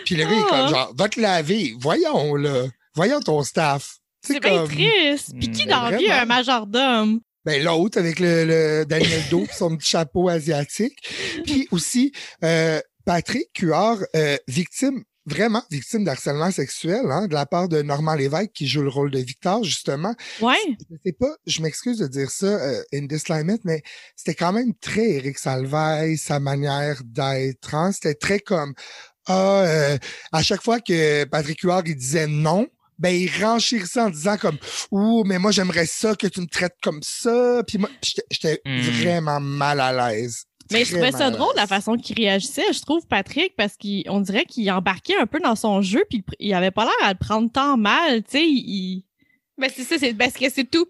Puis 0.04 0.14
le 0.16 0.24
gars 0.24 0.30
est 0.30 0.42
Ah. 0.44 0.48
comme, 0.50 0.68
genre, 0.68 0.94
va 0.96 1.08
te 1.08 1.20
laver. 1.20 1.74
Voyons, 1.78 2.34
là. 2.34 2.64
Voyons 2.94 3.20
ton 3.20 3.42
staff. 3.42 3.96
C'est 4.24 4.38
bien 4.40 4.58
comme- 4.58 4.68
triste. 4.68 5.30
Puis 5.38 5.50
qui 5.50 5.64
Hmm, 5.66 5.70
dans 5.70 5.90
la 5.90 5.96
vie 5.98 6.10
un 6.10 6.24
majordome? 6.26 7.20
Ben, 7.44 7.62
l'autre 7.64 7.98
avec 7.98 8.20
le, 8.20 8.44
le 8.44 8.84
Daniel 8.86 9.22
Do 9.30 9.40
pis 9.40 9.54
son 9.56 9.76
petit 9.76 9.90
chapeau 9.90 10.28
asiatique. 10.28 10.96
Puis 11.44 11.66
aussi, 11.72 12.12
euh, 12.44 12.80
Patrick 13.04 13.52
Cuard, 13.52 13.98
euh, 14.14 14.36
victime, 14.46 15.02
vraiment 15.26 15.62
victime 15.70 16.04
d'harcèlement 16.04 16.50
sexuel, 16.50 17.02
hein, 17.10 17.26
de 17.28 17.34
la 17.34 17.46
part 17.46 17.68
de 17.68 17.80
Normand 17.82 18.14
Lévesque 18.14 18.50
qui 18.52 18.66
joue 18.66 18.82
le 18.82 18.88
rôle 18.88 19.10
de 19.10 19.18
Victor, 19.20 19.62
justement. 19.64 20.14
Ouais. 20.40 20.56
Je 20.90 20.96
sais 21.06 21.12
pas, 21.12 21.34
je 21.46 21.62
m'excuse 21.62 21.98
de 21.98 22.06
dire 22.08 22.30
ça, 22.30 22.46
euh, 22.46 22.82
in 22.92 23.06
this 23.06 23.22
climate, 23.24 23.60
mais 23.64 23.82
c'était 24.16 24.34
quand 24.34 24.52
même 24.52 24.74
très 24.80 25.10
Éric 25.10 25.38
Salvaille, 25.38 26.16
sa 26.16 26.40
manière 26.40 27.00
d'être, 27.04 27.74
hein. 27.74 27.92
C'était 27.92 28.14
très 28.14 28.40
comme, 28.40 28.74
ah, 29.26 29.60
euh, 29.64 29.98
à 30.32 30.42
chaque 30.42 30.62
fois 30.62 30.80
que 30.80 31.24
Patrick 31.24 31.60
Huard, 31.60 31.82
il 31.86 31.94
disait 31.96 32.26
non, 32.26 32.66
ben, 32.98 33.10
il 33.10 33.30
renchérissait 33.42 34.00
en 34.00 34.10
disant 34.10 34.36
comme, 34.36 34.58
ouh, 34.92 35.24
mais 35.24 35.38
moi, 35.38 35.50
j'aimerais 35.50 35.86
ça 35.86 36.14
que 36.14 36.26
tu 36.28 36.40
me 36.40 36.46
traites 36.46 36.76
comme 36.82 37.00
ça. 37.02 37.62
Puis 37.66 37.78
moi, 37.78 37.88
j'étais- 38.02 38.22
j'étais 38.30 38.60
Hmm. 38.64 38.80
vraiment 39.02 39.40
mal 39.40 39.80
à 39.80 39.92
l'aise. 40.12 40.44
Mais 40.72 40.84
je 40.84 40.92
trouvais 40.92 41.12
ça 41.12 41.30
drôle 41.30 41.52
la 41.56 41.66
façon 41.66 41.96
qu'il 41.96 42.16
réagissait, 42.16 42.72
je 42.72 42.80
trouve, 42.80 43.06
Patrick, 43.06 43.54
parce 43.56 43.76
qu'on 43.76 44.20
dirait 44.20 44.44
qu'il 44.44 44.70
embarquait 44.70 45.16
un 45.16 45.26
peu 45.26 45.40
dans 45.40 45.54
son 45.56 45.82
jeu, 45.82 46.04
puis 46.08 46.24
il- 46.38 46.54
avait 46.54 46.70
pas 46.70 46.84
l'air 46.84 46.94
à 47.08 47.12
le 47.12 47.18
prendre 47.18 47.50
tant 47.50 47.76
mal, 47.76 48.22
tu 48.24 48.30
sais. 48.32 48.44
Il... 48.46 49.04
Ben, 49.58 49.70
c'est 49.74 49.84
ça, 49.84 49.96
c'est 49.98 50.14
parce 50.14 50.34
que 50.34 50.48
c'est 50.50 50.64
tout. 50.70 50.86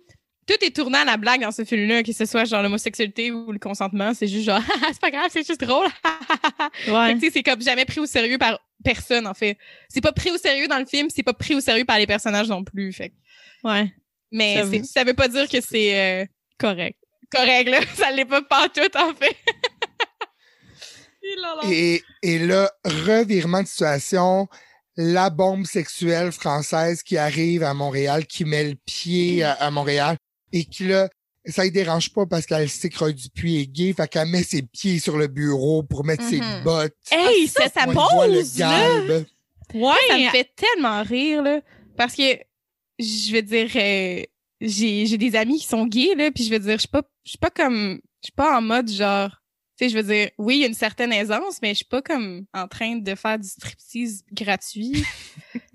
Tout 0.47 0.55
est 0.65 0.75
tourné 0.75 0.99
à 0.99 1.05
la 1.05 1.17
blague 1.17 1.43
dans 1.43 1.53
ce 1.53 1.65
film-là, 1.65 2.03
que 2.03 2.13
ce 2.13 2.25
soit 2.27 2.45
genre 2.45 2.63
l'homosexualité 2.63 3.31
ou 3.31 3.53
le 3.53 3.61
consentement. 3.61 4.13
C'est 4.13 4.27
juste 4.27 4.45
genre, 4.45 4.61
Ah, 4.83 4.89
c'est 4.93 5.01
pas 5.01 5.11
grave, 5.13 5.29
c'est 5.31 5.47
juste 5.47 5.61
drôle. 5.61 5.87
Ouais. 6.89 7.15
que, 7.15 7.21
tu 7.21 7.27
sais, 7.27 7.31
c'est 7.35 7.43
comme 7.43 7.61
jamais 7.63 7.85
pris 7.85 8.01
au 8.01 8.07
sérieux 8.07 8.39
par 8.39 8.59
personne, 8.85 9.27
en 9.27 9.35
fait. 9.35 9.57
C'est 9.89 10.01
pas 10.01 10.13
pris 10.13 10.31
au 10.31 10.39
sérieux 10.39 10.67
dans 10.69 10.79
le 10.79 10.87
film, 10.87 11.09
c'est 11.11 11.23
pas 11.23 11.33
pris 11.33 11.55
au 11.55 11.61
sérieux 11.61 11.85
par 11.85 11.99
les 11.99 12.07
personnages 12.07 12.49
non 12.49 12.65
plus. 12.65 12.93
Fait 12.93 13.13
Ouais. 13.63 13.93
Mais 14.33 14.65
ça 14.85 15.05
veut 15.05 15.15
pas 15.15 15.29
dire 15.29 15.49
que 15.49 15.61
c'est 15.61 16.23
euh, 16.23 16.27
Correct. 16.59 16.99
correct, 17.31 17.69
là. 17.69 17.81
Ça 17.95 18.11
l'est 18.11 18.25
pas 18.25 18.43
partout, 18.43 18.81
en 18.97 19.15
fait. 19.15 19.37
Et, 21.71 22.03
et 22.23 22.39
là, 22.39 22.71
revirement 22.85 23.63
de 23.63 23.67
situation, 23.69 24.49
la 24.97 25.31
bombe 25.31 25.65
sexuelle 25.67 26.33
française 26.33 27.03
qui 27.03 27.17
arrive 27.17 27.63
à 27.63 27.75
Montréal, 27.75 28.27
qui 28.27 28.45
met 28.45 28.65
le 28.71 28.77
pied 28.85 29.43
à, 29.43 29.53
à 29.53 29.71
Montréal 29.71 30.17
et 30.53 30.65
qui 30.65 30.85
là, 30.85 31.09
ça 31.47 31.65
ne 31.65 31.71
dérange 31.71 32.13
pas 32.13 32.27
parce 32.27 32.47
qu'elle 32.47 32.69
sait 32.69 32.89
que 32.89 32.99
Roy 32.99 33.13
Dupuis 33.13 33.61
est 33.63 33.67
gay, 33.67 33.93
fait 33.97 34.07
qu'elle 34.09 34.29
met 34.29 34.43
ses 34.45 34.63
pieds 34.63 34.99
sur 35.01 35.17
le 35.17 35.27
bureau 35.27 35.83
pour 35.83 36.05
mettre 36.05 36.23
ses 36.29 36.41
Mhm. 36.41 36.63
bottes. 36.63 36.95
Hey, 37.11 37.49
ça, 37.49 37.65
cette 37.65 37.75
ça 37.75 37.85
On 37.89 37.91
y 37.91 37.95
voit 37.95 38.27
le 38.29 38.59
galbe. 38.59 39.27
Ouais. 39.75 39.95
ça 40.09 40.19
me 40.19 40.29
fait 40.31 40.51
tellement 40.55 41.03
rire, 41.03 41.43
là. 41.43 41.61
Parce 41.97 42.15
que, 42.15 42.39
je 42.99 43.33
veux 43.33 43.43
dire, 43.43 43.71
euh, 43.75 44.23
j'ai, 44.61 45.07
j'ai 45.07 45.19
des 45.19 45.35
amis 45.35 45.59
qui 45.59 45.67
sont 45.67 45.87
gays, 45.87 46.15
là, 46.15 46.31
puis 46.31 46.45
je 46.45 46.51
veux 46.51 46.59
dire, 46.61 46.75
je 46.75 46.81
suis 46.81 46.89
pas, 46.89 47.03
je 47.25 47.31
suis 47.31 47.39
pas 47.39 47.51
comme, 47.51 47.95
je 48.23 48.27
suis 48.27 48.33
pas 48.37 48.57
en 48.59 48.63
mode 48.63 48.89
genre, 48.91 49.42
sais, 49.85 49.89
je 49.91 49.97
veux 49.97 50.15
dire, 50.15 50.31
oui, 50.39 50.57
il 50.57 50.61
y 50.61 50.65
a 50.65 50.67
une 50.69 50.75
certaine 50.75 51.13
aisance, 51.13 51.59
mais 51.63 51.71
je 51.71 51.77
suis 51.77 51.85
pas 51.85 52.03
comme 52.03 52.45
en 52.55 52.69
train 52.69 52.97
de 52.97 53.15
faire 53.15 53.39
du 53.39 53.49
striptease 53.49 54.23
gratuit 54.33 55.05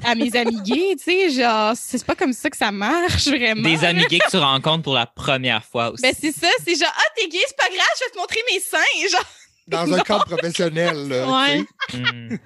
à 0.03 0.15
mes 0.15 0.35
amis 0.35 0.61
gays, 0.63 0.95
tu 0.97 1.03
sais, 1.03 1.29
genre, 1.31 1.73
c'est 1.75 2.03
pas 2.05 2.15
comme 2.15 2.33
ça 2.33 2.49
que 2.49 2.57
ça 2.57 2.71
marche, 2.71 3.27
vraiment. 3.27 3.67
Des 3.67 3.83
amis 3.83 4.05
gays 4.09 4.19
que 4.19 4.29
tu 4.31 4.37
rencontres 4.37 4.83
pour 4.83 4.93
la 4.95 5.05
première 5.05 5.63
fois 5.65 5.91
aussi. 5.91 6.01
Ben, 6.01 6.13
c'est 6.19 6.31
ça, 6.31 6.49
c'est 6.65 6.75
genre, 6.75 6.93
ah, 6.95 7.09
t'es 7.15 7.27
gay, 7.27 7.39
c'est 7.47 7.57
pas 7.57 7.69
grave, 7.69 7.87
je 7.99 8.05
vais 8.05 8.11
te 8.11 8.17
montrer 8.17 8.39
mes 8.51 8.59
seins, 8.59 9.09
genre. 9.11 9.25
Dans 9.67 9.93
un 9.93 9.99
cadre 9.99 10.25
professionnel, 10.25 11.09
là, 11.09 11.29
Ouais. 11.29 11.65
tu 11.89 11.97
sais. 11.97 12.03
Hmm. 12.03 12.37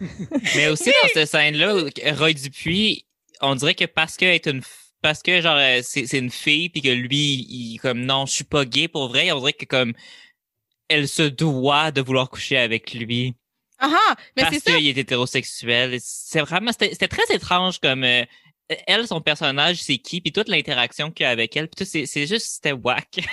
Mais 0.56 0.68
aussi 0.70 0.90
dans 0.90 1.10
cette 1.14 1.30
scène-là, 1.30 1.76
Roy 2.18 2.34
Dupuis, 2.34 3.06
on 3.42 3.54
dirait 3.56 3.76
que 3.76 3.86
parce 3.86 4.18
que 4.18 4.26
est 4.26 4.48
une 4.48 4.62
parce 5.02 5.22
que 5.24 5.42
genre 5.42 5.58
euh, 5.58 5.82
c'est 5.84 6.06
c'est 6.06 6.20
une 6.20 6.30
fille 6.30 6.70
puis 6.70 6.82
que 6.82 6.90
lui 6.90 7.46
il 7.50 7.80
comme 7.82 8.02
non 8.06 8.28
je 8.28 8.34
suis 8.34 8.44
pas 8.44 8.66
gay 8.66 8.88
pour 8.88 9.08
vrai 9.08 9.32
on 9.32 9.40
dirait 9.40 9.54
que 9.54 9.66
comme 9.66 9.94
elle 10.92 11.08
se 11.08 11.24
doit 11.24 11.92
de 11.92 12.02
vouloir 12.02 12.30
coucher 12.30 12.58
avec 12.58 12.94
lui 12.94 13.36
Ah, 13.80 13.90
ah, 13.92 14.16
mais 14.36 14.44
parce 14.44 14.56
c'est 14.56 14.64
ça. 14.72 14.76
qu'il 14.78 14.88
est 14.88 14.98
hétérosexuel 14.98 15.98
c'est 16.02 16.42
vraiment 16.42 16.72
c'était 16.72 16.90
c'était 16.92 17.08
très 17.08 17.34
étrange 17.36 17.80
comme 17.80 18.04
euh, 18.04 18.24
elle 18.88 19.08
son 19.08 19.22
personnage 19.22 19.82
c'est 19.82 19.98
qui 19.98 20.22
puis 20.22 20.32
toute 20.32 20.48
l'interaction 20.50 21.12
qu'il 21.12 21.24
y 21.24 21.28
a 21.28 21.30
avec 21.30 21.56
elle 21.58 21.68
puis 21.68 21.84
tout 21.86 21.90
c'est 21.90 22.06
c'est 22.06 22.28
juste 22.28 22.48
c'était 22.48 22.72
whack 22.74 23.20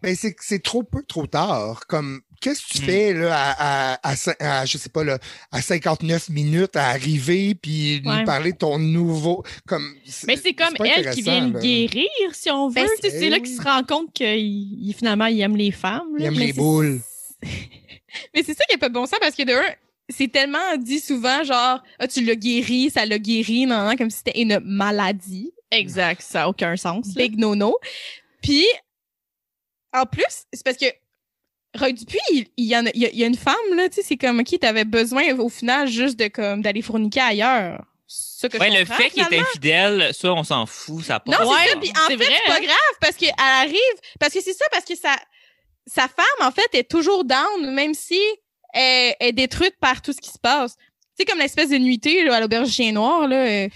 Ben, 0.00 0.14
c'est 0.14 0.32
que 0.32 0.44
c'est 0.44 0.62
trop 0.62 0.84
peu, 0.84 1.02
trop 1.02 1.26
tard. 1.26 1.80
Comme, 1.88 2.20
qu'est-ce 2.40 2.62
que 2.64 2.72
tu 2.78 2.82
Mm. 2.82 2.84
fais, 2.84 3.12
là, 3.14 3.34
à, 3.36 3.94
à, 3.94 4.10
à, 4.10 4.14
cin- 4.14 4.36
à, 4.38 4.64
je 4.64 4.78
sais 4.78 4.88
pas, 4.90 5.02
là, 5.02 5.18
à 5.50 5.60
59 5.60 6.28
minutes 6.28 6.76
à 6.76 6.86
arriver 6.90 7.56
puis 7.56 8.00
Ouais. 8.04 8.18
lui 8.18 8.24
parler 8.24 8.52
de 8.52 8.58
ton 8.58 8.78
nouveau, 8.78 9.42
comme. 9.66 9.92
Mais 10.28 10.36
c'est 10.36 10.52
comme 10.54 10.74
elle 10.86 11.10
qui 11.10 11.22
vient 11.22 11.48
le 11.48 11.58
guérir, 11.58 12.06
si 12.32 12.48
on 12.48 12.68
veut. 12.68 12.74
Ben, 12.76 12.86
sais, 13.00 13.10
c'est 13.10 13.28
là 13.28 13.40
qu'il 13.40 13.56
se 13.56 13.60
rend 13.60 13.82
compte 13.82 14.12
qu'il 14.12 14.38
il- 14.38 14.94
finalement 14.96 15.26
il 15.26 15.40
aime 15.40 15.56
les 15.56 15.72
femmes. 15.72 16.06
Il 16.16 16.26
aime 16.26 16.36
Mais 16.38 16.46
les 16.46 16.52
boules. 16.52 17.00
Mais 18.34 18.42
c'est 18.44 18.54
ça 18.54 18.64
qui 18.68 18.74
est 18.76 18.78
pas 18.78 18.88
de 18.88 18.94
bon 18.94 19.06
sens 19.06 19.18
parce 19.20 19.34
que 19.34 19.42
de 19.42 19.52
un, 19.52 19.74
c'est 20.14 20.28
tellement 20.28 20.76
dit 20.78 21.00
souvent 21.00 21.42
genre 21.44 21.82
ah, 21.98 22.08
tu 22.08 22.24
l'as 22.24 22.34
guéri, 22.36 22.90
ça 22.90 23.04
l'a 23.06 23.18
guéri, 23.18 23.66
non, 23.66 23.84
non, 23.88 23.96
comme 23.96 24.10
si 24.10 24.18
c'était 24.18 24.40
une 24.40 24.60
maladie. 24.60 25.52
Exact, 25.70 26.20
ça 26.22 26.40
n'a 26.40 26.48
aucun 26.48 26.76
sens. 26.76 27.06
là. 27.08 27.12
Big 27.16 27.38
no 27.38 27.54
no. 27.54 27.78
Puis 28.42 28.66
en 29.92 30.04
plus, 30.06 30.44
c'est 30.52 30.64
parce 30.64 30.76
que 30.76 30.86
Roy 31.78 31.92
Dupuis, 31.92 32.18
il, 32.30 32.46
il 32.56 32.66
y 32.66 32.76
en 32.76 32.86
a, 32.86 32.90
il 32.94 33.00
y 33.00 33.06
a, 33.06 33.10
il 33.10 33.18
y 33.18 33.24
a 33.24 33.26
une 33.26 33.36
femme 33.36 33.54
là, 33.74 33.88
tu 33.88 33.96
sais, 33.96 34.02
c'est 34.02 34.16
comme 34.16 34.44
qui 34.44 34.58
t'avais 34.58 34.84
besoin 34.84 35.34
au 35.38 35.48
final 35.48 35.88
juste 35.88 36.18
de 36.18 36.28
comme 36.28 36.62
d'aller 36.62 36.82
fourniquer 36.82 37.20
ailleurs. 37.20 37.84
Ça 38.06 38.48
que 38.50 38.58
je 38.58 38.62
ouais 38.62 38.70
le 38.70 38.80
comprends, 38.84 38.96
fait 38.96 39.10
qu'il 39.10 39.22
est 39.22 39.38
infidèle 39.40 40.10
ça 40.12 40.34
on 40.34 40.44
s'en 40.44 40.66
fout 40.66 41.02
ça 41.04 41.14
a 41.14 41.20
pas 41.20 41.32
Non, 41.32 41.50
Ouais, 41.50 41.56
c'est 41.64 41.70
ça. 41.70 41.76
Puis 41.78 41.90
en 41.90 41.94
c'est 42.08 42.16
fait, 42.18 42.24
vrai, 42.24 42.34
c'est 42.44 42.52
pas 42.52 42.58
hein. 42.58 42.62
grave 42.62 42.96
parce 43.00 43.16
qu'elle 43.16 43.32
arrive. 43.38 44.00
Parce 44.20 44.34
que 44.34 44.42
c'est 44.42 44.52
ça, 44.52 44.66
parce 44.70 44.84
que 44.84 44.94
sa, 44.96 45.16
sa 45.86 46.08
femme, 46.08 46.24
en 46.46 46.50
fait, 46.50 46.68
est 46.74 46.90
toujours 46.90 47.24
down, 47.24 47.72
même 47.74 47.94
si 47.94 48.20
elle 48.72 49.14
est 49.20 49.32
détruite 49.32 49.74
par 49.80 50.02
tout 50.02 50.12
ce 50.12 50.20
qui 50.20 50.30
se 50.30 50.38
passe. 50.38 50.76
Sais, 51.18 51.24
comme 51.24 51.38
l'espèce 51.38 51.70
de 51.70 51.76
nuitée 51.76 52.24
là, 52.24 52.36
à 52.36 52.40
l'auberge 52.40 52.70
chien 52.70 52.92
noir, 52.92 53.28
là. 53.28 53.36
euh, 53.36 53.68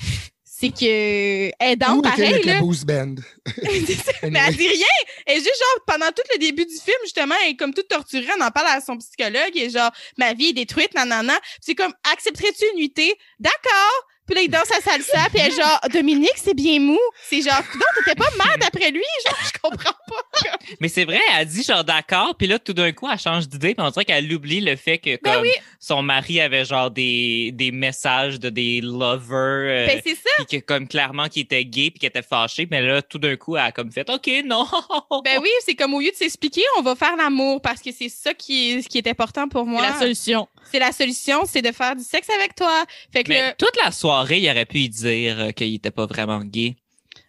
c'est 0.58 0.70
que 0.70 0.84
elle 0.84 1.52
est 1.60 1.72
était 1.72 1.84
pareil, 1.84 2.42
là. 2.44 2.60
Band? 2.60 3.14
C'est. 3.46 4.30
Mais 4.30 4.40
elle 4.48 4.56
dit 4.56 4.68
rien. 4.68 4.86
Elle 5.26 5.36
est 5.36 5.40
juste 5.40 5.60
genre, 5.60 5.84
pendant 5.86 6.06
tout 6.06 6.22
le 6.32 6.38
début 6.38 6.64
du 6.64 6.74
film, 6.74 6.96
justement, 7.04 7.34
elle 7.44 7.50
est 7.50 7.56
comme 7.56 7.74
toute 7.74 7.88
torturée, 7.88 8.26
elle 8.34 8.42
en 8.42 8.50
parle 8.50 8.68
à 8.68 8.80
son 8.80 8.96
psychologue, 8.96 9.54
et 9.54 9.68
genre, 9.68 9.90
ma 10.16 10.32
vie 10.32 10.46
est 10.46 10.52
détruite, 10.54 10.94
nanana. 10.94 11.34
C'est 11.60 11.74
comme, 11.74 11.92
accepterais-tu 12.10 12.64
une 12.72 12.78
nuitée? 12.78 13.14
D'accord. 13.38 14.06
Puis 14.26 14.34
là, 14.34 14.42
il 14.42 14.48
danse 14.50 14.70
à 14.72 14.80
salsa, 14.80 15.28
puis 15.30 15.38
elle 15.40 15.52
est 15.52 15.56
genre, 15.56 15.80
Dominique, 15.92 16.32
c'est 16.36 16.54
bien 16.54 16.80
mou. 16.80 16.98
C'est 17.28 17.42
genre, 17.42 17.62
non, 17.74 17.80
t'étais 17.96 18.16
pas 18.16 18.28
mad 18.36 18.62
après 18.66 18.90
lui, 18.90 19.02
genre, 19.24 19.38
je 19.44 19.58
comprends 19.60 19.92
pas. 20.08 20.48
Mais 20.80 20.88
c'est 20.88 21.04
vrai, 21.04 21.20
elle 21.38 21.46
dit 21.46 21.62
genre 21.62 21.84
d'accord, 21.84 22.34
puis 22.36 22.46
là 22.46 22.58
tout 22.58 22.72
d'un 22.72 22.90
coup 22.92 23.08
elle 23.10 23.18
change 23.18 23.48
d'idée, 23.48 23.74
puis 23.74 23.84
on 23.86 23.90
dirait 23.90 24.04
qu'elle 24.04 24.30
oublie 24.32 24.60
le 24.60 24.74
fait 24.76 24.98
que 24.98 25.10
Ben 25.22 25.34
comme 25.34 25.42
oui. 25.42 25.52
son 25.78 26.02
mari 26.02 26.40
avait 26.40 26.64
genre 26.64 26.90
des 26.90 27.50
des 27.54 27.70
messages 27.70 28.38
de 28.40 28.50
des 28.50 28.80
lovers, 28.80 29.30
euh, 29.32 29.86
Ben, 29.86 30.00
c'est 30.04 30.14
ça. 30.16 30.30
puis 30.44 30.60
que 30.60 30.64
comme 30.66 30.88
clairement 30.88 31.28
qu'il 31.28 31.42
était 31.42 31.64
gay 31.64 31.90
puis 31.90 32.00
qu'il 32.00 32.08
était 32.08 32.22
fâché, 32.22 32.66
mais 32.70 32.82
là 32.82 33.00
tout 33.02 33.18
d'un 33.18 33.36
coup 33.36 33.56
elle 33.56 33.62
a 33.66 33.72
comme 33.72 33.90
fait 33.92 34.08
OK 34.10 34.28
non. 34.44 34.66
Ben 35.24 35.38
oui, 35.40 35.50
c'est 35.64 35.74
comme 35.74 35.94
au 35.94 36.00
lieu 36.00 36.10
de 36.10 36.16
s'expliquer, 36.16 36.62
on 36.78 36.82
va 36.82 36.94
faire 36.96 37.16
l'amour 37.16 37.60
parce 37.62 37.80
que 37.80 37.90
c'est 37.96 38.08
ça 38.08 38.34
qui 38.34 38.72
est, 38.72 38.88
qui 38.88 38.98
est 38.98 39.06
important 39.08 39.48
pour 39.48 39.64
C'est 39.64 39.70
moi. 39.70 39.82
la 39.82 39.98
solution. 39.98 40.48
C'est 40.70 40.80
la 40.80 40.90
solution, 40.92 41.44
c'est 41.46 41.62
de 41.62 41.70
faire 41.72 41.94
du 41.94 42.02
sexe 42.02 42.28
avec 42.30 42.54
toi. 42.56 42.84
Fait 43.12 43.22
que 43.22 43.28
Mais 43.28 43.48
le- 43.50 43.54
toute 43.56 43.76
la 43.84 43.92
soirée, 43.92 44.15
il 44.24 44.48
aurait 44.50 44.66
pu 44.66 44.88
dire 44.88 45.40
euh, 45.40 45.50
qu'il 45.52 45.74
était 45.74 45.90
pas 45.90 46.06
vraiment 46.06 46.42
gay. 46.44 46.76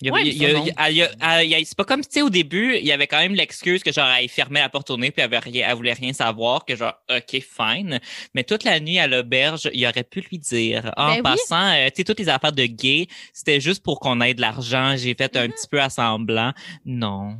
C'est 0.01 1.75
pas 1.75 1.83
comme 1.85 2.01
tu 2.01 2.07
sais 2.11 2.21
au 2.21 2.29
début, 2.29 2.75
il 2.77 2.85
y 2.85 2.91
avait 2.91 3.07
quand 3.07 3.17
même 3.19 3.33
l'excuse 3.35 3.83
que 3.83 3.91
genre 3.91 4.07
elle 4.09 4.29
fermait 4.29 4.59
la 4.59 4.69
porte 4.69 4.89
au 4.89 4.97
nez 4.97 5.11
puis 5.11 5.21
elle, 5.21 5.25
avait 5.33 5.39
rien, 5.39 5.67
elle 5.69 5.75
voulait 5.75 5.93
rien 5.93 6.13
savoir 6.13 6.65
que 6.65 6.75
genre 6.75 6.93
OK 7.09 7.41
fine, 7.41 7.99
mais 8.33 8.43
toute 8.43 8.63
la 8.63 8.79
nuit 8.79 8.99
à 8.99 9.07
l'auberge, 9.07 9.69
il 9.73 9.85
aurait 9.85 10.03
pu 10.03 10.21
lui 10.29 10.37
dire 10.39 10.91
en 10.97 11.09
Ben 11.09 11.15
oui. 11.17 11.21
passant 11.23 11.69
euh, 11.73 11.87
tu 11.87 11.97
sais 11.97 12.03
toutes 12.03 12.19
les 12.19 12.29
affaires 12.29 12.51
de 12.53 12.65
gay, 12.65 13.07
c'était 13.33 13.59
juste 13.59 13.83
pour 13.83 13.99
qu'on 13.99 14.21
ait 14.21 14.33
de 14.33 14.41
l'argent, 14.41 14.95
j'ai 14.97 15.13
fait 15.15 15.27
Mm-hmm. 15.27 15.39
un 15.39 15.49
petit 15.49 15.67
peu 15.69 15.81
à 15.81 15.89
semblant. 15.89 16.53
Non. 16.85 17.35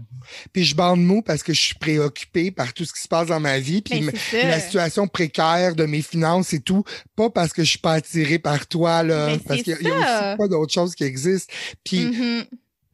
Puis 0.52 0.66
je 0.66 0.76
bande 0.76 1.02
mou 1.02 1.22
parce 1.22 1.42
que 1.42 1.54
je 1.54 1.62
suis 1.62 1.76
préoccupé 1.76 2.52
par 2.52 2.74
tout 2.74 2.84
ce 2.86 2.92
qui 2.94 3.02
se 3.02 3.08
passe 3.08 3.28
dans 3.28 3.40
ma 3.40 3.60
vie. 3.60 3.82
Puis 3.82 4.02
Ben, 4.02 4.12
la 4.34 4.60
situation 4.60 5.08
précaire 5.08 5.74
de 5.74 5.86
mes 5.86 6.02
finances 6.02 6.54
et 6.54 6.60
tout. 6.60 6.84
Pas 7.16 7.30
parce 7.30 7.54
que 7.54 7.64
je 7.64 7.70
suis 7.70 7.80
pas 7.80 7.94
attiré 7.94 8.40
par 8.40 8.68
toi, 8.68 9.04
là. 9.04 9.28
Ben, 9.28 9.40
parce 9.40 9.62
qu'il 9.64 9.74
y 9.74 9.76
a- 9.76 9.80
y 9.90 9.92
aussi 9.92 10.38
pas 10.38 10.48
d'autres 10.50 10.74
choses 10.74 10.96
qui 10.96 11.06
existent. 11.06 11.54
Puis 11.86 12.00
Mhm. 12.06 12.46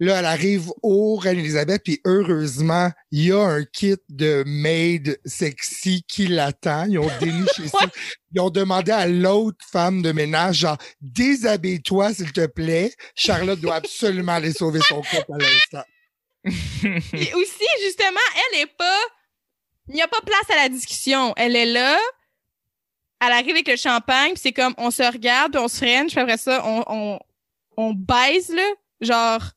Là, 0.04 0.20
elle 0.20 0.26
arrive 0.26 0.70
au 0.82 1.16
Reine-Élisabeth, 1.16 1.82
puis 1.82 2.02
heureusement, 2.04 2.92
il 3.12 3.28
y 3.28 3.32
a 3.32 3.40
un 3.40 3.64
kit 3.64 3.96
de 4.10 4.44
maid 4.46 5.18
sexy 5.24 6.04
qui 6.10 6.28
l'attend. 6.28 6.88
Ils 6.90 7.00
ont 7.00 7.10
déniché 7.22 7.70
ça. 7.70 7.86
Ils 8.36 8.42
ont 8.42 8.50
demandé 8.50 8.92
à 8.92 9.08
l'autre 9.08 9.64
femme 9.72 10.02
de 10.02 10.12
ménage, 10.12 10.58
genre, 10.58 10.78
déshabille-toi, 11.00 12.16
s'il 12.16 12.34
te 12.34 12.48
plaît. 12.48 12.92
Charlotte 13.16 13.62
doit 13.62 13.76
absolument 13.76 14.34
aller 14.34 14.52
sauver 14.52 14.82
son 14.86 15.02
couple 15.02 15.34
à 15.36 15.38
l'instant. 15.38 15.84
Et 17.14 17.34
aussi, 17.36 17.68
justement, 17.82 18.20
elle 18.36 18.60
est 18.62 18.76
pas. 18.78 19.00
Il 19.88 19.96
n'y 19.96 20.02
a 20.02 20.08
pas 20.10 20.20
place 20.26 20.50
à 20.50 20.64
la 20.64 20.70
discussion. 20.70 21.34
Elle 21.38 21.56
est 21.56 21.68
là. 21.68 21.98
Elle 23.22 23.32
arrive 23.32 23.52
avec 23.52 23.70
le 23.70 23.78
champagne, 23.78 24.34
puis 24.34 24.42
c'est 24.42 24.52
comme 24.52 24.74
on 24.78 24.92
se 24.92 25.04
regarde, 25.04 25.54
puis 25.54 25.62
on 25.62 25.70
se 25.70 25.78
freine, 25.78 26.08
puis 26.08 26.20
après 26.20 26.38
ça, 26.38 26.62
on, 26.66 26.84
on, 26.88 27.20
on 27.78 27.94
baise, 27.94 28.50
là, 28.50 28.68
genre, 29.00 29.54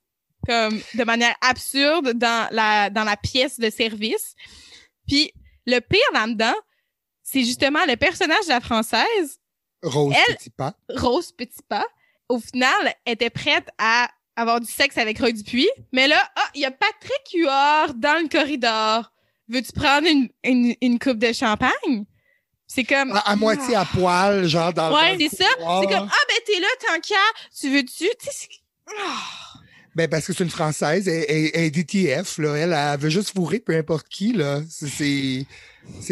comme 0.46 0.80
de 0.94 1.04
manière 1.04 1.34
absurde 1.40 2.12
dans 2.14 2.48
la, 2.52 2.88
dans 2.90 3.04
la 3.04 3.16
pièce 3.16 3.58
de 3.58 3.68
service. 3.70 4.34
Puis 5.06 5.32
le 5.66 5.80
pire 5.80 6.00
là-dedans, 6.12 6.54
c'est 7.22 7.42
justement 7.44 7.84
le 7.86 7.96
personnage 7.96 8.44
de 8.44 8.50
la 8.50 8.60
française, 8.60 9.40
Rose 9.82 10.14
Elle- 10.28 10.36
Petit 10.36 10.50
Pas. 10.50 10.74
Rose 10.94 11.32
Petit 11.32 11.62
Pas. 11.68 11.86
Au 12.28 12.38
final, 12.40 12.94
était 13.04 13.30
prête 13.30 13.68
à 13.78 14.08
avoir 14.36 14.60
du 14.60 14.70
sexe 14.70 14.98
avec 14.98 15.18
Roy 15.18 15.32
Dupuis. 15.32 15.68
Mais 15.92 16.08
là, 16.08 16.18
ah, 16.36 16.50
il 16.54 16.60
y 16.60 16.64
a 16.64 16.70
Patrick 16.70 17.22
Huard 17.34 17.94
dans 17.94 18.20
le 18.22 18.28
corridor. 18.28 19.12
Veux-tu 19.48 19.72
prendre 19.72 20.06
une, 20.08 20.28
une, 20.44 20.74
une 20.80 20.98
coupe 20.98 21.18
de 21.18 21.32
champagne? 21.32 22.04
C'est 22.66 22.82
comme... 22.84 23.12
À, 23.12 23.20
à 23.20 23.36
moitié 23.36 23.76
à 23.76 23.84
poil, 23.84 24.46
genre 24.48 24.72
dans 24.72 24.92
Ouais, 24.92 25.14
le 25.16 25.20
c'est 25.28 25.36
ça. 25.36 25.48
C'est 25.56 25.86
comme, 25.86 26.08
ah, 26.10 26.24
ben, 26.28 26.36
t'es 26.44 26.58
là, 26.60 26.66
tant 26.80 27.00
qu'à, 27.00 27.14
tu 27.58 27.70
veux-tu? 27.70 28.04
Tu 28.04 28.08
sais, 28.20 28.30
c'est- 28.32 28.48
Ah. 28.98 29.45
Ben, 29.96 30.08
parce 30.08 30.26
que 30.26 30.34
c'est 30.34 30.44
une 30.44 30.50
Française, 30.50 31.08
elle, 31.08 31.24
elle- 31.26 31.50
elle 31.54 31.64
est 31.64 31.70
DTF, 31.70 32.36
là. 32.36 32.54
Elle, 32.54 32.72
elle 32.74 33.00
veut 33.00 33.08
juste 33.08 33.34
fourrer 33.34 33.60
peu 33.60 33.74
importe 33.74 34.06
qui, 34.08 34.34
là. 34.34 34.60
C'est- 34.68 35.46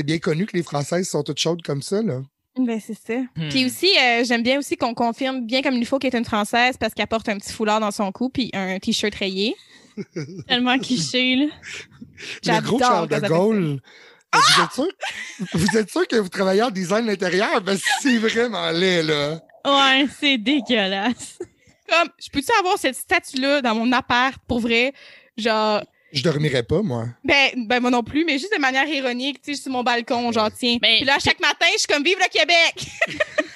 bien 0.03 0.19
connu 0.19 0.47
que 0.47 0.57
les 0.57 0.63
Françaises 0.63 1.07
sont 1.09 1.23
toutes 1.23 1.39
chaudes 1.39 1.61
comme 1.63 1.83
ça, 1.83 2.01
là. 2.03 2.23
Ben, 2.59 2.81
c'est 2.81 2.95
ça. 2.97 3.19
Hmm. 3.37 3.49
Puis 3.51 3.67
aussi, 3.67 3.89
euh, 4.03 4.25
j'aime 4.25 4.43
bien 4.43 4.59
aussi 4.59 4.77
qu'on 4.79 4.95
confirme 4.95 5.45
bien 5.45 5.61
comme 5.61 5.75
il 5.75 5.85
faut 5.85 5.99
qu'elle 5.99 6.15
est 6.15 6.19
une 6.19 6.25
Française 6.25 6.77
parce 6.81 6.95
qu'elle 6.95 7.09
porte 7.09 7.29
un 7.29 7.37
petit 7.37 7.53
foulard 7.53 7.81
dans 7.81 7.91
son 7.91 8.11
cou 8.11 8.31
puis 8.31 8.49
un 8.55 8.79
t-shirt 8.79 9.15
rayé. 9.17 9.55
Tellement 10.49 10.79
cliché, 10.79 11.37
là. 11.37 11.47
Le 12.47 12.61
gros 12.63 12.79
Charles 12.79 13.09
de 13.09 13.29
Gaulle. 13.29 13.81
Vous 14.33 14.63
êtes 14.63 14.73
sûr? 14.73 14.89
Vous 15.53 15.77
êtes 15.79 15.91
sûr 15.91 16.09
que 16.09 16.17
vous 16.17 16.29
travaillez 16.31 16.63
en 16.63 16.71
design 16.71 17.09
intérieur? 17.11 17.61
Ben, 17.61 17.77
c'est 18.01 18.17
vraiment 18.19 18.71
laid, 18.71 19.03
là. 19.03 19.41
Ouais, 19.67 20.07
c'est 20.19 20.39
dégueulasse. 20.39 21.39
Comme, 21.89 22.09
je 22.19 22.29
peux-tu 22.31 22.51
avoir 22.59 22.79
cette 22.79 22.97
statue-là 22.97 23.61
dans 23.63 23.75
mon 23.75 23.91
appart 23.93 24.37
pour 24.49 24.61
vrai? 24.61 24.93
Genre, 25.37 25.83
Je 26.13 26.23
dormirais 26.23 26.63
pas, 26.63 26.81
moi. 26.83 27.07
ben, 27.25 27.51
ben, 27.67 27.81
moi 27.81 27.91
non 27.91 28.03
plus, 28.03 28.25
mais 28.25 28.39
juste 28.39 28.55
de 28.55 28.61
manière 28.61 28.87
ironique, 28.87 29.43
tu 29.43 29.55
sais, 29.55 29.63
sur 29.63 29.73
mon 29.73 29.83
balcon, 29.83 30.31
genre, 30.33 30.51
tiens. 30.57 30.79
Mais- 30.81 30.97
puis 30.99 31.05
là, 31.05 31.19
chaque 31.23 31.41
matin, 31.41 31.67
je 31.75 31.79
suis 31.79 31.87
comme, 31.89 32.03
vive 32.05 32.19
le 32.19 32.29
Québec! 32.31 32.87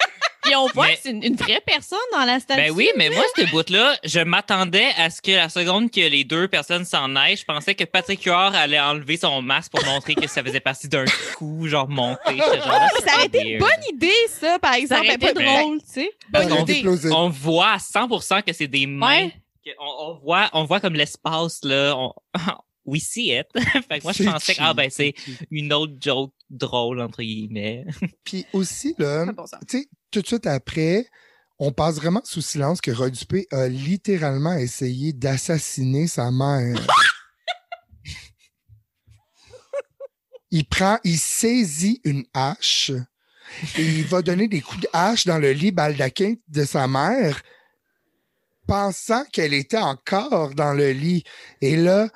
Puis 0.48 0.56
on 0.56 0.66
voit 0.68 0.86
Mais- 0.86 0.94
que 0.96 1.00
c'est 1.02 1.10
une, 1.10 1.22
une 1.22 1.36
vraie 1.36 1.60
personne 1.64 1.98
dans 2.12 2.24
la 2.24 2.40
statue. 2.40 2.60
Ben 2.60 2.70
oui, 2.72 2.88
mais 2.96 3.10
moi, 3.10 3.22
ce 3.36 3.50
bout-là, 3.50 3.96
je 4.04 4.20
m'attendais 4.20 4.88
à 4.96 5.10
ce 5.10 5.20
que 5.22 5.32
la 5.32 5.48
seconde 5.48 5.90
que 5.90 6.00
les 6.00 6.24
deux 6.24 6.48
personnes 6.48 6.84
s'en 6.84 7.14
aillent, 7.16 7.36
je 7.36 7.44
pensais 7.44 7.74
que 7.74 7.84
Patrick 7.84 8.22
Huard 8.24 8.54
allait 8.54 8.80
enlever 8.80 9.16
son 9.16 9.42
masque 9.42 9.72
pour 9.72 9.84
montrer 9.84 10.14
que 10.14 10.26
ça 10.26 10.42
faisait 10.42 10.60
partie 10.60 10.88
d'un 10.88 11.04
coup, 11.36 11.66
genre 11.68 11.88
monté. 11.88 12.36
Genre, 12.36 12.50
Puis 12.94 13.04
ça 13.06 13.14
aurait 13.16 13.26
été 13.26 13.50
une 13.52 13.58
bonne 13.58 13.68
idée, 13.92 14.12
ça, 14.28 14.58
par 14.58 14.72
Ça 14.72 14.78
exemple. 14.78 15.06
Ben, 15.06 15.14
été 15.14 15.32
pas- 15.34 15.42
drôle, 15.42 15.78
tu 15.82 15.86
sais. 15.92 16.10
Bonne 16.30 16.48
Ça 16.48 16.60
idée. 16.60 16.84
On 17.12 17.28
voit 17.28 17.72
à 17.72 17.78
100% 17.78 18.42
que 18.42 18.52
c'est 18.52 18.68
des 18.68 18.86
mains. 18.86 19.24
Ouais. 19.26 19.32
On, 19.78 20.10
on 20.12 20.14
voit, 20.14 20.48
on 20.54 20.64
voit 20.64 20.80
comme 20.80 20.94
l'espace, 20.94 21.60
là. 21.62 21.94
On, 21.96 22.12
we 22.86 23.02
see 23.02 23.32
it. 23.38 23.46
fait 23.88 23.98
que 23.98 24.02
moi, 24.04 24.12
je 24.12 24.22
pensais 24.24 24.54
que, 24.54 24.60
ah, 24.62 24.72
ben, 24.72 24.88
c'est 24.90 25.12
une 25.50 25.72
autre 25.74 25.92
joke 26.00 26.32
drôle, 26.48 27.00
entre 27.02 27.22
guillemets. 27.22 27.84
Puis 28.24 28.46
aussi, 28.54 28.94
là, 28.98 29.24
C'est 29.26 29.32
bon, 29.34 29.46
ça. 29.46 29.58
tu 29.68 29.80
sais, 29.80 29.88
tout 30.10 30.22
de 30.22 30.26
suite 30.26 30.46
après, 30.46 31.06
on 31.58 31.72
passe 31.72 31.96
vraiment 31.96 32.22
sous 32.24 32.40
silence 32.40 32.80
que 32.80 32.90
Rod 32.90 33.12
Dupé 33.12 33.46
a 33.50 33.68
littéralement 33.68 34.54
essayé 34.54 35.12
d'assassiner 35.12 36.06
sa 36.06 36.30
mère. 36.30 36.86
il 40.50 40.66
prend, 40.66 40.98
il 41.04 41.18
saisit 41.18 42.00
une 42.04 42.24
hache 42.32 42.92
et 43.76 43.82
il 43.82 44.06
va 44.06 44.22
donner 44.22 44.46
des 44.46 44.60
coups 44.60 44.82
de 44.82 44.88
hache 44.92 45.26
dans 45.26 45.38
le 45.38 45.52
lit 45.52 45.72
baldaquin 45.72 46.34
de 46.48 46.64
sa 46.64 46.86
mère, 46.86 47.42
pensant 48.66 49.24
qu'elle 49.32 49.54
était 49.54 49.78
encore 49.78 50.54
dans 50.54 50.74
le 50.74 50.92
lit. 50.92 51.24
Et 51.60 51.76
là, 51.76 52.08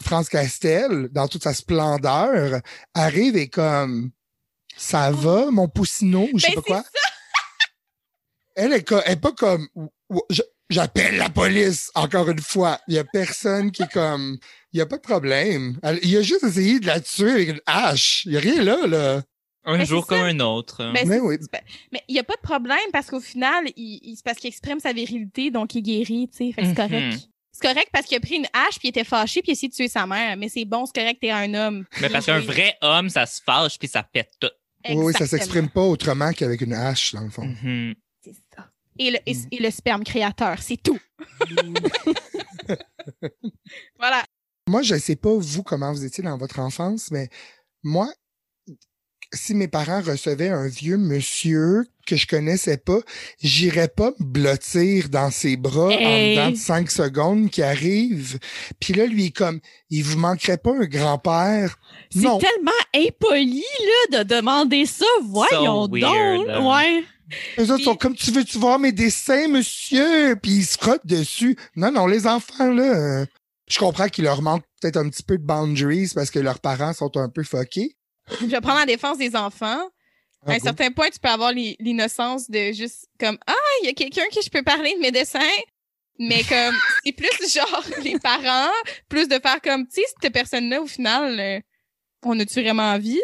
France 0.00 0.28
Castel, 0.28 1.08
dans 1.12 1.28
toute 1.28 1.44
sa 1.44 1.54
splendeur, 1.54 2.60
arrive 2.94 3.36
et 3.36 3.48
comme, 3.48 4.10
ça 4.76 5.10
va, 5.10 5.50
mon 5.50 5.68
poussineau, 5.68 6.28
ou 6.32 6.38
je 6.38 6.46
sais 6.46 6.52
Ben, 6.54 6.62
pas 6.62 6.62
quoi. 6.62 6.84
Elle 8.54 8.72
est, 8.72 8.84
co- 8.86 9.00
elle 9.04 9.12
est 9.12 9.16
pas 9.20 9.32
comme, 9.32 9.66
j'appelle 10.70 11.16
la 11.16 11.28
police, 11.30 11.90
encore 11.94 12.28
une 12.30 12.40
fois. 12.40 12.78
Il 12.88 12.94
y 12.94 12.98
a 12.98 13.04
personne 13.04 13.70
qui 13.72 13.82
est 13.82 13.92
comme, 13.92 14.38
il 14.72 14.78
y 14.78 14.80
a 14.80 14.86
pas 14.86 14.96
de 14.96 15.02
problème. 15.02 15.78
Elle- 15.82 16.00
il 16.02 16.16
a 16.16 16.22
juste 16.22 16.44
essayé 16.44 16.80
de 16.80 16.86
la 16.86 17.00
tuer 17.00 17.30
avec 17.30 17.48
une 17.50 17.60
hache. 17.66 18.24
Il 18.26 18.32
y 18.32 18.36
a 18.36 18.40
rien 18.40 18.62
là, 18.62 18.86
là. 18.86 19.22
Un 19.64 19.78
Mais 19.78 19.86
jour 19.86 20.06
comme 20.06 20.18
ça. 20.18 20.24
un 20.24 20.40
autre. 20.40 20.78
Ben, 20.92 21.06
Mais 21.06 21.20
oui. 21.20 21.36
mais 21.92 22.02
il 22.08 22.16
y 22.16 22.18
a 22.18 22.24
pas 22.24 22.34
de 22.34 22.40
problème 22.40 22.78
parce 22.92 23.06
qu'au 23.08 23.20
final, 23.20 23.64
il, 23.76 24.00
il- 24.02 24.16
c'est 24.16 24.24
parce 24.24 24.38
qu'il 24.38 24.48
exprime 24.48 24.80
sa 24.80 24.92
virilité, 24.92 25.50
donc 25.52 25.74
il 25.76 25.82
guérit, 25.82 26.28
tu 26.32 26.36
sais. 26.48 26.52
Fait 26.52 26.62
que 26.62 26.68
c'est 26.68 26.82
Mhm. 26.82 26.88
correct. 26.90 27.28
C'est 27.54 27.68
correct 27.68 27.88
parce 27.92 28.06
qu'il 28.06 28.16
a 28.16 28.20
pris 28.20 28.36
une 28.36 28.46
hache 28.54 28.78
puis 28.78 28.88
il 28.88 28.88
était 28.88 29.04
fâché 29.04 29.40
puis 29.42 29.50
il 29.50 29.52
a 29.52 29.54
essayé 29.54 29.68
de 29.68 29.74
tuer 29.74 29.86
sa 29.88 30.04
mère. 30.06 30.36
Mais 30.36 30.48
c'est 30.48 30.64
bon, 30.64 30.84
c'est 30.86 30.98
correct, 31.00 31.18
t'es 31.20 31.30
un 31.30 31.52
homme. 31.54 31.84
Mais 32.00 32.08
parce 32.08 32.26
qu'un 32.26 32.40
vrai 32.40 32.76
homme, 32.80 33.08
ça 33.08 33.24
se 33.26 33.40
fâche 33.44 33.78
puis 33.78 33.86
ça 33.88 34.02
pète 34.02 34.30
tout. 34.40 34.48
Oui, 34.88 34.94
oui, 34.96 35.12
ça 35.12 35.26
s'exprime 35.28 35.68
pas 35.68 35.82
autrement 35.82 36.32
qu'avec 36.32 36.60
une 36.62 36.72
hache, 36.72 37.12
dans 37.14 37.20
le 37.20 37.30
fond. 37.30 37.44
Mhm. 37.44 37.94
Et 38.98 39.10
le, 39.12 39.18
et, 39.26 39.34
Mm. 39.34 39.46
et 39.52 39.58
le 39.62 39.70
sperme 39.70 40.04
créateur, 40.04 40.58
c'est 40.60 40.76
tout. 40.82 40.98
voilà. 43.98 44.22
Moi, 44.68 44.82
je 44.82 44.94
sais 44.96 45.16
pas 45.16 45.34
vous 45.36 45.62
comment 45.62 45.92
vous 45.92 46.04
étiez 46.04 46.22
dans 46.22 46.36
votre 46.38 46.58
enfance, 46.60 47.10
mais 47.10 47.28
moi, 47.82 48.08
si 49.34 49.54
mes 49.54 49.66
parents 49.68 50.02
recevaient 50.02 50.50
un 50.50 50.68
vieux 50.68 50.98
monsieur 50.98 51.86
que 52.06 52.16
je 52.16 52.26
connaissais 52.26 52.76
pas, 52.76 52.98
j'irais 53.40 53.88
pas 53.88 54.12
me 54.18 54.24
blottir 54.24 55.08
dans 55.08 55.30
ses 55.30 55.56
bras 55.56 55.90
Hey. 55.90 56.38
en 56.38 56.42
dedans 56.46 56.50
de 56.52 56.56
cinq 56.56 56.90
secondes 56.90 57.48
qui 57.50 57.62
arrive. 57.62 58.38
Puis 58.78 58.92
là, 58.92 59.06
lui, 59.06 59.32
comme, 59.32 59.60
il 59.90 60.02
vous 60.04 60.18
manquerait 60.18 60.58
pas 60.58 60.72
un 60.72 60.84
grand-père. 60.84 61.78
C'est 62.10 62.20
Non. 62.20 62.38
tellement 62.38 62.70
impoli, 62.94 63.64
là, 64.10 64.22
de 64.22 64.28
demander 64.34 64.84
ça. 64.86 65.06
Voyons 65.24 65.86
So 65.86 65.90
weird, 65.92 66.38
donc. 66.38 66.46
là. 66.48 66.60
Ouais. 66.60 67.04
Eux 67.58 67.70
autres 67.70 67.84
sont 67.84 67.96
comme, 67.96 68.14
tu 68.14 68.30
veux-tu 68.30 68.58
voir 68.58 68.78
mes 68.78 68.92
dessins, 68.92 69.48
monsieur? 69.48 70.36
Puis 70.36 70.52
ils 70.52 70.64
se 70.66 70.78
frottent 70.78 71.06
dessus. 71.06 71.56
Non, 71.76 71.90
non, 71.90 72.06
les 72.06 72.26
enfants, 72.26 72.70
là, 72.72 72.82
euh, 73.22 73.26
je 73.68 73.78
comprends 73.78 74.08
qu'il 74.08 74.24
leur 74.24 74.42
manque 74.42 74.64
peut-être 74.80 74.96
un 74.96 75.08
petit 75.08 75.22
peu 75.22 75.38
de 75.38 75.42
boundaries 75.44 76.10
parce 76.14 76.30
que 76.30 76.38
leurs 76.38 76.60
parents 76.60 76.92
sont 76.92 77.16
un 77.16 77.28
peu 77.28 77.42
fuckés. 77.42 77.96
Je 78.40 78.46
vais 78.46 78.60
prendre 78.60 78.80
la 78.80 78.86
défense 78.86 79.18
des 79.18 79.34
enfants. 79.36 79.82
À 80.44 80.50
Ah, 80.50 80.52
un 80.54 80.58
certain 80.58 80.90
point, 80.90 81.08
tu 81.10 81.20
peux 81.20 81.28
avoir 81.28 81.52
l'i- 81.52 81.76
l'innocence 81.78 82.50
de 82.50 82.72
juste 82.72 83.06
comme 83.20 83.38
Ah, 83.46 83.52
il 83.82 83.86
y 83.86 83.88
a 83.90 83.92
quelqu'un 83.92 84.24
qui 84.32 84.40
je 84.42 84.50
peux 84.50 84.62
parler 84.62 84.94
de 84.94 85.00
mes 85.00 85.12
dessins. 85.12 85.38
Mais 86.18 86.42
comme 86.44 86.74
c'est 87.04 87.12
plus 87.12 87.54
genre 87.54 87.84
les 88.02 88.18
parents, 88.18 88.72
plus 89.08 89.28
de 89.28 89.38
faire 89.40 89.60
comme 89.62 89.86
tu 89.86 90.00
sais, 90.00 90.06
cette 90.20 90.32
personne-là, 90.32 90.82
au 90.82 90.86
final, 90.86 91.38
euh, 91.38 91.60
on 92.24 92.38
a-tu 92.40 92.60
vraiment 92.62 92.90
envie? 92.92 93.20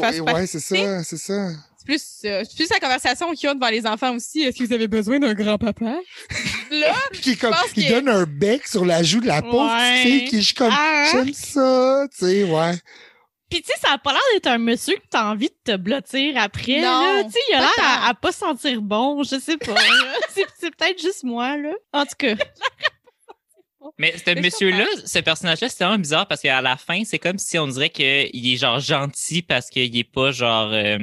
partie- 0.00 0.20
ouais, 0.20 0.46
c'est 0.46 0.60
ça, 0.60 1.04
c'est 1.04 1.18
ça. 1.18 1.50
C'est 1.86 2.22
plus 2.22 2.30
euh, 2.30 2.42
c'est 2.48 2.56
plus 2.56 2.70
la 2.70 2.80
conversation 2.80 3.32
qu'il 3.34 3.46
y 3.46 3.50
a 3.50 3.54
devant 3.54 3.68
les 3.68 3.86
enfants 3.86 4.14
aussi. 4.14 4.42
Est-ce 4.42 4.58
que 4.58 4.64
vous 4.64 4.72
avez 4.72 4.88
besoin 4.88 5.18
d'un 5.18 5.34
grand-papa? 5.34 5.96
Là, 6.70 6.94
Qui, 7.12 7.32
est 7.32 7.36
comme, 7.36 7.54
qui 7.74 7.84
que- 7.86 7.90
donne 7.90 8.08
un 8.08 8.24
bec 8.24 8.66
sur 8.66 8.84
la 8.84 9.02
joue 9.02 9.20
de 9.20 9.26
la 9.26 9.42
pauvre 9.42 9.70
Ouais. 9.72 10.02
fille 10.02 10.24
qui 10.24 10.38
est 10.38 10.56
comme, 10.56 10.72
Ah. 10.72 11.08
j'aime 11.12 11.32
ça, 11.34 12.06
tu 12.10 12.26
sais, 12.26 12.44
ouais. 12.44 12.72
Puis 13.50 13.60
tu 13.62 13.68
sais, 13.70 13.78
ça 13.80 13.92
a 13.92 13.98
pas 13.98 14.12
l'air 14.12 14.20
d'être 14.32 14.46
un 14.48 14.58
monsieur 14.58 14.96
que 14.96 15.02
t'as 15.10 15.26
envie 15.30 15.48
de 15.50 15.72
te 15.72 15.76
blottir 15.76 16.36
après. 16.38 16.80
Non, 16.80 17.02
là. 17.16 17.24
Tu 17.24 17.30
sais, 17.32 17.38
il 17.50 17.54
a 17.54 17.60
l'air 17.60 17.70
à, 17.82 18.08
à 18.08 18.14
pas 18.14 18.32
sentir 18.32 18.80
bon. 18.82 19.22
Je 19.22 19.38
sais 19.38 19.58
pas. 19.58 19.74
c'est 20.58 20.70
peut-être 20.74 21.00
juste 21.00 21.22
moi, 21.22 21.56
là. 21.56 21.72
En 21.92 22.04
tout 22.04 22.16
cas. 22.18 22.34
Mais 23.98 24.14
ce 24.16 24.34
je 24.34 24.40
monsieur-là, 24.40 24.86
ce 25.04 25.18
personnage-là, 25.18 25.68
c'est 25.68 25.84
vraiment 25.84 25.98
bizarre 25.98 26.26
parce 26.26 26.40
qu'à 26.40 26.60
la 26.62 26.76
fin, 26.76 27.04
c'est 27.04 27.18
comme 27.18 27.38
si 27.38 27.58
on 27.58 27.66
dirait 27.68 27.90
qu'il 27.90 28.04
est 28.52 28.56
genre 28.56 28.80
gentil 28.80 29.42
parce 29.42 29.68
qu'il 29.68 29.94
est 29.96 30.04
pas 30.10 30.30
genre. 30.32 30.70
euh, 30.72 30.98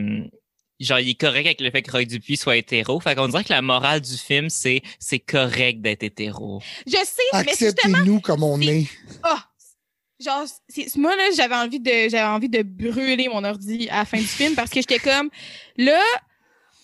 genre, 0.84 1.00
il 1.00 1.10
est 1.10 1.20
correct 1.20 1.46
avec 1.46 1.62
le 1.62 1.72
fait 1.72 1.82
que 1.82 1.92
Roy 1.92 2.06
Dupuis 2.06 2.38
soit 2.38 2.58
hétéro. 2.58 3.00
Fait 3.00 3.16
qu'on 3.16 3.28
dirait 3.28 3.44
que 3.44 3.54
la 3.54 3.62
morale 3.62 4.02
du 4.02 4.18
film, 4.18 4.50
c'est 4.50 4.82
c'est 5.00 5.20
correct 5.20 5.82
d'être 5.82 6.04
hétéro. 6.04 6.62
je 6.88 6.92
sais, 6.92 7.00
mais 7.34 7.40
justement, 7.50 7.72
Acceptez-nous 7.98 8.20
comme 8.22 8.44
on 8.44 8.60
c'est- 8.60 8.66
est. 8.82 8.88
Ah! 9.24 9.46
Genre, 10.24 10.44
c'est, 10.70 10.96
moi, 10.98 11.16
là, 11.16 11.24
j'avais 11.36 11.56
envie 11.56 11.80
de, 11.80 11.92
j'avais 12.10 12.22
envie 12.22 12.48
de 12.50 12.62
brûler 12.62 13.28
mon 13.28 13.44
ordi 13.44 13.90
à 13.90 13.98
la 14.00 14.06
fin 14.06 14.20
du 14.20 14.28
film 14.28 14.54
parce 14.54 14.70
que 14.70 14.80
j'étais 14.80 15.00
comme, 15.00 15.30
là, 15.78 16.00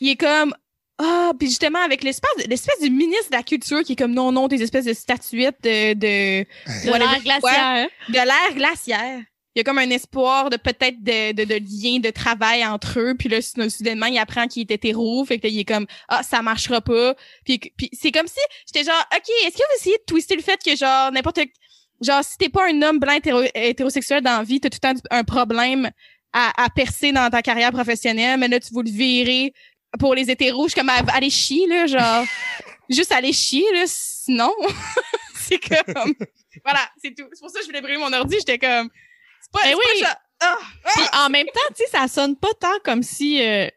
il 0.02 0.10
est 0.10 0.16
comme, 0.16 0.56
Ah, 1.00 1.32
puis 1.38 1.48
justement, 1.48 1.78
avec 1.86 2.04
l'espèce, 2.04 2.32
l'espèce 2.48 2.80
du 2.82 2.90
ministre 2.90 3.30
de 3.30 3.36
la 3.36 3.44
Culture 3.44 3.84
qui 3.84 3.92
est 3.94 3.96
comme 3.96 4.16
non, 4.16 4.32
non, 4.32 4.48
des 4.48 4.64
espèces 4.64 4.86
de 4.86 4.94
statuettes 4.94 5.58
de, 5.62 5.94
de, 5.94 6.44
De 6.88 6.98
l'air 6.98 7.22
glaciaire. 7.22 7.88
de 8.10 8.14
l'ère 8.16 8.56
glaciaire. 8.56 9.20
Il 9.58 9.62
y 9.62 9.62
a 9.62 9.64
comme 9.64 9.80
un 9.80 9.90
espoir 9.90 10.52
de 10.52 10.58
peut-être 10.58 11.02
de, 11.04 11.32
de, 11.32 11.44
de 11.44 11.56
lien 11.56 11.98
de 12.00 12.12
travail 12.12 12.64
entre 12.64 13.00
eux. 13.00 13.16
Puis 13.18 13.28
là, 13.28 13.42
sou- 13.42 13.68
soudainement, 13.72 14.06
il 14.06 14.20
apprend 14.20 14.46
qu'il 14.48 14.62
est 14.62 14.70
hétéro. 14.70 15.26
Fait 15.26 15.40
que 15.40 15.48
là, 15.48 15.50
il 15.52 15.58
est 15.60 15.66
comme, 15.66 15.88
ah, 16.10 16.22
ça 16.22 16.44
marchera 16.44 16.80
pas. 16.80 17.16
Puis, 17.44 17.58
puis 17.76 17.90
c'est 17.92 18.12
comme 18.12 18.28
si 18.28 18.40
j'étais 18.68 18.86
genre, 18.86 19.04
OK, 19.16 19.28
est-ce 19.48 19.54
que 19.58 19.64
vous 19.64 19.76
essayez 19.80 19.98
de 19.98 20.04
twister 20.06 20.36
le 20.36 20.44
fait 20.44 20.60
que 20.64 20.76
genre, 20.76 21.12
n'importe... 21.12 21.40
Genre, 22.02 22.24
si 22.24 22.38
t'es 22.38 22.50
pas 22.50 22.70
un 22.70 22.80
homme 22.84 23.00
blanc 23.00 23.14
hétéro- 23.18 23.50
hétérosexuel 23.56 24.22
dans 24.22 24.38
la 24.38 24.44
vie, 24.44 24.60
t'as 24.60 24.70
tout 24.70 24.78
le 24.84 24.94
temps 24.94 25.02
un 25.10 25.24
problème 25.24 25.90
à, 26.34 26.64
à 26.64 26.70
percer 26.70 27.12
dans 27.12 27.28
ta 27.32 27.42
carrière 27.42 27.72
professionnelle. 27.72 28.40
Mais 28.40 28.50
là, 28.50 28.60
tu 28.60 28.72
veux 28.76 28.84
le 28.84 28.92
virer 28.92 29.54
pour 29.98 30.14
les 30.14 30.30
hétéros. 30.30 30.68
Je 30.68 30.76
comme, 30.76 30.90
allez 30.92 31.32
chier, 31.32 31.66
là, 31.66 31.88
genre... 31.88 32.26
juste 32.92 33.12
aller 33.12 33.34
chier, 33.34 33.66
là, 33.74 33.86
sinon... 33.88 34.54
c'est 35.36 35.58
comme... 35.58 36.14
Voilà, 36.64 36.88
c'est 37.02 37.16
tout. 37.16 37.26
C'est 37.34 37.40
pour 37.40 37.50
ça 37.50 37.58
que 37.58 37.66
je 37.66 37.70
voulais 37.70 37.82
brûler 37.82 37.98
mon 37.98 38.14
ordi. 38.14 38.36
J'étais 38.38 38.60
comme... 38.60 38.92
Pas, 39.52 39.60
Ben 39.64 39.76
oui. 39.76 40.02
pas 40.02 40.08
ça. 40.08 40.20
Ah! 40.42 40.58
Puis 40.96 41.04
en 41.26 41.30
même 41.30 41.48
temps, 41.48 41.74
tu 41.76 41.84
sais, 41.84 41.90
ça 41.98 42.08
sonne 42.08 42.36
pas 42.36 42.54
tant 42.60 42.78
comme 42.84 43.02
si 43.04 43.42
euh, 43.42 43.68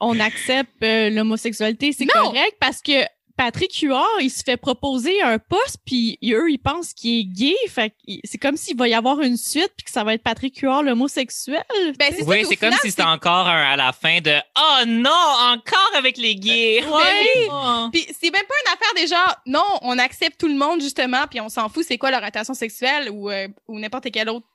on 0.00 0.18
accepte 0.18 0.82
euh, 0.82 1.10
l'homosexualité. 1.10 1.92
C'est 1.92 2.06
correct 2.06 2.56
parce 2.58 2.80
que 2.80 3.04
Patrick 3.36 3.78
Huard, 3.82 4.06
il 4.22 4.30
se 4.30 4.42
fait 4.42 4.56
proposer 4.56 5.20
un 5.20 5.38
poste, 5.38 5.76
puis 5.84 6.18
eux, 6.24 6.50
ils 6.50 6.56
pensent 6.58 6.94
qu'il 6.94 7.20
est 7.20 7.24
gay. 7.24 7.54
Fait 7.68 7.90
que 7.90 7.96
c'est 8.24 8.38
comme 8.38 8.56
s'il 8.56 8.78
va 8.78 8.88
y 8.88 8.94
avoir 8.94 9.20
une 9.20 9.36
suite, 9.36 9.72
puis 9.76 9.84
que 9.84 9.90
ça 9.90 10.04
va 10.04 10.14
être 10.14 10.22
Patrick 10.22 10.58
Huard 10.60 10.82
l'homosexuel. 10.82 11.62
Ben, 11.98 12.14
c'est 12.16 12.22
ça, 12.22 12.30
Oui, 12.30 12.46
c'est 12.48 12.56
comme 12.56 12.70
final, 12.70 12.80
si 12.80 12.90
c'était 12.90 13.02
encore 13.02 13.46
un 13.46 13.72
à 13.72 13.76
la 13.76 13.92
fin 13.92 14.20
de 14.22 14.34
Oh 14.58 14.84
non, 14.86 15.10
encore 15.10 15.90
avec 15.98 16.16
les 16.16 16.34
gays. 16.34 16.82
Ouais. 16.82 17.48
Puis 17.92 18.06
c'est 18.18 18.30
même 18.30 18.46
pas 18.46 18.54
une 18.64 18.72
affaire 18.72 18.94
des 18.96 19.06
genre, 19.06 19.36
non, 19.44 19.64
on 19.82 19.98
accepte 19.98 20.40
tout 20.40 20.48
le 20.48 20.54
monde, 20.56 20.80
justement, 20.80 21.26
puis 21.28 21.38
on 21.42 21.50
s'en 21.50 21.68
fout 21.68 21.84
c'est 21.86 21.98
quoi 21.98 22.10
leur 22.10 22.20
orientation 22.20 22.54
sexuelle 22.54 23.10
ou, 23.10 23.30
euh, 23.30 23.48
ou 23.68 23.78
n'importe 23.78 24.10
quel 24.10 24.30
autre 24.30 24.46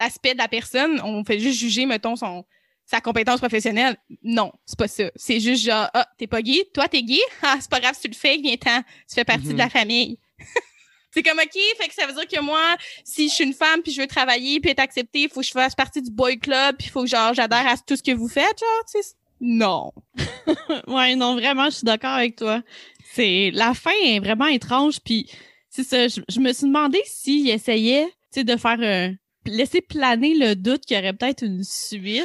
aspect 0.00 0.32
de 0.32 0.38
la 0.38 0.48
personne. 0.48 1.00
On 1.04 1.24
fait 1.24 1.38
juste 1.38 1.60
juger, 1.60 1.86
mettons, 1.86 2.16
son 2.16 2.44
sa 2.90 3.00
compétence 3.00 3.38
professionnelle. 3.38 3.96
Non, 4.24 4.52
c'est 4.66 4.78
pas 4.78 4.88
ça. 4.88 5.04
C'est 5.14 5.38
juste 5.38 5.64
genre, 5.64 5.88
ah, 5.94 6.08
t'es 6.18 6.26
pas 6.26 6.42
gay, 6.42 6.68
toi 6.74 6.88
t'es 6.88 7.02
gay, 7.02 7.20
ah, 7.42 7.56
c'est 7.60 7.70
pas 7.70 7.78
grave 7.78 7.94
si 7.94 8.02
tu 8.02 8.08
le 8.08 8.14
fais, 8.14 8.36
viens-t'en, 8.38 8.82
tu 8.82 9.14
fais 9.14 9.24
partie 9.24 9.48
de 9.48 9.58
la 9.58 9.70
famille. 9.70 10.18
c'est 11.12 11.22
comme, 11.22 11.38
OK, 11.38 11.56
fait 11.78 11.88
que 11.88 11.94
ça 11.94 12.06
veut 12.06 12.14
dire 12.14 12.26
que 12.26 12.40
moi, 12.42 12.76
si 13.04 13.28
je 13.28 13.34
suis 13.34 13.44
une 13.44 13.54
femme 13.54 13.82
puis 13.82 13.92
je 13.92 14.00
veux 14.00 14.08
travailler 14.08 14.58
puis 14.58 14.72
être 14.72 14.80
acceptée, 14.80 15.22
il 15.22 15.28
faut 15.28 15.40
que 15.40 15.46
je 15.46 15.52
fasse 15.52 15.76
partie 15.76 16.02
du 16.02 16.10
boy 16.10 16.38
club 16.38 16.76
puis 16.78 16.88
il 16.88 16.90
faut 16.90 17.02
que, 17.02 17.08
genre, 17.08 17.32
j'adhère 17.32 17.66
à 17.68 17.76
tout 17.76 17.94
ce 17.94 18.02
que 18.02 18.12
vous 18.12 18.28
faites, 18.28 18.58
genre, 18.58 18.84
tu 18.92 19.00
sais. 19.00 19.14
Non. 19.40 19.92
Ouais, 20.88 21.14
non, 21.14 21.34
vraiment, 21.34 21.66
je 21.66 21.76
suis 21.76 21.84
d'accord 21.84 22.10
avec 22.10 22.36
toi. 22.36 22.62
C'est 23.12 23.50
la 23.54 23.72
fin 23.74 23.92
est 24.04 24.18
vraiment 24.18 24.46
étrange, 24.46 25.00
puis 25.00 25.30
c'est 25.68 25.84
ça. 25.84 26.08
Je, 26.08 26.20
je 26.28 26.40
me 26.40 26.52
suis 26.52 26.66
demandé 26.66 27.00
s'il 27.06 27.48
essayait, 27.48 28.06
tu 28.06 28.40
sais, 28.40 28.44
de 28.44 28.56
faire 28.56 28.78
un 28.80 29.14
laisser 29.46 29.80
planer 29.80 30.34
le 30.34 30.54
doute 30.54 30.84
qu'il 30.84 30.96
y 30.96 31.00
aurait 31.00 31.12
peut-être 31.12 31.42
une 31.44 31.62
suite. 31.64 32.24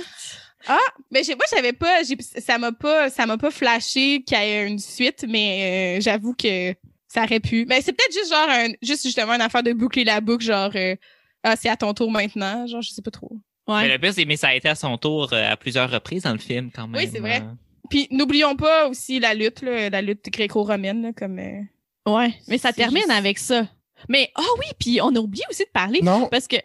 Mais 1.11 1.23
j'ai- 1.23 1.35
moi, 1.35 1.45
j'avais 1.53 1.73
pas, 1.73 2.01
j'ai, 2.03 2.17
ça 2.41 2.57
m'a 2.57 2.71
pas, 2.71 3.09
ça 3.09 3.25
m'a 3.25 3.37
pas 3.37 3.51
flashé 3.51 4.23
qu'il 4.23 4.37
y 4.37 4.41
ait 4.41 4.67
une 4.67 4.79
suite, 4.79 5.25
mais 5.27 5.97
euh, 5.97 6.01
j'avoue 6.01 6.33
que 6.33 6.73
ça 7.07 7.23
aurait 7.23 7.39
pu. 7.39 7.65
Mais 7.67 7.81
c'est 7.81 7.93
peut-être 7.93 8.13
juste 8.13 8.31
genre, 8.31 8.49
un, 8.49 8.67
juste 8.81 9.03
justement 9.03 9.33
une 9.33 9.41
affaire 9.41 9.61
de 9.63 9.73
boucler 9.73 10.03
la 10.03 10.21
boucle, 10.21 10.43
genre, 10.43 10.71
euh, 10.75 10.95
ah, 11.43 11.55
c'est 11.55 11.69
à 11.69 11.77
ton 11.77 11.93
tour 11.93 12.09
maintenant, 12.09 12.65
genre, 12.65 12.81
je 12.81 12.89
sais 12.89 13.01
pas 13.03 13.11
trop. 13.11 13.37
Mais 13.67 13.73
Ouais. 13.73 13.87
le 13.89 13.99
pire, 13.99 14.13
c'est 14.13 14.25
mais 14.25 14.37
ça 14.37 14.49
a 14.49 14.55
été 14.55 14.67
à 14.69 14.75
son 14.75 14.97
tour 14.97 15.31
euh, 15.33 15.51
à 15.51 15.55
plusieurs 15.57 15.89
reprises 15.89 16.23
dans 16.23 16.33
le 16.33 16.39
film 16.39 16.71
quand 16.73 16.87
même. 16.87 16.99
Oui, 17.01 17.09
c'est 17.11 17.19
vrai. 17.19 17.41
Euh, 17.41 17.53
Puis 17.89 18.07
n'oublions 18.11 18.55
pas 18.55 18.87
aussi 18.87 19.19
la 19.19 19.33
lutte, 19.35 19.61
là, 19.61 19.89
la 19.91 20.01
lutte 20.01 20.25
gréco-romaine, 20.31 21.01
là, 21.03 21.13
comme. 21.13 21.37
euh, 21.39 21.61
Ouais, 22.07 22.33
mais 22.47 22.57
ça 22.57 22.73
termine 22.73 22.97
juste- 23.03 23.11
avec 23.11 23.37
ça. 23.39 23.67
Mais 24.09 24.31
oh 24.37 24.55
oui, 24.59 24.65
puis 24.79 24.99
on 25.01 25.15
a 25.15 25.19
oublié 25.19 25.43
aussi 25.49 25.63
de 25.63 25.69
parler 25.71 26.01
Non, 26.01 26.27
parce 26.27 26.47
que 26.47 26.57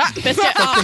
Ah, 0.00 0.08
parce 0.22 0.36
que 0.36 0.42
ah, 0.56 0.76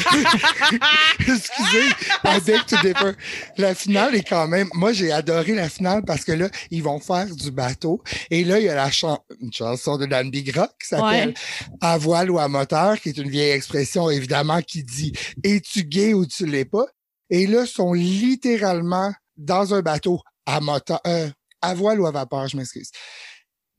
excusez, 1.20 1.88
I 2.24 2.40
beg 2.40 2.66
to 2.66 2.76
differ. 2.82 3.12
La 3.58 3.74
finale 3.74 4.14
est 4.16 4.28
quand 4.28 4.48
même. 4.48 4.68
Moi, 4.74 4.92
j'ai 4.92 5.12
adoré 5.12 5.54
la 5.54 5.68
finale 5.68 6.02
parce 6.04 6.24
que 6.24 6.32
là, 6.32 6.48
ils 6.70 6.82
vont 6.82 6.98
faire 7.00 7.26
du 7.26 7.50
bateau. 7.50 8.02
Et 8.30 8.44
là, 8.44 8.58
il 8.58 8.64
y 8.64 8.68
a 8.68 8.74
la 8.74 8.90
chan- 8.90 9.24
une 9.40 9.52
chanson 9.52 9.96
de 9.98 10.06
Dan 10.06 10.30
Bigra 10.30 10.68
qui 10.80 10.88
s'appelle 10.88 11.28
Ouais. 11.28 11.34
À 11.80 11.96
voile 11.98 12.30
ou 12.30 12.38
à 12.38 12.48
moteur, 12.48 12.98
qui 13.00 13.10
est 13.10 13.18
une 13.18 13.30
vieille 13.30 13.52
expression, 13.52 14.10
évidemment, 14.10 14.60
qui 14.62 14.82
dit 14.84 15.12
Es-tu 15.42 15.84
gay 15.84 16.12
ou 16.14 16.26
tu 16.26 16.46
l'es 16.46 16.64
pas? 16.64 16.86
Et 17.30 17.46
là, 17.46 17.62
ils 17.62 17.68
sont 17.68 17.92
littéralement 17.92 19.12
dans 19.36 19.74
un 19.74 19.80
bateau 19.82 20.20
à 20.46 20.60
moteur, 20.60 21.00
euh, 21.06 21.30
à 21.62 21.74
voile 21.74 22.00
ou 22.00 22.06
à 22.06 22.10
vapeur, 22.10 22.48
je 22.48 22.56
m'excuse. 22.56 22.90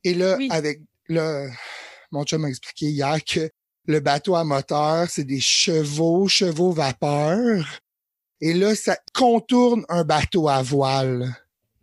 Et 0.03 0.13
là, 0.13 0.35
Oui. 0.37 0.47
avec 0.51 0.79
le, 1.07 1.49
mon 2.11 2.23
chum 2.23 2.41
m'a 2.41 2.49
expliqué 2.49 2.87
hier 2.87 3.17
que 3.23 3.49
le 3.87 3.99
bateau 3.99 4.35
à 4.35 4.43
moteur, 4.43 5.09
c'est 5.09 5.23
des 5.23 5.39
chevaux, 5.41 6.27
chevaux 6.27 6.71
vapeur. 6.71 7.65
Et 8.41 8.53
là, 8.53 8.75
ça 8.75 8.97
contourne 9.13 9.85
un 9.89 10.03
bateau 10.03 10.49
à 10.49 10.61
voile. 10.61 11.35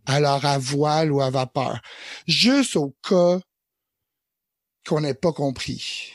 Alors, 0.05 0.43
à 0.45 0.57
voile 0.57 1.11
ou 1.11 1.21
à 1.21 1.29
vapeur. 1.29 1.79
Juste 2.27 2.75
au 2.75 2.93
cas 3.07 3.39
qu'on 4.87 5.01
n'ait 5.01 5.13
pas 5.13 5.31
compris. 5.31 6.11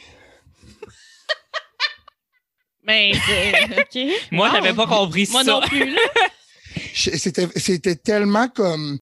ben 2.84 3.14
c'est- 3.26 3.80
OK. 3.80 4.12
Moi, 4.32 4.48
Wow. 4.48 4.54
j'avais 4.54 4.74
pas 4.74 4.86
compris 4.86 5.28
Moi 5.30 5.44
ça. 5.44 5.50
non 5.52 5.60
plus 5.62 5.90
là. 5.90 6.00
Je- 6.94 7.16
C'était, 7.16 7.48
c'était 7.56 7.96
tellement 7.96 8.48
comme 8.48 8.98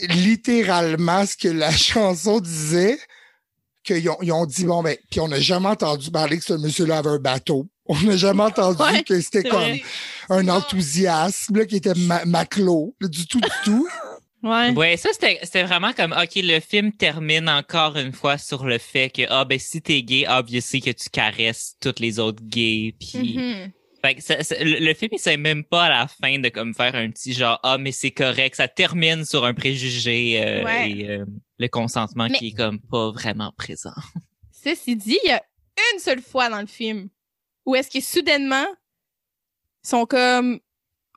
littéralement 0.00 1.26
ce 1.26 1.36
que 1.36 1.48
la 1.48 1.70
chanson 1.72 2.40
disait 2.40 2.98
qu'ils 3.86 4.08
ont, 4.10 4.18
ils 4.22 4.32
ont 4.32 4.44
dit, 4.46 4.64
bon, 4.64 4.82
ben, 4.82 4.96
puis 5.10 5.20
on 5.20 5.28
n'a 5.28 5.40
jamais 5.40 5.68
entendu 5.68 6.10
parler 6.10 6.38
que 6.38 6.44
ce 6.44 6.54
monsieur-là 6.54 6.98
avait 6.98 7.10
un 7.10 7.18
bateau. 7.18 7.66
On 7.88 7.94
n'a 8.02 8.16
jamais 8.16 8.42
entendu 8.42 8.82
Ouais, 8.82 9.04
que 9.04 9.20
c'était 9.20 9.44
comme 9.44 9.60
vrai. 9.60 9.80
un 10.28 10.48
enthousiasme 10.48 11.56
là, 11.58 11.66
qui 11.66 11.76
était 11.76 11.94
ma- 11.94 12.24
maclo, 12.24 12.94
là, 13.00 13.06
du 13.08 13.26
tout, 13.26 13.40
du 13.40 13.48
tout. 13.64 13.88
Ouais. 14.42 14.70
Ouais, 14.72 14.96
ça 14.96 15.08
c'était 15.12 15.40
c'était 15.42 15.64
vraiment 15.64 15.92
comme 15.92 16.12
ok, 16.12 16.30
le 16.36 16.60
film 16.60 16.92
termine 16.92 17.48
encore 17.48 17.96
une 17.96 18.12
fois 18.12 18.38
sur 18.38 18.64
le 18.64 18.78
fait 18.78 19.10
que 19.10 19.22
ah 19.28 19.44
ben 19.44 19.58
si 19.58 19.80
t'es 19.82 20.02
gay, 20.02 20.24
obviously 20.28 20.80
que 20.80 20.90
tu 20.90 21.08
caresses 21.10 21.74
toutes 21.80 21.98
les 21.98 22.20
autres 22.20 22.42
gays 22.44 22.94
puis 23.00 23.38
mhm. 23.38 23.72
fait 24.04 24.14
que 24.14 24.22
ça- 24.22 24.44
ça- 24.44 24.62
le, 24.62 24.78
le 24.78 24.94
film 24.94 25.08
il 25.14 25.18
sait 25.18 25.36
même 25.38 25.64
pas 25.64 25.84
à 25.84 25.88
la 25.88 26.06
fin 26.06 26.38
de 26.38 26.48
comme 26.50 26.74
faire 26.74 26.94
un 26.94 27.10
petit 27.10 27.32
genre 27.32 27.58
ah 27.64 27.76
mais 27.78 27.90
c'est 27.90 28.12
correct, 28.12 28.54
ça 28.56 28.68
termine 28.68 29.24
sur 29.24 29.44
un 29.44 29.54
préjugé 29.54 30.40
euh, 30.40 30.64
Ouais. 30.64 30.90
et 30.92 31.08
euh, 31.10 31.24
le 31.58 31.68
consentement 31.68 32.28
Mais- 32.30 32.38
qui 32.38 32.48
est 32.48 32.52
comme 32.52 32.80
pas 32.80 33.10
vraiment 33.10 33.52
présent. 33.56 33.94
Ceci 34.52 34.96
dit, 34.96 35.18
il 35.24 35.28
y 35.28 35.32
a 35.32 35.42
une 35.94 36.00
seule 36.00 36.22
fois 36.22 36.48
dans 36.48 36.60
le 36.60 36.66
film 36.66 37.08
où 37.64 37.74
est-ce 37.74 37.90
que 37.90 38.00
soudainement, 38.00 38.66
sont 39.82 40.06
comme, 40.06 40.58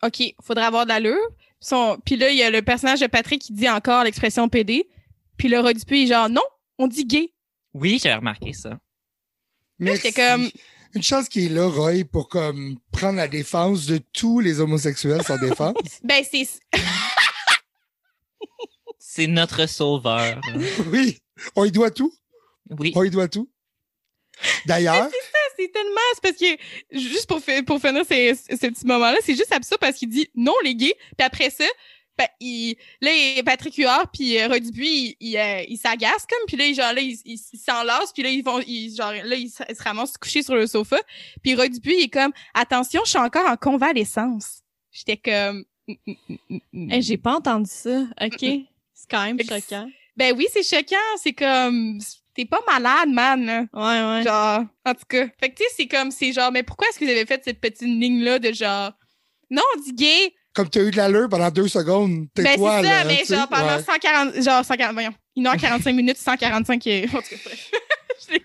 OK, 0.04 0.22
faudrait 0.44 0.66
avoir 0.66 0.86
de 0.86 0.90
l'allure. 0.90 1.18
Sont... 1.60 1.98
Puis 2.06 2.16
là, 2.16 2.30
il 2.30 2.38
y 2.38 2.44
a 2.44 2.50
le 2.52 2.62
personnage 2.62 3.00
de 3.00 3.08
Patrick 3.08 3.42
qui 3.42 3.54
dit 3.54 3.70
encore 3.70 4.04
l'expression 4.04 4.48
PD. 4.48 4.88
Puis 5.38 5.48
le 5.48 5.74
Dupuis, 5.74 6.02
il 6.02 6.04
est 6.04 6.08
genre, 6.14 6.30
non, 6.30 6.44
on 6.78 6.88
dit 6.88 7.06
gay. 7.06 7.34
Oui, 7.74 8.00
j'avais 8.02 8.16
remarqué 8.16 8.54
ça. 8.54 8.80
Merci. 9.80 10.02
j'étais 10.08 10.22
comme- 10.22 10.50
Une 10.96 11.04
chance 11.04 11.30
qu'il 11.30 11.46
est 11.46 11.50
là, 11.56 11.68
Roy, 11.68 12.04
pour 12.12 12.30
comme 12.30 12.78
prendre 12.92 13.18
la 13.18 13.28
défense 13.28 13.86
de 13.86 14.00
tous 14.14 14.40
les 14.40 14.60
homosexuels 14.60 15.24
sans 15.24 15.38
défense. 15.38 15.76
Ben, 16.04 16.24
c'est. 16.30 16.48
C'est 19.20 19.28
notre 19.28 19.67
sauveur. 19.67 20.39
oui, 20.91 21.17
on 21.55 21.65
y 21.65 21.72
doit 21.72 21.91
tout? 21.91 22.13
oui. 22.80 22.91
On 22.95 23.03
y 23.03 23.09
doit 23.09 23.28
tout? 23.28 23.49
D'ailleurs, 24.65 25.09
C'est 25.57 25.72
tellement. 25.74 25.99
C'est 26.15 26.22
parce 26.22 26.38
que, 26.38 26.97
juste 26.97 27.28
pour, 27.28 27.41
pour 27.65 27.82
finir 27.82 28.05
ces- 28.05 28.34
ce 28.36 28.55
petit 28.67 28.86
moment-là, 28.86 29.17
c'est 29.22 29.36
juste 29.36 29.51
absurde 29.51 29.82
parce 29.82 29.97
qu'il 29.97 30.07
dit 30.09 30.30
non, 30.36 30.53
les 30.63 30.74
gays. 30.76 30.93
Puis 31.17 31.26
après 31.26 31.49
ça, 31.49 31.65
ben, 32.17 32.28
il, 32.39 32.76
là, 33.01 33.11
Patrick 33.43 33.76
Huard 33.76 34.09
puis 34.13 34.38
euh, 34.39 34.47
Roy 34.47 34.59
Dupuis, 34.61 35.17
il, 35.20 35.30
il, 35.32 35.38
euh, 35.38 35.63
il 35.67 35.78
s'agace 35.78 36.26
comme. 36.30 36.45
Puis 36.47 36.55
là, 36.55 36.72
genre, 36.72 36.93
là, 36.93 37.01
il, 37.01 37.17
il, 37.26 37.38
il 37.53 37.59
s'enlace. 37.59 38.13
Puis 38.13 38.24
là, 38.24 38.30
ils 38.30 38.41
vont, 38.41 38.61
il, 38.65 38.95
genre, 38.95 39.11
là, 39.11 39.36
il, 39.36 39.49
se- 39.49 39.63
il 39.70 39.76
se 39.76 39.84
ramasse 39.84 40.17
couché 40.17 40.43
sur 40.43 40.55
le 40.55 40.65
sofa. 40.67 40.97
Puis 41.43 41.55
Roy 41.55 41.67
Dupuis, 41.67 41.95
il 41.97 42.03
est 42.05 42.09
comme, 42.09 42.32
attention, 42.53 43.01
je 43.03 43.09
suis 43.09 43.20
encore 43.20 43.45
en 43.49 43.57
convalescence. 43.57 44.61
J'étais 44.91 45.17
comme. 45.17 45.65
mm, 45.89 45.93
mm, 46.49 46.57
mm. 46.72 46.91
Hey, 46.93 47.01
j'ai 47.01 47.17
pas 47.17 47.36
entendu 47.36 47.70
ça. 47.70 48.05
OK. 48.22 48.45
C'est 49.00 49.10
quand 49.10 49.24
même 49.26 49.39
choquant. 49.39 49.89
Ben 50.18 50.34
oui, 50.38 50.47
c'est 50.52 50.64
choquant. 50.64 50.95
C'est 51.22 51.34
comme, 51.34 52.00
t'es 52.36 52.45
pas 52.45 52.60
malade, 52.68 53.10
man. 53.10 53.45
là. 53.45 53.60
Ouais, 53.74 54.18
ouais. 54.18 54.24
Genre, 54.24 54.66
en 54.86 54.93
tout 54.93 55.06
cas. 55.08 55.28
Fait 55.39 55.50
que, 55.50 55.56
tu 55.56 55.64
sais, 55.64 55.70
c'est 55.78 55.88
comme, 55.88 56.12
c'est 56.12 56.34
genre, 56.34 56.52
mais 56.52 56.64
pourquoi 56.64 56.88
est-ce 56.89 57.00
que 57.00 57.06
vous 57.06 57.12
avez 57.12 57.26
fait 57.26 57.41
cette 57.43 57.62
petite 57.62 57.82
ligne-là 57.82 58.39
de 58.39 58.52
genre, 58.52 58.91
non, 59.50 59.62
on 59.78 59.82
dit 59.82 59.93
gay? 59.93 60.34
comme 60.54 60.70
tu 60.70 60.80
as 60.80 60.84
eu 60.84 60.91
de 60.91 60.97
l'allure 60.97 61.30
pendant 61.30 61.50
deux 61.52 61.70
secondes, 61.70 62.28
Ben, 62.36 62.45
c'est 62.45 62.58
ça, 62.58 62.82
là. 62.82 63.06
mais 63.06 63.24
genre, 63.24 63.47
pendant 63.47 63.78
ouais. 63.78 63.84
140, 63.84 64.41
genre, 64.43 64.66
140, 64.66 64.93
voyons, 64.93 65.14
1h45 65.38 65.93
minutes, 65.93 66.18
145, 66.18 66.86
et... 66.88 67.06
en 67.06 67.22
tout 67.22 67.22
cas, 67.22 67.50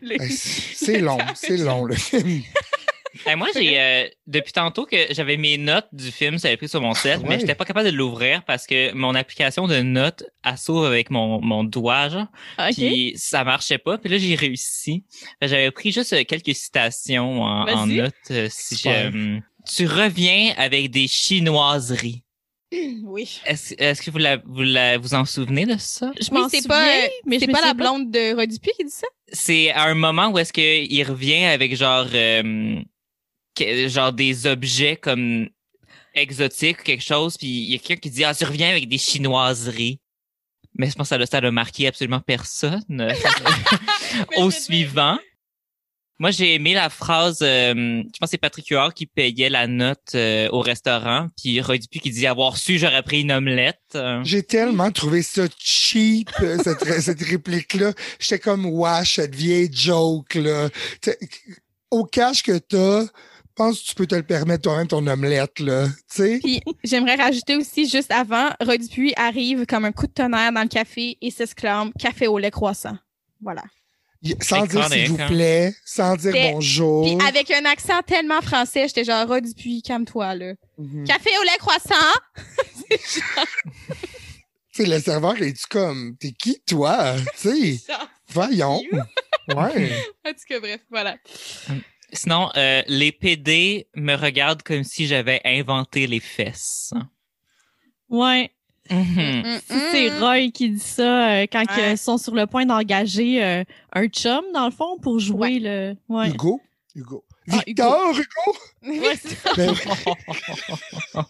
Ben, 0.02 0.20
c'est 0.30 1.00
long, 1.00 1.18
c'est 1.34 1.56
long, 1.56 1.84
le 1.86 1.96
film. 1.96 2.42
Ben, 3.24 3.36
moi, 3.36 3.48
j'ai 3.54 3.80
euh, 3.80 4.08
depuis 4.26 4.52
tantôt 4.52 4.86
que 4.86 4.96
j'avais 5.10 5.36
mes 5.36 5.56
notes 5.58 5.86
du 5.92 6.10
film, 6.10 6.38
ça 6.38 6.48
avait 6.48 6.56
pris 6.56 6.68
sur 6.68 6.80
mon 6.80 6.94
set, 6.94 7.20
Ouais. 7.20 7.26
mais 7.28 7.38
j'étais 7.40 7.54
pas 7.54 7.64
capable 7.64 7.90
de 7.90 7.94
l'ouvrir 7.96 8.42
parce 8.44 8.66
que 8.66 8.92
mon 8.92 9.14
application 9.14 9.66
de 9.68 9.80
notes 9.82 10.24
s'ouvre 10.56 10.86
avec 10.86 11.10
mon, 11.10 11.40
mon 11.40 11.62
doigt, 11.64 12.08
genre, 12.08 12.26
OK. 12.58 12.74
puis 12.74 13.12
ça 13.16 13.44
marchait 13.44 13.78
pas. 13.78 13.98
Puis 13.98 14.10
là, 14.10 14.18
j'ai 14.18 14.34
réussi. 14.34 15.04
J'avais 15.40 15.70
pris 15.70 15.92
juste 15.92 16.12
euh, 16.12 16.24
quelques 16.24 16.54
citations 16.54 17.42
en, 17.42 17.86
notes. 17.86 18.14
euh, 18.30 18.48
si 18.50 18.76
je, 18.76 19.06
hum, 19.08 19.40
tu 19.72 19.86
reviens 19.86 20.52
avec 20.56 20.90
des 20.90 21.06
chinoiseries. 21.08 22.22
Oui. 23.04 23.40
Est-ce 23.46 23.74
est-ce 23.78 24.02
que 24.02 24.10
vous, 24.10 24.18
la, 24.18 24.38
vous, 24.38 24.62
la, 24.62 24.98
vous 24.98 25.14
en 25.14 25.24
souvenez 25.24 25.64
de 25.66 25.76
ça? 25.78 26.10
Je 26.20 26.28
Oui, 26.32 26.40
m'en 26.40 26.48
c'est 26.48 26.56
souviens, 26.56 26.68
pas, 26.76 27.04
euh, 27.04 27.08
mais 27.26 27.36
je 27.38 27.44
C'est 27.44 27.52
pas 27.52 27.60
la 27.60 27.72
blonde 27.74 28.10
de 28.10 28.34
Rodupuis 28.34 28.72
qui 28.76 28.84
dit 28.84 28.90
ça? 28.90 29.06
c'est 29.32 29.70
à 29.70 29.84
un 29.84 29.94
moment 29.94 30.28
où 30.30 30.38
est-ce 30.38 30.52
qu'il 30.52 31.02
revient 31.08 31.44
avec 31.44 31.76
genre 31.76 32.06
euh, 32.12 32.80
que- 33.54 33.88
genre 33.88 34.12
des 34.12 34.46
objets 34.46 34.96
comme 34.96 35.48
exotiques 36.14 36.80
ou 36.80 36.84
quelque 36.84 37.02
chose 37.04 37.36
puis 37.36 37.46
il 37.48 37.70
y 37.72 37.74
a 37.74 37.78
quelqu'un 37.78 38.00
qui 38.00 38.10
dit 38.10 38.24
ah 38.24 38.34
tu 38.34 38.44
reviens 38.44 38.70
avec 38.70 38.88
des 38.88 38.98
chinoiseries 38.98 40.00
mais 40.76 40.88
je 40.90 40.94
pense 40.94 41.08
que 41.08 41.16
ça, 41.18 41.26
ça 41.26 41.38
a 41.38 41.50
marqué 41.50 41.86
absolument 41.86 42.20
personne 42.20 42.82
au 44.36 44.50
suivant 44.50 45.18
moi 46.20 46.30
j'ai 46.30 46.54
aimé 46.54 46.74
la 46.74 46.88
phrase 46.90 47.40
euh, 47.42 47.74
je 47.74 48.18
pense 48.20 48.28
que 48.28 48.30
c'est 48.30 48.38
Patrick 48.38 48.68
Huard 48.68 48.94
qui 48.94 49.06
payait 49.06 49.48
la 49.50 49.66
note 49.66 50.14
euh, 50.14 50.48
au 50.52 50.60
restaurant 50.60 51.26
puis 51.36 51.60
Roy 51.60 51.78
Dupuis 51.78 51.98
qui 51.98 52.10
dit 52.10 52.26
avoir 52.28 52.56
su 52.56 52.78
j'aurais 52.78 53.02
pris 53.02 53.22
une 53.22 53.32
omelette 53.32 53.80
Euh, 53.96 54.22
J'ai 54.24 54.44
tellement 54.44 54.92
trouvé 54.92 55.22
ça 55.22 55.42
cheap, 55.58 56.30
euh, 56.40 56.58
cette, 56.62 56.84
cette 57.00 57.22
réplique-là. 57.22 57.92
J'étais 58.20 58.38
comme, 58.40 58.66
wesh, 58.66 59.16
cette 59.16 59.34
vieille 59.36 59.70
joke, 59.72 60.34
là. 60.34 60.68
T'sais, 61.00 61.16
Au 61.92 62.04
cash 62.04 62.42
que 62.42 62.58
t'as, 62.58 63.04
pense 63.56 63.80
que 63.80 63.86
tu 63.88 63.94
peux 63.94 64.06
te 64.06 64.14
le 64.14 64.22
permettre 64.22 64.62
toi-même 64.62 64.86
ton 64.88 65.06
omelette, 65.06 65.60
là. 65.60 65.86
Tu 65.88 65.94
sais? 66.08 66.40
Puis 66.42 66.62
j'aimerais 66.82 67.14
rajouter 67.16 67.56
aussi, 67.56 67.88
juste 67.88 68.10
avant, 68.10 68.50
Roy 68.60 68.78
Dupuis 68.78 69.12
arrive 69.16 69.66
comme 69.66 69.84
un 69.84 69.92
coup 69.92 70.06
de 70.06 70.12
tonnerre 70.12 70.52
dans 70.52 70.62
le 70.62 70.68
café 70.68 71.16
et 71.20 71.30
s'exclame 71.30 71.92
«Café 71.98 72.26
au 72.26 72.38
lait 72.38 72.50
croissant». 72.50 72.96
Voilà. 73.42 73.62
Y- 74.22 74.34
Sans 74.40 74.64
dire 74.66 74.90
s'il 74.90 75.08
vous 75.10 75.20
hein. 75.20 75.26
plaît, 75.26 75.74
sans 75.84 76.16
dire 76.16 76.32
bonjour. 76.52 77.04
Puis 77.18 77.28
avec 77.28 77.50
un 77.50 77.64
accent 77.66 78.00
tellement 78.06 78.40
français, 78.40 78.88
j'étais 78.88 79.04
genre 79.04 79.26
«Roy 79.28 79.40
Dupuis, 79.42 79.82
calme-toi, 79.82 80.34
là. 80.34 80.52
Mhm. 80.78 81.04
Café 81.06 81.30
au 81.38 81.42
lait 81.44 81.58
croissant 81.58 81.94
Tu 84.72 84.82
sais, 84.82 84.86
le 84.90 84.98
serveur, 85.00 85.40
est-tu 85.40 85.66
comme, 85.68 86.16
t'es 86.18 86.32
qui, 86.32 86.60
toi? 86.66 87.14
Tu 87.40 87.76
sais, 87.78 87.80
voyons. 88.28 88.82
Ouais. 89.48 89.92
En 90.26 90.30
tout 90.30 90.44
cas, 90.48 90.58
bref, 90.58 90.80
voilà. 90.90 91.16
Sinon 92.14 92.48
euh, 92.56 92.82
les 92.86 93.12
PD 93.12 93.86
me 93.94 94.14
regardent 94.14 94.62
comme 94.62 94.84
si 94.84 95.06
j'avais 95.06 95.40
inventé 95.44 96.06
les 96.06 96.20
fesses 96.20 96.92
Ouais. 98.08 98.50
Mhm. 98.90 99.60
Si 99.66 99.78
C'est 99.92 100.18
Roy 100.18 100.50
qui 100.52 100.70
dit 100.70 100.78
ça 100.78 101.30
euh, 101.30 101.46
quand 101.50 101.64
Ouais. 101.76 101.92
ils 101.92 101.98
sont 101.98 102.18
sur 102.18 102.34
le 102.34 102.46
point 102.46 102.66
d'engager 102.66 103.42
euh, 103.42 103.64
un 103.92 104.06
chum, 104.08 104.42
dans 104.52 104.66
le 104.66 104.70
fond, 104.72 104.98
pour 105.00 105.18
jouer 105.18 105.58
le. 105.58 105.96
Ouais. 106.08 106.28
Hugo? 106.28 106.60
Hugo. 106.94 107.24
Ah, 107.50 107.60
Victor, 107.66 108.10
Hugo? 108.12 108.56
Ouais, 108.82 109.16
c'est- 109.16 109.56
Ben, 109.56 109.74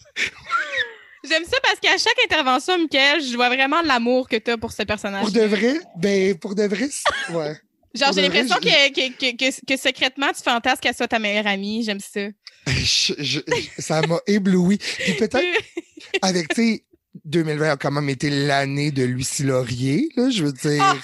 J'aime 1.27 1.45
ça 1.45 1.57
parce 1.63 1.81
qu'à 1.81 1.97
chaque 1.97 2.19
intervention, 2.25 2.77
Michael, 2.79 3.23
je 3.23 3.35
vois 3.35 3.49
vraiment 3.49 3.81
l'amour 3.83 4.29
que 4.29 4.37
t'as 4.37 4.59
pour 4.59 4.73
ce 4.73 4.83
personnage. 4.83 5.23
pour 5.23 5.33
de 5.33 5.41
vrai, 5.41 5.75
ben, 5.97 6.37
pour 6.39 6.55
de 6.55 6.65
vrai, 6.65 6.89
c'est- 6.91 7.33
ouais. 7.35 7.57
Genre, 7.95 8.13
j'ai 8.13 8.23
l'impression 8.23 8.57
que, 8.57 8.89
que, 8.93 9.13
que, 9.13 9.37
que, 9.37 9.65
que 9.67 9.77
secrètement, 9.81 10.33
tu 10.37 10.43
fantasmes 10.43 10.81
qu'elle 10.81 10.95
soit 10.97 11.09
ta 11.09 11.19
meilleure 11.19 11.47
amie. 11.47 11.85
J'aime 11.85 12.01
ça. 12.01 12.21
Je- 12.67 13.13
je- 13.19 13.41
ça 13.79 14.01
m'a 14.03 14.19
ébloui. 14.27 14.79
Puis 14.79 15.13
peut-être 15.15 15.39
avec, 16.23 16.49
tu 16.49 16.55
sais, 16.77 16.85
2020 17.25 17.71
a 17.71 17.77
quand 17.77 17.91
même 17.93 18.09
été 18.09 18.31
l'année 18.31 18.91
de 18.91 19.05
Lucie 19.05 19.45
Laurier, 19.45 20.09
là, 20.17 20.31
je 20.31 20.45
veux 20.45 20.53
dire. 20.53 20.83
Ah! 20.83 20.97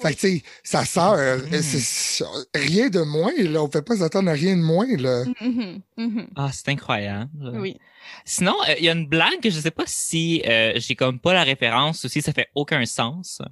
Fait 0.00 0.14
que, 0.14 0.20
tu 0.20 0.28
sais, 0.38 0.42
sa 0.62 0.84
sœur, 0.84 1.38
Mm. 1.38 1.62
c'est 1.62 2.24
rien 2.54 2.88
de 2.90 3.00
moins, 3.00 3.32
là. 3.38 3.62
On 3.62 3.70
fait 3.70 3.82
pas 3.82 3.96
s'attendre 3.96 4.28
à 4.30 4.32
rien 4.34 4.56
de 4.56 4.62
moins, 4.62 4.86
là. 4.96 5.24
Mhm, 5.40 5.80
mhm. 5.96 6.28
Ah, 6.36 6.50
c'est 6.52 6.68
incroyable. 6.68 7.30
Oui. 7.54 7.76
Sinon, 8.24 8.54
euh, 8.68 8.74
il 8.78 8.84
y 8.84 8.88
a 8.88 8.92
une 8.92 9.06
blague 9.08 9.40
que 9.42 9.50
je 9.50 9.58
sais 9.58 9.70
pas 9.72 9.84
si 9.86 10.40
euh, 10.46 10.74
j'ai 10.76 10.94
comme 10.94 11.18
pas 11.18 11.34
la 11.34 11.42
référence 11.42 12.04
ou 12.04 12.08
si 12.08 12.22
ça 12.22 12.32
fait 12.32 12.48
aucun 12.54 12.84
sens. 12.86 13.42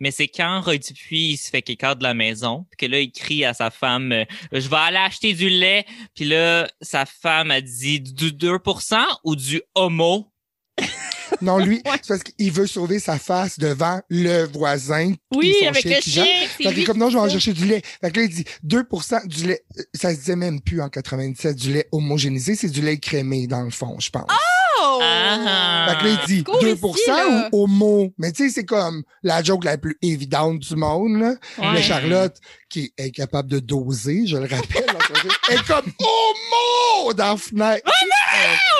Mais 0.00 0.10
c'est 0.10 0.28
quand 0.28 0.62
Roy 0.62 0.78
Dupuis 0.78 1.32
il 1.32 1.36
se 1.36 1.50
fait 1.50 1.60
quelqu'un 1.62 1.94
de 1.94 2.02
la 2.02 2.14
maison, 2.14 2.64
puis 2.70 2.86
que 2.86 2.90
là 2.90 3.00
il 3.00 3.12
crie 3.12 3.44
à 3.44 3.52
sa 3.52 3.70
femme 3.70 4.12
euh, 4.12 4.24
je 4.52 4.66
vais 4.68 4.76
aller 4.76 4.96
acheter 4.96 5.34
du 5.34 5.50
lait." 5.50 5.84
Puis 6.14 6.24
là 6.24 6.68
sa 6.80 7.04
femme 7.04 7.50
a 7.50 7.60
dit 7.60 8.00
du 8.00 8.30
2% 8.32 8.96
ou 9.24 9.36
du 9.36 9.60
homo. 9.74 10.32
Non, 11.40 11.58
lui, 11.58 11.82
c'est 12.02 12.08
parce 12.08 12.22
qu'il 12.22 12.52
veut 12.52 12.66
sauver 12.66 12.98
sa 12.98 13.18
face 13.18 13.58
devant 13.58 14.00
le 14.08 14.44
voisin. 14.46 15.12
Oui, 15.34 15.54
avec 15.66 15.84
le 15.84 15.92
chien. 16.00 16.24
gère. 16.24 16.48
C'est 16.56 16.62
Fait 16.64 16.70
que 16.70 16.74
lui 16.74 16.84
comme 16.84 16.98
non, 16.98 17.10
je 17.10 17.14
vais 17.18 17.24
en 17.24 17.28
chercher 17.28 17.52
du 17.52 17.64
lait. 17.66 17.82
Fait 18.00 18.10
que 18.10 18.18
là, 18.20 18.26
il 18.26 18.34
dit 18.34 18.44
2% 18.66 19.26
du 19.26 19.46
lait. 19.46 19.62
euh, 19.78 19.82
Ça 19.94 20.10
se 20.10 20.16
disait 20.16 20.36
même 20.36 20.60
plus 20.60 20.80
en 20.80 20.88
97, 20.88 21.56
du 21.56 21.72
lait 21.72 21.88
homogénéisé. 21.92 22.54
C'est 22.54 22.68
du 22.70 22.80
lait 22.82 22.98
crémé, 22.98 23.46
dans 23.46 23.62
le 23.62 23.70
fond, 23.70 23.96
je 24.00 24.10
pense. 24.10 24.26
Oh! 24.30 25.00
Ah. 25.02 25.86
Fait 25.90 25.98
que 25.98 26.04
là, 26.08 26.18
il 26.22 26.26
dit 26.36 26.44
Cool 26.44 26.60
2 26.60 26.72
ici, 26.74 27.10
ou 27.52 27.62
homo? 27.64 28.12
Mais 28.18 28.30
tu 28.32 28.44
sais, 28.48 28.54
c'est 28.54 28.64
comme 28.64 29.02
la 29.22 29.42
joke 29.42 29.64
la 29.64 29.76
plus 29.78 29.96
évidente 30.02 30.60
du 30.60 30.76
monde, 30.76 31.18
là. 31.20 31.34
Ouais. 31.58 31.72
Mais 31.74 31.82
Charlotte, 31.82 32.36
qui 32.70 32.92
est 32.96 33.10
capable 33.10 33.48
de 33.50 33.58
doser, 33.58 34.26
je 34.26 34.36
le 34.36 34.42
rappelle, 34.46 34.86
elle 35.50 35.56
est 35.56 35.66
comme 35.66 35.90
homo 35.98 37.12
dans 37.14 37.32
la 37.32 37.36
fenêtre. 37.36 37.82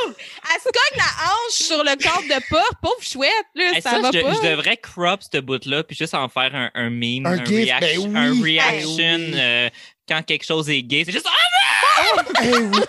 Elle 0.08 0.60
se 0.60 0.64
cogne 0.64 0.96
la 0.98 1.04
hanche 1.24 1.52
sur 1.52 1.84
le 1.84 1.96
cadre 1.96 2.22
de 2.22 2.48
porte. 2.48 2.72
Pauvre 2.82 3.02
chouette, 3.02 3.30
là, 3.54 3.72
Hey, 3.74 3.82
ça, 3.82 3.90
ça, 3.90 4.00
va 4.00 4.10
je, 4.12 4.20
pas. 4.20 4.32
je 4.34 4.48
devrais 4.50 4.76
crop 4.76 5.20
ce 5.32 5.38
bout-là 5.38 5.82
puis 5.84 5.96
juste 5.96 6.14
en 6.14 6.28
faire 6.28 6.54
un, 6.54 6.70
un 6.74 6.90
meme, 6.90 7.26
Un 7.26 7.38
un, 7.38 7.44
gif, 7.44 7.68
reac- 7.68 7.80
ben 7.80 7.98
oui. 7.98 8.04
un 8.14 8.34
Ben 8.34 8.42
reaction 8.42 9.16
oui. 9.18 9.32
euh, 9.36 9.70
quand 10.08 10.22
quelque 10.22 10.44
chose 10.44 10.70
est 10.70 10.82
gay. 10.82 11.02
C'est 11.04 11.12
juste 11.12 11.26
ah, 11.28 12.12
Eh 12.42 12.56
oui. 12.56 12.78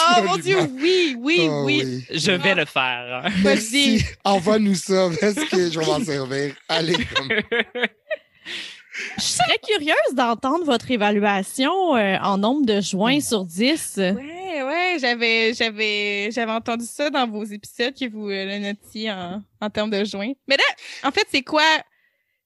Oh 0.00 0.22
mon 0.22 0.36
Dieu, 0.36 0.58
oui, 0.80 1.14
oui, 1.18 1.46
Ah 1.50 1.62
oui. 1.64 2.04
je 2.10 2.30
vais 2.32 2.54
le 2.54 2.64
faire. 2.64 3.24
Merci. 3.42 4.02
Envoie-nous 4.24 4.74
ça 4.74 5.08
parce 5.20 5.34
que 5.34 5.70
je 5.70 5.78
vais 5.78 5.86
m'en 5.86 6.02
servir. 6.04 6.54
Allez. 6.68 6.94
comme- 7.14 7.28
Je 9.16 9.22
serais 9.22 9.58
curieuse 9.66 10.14
d'entendre 10.14 10.64
votre 10.64 10.90
évaluation 10.90 11.96
euh, 11.96 12.16
en 12.22 12.38
nombre 12.38 12.66
de 12.66 12.80
joints 12.80 13.20
sur 13.20 13.44
10. 13.44 13.94
Ouais, 13.96 14.62
ouais, 14.62 14.96
j'avais, 15.00 15.54
j'avais, 15.54 16.30
j'avais 16.30 16.52
entendu 16.52 16.84
ça 16.86 17.10
dans 17.10 17.28
vos 17.28 17.44
épisodes 17.44 17.94
que 17.94 18.08
vous 18.10 18.28
euh, 18.28 18.44
le 18.44 18.58
notiez 18.58 19.10
en, 19.10 19.42
en 19.60 19.70
termes 19.70 19.90
de 19.90 20.04
joints. 20.04 20.32
Mais 20.48 20.56
là, 20.56 20.64
en 21.04 21.10
fait, 21.10 21.26
c'est 21.30 21.42
quoi, 21.42 21.62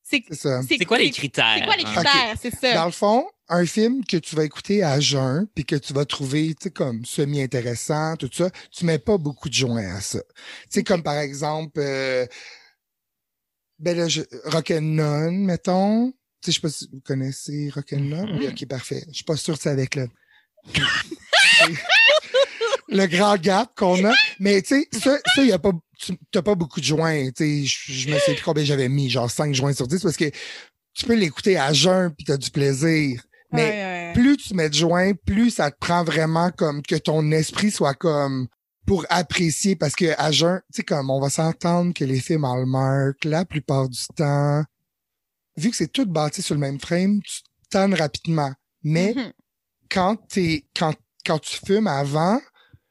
c'est, 0.02 0.22
C'est 0.28 0.36
ça. 0.36 0.60
C'est 0.68 0.84
quoi 0.84 0.98
les 0.98 1.10
critères? 1.10 1.56
C'est 1.58 1.64
quoi 1.64 1.76
les 1.76 1.84
critères, 1.84 2.36
c'est 2.40 2.54
ça. 2.54 2.74
Dans 2.74 2.86
le 2.86 2.90
fond, 2.92 3.26
un 3.48 3.66
film 3.66 4.04
que 4.04 4.16
tu 4.16 4.34
vas 4.34 4.44
écouter 4.44 4.82
à 4.82 4.98
jeun 5.00 5.46
puis 5.54 5.64
que 5.64 5.76
tu 5.76 5.92
vas 5.92 6.04
trouver, 6.04 6.54
tu 6.54 6.64
sais, 6.64 6.70
comme 6.70 7.04
semi-intéressant, 7.04 8.16
tout 8.16 8.30
ça, 8.32 8.50
tu 8.70 8.84
mets 8.84 8.98
pas 8.98 9.18
beaucoup 9.18 9.48
de 9.48 9.54
joints 9.54 9.94
à 9.94 10.00
ça. 10.00 10.20
Tu 10.20 10.68
sais, 10.70 10.84
comme 10.84 11.02
par 11.02 11.18
exemple, 11.18 11.78
euh, 11.78 12.26
ben 13.78 13.96
là, 13.96 14.08
je, 14.08 14.22
Rock'n'None, 14.44 15.44
mettons. 15.44 16.12
Tu 16.42 16.50
sais, 16.50 16.52
je 16.52 16.56
sais 16.56 16.60
pas 16.60 16.70
si 16.70 16.88
vous 16.92 17.00
connaissez 17.00 17.70
Rock'n'None. 17.72 18.38
Oui, 18.38 18.48
ok, 18.48 18.66
parfait. 18.66 19.04
Je 19.08 19.14
suis 19.14 19.24
pas 19.24 19.36
sûr 19.36 19.56
que 19.56 19.62
c'est 19.62 19.70
avec 19.70 19.94
le... 19.94 20.08
le 22.88 23.06
grand 23.06 23.36
gap 23.36 23.72
qu'on 23.76 24.04
a. 24.04 24.12
Mais 24.38 24.60
tu 24.62 24.80
sais, 24.80 24.88
ça, 24.98 25.18
ça, 25.34 25.42
y 25.42 25.52
a 25.52 25.58
pas, 25.58 25.72
tu 25.98 26.16
t'as 26.30 26.42
pas 26.42 26.54
beaucoup 26.54 26.80
de 26.80 26.84
joints. 26.84 27.30
Tu 27.30 27.66
sais, 27.66 27.82
je, 27.92 28.10
me 28.10 28.18
sais 28.18 28.34
plus 28.34 28.42
combien 28.44 28.64
j'avais 28.64 28.88
mis, 28.88 29.08
genre 29.10 29.30
5 29.30 29.54
joints 29.54 29.72
sur 29.72 29.86
10 29.86 30.02
parce 30.02 30.16
que 30.16 30.30
tu 30.94 31.06
peux 31.06 31.14
l'écouter 31.14 31.56
à 31.56 31.72
jeun 31.72 32.12
puis 32.14 32.24
t'as 32.24 32.36
du 32.36 32.50
plaisir. 32.50 33.22
Mais 33.52 33.62
Ouais, 33.62 33.70
ouais, 33.70 34.06
ouais. 34.08 34.12
plus 34.14 34.36
tu 34.36 34.54
mets 34.54 34.68
de 34.68 34.74
joints, 34.74 35.12
plus 35.26 35.50
ça 35.50 35.70
te 35.70 35.76
prend 35.78 36.04
vraiment 36.04 36.50
comme 36.50 36.82
que 36.82 36.96
ton 36.96 37.30
esprit 37.32 37.70
soit 37.70 37.94
comme 37.94 38.48
pour 38.86 39.06
apprécier 39.10 39.76
parce 39.76 39.94
que 39.94 40.14
à 40.18 40.32
jeun, 40.32 40.60
tu 40.72 40.78
sais 40.78 40.82
comme 40.82 41.10
on 41.10 41.20
va 41.20 41.30
s'entendre 41.30 41.92
que 41.94 42.04
les 42.04 42.20
films 42.20 42.44
Hallmark, 42.44 43.24
la 43.24 43.44
plupart 43.44 43.88
du 43.88 44.00
temps, 44.16 44.64
vu 45.56 45.70
que 45.70 45.76
c'est 45.76 45.92
tout 45.92 46.06
bâti 46.06 46.42
sur 46.42 46.54
le 46.54 46.60
même 46.60 46.80
frame, 46.80 47.20
tu 47.22 47.40
tannes 47.70 47.94
rapidement. 47.94 48.52
Mais 48.82 49.12
Mhm. 49.16 49.32
quand 49.90 50.16
t'es 50.28 50.64
quand 50.76 50.94
quand 51.24 51.38
tu 51.38 51.58
fumes 51.64 51.86
avant, 51.86 52.40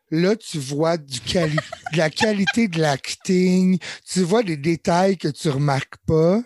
là 0.09 0.35
tu 0.35 0.57
vois 0.59 0.97
du 0.97 1.19
quali 1.21 1.55
de 1.93 1.97
la 1.97 2.09
qualité 2.09 2.67
de 2.67 2.79
l'acting, 2.79 3.77
tu 4.09 4.21
vois 4.21 4.43
des 4.43 4.57
détails 4.57 5.17
que 5.17 5.27
tu 5.27 5.49
remarques 5.49 5.97
pas, 6.07 6.41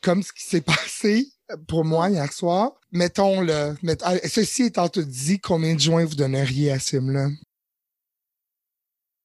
comme 0.00 0.22
ce 0.22 0.32
qui 0.32 0.44
s'est 0.44 0.60
passé 0.90 1.26
pour 1.68 1.84
moi 1.84 2.08
hier 2.10 2.32
soir. 2.32 2.72
Mettons 2.92 3.40
le 3.42 3.76
met- 3.82 3.98
ah, 4.02 4.14
ceci 4.28 4.64
étant 4.64 4.88
tout 4.88 5.02
dit, 5.02 5.38
combien 5.40 5.74
de 5.74 5.80
joints 5.80 6.04
vous 6.04 6.14
donneriez 6.14 6.70
à 6.72 6.78
ce 6.78 6.90
film-là? 6.90 7.28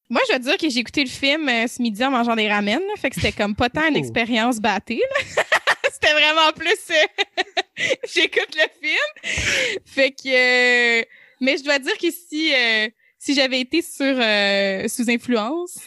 Moi, 0.10 0.20
je 0.28 0.34
veux 0.34 0.40
dire 0.40 0.58
que 0.58 0.70
j'ai 0.70 0.80
écouté 0.80 1.04
le 1.06 1.10
film 1.10 1.48
euh, 1.48 1.68
ce 1.68 1.82
midi 1.82 2.04
en 2.04 2.12
mangeant 2.12 2.36
des 2.36 2.50
ramen, 2.50 2.80
là, 2.80 2.94
fait 2.98 3.10
que 3.10 3.16
c'était 3.16 3.32
comme 3.32 3.56
pas 3.56 3.70
tant 3.70 3.88
une 3.88 3.96
Oh. 3.96 4.00
expérience 4.00 4.60
battée. 4.60 5.00
là. 5.38 5.44
c'était 6.02 6.14
vraiment 6.14 6.52
plus 6.54 6.80
euh, 6.92 7.84
j'écoute 8.14 8.56
le 8.56 8.68
film. 8.82 9.82
Fait 9.86 10.12
que 10.12 11.02
euh, 11.02 11.06
Mais 11.40 11.58
je 11.58 11.64
dois 11.64 11.80
dire 11.80 11.98
que 11.98 12.12
si, 12.12 12.54
euh, 12.54 12.90
si 13.18 13.34
j'avais 13.36 13.62
été 13.62 13.82
sur 13.82 14.04
euh, 14.06 14.88
sous 14.88 15.10
influence, 15.10 15.78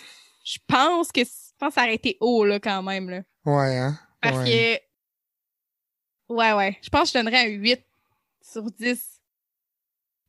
je 0.44 0.58
pense 0.66 1.10
que 1.10 1.20
je 1.22 1.30
pense 1.58 1.68
que 1.70 1.74
ça 1.74 1.82
aurait 1.82 1.94
été 1.94 2.16
haut 2.20 2.44
là 2.44 2.60
quand 2.60 2.82
même 2.82 3.10
là. 3.10 3.22
Ouais, 3.44 3.76
hein? 3.76 3.98
Parce 4.20 4.38
ouais. 4.38 4.80
que 6.28 6.34
Ouais 6.34 6.52
ouais, 6.52 6.78
je 6.82 6.88
pense 6.88 7.12
que 7.12 7.18
je 7.18 7.22
donnerais 7.22 7.46
un 7.46 7.50
8 7.50 7.80
sur 8.40 8.62
10 8.62 9.20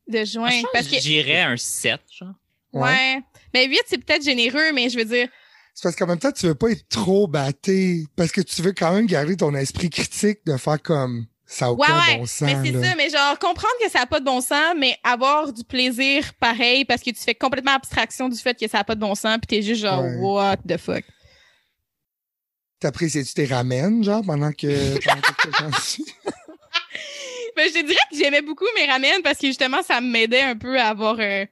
de 0.08 0.24
juin 0.24 0.50
Je 0.50 0.60
pense 0.62 0.70
parce 0.72 0.86
que 0.88 0.96
que 0.96 1.00
J'irais 1.00 1.40
un 1.40 1.56
7, 1.56 2.00
genre. 2.12 2.34
ouais. 2.72 3.20
Mais 3.54 3.66
8 3.66 3.80
c'est 3.86 3.98
peut-être 3.98 4.22
généreux 4.22 4.72
mais 4.72 4.88
je 4.90 4.98
veux 4.98 5.04
dire 5.04 5.28
C'est 5.78 5.82
parce 5.82 5.94
qu'en 5.94 6.06
même 6.06 6.18
temps, 6.18 6.32
tu 6.32 6.46
veux 6.46 6.54
pas 6.54 6.70
être 6.70 6.88
trop 6.88 7.28
batté. 7.28 8.06
Parce 8.16 8.32
que 8.32 8.40
tu 8.40 8.62
veux 8.62 8.72
quand 8.72 8.94
même 8.94 9.04
garder 9.04 9.36
ton 9.36 9.54
esprit 9.54 9.90
critique 9.90 10.38
de 10.46 10.56
faire 10.56 10.80
comme 10.80 11.26
ça 11.44 11.66
a 11.66 11.72
Ouais, 11.72 11.84
aucun 11.86 11.98
ouais, 11.98 12.16
bon 12.16 12.24
sens. 12.24 12.40
mais 12.40 12.56
c'est 12.72 12.82
ça, 12.82 12.94
mais 12.96 13.10
genre 13.10 13.38
comprendre 13.38 13.74
que 13.84 13.90
ça 13.90 14.00
a 14.00 14.06
pas 14.06 14.18
de 14.20 14.24
bon 14.24 14.40
sens, 14.40 14.74
mais 14.78 14.96
avoir 15.04 15.52
du 15.52 15.64
plaisir 15.64 16.32
pareil 16.40 16.86
parce 16.86 17.02
que 17.02 17.10
tu 17.10 17.20
fais 17.22 17.34
complètement 17.34 17.72
abstraction 17.74 18.30
du 18.30 18.38
fait 18.38 18.58
que 18.58 18.66
ça 18.68 18.78
a 18.78 18.84
pas 18.84 18.94
de 18.94 19.00
bon 19.00 19.14
sens, 19.14 19.36
puis 19.36 19.46
t'es 19.58 19.60
juste 19.62 19.82
genre 19.82 20.02
Ouais. 20.02 20.16
what 20.16 20.56
the 20.66 20.78
fuck? 20.78 21.04
T'apprécies-tu 22.80 23.34
tes 23.34 23.44
ramen, 23.44 24.02
genre, 24.02 24.22
pendant 24.24 24.52
que, 24.52 24.98
pendant? 25.04 25.70
Ben, 27.56 27.68
je 27.68 27.80
te 27.80 27.86
dirais 27.86 27.98
que 28.10 28.16
j'aimais 28.18 28.42
beaucoup 28.42 28.66
mes 28.74 28.84
ramen 28.86 29.22
parce 29.22 29.38
que 29.38 29.46
justement 29.46 29.82
ça 29.82 30.00
m'aidait 30.02 30.42
un 30.42 30.56
peu 30.56 30.78
à 30.78 30.88
avoir 30.88 31.16
euh, 31.20 31.46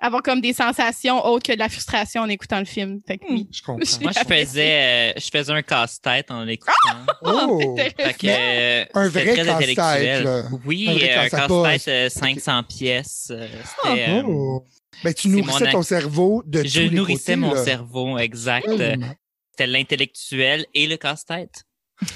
avoir 0.00 0.22
comme 0.22 0.40
des 0.40 0.52
sensations 0.52 1.24
autres 1.26 1.46
que 1.48 1.52
de 1.52 1.58
la 1.58 1.68
frustration 1.68 2.22
en 2.22 2.28
écoutant 2.28 2.58
le 2.58 2.64
film. 2.64 3.00
Fait 3.06 3.18
que 3.18 3.24
oui. 3.30 3.48
Je 3.52 3.62
comprends. 3.62 3.84
Moi, 4.00 4.12
je 4.12 4.20
faisais, 4.34 5.10
euh, 5.10 5.12
je 5.16 5.28
faisais 5.30 5.52
un 5.52 5.62
casse-tête 5.62 6.30
en 6.30 6.44
l'écoutant. 6.44 6.72
Oh! 7.22 7.76
Fait 7.76 8.14
que, 8.14 8.26
euh, 8.28 8.84
Un 8.94 9.08
vrai 9.08 9.34
casse-tête. 9.36 10.26
Oui, 10.64 10.86
Un 10.88 10.92
vrai 10.94 11.10
euh, 11.10 11.28
casse 11.28 11.30
casse-tête 11.30 11.88
euh, 11.88 12.08
500 12.08 12.62
pièces. 12.64 13.28
euh, 13.30 13.46
C'était, 13.84 14.08
euh, 14.10 14.22
Oh! 14.26 14.64
Ben, 15.04 15.14
tu 15.14 15.28
nourrissais 15.28 15.64
mon 15.66 15.70
ton 15.72 15.82
cerveau 15.82 16.42
de 16.46 16.62
je 16.64 16.68
tous 16.74 16.78
les 16.80 16.90
nourrissais 16.90 17.32
côtés, 17.34 17.36
mon 17.36 17.54
là. 17.54 17.64
cerveau, 17.64 18.18
exact. 18.18 18.66
Tellement. 18.66 19.14
C'était 19.52 19.66
l'intellectuel 19.66 20.66
et 20.74 20.86
le 20.86 20.96
casse-tête. 20.96 21.64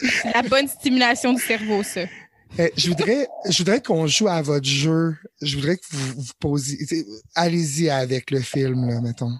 C'est 0.00 0.32
la 0.34 0.42
bonne 0.42 0.68
stimulation 0.68 1.32
du 1.32 1.40
cerveau, 1.42 1.82
ça. 1.82 2.02
Eh, 2.58 2.72
je 2.76 2.88
voudrais, 2.88 3.28
je 3.48 3.58
voudrais 3.58 3.82
qu'on 3.82 4.06
joue 4.06 4.28
à 4.28 4.40
votre 4.42 4.66
jeu. 4.66 5.16
Je 5.42 5.56
voudrais 5.56 5.76
que 5.76 5.84
vous 5.90 6.22
vous 6.22 6.32
posiez. 6.40 6.78
tu 6.78 6.86
sais, 6.86 7.06
Allez-y 7.34 7.90
avec 7.90 8.30
le 8.30 8.40
film, 8.40 8.88
là, 8.88 9.00
mettons. 9.00 9.32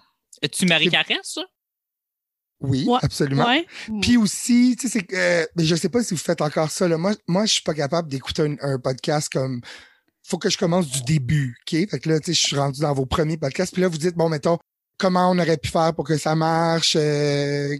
Tu 0.52 0.66
Marie 0.66 0.88
Caresse, 0.90 1.16
ça? 1.34 1.42
Oui, 2.60 2.84
Ouais. 2.88 2.98
absolument. 3.02 3.46
Ouais. 3.46 3.66
Puis 4.02 4.16
aussi, 4.16 4.76
tu 4.78 4.88
sais, 4.88 4.98
c'est 4.98 5.04
que, 5.06 5.14
euh, 5.16 5.46
mais 5.56 5.64
je 5.64 5.76
sais 5.76 5.88
pas 5.88 6.02
si 6.02 6.12
vous 6.14 6.20
faites 6.20 6.40
encore 6.42 6.70
ça. 6.70 6.88
Là. 6.88 6.98
Moi, 6.98 7.14
moi, 7.28 7.46
je 7.46 7.52
suis 7.54 7.62
pas 7.62 7.74
capable 7.74 8.08
d'écouter 8.08 8.42
un, 8.42 8.56
un 8.60 8.78
podcast 8.78 9.28
comme. 9.32 9.60
Faut 10.24 10.38
que 10.38 10.50
je 10.50 10.58
commence 10.58 10.88
du 10.88 11.00
début, 11.04 11.56
ok? 11.62 11.88
Fait 11.88 11.98
que 12.00 12.08
là, 12.10 12.20
tu 12.20 12.26
sais, 12.26 12.34
je 12.34 12.46
suis 12.46 12.56
rendu 12.56 12.80
dans 12.80 12.92
vos 12.92 13.06
premiers 13.06 13.38
podcasts. 13.38 13.72
Puis 13.72 13.80
là, 13.80 13.88
vous 13.88 13.96
dites, 13.96 14.14
bon, 14.14 14.28
mettons, 14.28 14.58
comment 14.98 15.30
on 15.30 15.38
aurait 15.38 15.56
pu 15.56 15.68
faire 15.70 15.94
pour 15.94 16.04
que 16.04 16.18
ça 16.18 16.34
marche 16.34 16.96
euh, 16.98 17.76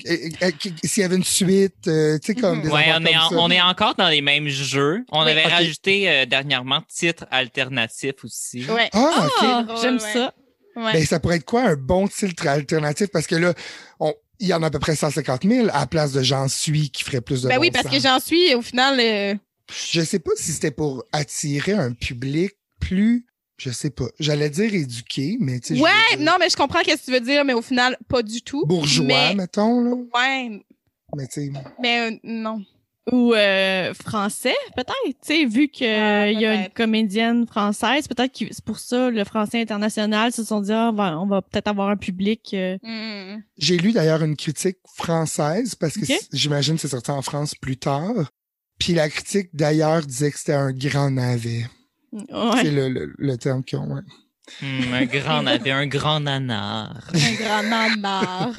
S'il 0.84 1.02
y 1.02 1.04
avait 1.04 1.16
une 1.16 1.24
suite, 1.24 1.86
euh, 1.88 2.18
tu 2.18 2.32
sais, 2.32 2.34
comme 2.40 2.62
des 2.62 2.68
Ouais, 2.68 2.86
on 2.96 3.04
est, 3.04 3.12
comme 3.12 3.20
en- 3.22 3.30
ça. 3.30 3.36
on 3.38 3.50
est 3.50 3.60
encore 3.60 3.94
dans 3.96 4.08
les 4.08 4.22
mêmes 4.22 4.48
jeux. 4.48 5.04
On 5.12 5.24
Oui, 5.24 5.30
avait 5.32 5.44
ok. 5.44 5.50
rajouté 5.50 6.08
euh, 6.10 6.26
dernièrement 6.26 6.80
titre 6.88 7.26
alternatif 7.30 8.14
aussi. 8.24 8.64
Ouais. 8.66 8.88
Ah, 8.92 9.26
ok. 9.26 9.32
Ah, 9.40 9.64
Ouais, 9.68 9.74
j'aime 9.82 9.94
ouais. 9.98 10.12
ça. 10.12 10.34
Ouais. 10.76 10.92
Ben, 10.92 11.04
ça 11.04 11.18
pourrait 11.20 11.36
être 11.36 11.44
quoi 11.44 11.62
un 11.64 11.74
bon 11.76 12.06
titre 12.08 12.46
alternatif? 12.46 13.08
Parce 13.12 13.26
que 13.26 13.34
là, 13.34 13.52
on, 13.98 14.14
il 14.38 14.46
y 14.48 14.54
en 14.54 14.62
a 14.62 14.68
à 14.68 14.70
peu 14.70 14.78
près 14.78 14.94
150 14.94 15.42
000 15.44 15.68
à 15.72 15.80
la 15.80 15.86
place 15.86 16.12
de 16.12 16.22
J'en 16.22 16.46
suis 16.46 16.90
qui 16.90 17.02
ferait 17.02 17.20
plus 17.20 17.42
de 17.42 17.48
ben 17.48 17.56
bon 17.56 17.62
oui, 17.62 17.70
parce 17.72 17.86
sens. 17.86 17.94
que 17.94 18.00
j'en 18.00 18.20
suis 18.20 18.54
au 18.54 18.62
final 18.62 19.00
euh, 19.00 19.34
Je 19.92 20.00
sais 20.02 20.20
pas 20.20 20.30
si 20.36 20.52
c'était 20.52 20.70
pour 20.70 21.04
attirer 21.12 21.72
un 21.72 21.92
public 21.92 22.52
plus, 22.80 23.26
je 23.58 23.70
sais 23.70 23.90
pas, 23.90 24.06
j'allais 24.18 24.50
dire 24.50 24.72
éduqué, 24.72 25.36
mais 25.40 25.60
tu 25.60 25.74
sais. 25.76 25.80
Ouais, 25.82 25.90
dire 26.16 26.20
non, 26.20 26.32
mais 26.40 26.48
je 26.48 26.56
comprends 26.56 26.78
ce 26.80 26.94
que 26.94 27.04
tu 27.04 27.10
veux 27.10 27.20
dire, 27.20 27.44
mais 27.44 27.52
au 27.54 27.62
final, 27.62 27.96
pas 28.08 28.22
du 28.22 28.40
tout. 28.42 28.64
Bourgeois, 28.66 29.04
Mais, 29.06 29.34
mettons, 29.34 29.80
là. 29.82 29.90
ouais, 30.14 30.62
Mais 31.16 31.26
tu 31.26 31.32
sais. 31.46 31.52
mais 31.82 32.10
euh, 32.12 32.16
non. 32.24 32.62
Ou 33.10 33.32
euh, 33.32 33.94
français, 33.94 34.54
peut-être. 34.76 34.94
Tu 35.06 35.14
sais, 35.22 35.44
vu 35.46 35.68
qu'il 35.68 35.86
Ah, 35.86 36.30
y 36.30 36.44
a 36.44 36.54
une 36.54 36.68
comédienne 36.68 37.46
française, 37.46 38.06
peut-être 38.06 38.38
que 38.38 38.44
c'est 38.50 38.62
pour 38.62 38.78
ça 38.78 39.08
le 39.08 39.24
français 39.24 39.62
international 39.62 40.30
se 40.30 40.44
sont 40.44 40.60
dit 40.60 40.72
ah, 40.72 40.90
on 40.92 40.94
va, 40.94 41.18
on 41.18 41.26
va 41.26 41.40
peut-être 41.40 41.68
avoir 41.68 41.88
un 41.88 41.96
public. 41.96 42.50
euh, 42.52 42.76
Mm. 42.82 43.42
J'ai 43.56 43.78
lu 43.78 43.92
d'ailleurs 43.92 44.22
une 44.22 44.36
critique 44.36 44.76
française 44.94 45.74
parce 45.74 45.94
que 45.94 46.04
j'imagine 46.34 46.74
que 46.74 46.82
c'est 46.82 46.88
sorti 46.88 47.10
en 47.10 47.22
France 47.22 47.54
plus 47.54 47.78
tard. 47.78 48.30
Puis 48.78 48.92
la 48.92 49.08
critique 49.08 49.48
d'ailleurs 49.54 50.02
disait 50.02 50.30
que 50.30 50.38
c'était 50.38 50.52
un 50.52 50.72
grand 50.72 51.10
navet. 51.10 51.64
Ouais. 52.12 52.62
C'est 52.62 52.70
le, 52.70 52.88
le, 52.88 53.14
le 53.18 53.36
terme 53.36 53.62
qu'ils 53.64 53.78
ont. 53.78 53.86
ouais. 53.94 54.02
Hmm, 54.62 54.94
un 54.94 55.04
grand 55.04 55.42
navet, 55.42 55.70
un 55.72 55.86
grand 55.86 56.20
nanar. 56.20 56.96
Un 57.14 57.34
grand 57.34 57.62
nanar. 57.64 58.52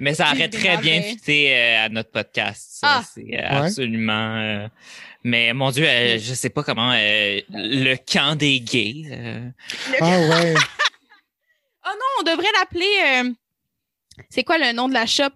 Mais 0.00 0.12
ça 0.14 0.32
aurait 0.32 0.48
très 0.48 0.76
bien 0.78 1.00
fité 1.02 1.56
euh, 1.56 1.84
à 1.84 1.88
notre 1.88 2.10
podcast. 2.10 2.66
ça. 2.80 2.96
Ah. 3.00 3.04
C'est 3.14 3.38
euh, 3.38 3.48
absolument. 3.48 4.36
euh, 4.38 4.68
mais 5.22 5.52
mon 5.52 5.70
Dieu, 5.70 5.86
euh, 5.86 6.18
je 6.18 6.34
sais 6.34 6.50
pas 6.50 6.64
comment 6.64 6.90
euh, 6.92 7.40
le 7.50 7.94
camp 7.94 8.34
des 8.36 8.58
gays. 8.60 9.04
euh, 9.12 9.48
Ah 10.00 10.18
ouais. 10.18 10.54
Oh 11.88 11.92
non, 11.94 12.06
on 12.20 12.22
devrait 12.24 12.50
l'appeler. 12.58 13.24
euh, 13.24 13.30
C'est 14.28 14.42
quoi 14.42 14.58
le 14.58 14.72
nom 14.72 14.88
de 14.88 14.94
la 14.94 15.06
shop? 15.06 15.30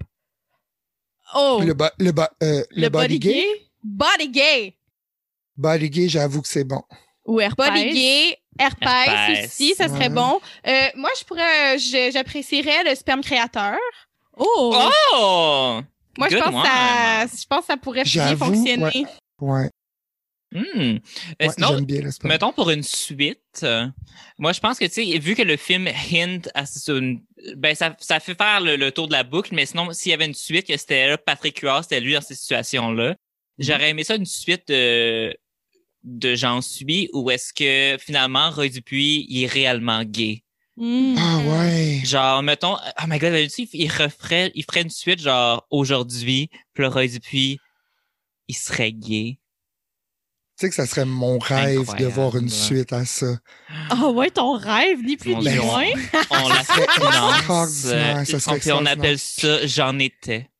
Oh, 1.36 1.62
le, 1.64 1.74
bo- 1.74 1.84
le, 2.00 2.10
euh, 2.42 2.64
le, 2.72 2.88
body, 2.88 3.20
gay? 3.20 3.44
Body 3.84 4.28
Gay. 4.28 4.76
Body 5.56 5.88
gay, 5.88 6.08
j'avoue 6.08 6.42
que 6.42 6.48
c'est 6.48 6.64
bon. 6.64 6.82
Ou 7.30 7.40
herpès. 7.40 7.68
Body 7.70 7.90
Gay. 7.90 8.36
Herpès 8.58 8.88
Herpès. 9.06 9.46
aussi, 9.46 9.74
ça 9.74 9.88
serait 9.88 10.08
Ouais. 10.08 10.08
bon. 10.10 10.40
Euh, 10.66 10.86
moi, 10.96 11.10
je 11.18 11.24
pourrais, 11.24 11.78
je- 11.78 12.10
j'apprécierais 12.12 12.84
le 12.84 12.94
sperme 12.94 13.22
créateur. 13.22 13.78
Oh! 14.36 14.74
Oh! 15.14 15.80
Moi, 16.18 16.28
je 16.28 16.36
pense, 16.36 16.62
que 16.62 16.68
ça, 16.68 17.26
je 17.26 17.46
pense 17.48 17.60
que 17.60 17.66
ça 17.66 17.76
pourrait 17.76 18.02
bien 18.02 18.36
fonctionner. 18.36 19.06
Ouais. 19.40 19.70
Hmm. 20.52 20.58
Euh, 20.76 20.98
ouais 21.40 21.48
sinon, 21.50 21.68
J'aime 21.76 21.84
bien 21.84 22.00
mettons 22.24 22.52
pour 22.52 22.70
une 22.70 22.82
suite, 22.82 23.60
euh, 23.62 23.86
moi 24.36 24.52
je 24.52 24.58
pense 24.58 24.80
que 24.80 24.84
tu 24.86 24.94
sais, 25.12 25.18
vu 25.20 25.36
que 25.36 25.42
le 25.42 25.56
film 25.56 25.86
hint 25.86 26.48
à 26.56 26.64
une, 26.88 27.20
ben 27.54 27.76
ça, 27.76 27.94
ça 28.00 28.18
fait 28.18 28.34
faire 28.34 28.60
le, 28.60 28.74
le 28.74 28.90
tour 28.90 29.06
de 29.06 29.12
la 29.12 29.22
boucle, 29.22 29.54
mais 29.54 29.64
sinon 29.64 29.92
s'il 29.92 30.10
y 30.10 30.12
avait 30.12 30.26
une 30.26 30.34
suite 30.34 30.66
que 30.66 30.76
c'était 30.76 31.06
là 31.06 31.18
Patrick 31.18 31.60
Huard, 31.60 31.84
c'était 31.84 32.00
lui 32.00 32.14
dans 32.14 32.20
ces 32.20 32.34
situations-là, 32.34 33.14
j'aurais 33.60 33.90
aimé 33.90 34.02
ça 34.02 34.16
une 34.16 34.26
suite 34.26 34.66
de 34.66 35.32
de 36.02 36.34
j'en 36.34 36.60
suis 36.60 37.08
ou 37.12 37.30
est-ce 37.30 37.52
que 37.52 38.00
finalement 38.02 38.50
Roy 38.50 38.68
Dupuis 38.68 39.26
il 39.28 39.44
est 39.44 39.46
réellement 39.46 40.04
gay? 40.04 40.44
Mm. 40.76 41.14
Ah 41.18 41.38
ouais. 41.38 42.00
Genre 42.04 42.42
mettons, 42.42 42.76
oh 42.76 43.04
my 43.06 43.18
god, 43.18 43.34
il 43.34 43.68
il 43.72 43.88
referait, 43.88 44.50
il 44.54 44.64
ferait 44.64 44.82
une 44.82 44.90
suite 44.90 45.20
genre 45.20 45.66
aujourd'hui, 45.70 46.48
puis 46.72 46.82
le 46.82 46.88
Roy 46.88 47.06
Dupuis 47.08 47.58
il 48.48 48.56
serait 48.56 48.92
gay. 48.92 49.38
Tu 50.58 50.66
sais 50.66 50.68
que 50.70 50.74
ça 50.74 50.86
serait 50.86 51.06
mon 51.06 51.38
rêve 51.38 51.86
de 51.98 52.06
voir 52.06 52.36
une 52.36 52.50
suite 52.50 52.92
à 52.92 53.06
ça. 53.06 53.38
Ah 53.88 54.10
ouais, 54.10 54.30
ton 54.30 54.58
rêve, 54.58 54.98
ni 55.02 55.16
plus 55.16 55.34
ni 55.36 55.56
moins. 55.56 55.86
On 56.30 56.48
la 56.48 56.64
finance, 56.64 57.86
extraordinaire, 57.86 58.26
ça 58.26 58.40
serait 58.40 58.72
on 58.72 58.84
appelle 58.84 59.18
ça 59.18 59.66
j'en 59.66 59.98
étais. 59.98 60.50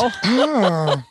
Ah! 0.00 1.02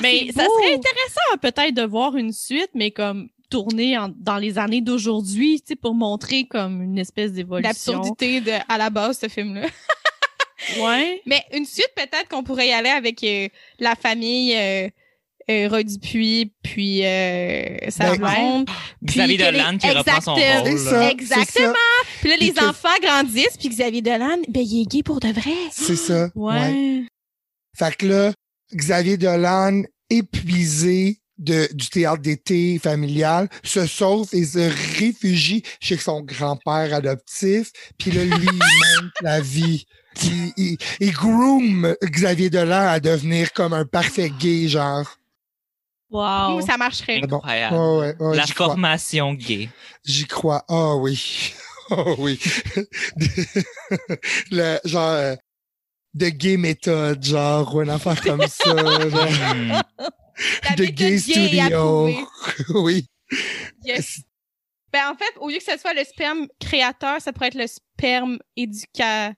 Mais 0.00 0.24
C'est 0.26 0.32
ça 0.40 0.44
beau. 0.46 0.50
serait 0.60 0.74
intéressant 0.74 1.38
peut-être 1.40 1.74
de 1.74 1.82
voir 1.82 2.16
une 2.16 2.32
suite, 2.32 2.70
mais 2.74 2.90
comme 2.90 3.28
tournée 3.50 3.98
en- 3.98 4.10
dans 4.16 4.36
les 4.38 4.58
années 4.58 4.80
d'aujourd'hui, 4.80 5.60
tu 5.60 5.68
sais, 5.68 5.76
pour 5.76 5.94
montrer 5.94 6.44
comme 6.46 6.82
une 6.82 6.98
espèce 6.98 7.32
d'évolution. 7.32 7.68
L'absurdité 7.68 8.40
de, 8.40 8.52
à 8.68 8.78
la 8.78 8.90
base, 8.90 9.18
ce 9.20 9.28
film-là. 9.28 9.66
Ouais. 10.78 11.22
Mais 11.24 11.42
une 11.54 11.64
suite, 11.64 11.88
peut-être 11.96 12.28
qu'on 12.28 12.42
pourrait 12.44 12.68
y 12.68 12.72
aller 12.72 12.90
avec 12.90 13.24
euh, 13.24 13.48
la 13.78 13.94
famille 13.96 14.54
euh, 14.54 14.88
euh, 15.50 15.68
Roy 15.68 15.82
Dupuis, 15.84 16.52
puis 16.62 17.04
euh, 17.04 17.78
sa 17.88 18.14
Ben, 18.14 18.18
blonde. 18.18 18.68
Xavier 19.02 19.36
Puis 19.38 19.46
les- 19.46 19.52
Dolan 19.52 19.78
qui 19.78 19.90
reprend 19.90 20.20
son 20.20 20.34
rôle. 20.34 20.78
ça. 20.78 21.10
Exactement. 21.10 21.72
ça, 21.72 21.72
Puis 22.20 22.28
là, 22.28 22.36
Puis 22.38 22.46
les 22.48 22.52
que- 22.52 22.64
enfants 22.68 22.88
grandissent, 23.02 23.56
puis 23.58 23.70
Xavier 23.70 24.02
Dolan, 24.02 24.36
ben, 24.48 24.62
il 24.62 24.82
est 24.82 24.86
gay 24.86 25.02
pour 25.02 25.18
de 25.18 25.28
vrai. 25.28 25.54
C'est 25.72 25.96
ça. 25.96 26.28
Ouais. 26.34 27.04
Fait 27.76 27.96
que 27.96 28.06
là, 28.06 28.32
Xavier 28.74 29.16
Dolan, 29.16 29.82
épuisé 30.08 31.20
de, 31.38 31.68
du 31.72 31.88
théâtre 31.88 32.20
d'été 32.22 32.78
familial, 32.78 33.48
se 33.62 33.86
sauve 33.86 34.28
et 34.32 34.44
se 34.44 34.70
réfugie 34.98 35.62
chez 35.80 35.96
son 35.96 36.20
grand-père 36.22 36.92
adoptif. 36.94 37.70
Puis 37.98 38.10
là, 38.10 38.24
lui, 38.24 38.34
il 38.46 38.52
monte 38.52 39.12
la 39.22 39.40
vie. 39.40 39.86
Il, 40.22 40.52
il, 40.56 40.76
il 40.98 41.12
groom 41.12 41.94
Xavier 42.04 42.50
Dolan 42.50 42.88
à 42.88 43.00
devenir 43.00 43.52
comme 43.52 43.72
un 43.72 43.84
parfait 43.86 44.30
gay, 44.38 44.68
genre. 44.68 45.06
Wow. 46.10 46.60
Ça 46.66 46.76
marcherait. 46.76 47.20
Bon? 47.20 47.36
Incroyable. 47.36 47.76
Ouais, 47.76 48.36
La 48.36 48.44
crois. 48.44 48.66
formation 48.66 49.32
gay. 49.32 49.70
J'y 50.04 50.26
crois. 50.26 50.64
Ah 50.68 50.96
oui. 50.96 51.54
Oh 51.90 52.16
oui. 52.18 52.38
Le, 54.50 54.78
genre, 54.84 55.10
euh, 55.10 55.36
de 56.14 56.28
gay 56.28 56.56
méthode, 56.56 57.22
genre, 57.22 57.74
ou 57.74 57.82
une 57.82 57.90
affaire 57.90 58.20
comme 58.22 58.46
ça. 58.46 58.64
genre. 59.10 59.82
La 60.64 60.74
de 60.76 60.82
méthode 60.82 60.86
gay 60.86 60.92
gay 60.92 61.18
studio. 61.18 62.06
approuvée. 62.08 62.24
oui. 62.74 63.06
Yes. 63.84 64.20
Ben, 64.92 65.08
en 65.10 65.14
fait, 65.16 65.32
au 65.38 65.48
lieu 65.48 65.58
que 65.58 65.64
ce 65.64 65.78
soit 65.78 65.94
le 65.94 66.02
sperme 66.04 66.48
créateur, 66.58 67.20
ça 67.20 67.32
pourrait 67.32 67.48
être 67.48 67.54
le 67.54 67.66
sperme 67.68 68.38
éducateur. 68.56 69.34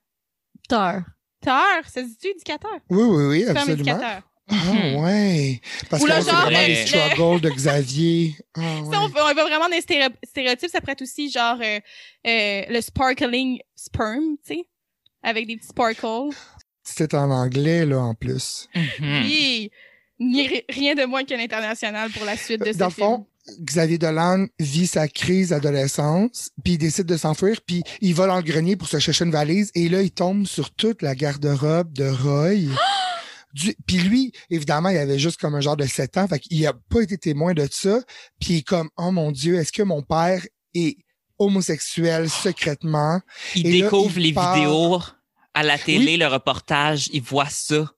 Teur. 1.41 1.83
Ça 1.87 2.01
se 2.03 2.17
dit 2.19 2.27
éducateur? 2.29 2.79
Oui, 2.89 3.03
oui, 3.03 3.25
oui, 3.25 3.41
Sperme 3.41 3.57
absolument. 3.57 3.81
éducateur. 3.91 4.21
Ah, 4.49 4.55
ouais. 5.01 5.61
Parce 5.89 6.03
Ou 6.03 6.05
que 6.07 6.11
le 6.11 6.21
c'est 6.21 6.29
genre, 6.31 6.41
vraiment 6.41 6.57
euh, 6.59 6.67
les 6.67 6.81
le- 6.81 6.87
struggles 6.87 7.41
de 7.41 7.49
Xavier. 7.49 8.35
Ouais. 8.57 8.63
Si 8.91 8.97
on, 8.97 9.07
va 9.07 9.33
vraiment 9.33 9.69
des 9.69 9.79
stéréo- 9.81 10.13
stéréotypes, 10.23 10.69
ça 10.69 10.79
pourrait 10.81 10.93
être 10.93 11.01
aussi 11.01 11.29
genre 11.31 11.57
euh, 11.61 11.79
euh, 12.27 12.61
le 12.69 12.81
sparkling 12.81 13.59
sperm, 13.75 14.37
tu 14.45 14.55
sais, 14.55 14.67
avec 15.21 15.47
des 15.47 15.55
petits 15.57 15.67
sparkles. 15.67 16.35
C'était 16.83 17.15
en 17.15 17.31
anglais, 17.31 17.85
là, 17.85 17.99
en 17.99 18.13
plus. 18.15 18.67
Mhm. 18.75 19.23
Puis, 19.23 19.71
ni 20.19 20.47
ri- 20.47 20.65
rien 20.69 20.95
de 20.95 21.05
moins 21.05 21.23
que 21.23 21.33
l'international 21.33 22.11
pour 22.11 22.25
la 22.25 22.35
suite 22.37 22.61
de 22.61 22.71
ce 22.71 22.77
Dans 22.77 22.87
le 22.87 22.91
film. 22.91 23.07
fond, 23.07 23.27
Xavier 23.61 23.97
Dolan 23.97 24.45
vit 24.59 24.87
sa 24.87 25.07
crise 25.07 25.49
d'adolescence, 25.49 26.49
puis 26.63 26.73
il 26.73 26.77
décide 26.77 27.05
de 27.05 27.17
s'enfuir, 27.17 27.59
puis 27.65 27.83
il 28.01 28.13
va 28.15 28.27
dans 28.27 28.37
le 28.37 28.41
grenier 28.43 28.75
pour 28.77 28.87
se 28.87 28.99
chercher 28.99 29.25
une 29.25 29.31
valise, 29.31 29.69
et 29.75 29.89
là, 29.89 30.01
il 30.01 30.11
tombe 30.11 30.45
sur 30.47 30.71
toute 30.73 31.01
la 31.01 31.13
garde-robe 31.15 31.91
de 31.93 32.07
Roy. 32.09 32.69
Du- 33.53 33.75
Puis 33.85 33.97
lui, 33.97 34.31
évidemment, 34.49 34.89
il 34.89 34.97
avait 34.97 35.19
juste 35.19 35.39
comme 35.39 35.53
un 35.53 35.61
genre 35.61 35.77
de 35.77 35.85
7 35.85 36.17
ans, 36.17 36.27
fait 36.27 36.39
qu'il 36.39 36.65
a 36.65 36.73
pas 36.73 37.01
été 37.01 37.19
témoin 37.19 37.53
de 37.53 37.67
ça, 37.69 37.99
puis 38.39 38.53
il 38.53 38.57
est 38.57 38.61
comme, 38.67 38.89
oh 38.97 39.11
mon 39.11 39.31
Dieu, 39.31 39.57
est-ce 39.57 39.71
que 39.71 39.83
mon 39.83 40.01
père 40.01 40.41
est 40.73 40.97
homosexuel 41.37 42.29
secrètement? 42.31 43.21
Il 43.55 43.67
Et 43.67 43.77
là, 43.79 43.85
découvre 43.85 44.17
il 44.17 44.23
les 44.23 44.33
part- 44.33 44.55
vidéos 44.55 44.99
à 45.53 45.63
la 45.63 45.77
télé, 45.77 46.13
Oui. 46.13 46.17
le 46.17 46.27
reportage, 46.27 47.09
il 47.13 47.21
voit 47.21 47.49
ça. 47.49 47.91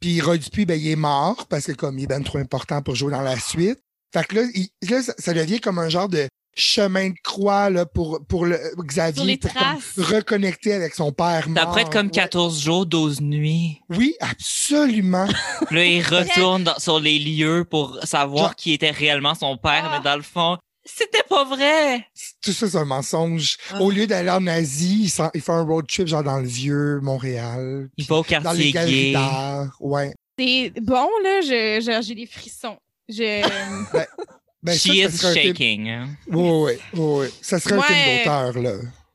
Puis 0.00 0.20
Roy 0.20 0.38
Dupuis, 0.38 0.64
ben, 0.66 0.78
il 0.80 0.88
est 0.88 0.96
mort 0.96 1.46
parce 1.48 1.66
que 1.66 1.72
comme 1.72 1.98
il 1.98 2.04
est 2.04 2.06
ben 2.06 2.22
trop 2.22 2.38
important 2.38 2.82
pour 2.82 2.94
jouer 2.94 3.10
dans 3.12 3.20
la 3.22 3.38
suite. 3.38 3.78
Fait 4.12 4.24
que 4.24 4.36
là, 4.36 4.42
il- 4.54 4.68
là 4.88 5.02
ça, 5.02 5.12
ça 5.18 5.34
devient 5.34 5.60
comme 5.60 5.78
un 5.78 5.88
genre 5.88 6.08
de 6.08 6.28
chemin 6.56 7.10
de 7.10 7.14
croix 7.22 7.68
là, 7.70 7.84
pour, 7.86 8.24
pour 8.26 8.46
le, 8.46 8.58
Xavier 8.82 9.14
Sur 9.16 9.24
les 9.24 9.36
pour 9.36 9.52
comme 9.52 9.62
traces. 9.62 9.98
reconnecter 9.98 10.72
avec 10.72 10.94
son 10.94 11.12
père 11.12 11.44
Ça 11.44 11.48
mort. 11.50 11.66
pourrait 11.66 11.82
être 11.82 11.90
comme 11.92 12.06
Ouais. 12.06 12.12
14 12.12 12.60
jours, 12.60 12.86
12 12.86 13.20
nuits. 13.20 13.80
Oui, 13.90 14.14
absolument. 14.20 15.26
Là, 15.70 15.84
il 15.84 16.02
retourne 16.02 16.64
dans- 16.64 16.78
sur 16.78 17.00
les 17.00 17.18
lieux 17.18 17.64
pour 17.68 17.98
savoir 18.04 18.46
Genre- 18.46 18.56
qui 18.56 18.72
était 18.72 18.90
réellement 18.90 19.34
son 19.34 19.56
père, 19.56 19.84
Ah. 19.90 19.98
mais 19.98 20.04
dans 20.08 20.16
le 20.16 20.22
fond, 20.22 20.58
c'était 20.96 21.22
pas 21.28 21.44
vrai. 21.44 22.04
Tout 22.42 22.52
ça, 22.52 22.68
c'est 22.68 22.76
un 22.76 22.84
mensonge. 22.84 23.56
Ah. 23.72 23.80
Au 23.80 23.90
lieu 23.90 24.06
d'aller 24.06 24.30
en 24.30 24.46
Asie, 24.46 25.04
il, 25.34 25.40
fait 25.40 25.52
un 25.52 25.62
road 25.62 25.86
trip 25.86 26.06
genre 26.08 26.22
dans 26.24 26.38
le 26.38 26.46
vieux 26.48 27.00
Montréal. 27.00 27.88
Il 27.96 28.06
va 28.06 28.16
au 28.16 28.22
dans 28.22 28.52
les 28.52 28.72
quartier 28.72 28.72
galeries 28.72 29.12
d'art. 29.12 29.76
Ouais. 29.80 30.12
C'est 30.38 30.72
bon, 30.80 31.08
là, 31.24 31.40
je, 31.42 31.80
je- 31.84 32.02
j'ai 32.06 32.14
des 32.14 32.26
frissons. 32.26 32.78
Je... 33.08 33.42
Ben, 34.60 34.72
ça, 34.72 34.78
She 34.78 34.86
ça 34.88 34.92
is 34.92 35.04
un 35.04 35.08
film- 35.08 35.34
shaking. 35.46 35.88
hein. 35.88 36.08
Oui, 36.32 36.50
oui, 36.50 37.00
oui. 37.00 37.26
Ça 37.40 37.60
serait 37.60 37.76
un 37.76 37.78
Ouais. 37.78 37.84
film 37.86 38.18
d'auteur, 38.18 38.58
là. 38.60 38.72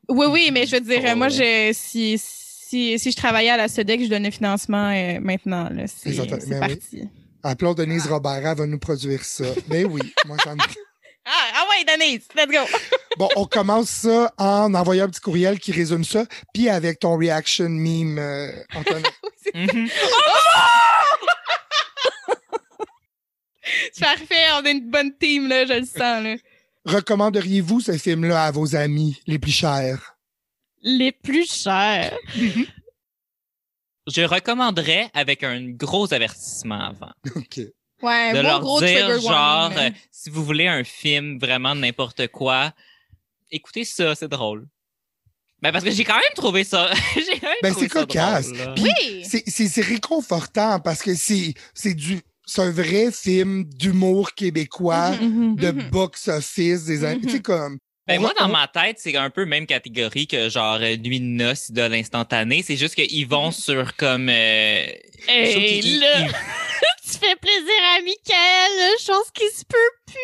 oui, 0.08 0.26
oui, 0.30 0.50
mais 0.50 0.66
je 0.66 0.76
veux 0.76 0.80
dire, 0.80 1.02
Oh, 1.12 1.16
moi, 1.16 1.28
je, 1.28 1.70
si, 1.74 2.16
si, 2.18 2.98
si 2.98 3.10
je 3.10 3.16
travaillais 3.16 3.50
à 3.50 3.58
la 3.58 3.68
SEDEC, 3.68 4.04
je 4.04 4.08
donnais 4.08 4.30
financement 4.30 4.88
euh, 4.90 5.20
maintenant. 5.20 5.68
Là, 5.70 5.84
c'est, 5.86 6.12
Ben 6.16 6.38
oui. 6.40 6.58
parti. 6.60 7.08
Appelons 7.42 7.74
Denise 7.74 8.06
Robert, 8.06 8.46
elle 8.46 8.56
va 8.56 8.66
nous 8.66 8.78
produire 8.78 9.22
ça. 9.22 9.44
Ben 9.68 9.84
oui, 9.84 10.00
moi, 10.26 10.38
ça 10.42 10.54
me... 10.54 10.60
Ah, 11.26 11.50
ah 11.54 11.66
ouais, 11.70 11.84
Denise, 11.84 12.28
let's 12.34 12.50
go! 12.50 12.64
Bon, 13.16 13.28
on 13.36 13.46
commence 13.46 13.90
ça 13.90 14.34
en 14.38 14.74
envoyant 14.74 15.04
un 15.04 15.08
petit 15.08 15.20
courriel 15.20 15.60
qui 15.60 15.70
résume 15.70 16.02
ça, 16.02 16.24
puis 16.52 16.68
avec 16.68 16.98
ton 16.98 17.16
reaction 17.16 17.68
meme, 17.68 18.18
euh, 18.18 18.50
Antoine. 18.74 19.02
Mhm. 19.54 19.88
C'est 23.92 24.00
parfait, 24.04 24.46
on 24.54 24.64
a 24.64 24.70
une 24.70 24.90
bonne 24.90 25.16
team, 25.18 25.48
là, 25.48 25.66
je 25.66 25.74
le 25.74 25.84
sens, 25.84 26.24
là. 26.24 26.36
Recommanderiez-vous 26.86 27.80
ce 27.80 27.96
film-là 27.98 28.44
à 28.44 28.50
vos 28.50 28.74
amis 28.74 29.20
les 29.26 29.38
plus 29.38 29.52
chers? 29.52 30.16
Les 30.82 31.12
plus 31.12 31.50
chers? 31.52 32.16
Je 34.06 34.22
recommanderais 34.22 35.10
avec 35.14 35.44
un 35.44 35.62
gros 35.70 36.12
avertissement 36.12 36.80
avant. 36.80 37.12
OK. 37.36 37.60
Ouais, 38.04 38.32
de 38.32 38.36
bon 38.38 38.42
leur 38.42 38.60
gros 38.60 38.80
dire, 38.80 39.20
genre, 39.20 39.30
warning, 39.70 39.78
euh, 39.78 39.90
si 40.10 40.30
vous 40.30 40.44
voulez 40.44 40.66
un 40.68 40.84
film 40.84 41.38
vraiment 41.38 41.74
de 41.74 41.80
n'importe 41.80 42.28
quoi, 42.28 42.72
écoutez 43.50 43.84
ça, 43.84 44.14
c'est 44.14 44.28
drôle. 44.28 44.66
Ben 45.62 45.72
parce 45.72 45.84
que 45.84 45.90
j'ai 45.90 46.04
quand 46.04 46.14
même 46.14 46.22
trouvé 46.36 46.62
ça. 46.64 46.90
j'ai 47.14 47.40
Ben, 47.62 47.74
c'est 47.78 47.88
cocasse. 47.88 48.52
drôle, 48.52 48.74
Oui! 48.82 49.24
C'est, 49.24 49.80
réconfortant 49.82 50.78
parce 50.80 51.00
que 51.02 51.14
c'est, 51.14 51.54
c'est 51.72 51.94
du, 51.94 52.20
c'est 52.44 52.60
un 52.60 52.70
vrai 52.70 53.10
film 53.10 53.64
d'humour 53.64 54.34
québécois, 54.34 55.12
Mhm. 55.12 55.56
de 55.56 55.70
Mhm. 55.70 55.88
box-office, 55.90 56.84
des, 56.84 56.98
Mhm. 56.98 57.20
tu 57.22 57.30
sais, 57.30 57.40
comme. 57.40 57.78
Ben 58.06 58.20
moi, 58.20 58.34
dans 58.38 58.44
on- 58.44 58.52
ma 58.52 58.68
tête, 58.68 58.98
c'est 59.00 59.16
un 59.16 59.30
peu 59.30 59.46
même 59.46 59.64
catégorie 59.64 60.26
que 60.26 60.50
genre 60.50 60.76
euh, 60.82 60.94
Nuit 60.98 61.20
de 61.20 61.24
noces, 61.24 61.70
de 61.70 61.80
l'instantané. 61.80 62.62
C'est 62.62 62.76
juste 62.76 62.94
qu'ils 62.96 63.26
vont 63.26 63.50
sur 63.50 63.96
comme... 63.96 64.28
Euh, 64.28 64.86
Hey, 65.26 65.98
là, 66.00 66.26
fais 67.26 67.36
plaisir 67.36 67.80
à 67.96 68.00
Michael, 68.02 68.98
chose 68.98 69.30
qui 69.34 69.44
se 69.56 69.64
peut. 69.64 70.14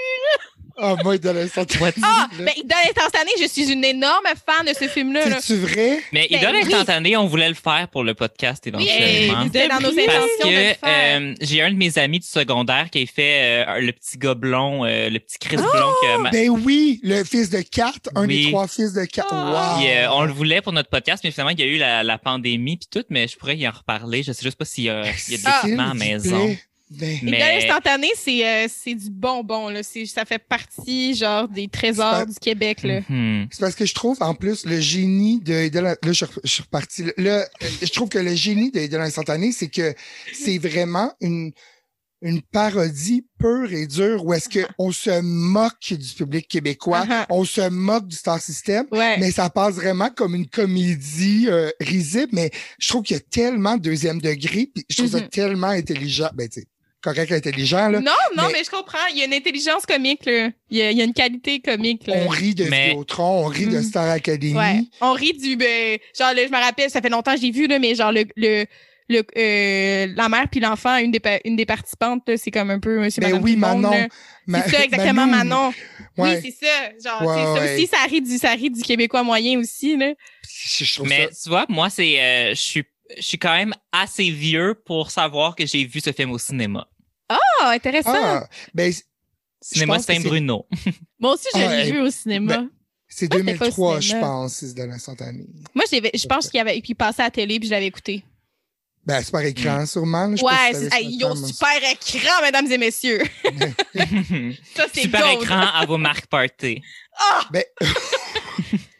Ah, 0.82 0.96
moi, 1.04 1.18
de 1.18 1.28
l'instant. 1.28 1.64
Ah, 2.02 2.28
ben, 2.38 2.48
dans 2.64 2.76
l'instantané, 2.86 3.30
je 3.38 3.46
suis 3.46 3.70
une 3.70 3.84
énorme 3.84 4.24
fan 4.46 4.64
de 4.64 4.72
ce 4.72 4.88
film-là. 4.88 5.28
là. 5.28 5.38
C'est-tu 5.40 5.60
vrai? 5.60 6.00
Mais 6.12 6.26
Ben 6.30 6.38
Idole 6.38 6.54
oui. 6.54 6.62
instantané, 6.62 7.16
on 7.18 7.26
voulait 7.26 7.50
le 7.50 7.54
faire 7.54 7.88
pour 7.92 8.02
le 8.02 8.14
podcast 8.14 8.62
Oui, 8.72 8.88
éventuellement. 8.88 9.44
c'était 9.44 9.68
dans 9.68 9.74
nos 9.80 9.92
Parce 9.92 9.94
Parce 10.06 10.08
intentions 10.08 10.48
de 10.48 10.54
le 10.54 10.72
que 10.72 10.86
euh, 10.86 11.34
j'ai 11.42 11.60
un 11.62 11.70
de 11.70 11.76
mes 11.76 11.98
amis 11.98 12.20
du 12.20 12.26
secondaire 12.26 12.88
qui 12.90 13.02
a 13.02 13.06
fait 13.06 13.66
euh, 13.68 13.80
le 13.80 13.92
petit 13.92 14.16
gobelon, 14.16 14.86
euh, 14.86 15.10
le 15.10 15.18
petit 15.18 15.38
Chris 15.38 15.56
blond 15.56 15.92
que 16.02 16.16
ma- 16.18 16.30
Ben 16.30 16.48
oui, 16.48 17.00
le 17.02 17.24
fils 17.24 17.50
de 17.50 17.60
Kat, 17.60 17.92
un 18.14 18.26
Oui. 18.26 18.44
des 18.46 18.50
trois 18.50 18.66
fils 18.68 18.94
de 18.94 19.04
Kat. 19.04 19.26
Wow. 19.30 19.84
Euh, 19.84 20.06
on 20.12 20.22
le 20.22 20.32
voulait 20.32 20.62
pour 20.62 20.72
notre 20.72 20.88
podcast, 20.88 21.22
mais 21.24 21.30
finalement, 21.30 21.50
il 21.50 21.60
y 21.60 21.64
a 21.64 21.66
eu 21.66 21.76
la, 21.76 22.02
la 22.04 22.16
pandémie 22.16 22.78
puis 22.78 22.88
tout, 22.90 23.04
mais 23.10 23.28
je 23.28 23.36
pourrais 23.36 23.56
y 23.58 23.68
en 23.68 23.72
reparler. 23.72 24.22
Je 24.22 24.32
sais 24.32 24.42
juste 24.42 24.56
pas 24.56 24.64
s'il 24.64 24.84
y 24.84 24.88
a, 24.90 25.02
il 25.02 25.34
y 25.34 25.34
a 25.34 25.36
des 25.36 25.68
équipements 25.68 25.84
à 25.84 25.88
la 25.88 25.94
maison. 25.94 26.46
plaît. 26.46 26.58
Ben, 26.90 27.18
Mais 27.22 27.38
l'instantané, 27.38 28.08
c'est 28.16 28.44
euh, 28.46 28.66
c'est 28.68 28.94
du 28.96 29.10
bonbon. 29.10 29.68
Là. 29.68 29.82
C'est- 29.82 30.06
Ça 30.06 30.24
fait 30.24 30.40
partie 30.40 31.14
genre 31.14 31.46
des 31.48 31.68
trésors 31.68 32.10
pas- 32.10 32.26
du 32.26 32.34
Québec. 32.40 32.82
Là. 32.82 33.00
Mhm. 33.08 33.46
C'est 33.52 33.60
parce 33.60 33.76
que 33.76 33.86
je 33.86 33.94
trouve, 33.94 34.16
en 34.20 34.34
plus, 34.34 34.66
le 34.66 34.80
génie 34.80 35.38
de, 35.40 35.68
de 35.68 35.78
la- 35.78 35.90
là, 35.90 35.96
je, 36.04 36.12
suis 36.12 36.24
re- 36.26 36.40
je 36.42 36.48
suis 36.50 36.62
reparti. 36.62 37.04
Là, 37.16 37.46
je 37.80 37.90
trouve 37.92 38.08
que 38.08 38.18
le 38.18 38.34
génie 38.34 38.70
de, 38.72 38.86
de 38.88 38.96
l'instantané, 38.96 39.52
c'est 39.52 39.68
que 39.68 39.94
c'est 40.32 40.58
vraiment 40.58 41.12
une, 41.20 41.52
une 42.22 42.42
parodie 42.42 43.24
pure 43.38 43.72
et 43.72 43.86
dure 43.86 44.24
où 44.26 44.34
est-ce 44.34 44.48
que 44.48 44.66
on 44.78 44.90
se 44.92 45.20
moque 45.22 45.92
du 45.94 46.14
public 46.14 46.48
québécois, 46.48 47.04
Uh-huh. 47.06 47.24
on 47.30 47.44
se 47.44 47.68
moque 47.70 48.08
du 48.08 48.16
Star 48.16 48.40
System, 48.42 48.84
Ouais. 48.90 49.16
mais 49.18 49.30
ça 49.30 49.48
passe 49.48 49.76
vraiment 49.76 50.10
comme 50.10 50.34
une 50.34 50.46
comédie 50.48 51.46
euh, 51.48 51.70
risible, 51.80 52.28
mais 52.32 52.50
je 52.78 52.88
trouve 52.88 53.04
qu'il 53.04 53.16
y 53.16 53.20
a 53.20 53.22
tellement 53.22 53.76
de 53.76 53.82
deuxième 53.82 54.20
degré, 54.20 54.70
puis 54.74 54.84
je 54.90 54.96
trouve 54.98 55.10
ça 55.12 55.20
Mhm. 55.20 55.28
tellement 55.28 55.68
intelligent, 55.68 56.28
ben 56.34 56.48
tu 56.48 56.60
sais, 56.60 56.66
correct 57.02 57.32
intelligent, 57.32 57.88
là. 57.88 58.00
Non, 58.00 58.12
non, 58.36 58.44
mais- 58.46 58.52
mais... 58.58 58.64
je 58.64 58.70
comprends. 58.70 58.98
Il 59.12 59.18
y 59.18 59.22
a 59.22 59.24
une 59.26 59.34
intelligence 59.34 59.86
comique. 59.86 60.24
Là. 60.26 60.50
Il, 60.70 60.78
y 60.78 60.82
a, 60.82 60.90
il 60.90 60.98
y 60.98 61.00
a 61.00 61.04
une 61.04 61.12
qualité 61.14 61.60
comique. 61.60 62.06
Là. 62.06 62.14
On 62.24 62.28
rit 62.28 62.54
de 62.54 62.64
Mais- 62.64 62.88
Vidéotron, 62.88 63.44
on 63.44 63.46
rit 63.46 63.66
de 63.66 63.76
Mhm. 63.78 63.82
Star 63.82 64.08
Academy. 64.10 64.54
Ouais. 64.54 64.80
On 65.00 65.12
rit 65.12 65.32
du 65.34 65.56
ben, 65.56 65.98
genre 66.18 66.32
là, 66.34 66.46
je 66.46 66.50
me 66.52 66.60
rappelle, 66.62 66.90
ça 66.90 67.00
fait 67.00 67.08
longtemps 67.08 67.34
que 67.34 67.40
j'ai 67.40 67.50
vu 67.50 67.66
là, 67.66 67.78
mais 67.78 67.94
genre 67.94 68.12
le 68.12 68.24
le 68.36 68.64
le 69.08 69.24
euh, 69.36 70.12
la 70.14 70.28
mère 70.28 70.46
puis 70.48 70.60
l'enfant, 70.60 70.96
une 70.98 71.10
des 71.10 71.20
une 71.44 71.56
des 71.56 71.66
participantes, 71.66 72.22
là, 72.28 72.36
c'est 72.36 72.52
comme 72.52 72.70
un 72.70 72.78
peu 72.78 73.00
monsieur 73.00 73.20
Ben 73.20 73.28
madame 73.30 73.42
oui, 73.42 73.52
le 73.54 73.58
monde, 73.58 73.82
Manon. 73.82 74.08
Ma- 74.46 74.62
C'est 74.62 74.76
ça 74.76 74.84
exactement. 74.84 75.26
Manon. 75.26 75.72
Ouais. 76.16 76.36
Oui, 76.42 76.52
c'est 76.56 76.66
ça. 76.66 77.10
Genre 77.18 77.28
Ouais, 77.28 77.34
c'est 77.36 77.66
ça 77.66 77.74
aussi 77.74 77.86
ça 77.88 77.96
rit 78.08 78.20
du 78.22 78.38
ça 78.38 78.50
rit 78.50 78.70
du 78.70 78.82
québécois 78.82 79.24
moyen 79.24 79.58
aussi 79.58 79.96
là. 79.96 80.12
Je, 80.48 80.84
je 80.84 80.94
trouve 80.94 81.08
Mais 81.08 81.28
ça. 81.32 81.40
tu 81.42 81.48
vois, 81.48 81.66
moi, 81.68 81.90
c'est, 81.90 82.20
euh, 82.20 82.50
je 82.50 82.60
suis, 82.60 82.84
je 83.16 83.22
suis 83.22 83.38
quand 83.38 83.54
même 83.56 83.74
assez 83.92 84.30
vieux 84.30 84.74
pour 84.84 85.10
savoir 85.10 85.56
que 85.56 85.66
j'ai 85.66 85.84
vu 85.84 86.00
ce 86.00 86.12
film 86.12 86.30
au 86.30 86.38
cinéma. 86.38 86.88
Ah, 87.28 87.70
intéressant. 87.70 88.12
Ah, 88.14 88.48
ben, 88.74 88.92
Cinéma 89.62 89.98
Saint-Bruno. 89.98 90.66
Moi 91.20 91.34
aussi, 91.34 91.48
je 91.54 91.60
Ah, 91.60 91.76
l'ai 91.76 91.92
vu 91.92 92.00
au 92.00 92.10
cinéma. 92.10 92.56
ben, 92.58 92.70
c'est 93.08 93.30
Moi, 93.32 93.40
c'était 93.42 93.58
pas 93.58 93.66
au 93.66 93.68
2003, 93.68 94.00
je 94.00 94.12
pense, 94.16 94.54
c'est 94.54 94.74
de 94.74 94.82
l'instantané. 94.84 95.44
Moi, 95.74 95.84
je, 95.90 96.26
pense 96.26 96.48
qu'il 96.48 96.58
y 96.58 96.60
avait 96.60 96.80
puis 96.80 96.94
passait 96.94 97.22
à 97.22 97.26
la 97.26 97.30
télé 97.30 97.58
puis 97.58 97.68
je 97.68 97.74
l'avais 97.74 97.86
écouté. 97.86 98.24
Ben, 99.04 99.22
c'est 99.22 99.32
par 99.32 99.42
écran, 99.42 99.86
sûrement. 99.86 100.30
je 100.32 100.36
sais 100.36 100.44
Ouais, 100.44 101.02
ils 101.02 101.24
ont 101.24 101.34
super 101.34 101.76
écran 101.90 102.42
mesdames 102.42 102.70
et 102.70 102.78
messieurs. 102.78 103.22
Ça 104.76 104.86
c'est 104.92 105.02
Super 105.02 105.22
gold. 105.22 105.42
écran 105.42 105.60
à 105.74 105.84
vos 105.86 105.98
marques 105.98 106.26
party. 106.26 106.82
Ah! 107.18 107.40
Ben, 107.50 107.64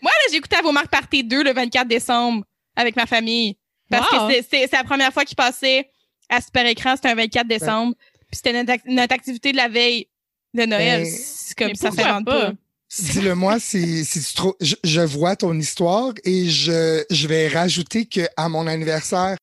Moi, 0.03 0.11
là, 0.11 0.31
j'ai 0.31 0.37
écouté 0.37 0.57
à 0.57 0.63
vos 0.63 0.73
marques 0.73 0.91
Party 0.91 1.23
2 1.25 1.45
le 1.45 1.53
24 1.53 1.87
décembre 1.87 2.45
avec 2.75 2.97
ma 2.97 3.07
famille. 3.07 3.57
Parce 3.91 4.11
Wow. 4.13 4.29
que 4.29 4.35
c'est- 4.35 4.47
c'est 4.51 4.67
c'est 4.69 4.77
la 4.77 4.85
première 4.85 5.13
fois 5.13 5.25
qu'il 5.25 5.37
passait 5.37 5.91
à 6.29 6.41
Super 6.41 6.65
Écran, 6.67 6.95
c'était 6.97 7.09
un 7.09 7.15
24 7.17 7.47
décembre. 7.49 7.95
Puis 8.31 8.37
c'était 8.37 8.53
notre, 8.63 8.83
notre 8.87 9.13
activité 9.15 9.53
de 9.53 9.57
la 9.57 9.69
veille 9.69 10.07
de 10.55 10.65
Noël. 10.65 11.03
Ben, 11.03 11.11
C'est 11.13 11.59
comme 11.59 11.75
ça 11.75 11.91
demande 11.91 12.25
pas? 12.25 12.51
pas. 12.51 12.53
Dis-le 12.99 13.35
moi 13.35 13.59
si, 13.61 14.05
si 14.05 14.21
tu 14.23 14.35
trouves. 14.35 14.55
Je, 14.61 14.75
je 14.85 15.01
vois 15.01 15.37
ton 15.37 15.57
histoire 15.59 16.13
et 16.25 16.49
je, 16.49 17.05
je 17.11 17.27
vais 17.29 17.49
rajouter 17.49 18.07
que 18.07 18.23
à 18.37 18.49
mon 18.49 18.67
anniversaire 18.67 19.37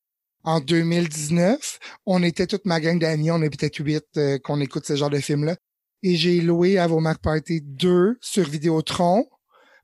en 0.44 0.60
2019, 0.60 1.78
on 2.06 2.22
était 2.22 2.46
toute 2.46 2.64
ma 2.64 2.80
gang 2.80 2.98
d'amis, 2.98 3.30
on 3.30 3.42
est 3.42 3.50
peut-être 3.50 3.76
huit 3.84 4.04
euh, 4.16 4.38
qu'on 4.38 4.60
écoute 4.60 4.86
ce 4.86 4.96
genre 4.96 5.10
de 5.10 5.18
film-là. 5.20 5.56
et 6.02 6.16
j'ai 6.16 6.40
loué 6.40 6.78
à 6.78 6.86
vos 6.86 7.00
Mark 7.00 7.20
Party 7.22 7.60
2 7.62 8.18
sur 8.20 8.48
Vidéotron 8.48 9.26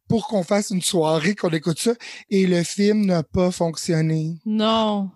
pour 0.09 0.27
qu'on 0.29 0.43
fasse 0.43 0.71
une 0.71 0.83
soirée, 0.83 1.35
qu'on 1.35 1.51
écoute 1.51 1.79
ça, 1.79 1.93
et 2.31 2.47
le 2.47 2.63
film 2.63 3.07
n'a 3.07 3.23
pas 3.23 3.51
fonctionné. 3.51 4.37
Non. 4.45 5.11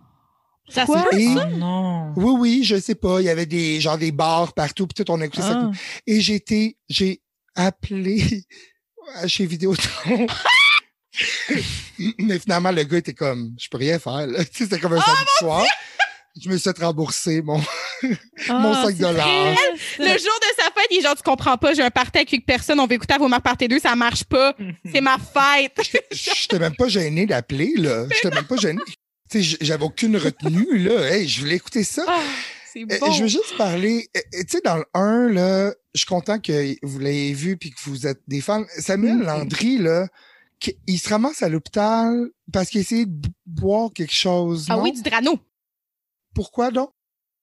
Ça 0.68 0.84
Quoi? 0.84 1.06
Et- 1.12 1.28
Oh 1.30 1.56
non. 1.56 2.12
Oui, 2.16 2.34
oui, 2.38 2.64
je 2.64 2.78
sais 2.78 2.94
pas, 2.94 3.20
il 3.20 3.24
y 3.24 3.28
avait 3.30 3.46
des, 3.46 3.80
genre 3.80 3.96
des 3.98 4.12
bars 4.12 4.52
partout, 4.52 4.86
puis 4.86 5.02
tout, 5.02 5.10
on 5.10 5.20
a 5.20 5.26
écouté 5.26 5.42
ça. 5.42 5.58
Ah. 5.64 5.70
Et 6.06 6.20
j'ai 6.20 6.34
été, 6.34 6.76
j'ai 6.88 7.22
appelé 7.54 8.44
chez 9.26 9.46
Vidéotron. 9.46 10.26
Mais 12.18 12.38
finalement, 12.38 12.70
le 12.70 12.84
gars 12.84 12.98
était 12.98 13.14
comme, 13.14 13.54
je 13.58 13.68
peux 13.68 13.78
rien 13.78 13.98
faire, 13.98 14.26
là. 14.26 14.44
Tu 14.44 14.50
sais, 14.58 14.64
c'était 14.64 14.78
comme 14.78 14.92
un 14.92 15.00
samedi 15.00 15.24
soir. 15.38 15.64
Je 16.40 16.48
me 16.48 16.56
suis 16.56 16.70
fait 16.70 16.84
rembourser 16.84 17.42
mon, 17.42 17.58
mon 18.02 18.12
Ah, 18.48 18.82
5 18.84 18.90
c'est 18.90 18.98
dollars. 19.02 19.56
Le 19.98 20.06
jour 20.06 20.38
de 20.40 20.57
fête, 20.78 20.86
il 20.90 20.98
est 20.98 21.02
genre, 21.02 21.16
tu 21.16 21.22
comprends 21.22 21.56
pas, 21.58 21.74
j'ai 21.74 21.82
un 21.82 21.90
party 21.90 22.18
avec 22.18 22.30
huit 22.30 22.40
personnes, 22.40 22.80
on 22.80 22.86
veut 22.86 22.94
écouter 22.94 23.14
à 23.14 23.18
vos 23.18 23.28
marques 23.28 23.44
party 23.44 23.68
2, 23.68 23.78
ça 23.78 23.94
marche 23.96 24.24
pas. 24.24 24.54
C'est 24.90 25.00
ma 25.00 25.16
fête. 25.18 25.78
J'étais 26.10 26.58
même 26.58 26.76
pas 26.76 26.88
gêné 26.88 27.26
d'appeler, 27.26 27.72
là. 27.76 28.06
J'étais 28.14 28.34
même 28.34 28.46
pas 28.46 28.56
gêné. 28.56 28.80
Tu 29.30 29.42
sais, 29.42 29.58
j'avais 29.60 29.84
aucune 29.84 30.16
retenue, 30.16 30.78
là. 30.78 31.10
Hey, 31.10 31.28
je 31.28 31.40
voulais 31.40 31.56
écouter 31.56 31.84
ça. 31.84 32.04
Ah, 32.06 32.20
c'est 32.72 32.84
bon. 32.84 33.12
Je 33.12 33.22
veux 33.22 33.28
juste 33.28 33.56
parler, 33.56 34.08
tu 34.14 34.44
sais, 34.48 34.60
dans 34.64 34.76
le 34.76 34.84
1, 34.94 35.28
là, 35.30 35.72
je 35.94 36.00
suis 36.00 36.06
content 36.06 36.38
que 36.38 36.74
vous 36.86 36.98
l'ayez 36.98 37.32
vu 37.32 37.56
puis 37.56 37.70
que 37.70 37.80
vous 37.84 38.06
êtes 38.06 38.20
des 38.26 38.40
fans. 38.40 38.64
Samuel 38.78 39.16
Mhm. 39.16 39.22
Landry, 39.24 39.78
là, 39.78 40.06
il 40.86 40.98
se 40.98 41.08
ramasse 41.08 41.42
à 41.42 41.48
l'hôpital 41.48 42.28
parce 42.52 42.68
qu'il 42.68 42.80
essayait 42.80 43.06
de 43.06 43.28
boire 43.46 43.90
quelque 43.94 44.14
chose. 44.14 44.66
Ah 44.68 44.76
non? 44.76 44.82
oui, 44.82 44.92
du 44.92 45.02
drano. 45.02 45.38
Pourquoi 46.34 46.70
donc? 46.70 46.90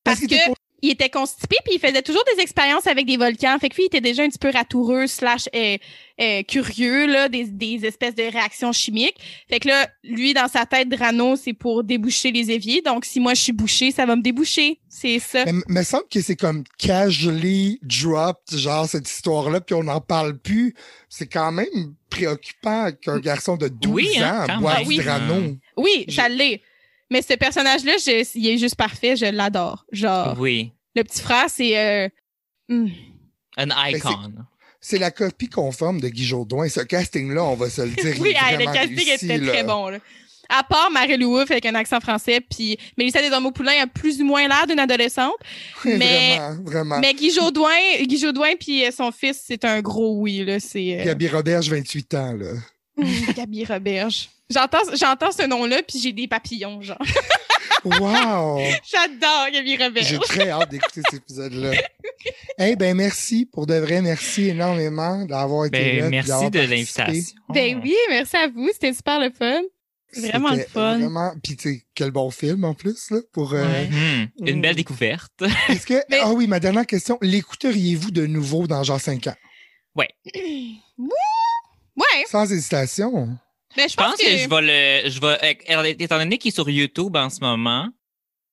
Parce 0.04 0.20
qu'il 0.20 0.28
que 0.30 0.36
il 0.82 0.92
était 0.92 1.10
constipé 1.10 1.56
puis 1.66 1.76
il 1.76 1.80
faisait 1.80 2.02
toujours 2.02 2.24
des 2.36 2.42
expériences 2.42 2.88
avec 2.88 3.06
des 3.06 3.18
volcans. 3.18 3.58
Fait 3.60 3.70
que 3.70 3.76
lui, 3.76 3.84
il 3.84 3.88
était 3.88 4.02
déjà 4.02 4.24
un 4.24 4.30
petit 4.30 4.40
peu 4.40 4.50
ratoureux 4.50 5.08
slash 5.08 5.48
euh, 5.56 5.78
euh, 6.22 6.44
curieux 6.44 7.08
là, 7.08 7.30
des, 7.30 7.46
des 7.46 7.86
espèces 7.86 8.16
de 8.16 8.24
réactions 8.24 8.72
chimiques. 8.72 9.18
Fait 9.50 9.60
que 9.60 9.68
là, 9.68 9.88
lui 10.04 10.34
dans 10.34 10.48
sa 10.48 10.66
tête, 10.66 10.90
Drano, 10.90 11.36
c'est 11.36 11.54
pour 11.54 11.84
déboucher 11.84 12.32
les 12.32 12.52
éviers. 12.52 12.82
Donc 12.82 13.06
si 13.06 13.20
moi 13.20 13.34
je 13.34 13.42
suis 13.42 13.54
bouché, 13.54 13.92
ça 13.92 14.06
va 14.06 14.16
me 14.16 14.22
déboucher. 14.22 14.80
C'est 14.88 15.20
ça. 15.20 15.46
Mais 15.46 15.54
me 15.68 15.84
semble 15.84 16.06
que 16.10 16.22
c'est 16.22 16.36
comme 16.36 16.64
casually 16.78 17.80
dropped, 17.82 18.58
genre, 18.58 18.88
cette 18.88 19.10
histoire-là, 19.10 19.62
puis 19.62 19.76
on 19.76 19.84
n'en 19.84 20.02
parle 20.02 20.38
plus. 20.38 20.74
C'est 21.10 21.28
quand 21.28 21.52
même 21.52 21.94
préoccupant 22.10 22.92
qu'un 23.02 23.20
garçon 23.20 23.58
de 23.58 23.68
12 23.68 23.94
Oui, 23.94 24.10
hein, 24.18 24.46
ans 24.50 24.60
boive 24.62 24.84
du 24.84 24.88
Oui. 24.88 24.98
Drano. 25.00 25.58
Oui, 25.78 26.06
ça 26.10 26.30
l'est. 26.30 26.62
Mais 27.12 27.22
ce 27.22 27.34
personnage-là, 27.34 27.94
il 28.36 28.48
est 28.48 28.58
juste 28.58 28.76
parfait. 28.76 29.16
Je 29.16 29.26
l'adore. 29.26 29.86
Genre, 29.92 30.36
Oui. 30.40 30.72
le 30.96 31.04
petit 31.04 31.22
frère, 31.22 31.46
c'est 31.50 31.78
euh, 31.78 32.10
hmm. 32.70 32.88
An 33.58 33.68
icon. 33.90 34.34
C'est 34.82 34.98
la 35.00 35.12
copie 35.12 35.50
conforme 35.50 36.00
de 36.00 36.10
Guy. 36.10 36.28
Ce 36.28 36.82
casting-là, 36.82 37.44
on 37.44 37.56
va 37.56 37.70
se 37.70 37.82
le 37.82 37.90
dire, 37.90 38.14
il 38.18 38.22
Oui, 38.22 38.30
est 38.32 38.36
ah, 38.40 38.52
le 38.58 38.66
casting 38.66 38.96
réussi, 38.96 39.26
était 39.26 39.38
là. 39.38 39.52
très 39.52 39.64
bon. 39.64 39.90
Là. 39.90 40.00
À 40.50 40.64
part 40.64 40.92
Marie-Lou 40.92 41.32
Wolfe 41.32 41.50
avec 41.50 41.66
un 41.66 41.74
accent 41.74 42.00
français, 42.00 42.40
puis 42.40 42.78
Mélissa 42.98 43.20
Desormeaux-Poulain 43.22 43.82
a 43.84 43.88
plus 43.88 44.22
ou 44.22 44.26
moins 44.26 44.48
l'air 44.48 44.68
d'une 44.68 44.80
adolescente. 44.80 45.34
Oui, 45.86 45.96
Mais- 45.98 46.38
Vraiment, 46.38 46.64
vraiment. 46.64 47.00
Mais 47.00 47.14
Guy 47.14 47.32
Jodoin, 47.32 47.72
Guy 48.04 48.18
Jodoin 48.20 48.56
puis 48.60 48.86
euh, 48.86 48.92
son 48.92 49.12
fils, 49.12 49.42
c'est 49.46 49.66
un 49.66 49.82
gros 49.82 50.20
oui. 50.20 50.44
Là, 50.46 50.60
c'est 50.60 51.00
euh, 51.02 51.04
Gabi 51.06 51.28
Roberge, 51.30 51.70
28 51.70 52.14
ans, 52.14 52.34
là. 52.34 52.52
Gabi 53.36 53.66
Roberge. 53.66 54.30
J'entends, 54.50 54.96
j'entends 55.00 55.32
ce 55.32 55.44
nom-là, 55.48 55.82
puis 55.88 56.00
j'ai 56.00 56.12
des 56.14 56.28
papillons, 56.28 56.82
genre. 56.82 56.98
Wow! 57.84 58.60
J'adore 58.92 59.48
Gabi 59.54 59.78
Roberge. 59.78 60.08
J'ai 60.08 60.18
très 60.18 60.50
hâte 60.50 60.72
d'écouter 60.72 61.02
cet 61.10 61.22
épisode-là. 61.22 61.72
Eh 62.58 62.76
ben 62.76 62.96
merci, 62.98 63.46
pour 63.46 63.68
de 63.68 63.76
vrai, 63.76 64.02
merci 64.02 64.50
énormément 64.50 65.24
d'avoir 65.26 65.66
été 65.66 65.78
Ben, 65.78 66.00
là. 66.00 66.10
merci 66.10 66.30
d'avoir 66.30 66.50
de 66.52 66.60
l'invitation. 66.60 67.36
Ben 67.50 67.80
oui, 67.84 67.96
merci 68.10 68.38
à 68.38 68.48
vous, 68.48 68.68
c'était 68.74 68.94
super 68.94 69.20
le 69.20 69.30
fun. 69.30 69.62
Vraiment 70.18 70.52
le 70.52 70.64
fun. 70.64 70.98
Vraiment, 70.98 71.34
puis 71.44 71.56
tu 71.58 71.70
sais, 71.76 71.86
quel 71.94 72.10
bon 72.10 72.32
film 72.32 72.64
en 72.64 72.74
plus, 72.74 73.12
là, 73.12 73.20
pour... 73.34 73.54
euh, 73.54 73.64
Ouais. 73.64 73.88
Hmm, 73.92 74.48
Une 74.48 74.62
belle 74.62 74.76
découverte. 74.76 75.44
Est-ce 75.70 75.86
que... 75.86 76.02
Mais- 76.10 76.20
Ah 76.24 76.32
oui, 76.32 76.48
ma 76.48 76.60
dernière 76.60 76.88
question, 76.88 77.20
l'écouteriez-vous 77.22 78.10
de 78.12 78.26
nouveau 78.26 78.66
dans 78.66 78.82
genre 78.84 79.00
5 79.02 79.28
ans? 79.28 79.36
Ouais. 81.98 82.26
Sans 82.30 82.52
hésitation. 82.52 83.38
Ben, 83.76 83.90
je 83.90 83.96
pense 83.96 84.16
que, 84.16 84.26
je 84.26 84.50
vais 84.50 85.04
le, 85.04 85.10
je 85.10 85.20
vais, 85.20 85.58
euh, 85.76 85.84
étant 86.00 86.18
donné 86.18 86.38
qu'il 86.38 86.50
est 86.50 86.56
sur 86.56 86.70
YouTube 86.70 87.16
en 87.16 87.30
ce 87.30 87.40
moment, 87.42 87.88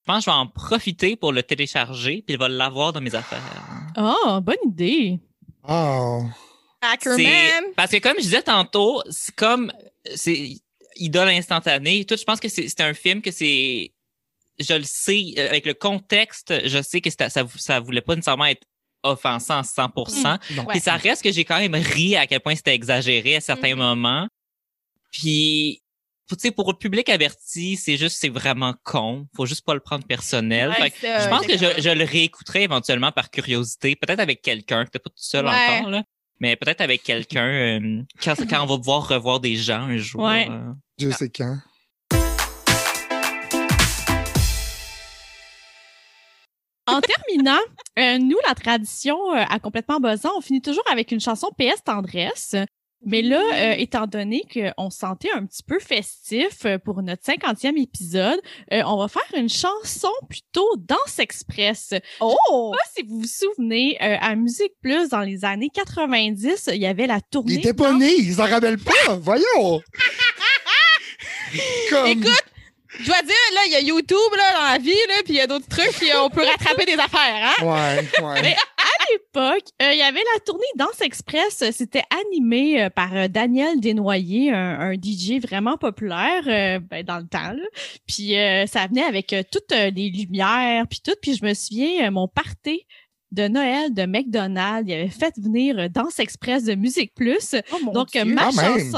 je 0.00 0.06
pense 0.06 0.24
que 0.24 0.30
je 0.30 0.34
vais 0.34 0.40
en 0.40 0.46
profiter 0.48 1.16
pour 1.16 1.32
le 1.32 1.42
télécharger 1.42 2.22
puis 2.26 2.34
je 2.34 2.38
vais 2.38 2.48
l'avoir 2.48 2.92
dans 2.92 3.00
mes 3.00 3.14
affaires. 3.14 3.40
Oh, 3.96 4.40
bonne 4.40 4.56
idée. 4.66 5.20
Oh. 5.68 6.22
Ackerman. 6.80 7.64
Parce 7.76 7.92
que 7.92 7.98
comme 7.98 8.14
je 8.16 8.22
disais 8.22 8.42
tantôt, 8.42 9.02
c'est 9.10 9.34
comme, 9.36 9.72
c'est 10.14 10.56
idole 10.96 11.28
instantanée. 11.28 12.04
Tout, 12.04 12.16
je 12.16 12.24
pense 12.24 12.40
que 12.40 12.48
c'est 12.48 12.68
c'est 12.68 12.80
un 12.80 12.94
film 12.94 13.22
que 13.22 13.30
c'est, 13.30 13.92
je 14.58 14.74
le 14.74 14.82
sais, 14.82 15.34
euh, 15.38 15.48
avec 15.48 15.64
le 15.66 15.74
contexte, 15.74 16.52
je 16.66 16.82
sais 16.82 17.00
que 17.00 17.10
ça, 17.10 17.28
ça 17.30 17.80
voulait 17.80 18.00
pas 18.00 18.16
nécessairement 18.16 18.46
être 18.46 18.66
offensant 19.04 19.58
à 19.58 19.62
100%. 19.62 20.38
Non. 20.54 20.62
Ouais. 20.64 20.68
Puis 20.70 20.80
ça 20.80 20.96
reste 20.96 21.22
que 21.22 21.30
j'ai 21.32 21.44
quand 21.44 21.58
même 21.58 21.74
ri 21.74 22.16
à 22.16 22.26
quel 22.26 22.40
point 22.40 22.54
c'était 22.56 22.74
exagéré 22.74 23.36
à 23.36 23.40
certains 23.40 23.72
Mhm. 23.74 23.78
moments. 23.78 24.28
Puis, 25.12 25.82
tu 26.28 26.36
sais, 26.38 26.50
pour 26.50 26.72
le 26.72 26.78
public 26.78 27.08
averti, 27.10 27.76
c'est 27.76 27.96
juste, 27.98 28.16
c'est 28.18 28.30
vraiment 28.30 28.74
con. 28.82 29.26
Faut 29.36 29.44
juste 29.46 29.64
pas 29.64 29.74
le 29.74 29.80
prendre 29.80 30.04
personnel. 30.06 30.70
Ouais, 30.70 30.74
Fait 30.76 30.90
que 30.90 30.98
ça, 30.98 31.20
je 31.24 31.28
pense 31.28 31.46
que 31.46 31.52
je, 31.58 31.80
je 31.82 31.90
le 31.90 32.04
réécouterai 32.04 32.62
éventuellement 32.62 33.12
par 33.12 33.30
curiosité, 33.30 33.94
peut-être 33.94 34.20
avec 34.20 34.40
quelqu'un, 34.40 34.84
peut-être 34.86 35.04
pas 35.04 35.10
tout 35.10 35.16
seul 35.16 35.44
Ouais. 35.44 35.50
encore, 35.78 35.90
là. 35.90 36.02
Mais 36.40 36.56
peut-être 36.56 36.80
avec 36.80 37.02
quelqu'un 37.02 37.46
euh, 37.46 38.02
quand, 38.22 38.34
quand 38.50 38.62
on 38.62 38.66
va 38.66 38.76
pouvoir 38.78 39.06
revoir 39.06 39.38
des 39.40 39.54
gens 39.56 39.82
un 39.82 39.98
jour. 39.98 40.22
Ouais. 40.22 40.48
euh. 40.50 40.72
Dieu 40.98 41.12
sait 41.12 41.30
quand. 41.30 41.58
En 46.88 47.00
terminant, 47.00 47.60
euh, 47.98 48.18
nous, 48.18 48.36
la 48.46 48.54
tradition 48.54 49.16
euh, 49.34 49.44
à 49.48 49.58
complètement 49.60 50.00
buzzant, 50.00 50.30
on 50.36 50.40
finit 50.40 50.60
toujours 50.60 50.82
avec 50.90 51.12
une 51.12 51.20
chanson 51.20 51.48
PS 51.56 51.82
Tendresse. 51.84 52.56
Mais 53.04 53.22
là, 53.22 53.42
euh, 53.54 53.74
étant 53.78 54.06
donné 54.06 54.42
qu'on 54.52 54.90
se 54.90 54.98
sentait 54.98 55.30
un 55.34 55.44
petit 55.44 55.62
peu 55.62 55.78
festif 55.80 56.64
euh, 56.64 56.78
pour 56.78 57.02
notre 57.02 57.22
50e 57.24 57.76
épisode, 57.80 58.40
euh, 58.72 58.82
on 58.86 58.96
va 58.96 59.08
faire 59.08 59.26
une 59.36 59.48
chanson 59.48 60.10
plutôt 60.28 60.68
Danse 60.78 61.18
Express. 61.18 61.94
Oh! 62.20 62.72
Je 62.74 62.78
sais 62.78 62.78
pas 62.78 62.84
si 62.96 63.02
vous 63.08 63.20
vous 63.20 63.26
souvenez, 63.26 63.98
euh, 64.00 64.16
à 64.20 64.36
Musique 64.36 64.72
Plus, 64.82 65.08
dans 65.08 65.20
les 65.22 65.44
années 65.44 65.70
90, 65.74 66.70
il 66.74 66.80
y 66.80 66.86
avait 66.86 67.08
la 67.08 67.20
tournée... 67.20 67.54
Il 67.54 67.58
était 67.58 67.74
pas 67.74 67.90
Danse- 67.90 67.98
né, 68.00 68.14
il 68.18 68.34
s'en 68.34 68.46
rappelle 68.46 68.78
pas. 68.78 69.16
Voyons! 69.20 69.42
Comme... 71.90 72.06
Écoute, 72.06 72.44
je 73.00 73.06
dois 73.06 73.22
dire, 73.22 73.34
là, 73.54 73.60
il 73.66 73.72
y 73.72 73.76
a 73.76 73.80
YouTube, 73.80 74.18
là, 74.36 74.52
dans 74.58 74.72
la 74.72 74.78
vie, 74.78 74.90
là, 75.08 75.14
puis 75.24 75.34
il 75.34 75.36
y 75.36 75.40
a 75.40 75.46
d'autres 75.46 75.68
trucs, 75.68 75.92
puis 75.92 76.08
on 76.14 76.30
peut 76.30 76.44
rattraper 76.44 76.84
des 76.84 76.94
affaires, 76.94 77.54
hein? 77.60 77.62
Ouais, 77.62 78.08
ouais. 78.22 78.42
Mais 78.42 78.56
à 79.12 79.48
l'époque, 79.48 79.64
euh, 79.82 79.92
il 79.92 79.98
y 79.98 80.02
avait 80.02 80.22
la 80.34 80.40
tournée 80.40 80.64
Danse 80.76 81.00
Express. 81.00 81.64
C'était 81.72 82.02
animé 82.26 82.82
euh, 82.82 82.90
par 82.90 83.14
euh, 83.14 83.28
Daniel 83.28 83.80
Desnoyers, 83.80 84.50
un, 84.52 84.80
un 84.80 84.94
DJ 84.94 85.40
vraiment 85.40 85.76
populaire 85.76 86.42
euh, 86.46 86.78
ben, 86.78 87.04
dans 87.04 87.18
le 87.18 87.26
temps. 87.26 87.52
là. 87.52 87.62
Puis 88.06 88.34
ça 88.68 88.86
venait 88.86 89.02
avec 89.02 89.34
toutes 89.50 89.70
les 89.72 90.10
lumières, 90.10 90.86
puis 90.88 91.00
tout. 91.04 91.14
Puis 91.20 91.34
je 91.34 91.44
me 91.44 91.54
souviens, 91.54 92.10
mon 92.10 92.28
party 92.28 92.86
de 93.30 93.48
Noël 93.48 93.92
de 93.94 94.04
McDonald's, 94.04 94.88
il 94.90 94.94
avait 94.94 95.08
fait 95.08 95.34
venir 95.38 95.88
Danse 95.90 96.18
Express 96.18 96.64
de 96.64 96.74
Musique 96.74 97.14
Plus. 97.14 97.54
Oh, 97.72 97.76
mon 97.84 97.92
Donc 97.92 98.10
Dieu. 98.12 98.24
ma 98.24 98.50
même. 98.52 98.92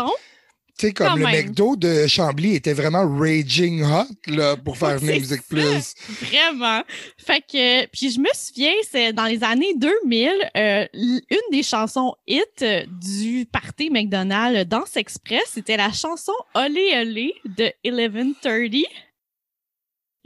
Tu 0.76 0.88
sais, 0.88 0.92
Quand 0.92 1.10
comme 1.10 1.20
le 1.20 1.26
même. 1.26 1.46
McDo 1.46 1.76
de 1.76 2.06
Chambly 2.08 2.56
était 2.56 2.72
vraiment 2.72 3.08
raging 3.08 3.84
hot, 3.84 4.06
là, 4.26 4.56
pour 4.56 4.76
faire 4.76 4.98
venir 4.98 5.20
Musique. 5.20 5.42
Plus. 5.48 5.94
Vraiment. 6.22 6.82
Fait 7.16 7.40
que, 7.40 7.86
puis 7.86 8.10
je 8.10 8.18
me 8.18 8.26
souviens, 8.34 8.72
c'est 8.90 9.12
dans 9.12 9.26
les 9.26 9.44
années 9.44 9.74
2000, 9.76 10.30
euh, 10.56 10.86
une 10.94 11.20
des 11.52 11.62
chansons 11.62 12.14
hit 12.26 12.44
euh, 12.62 12.84
du 13.00 13.46
party 13.52 13.88
McDonald's 13.90 14.68
Danse 14.68 14.96
Express, 14.96 15.44
c'était 15.54 15.76
la 15.76 15.92
chanson 15.92 16.32
Olé 16.54 16.90
Olé 17.00 17.34
de 17.44 17.70
1130. 17.84 18.82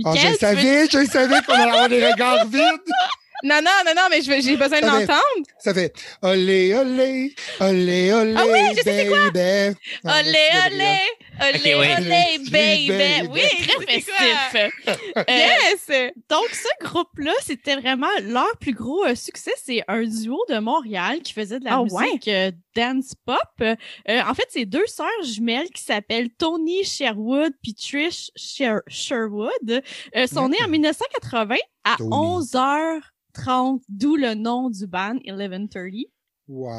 Ah, 0.04 0.12
Michael, 0.14 0.22
je 0.26 0.30
veux- 0.30 0.36
savais, 0.38 0.86
je 0.86 1.10
savais 1.10 1.42
qu'on 1.44 1.52
allait 1.54 1.62
avoir 1.70 1.88
des 1.90 2.06
regards 2.10 2.46
vides. 2.46 2.62
Non, 3.44 3.60
non, 3.62 3.70
non, 3.86 3.92
non, 3.94 4.02
mais 4.10 4.20
je 4.22 4.30
veux- 4.30 4.40
j'ai 4.40 4.56
besoin 4.56 4.80
de 4.80 4.84
Ça 4.86 4.92
fait- 4.92 4.98
l'entendre. 5.06 5.46
Ça 5.58 5.74
fait 5.74 5.92
olé, 6.22 6.74
olé, 6.74 7.34
olé, 7.60 8.12
olé, 8.12 8.34
Ah 8.36 8.44
oui, 8.46 8.58
je 8.76 8.82
sais 8.82 8.82
c'est 8.84 9.06
quoi. 9.06 9.30
baby. 9.30 9.76
Ah, 10.04 10.20
Olé, 10.20 10.46
olé, 10.66 10.98
olé, 11.54 11.74
olé, 11.74 12.38
baby. 12.50 12.88
Baby. 12.88 13.28
Oui, 13.30 13.40
très 13.68 14.00
festif. 14.00 14.54
Euh, 14.88 15.22
Yes! 15.28 16.10
Donc, 16.28 16.48
ce 16.50 16.84
groupe-là, 16.86 17.32
c'était 17.44 17.76
vraiment 17.76 18.08
leur 18.22 18.56
plus 18.60 18.72
gros 18.74 19.04
euh, 19.04 19.14
succès. 19.14 19.52
C'est 19.64 19.82
un 19.88 20.02
duo 20.02 20.38
de 20.48 20.58
Montréal 20.58 21.20
qui 21.22 21.32
faisait 21.32 21.60
de 21.60 21.64
la 21.64 21.76
Ah 21.76 21.82
musique 21.84 22.26
euh, 22.28 22.50
dance 22.74 23.14
pop. 23.24 23.36
Euh, 23.60 23.74
en 24.08 24.34
fait, 24.34 24.46
c'est 24.50 24.64
deux 24.64 24.86
sœurs 24.86 25.06
jumelles 25.24 25.68
qui 25.74 25.82
s'appellent 25.82 26.30
Tony 26.38 26.82
Sherwood 26.84 27.52
puis 27.62 27.74
Trish 27.74 28.30
Sher- 28.36 28.82
Sherwood. 28.88 29.82
Euh, 30.16 30.26
sont 30.26 30.44
Mhm. 30.46 30.50
nées 30.50 30.64
en 30.64 30.68
1980 30.68 31.56
à 31.84 31.96
Tony. 31.98 32.10
11h30 32.12 33.00
11h30, 33.44 33.80
d'où 33.88 34.16
le 34.16 34.34
nom 34.34 34.70
du 34.70 34.86
band 34.86 35.18
1130. 35.24 35.92
Wow. 36.48 36.70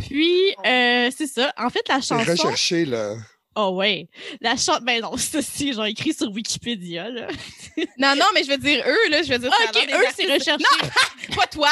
Puis, 0.00 0.54
euh, 0.64 1.10
c'est 1.16 1.26
ça. 1.26 1.52
En 1.58 1.70
fait, 1.70 1.88
la 1.88 2.00
chanson... 2.00 2.18
recherché, 2.18 2.84
là. 2.84 3.16
Oh 3.58 3.70
ouais. 3.70 4.08
La 4.42 4.50
chanson... 4.52 4.74
Ben 4.82 5.00
non, 5.00 5.16
ça 5.16 5.38
aussi, 5.38 5.72
j'ai 5.72 5.88
écrit 5.90 6.12
sur 6.12 6.30
Wikipédia, 6.30 7.08
là. 7.08 7.26
Non, 7.98 8.14
non, 8.16 8.24
mais 8.34 8.42
je 8.44 8.50
veux 8.50 8.56
dire 8.58 8.84
eux, 8.86 9.10
là, 9.10 9.22
je 9.22 9.30
veux 9.32 9.38
dire. 9.38 9.50
ça 9.50 9.64
a 9.66 9.70
ok, 9.82 9.88
eux, 9.92 10.06
c'est 10.16 10.32
recherché. 10.32 10.64
Pas 11.36 11.46
toi. 11.46 11.68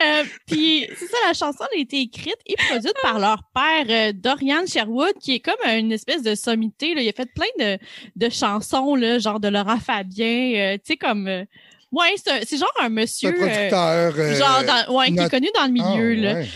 Euh, 0.00 0.24
puis 0.46 0.86
c'est 0.96 1.06
ça, 1.06 1.16
la 1.26 1.34
chanson 1.34 1.64
a 1.64 1.76
été 1.76 2.00
écrite 2.00 2.36
et 2.46 2.54
produite 2.68 2.94
par 3.02 3.18
leur 3.18 3.42
père 3.54 3.84
euh, 3.88 4.12
Dorian 4.14 4.64
Sherwood, 4.66 5.14
qui 5.20 5.34
est 5.34 5.40
comme 5.40 5.56
une 5.66 5.92
espèce 5.92 6.22
de 6.22 6.34
sommité. 6.34 6.94
Là. 6.94 7.02
Il 7.02 7.08
a 7.08 7.12
fait 7.12 7.28
plein 7.34 7.46
de, 7.58 7.78
de 8.16 8.30
chansons, 8.30 8.94
là, 8.94 9.18
genre 9.18 9.40
de 9.40 9.48
Laurent 9.48 9.78
Fabien, 9.80 10.52
euh, 10.54 10.74
tu 10.76 10.82
sais 10.92 10.96
comme. 10.96 11.26
euh, 11.26 11.44
ouais, 11.92 12.14
c'est 12.16 12.30
un- 12.30 12.40
c'est 12.46 12.56
genre 12.58 12.72
un 12.78 12.82
C'est 12.82 12.86
un 12.86 12.88
monsieur. 12.90 13.28
euh, 13.30 13.32
producteur. 13.32 14.14
euh, 14.18 14.34
genre 14.36 14.62
dans, 14.64 14.94
ouais, 14.96 15.10
qui 15.12 15.18
est 15.18 15.30
connu 15.30 15.48
dans 15.54 15.64
le 15.66 15.72
milieu. 15.72 16.16
ah, 16.28 16.32
là. 16.34 16.34
ouais. 16.40 16.48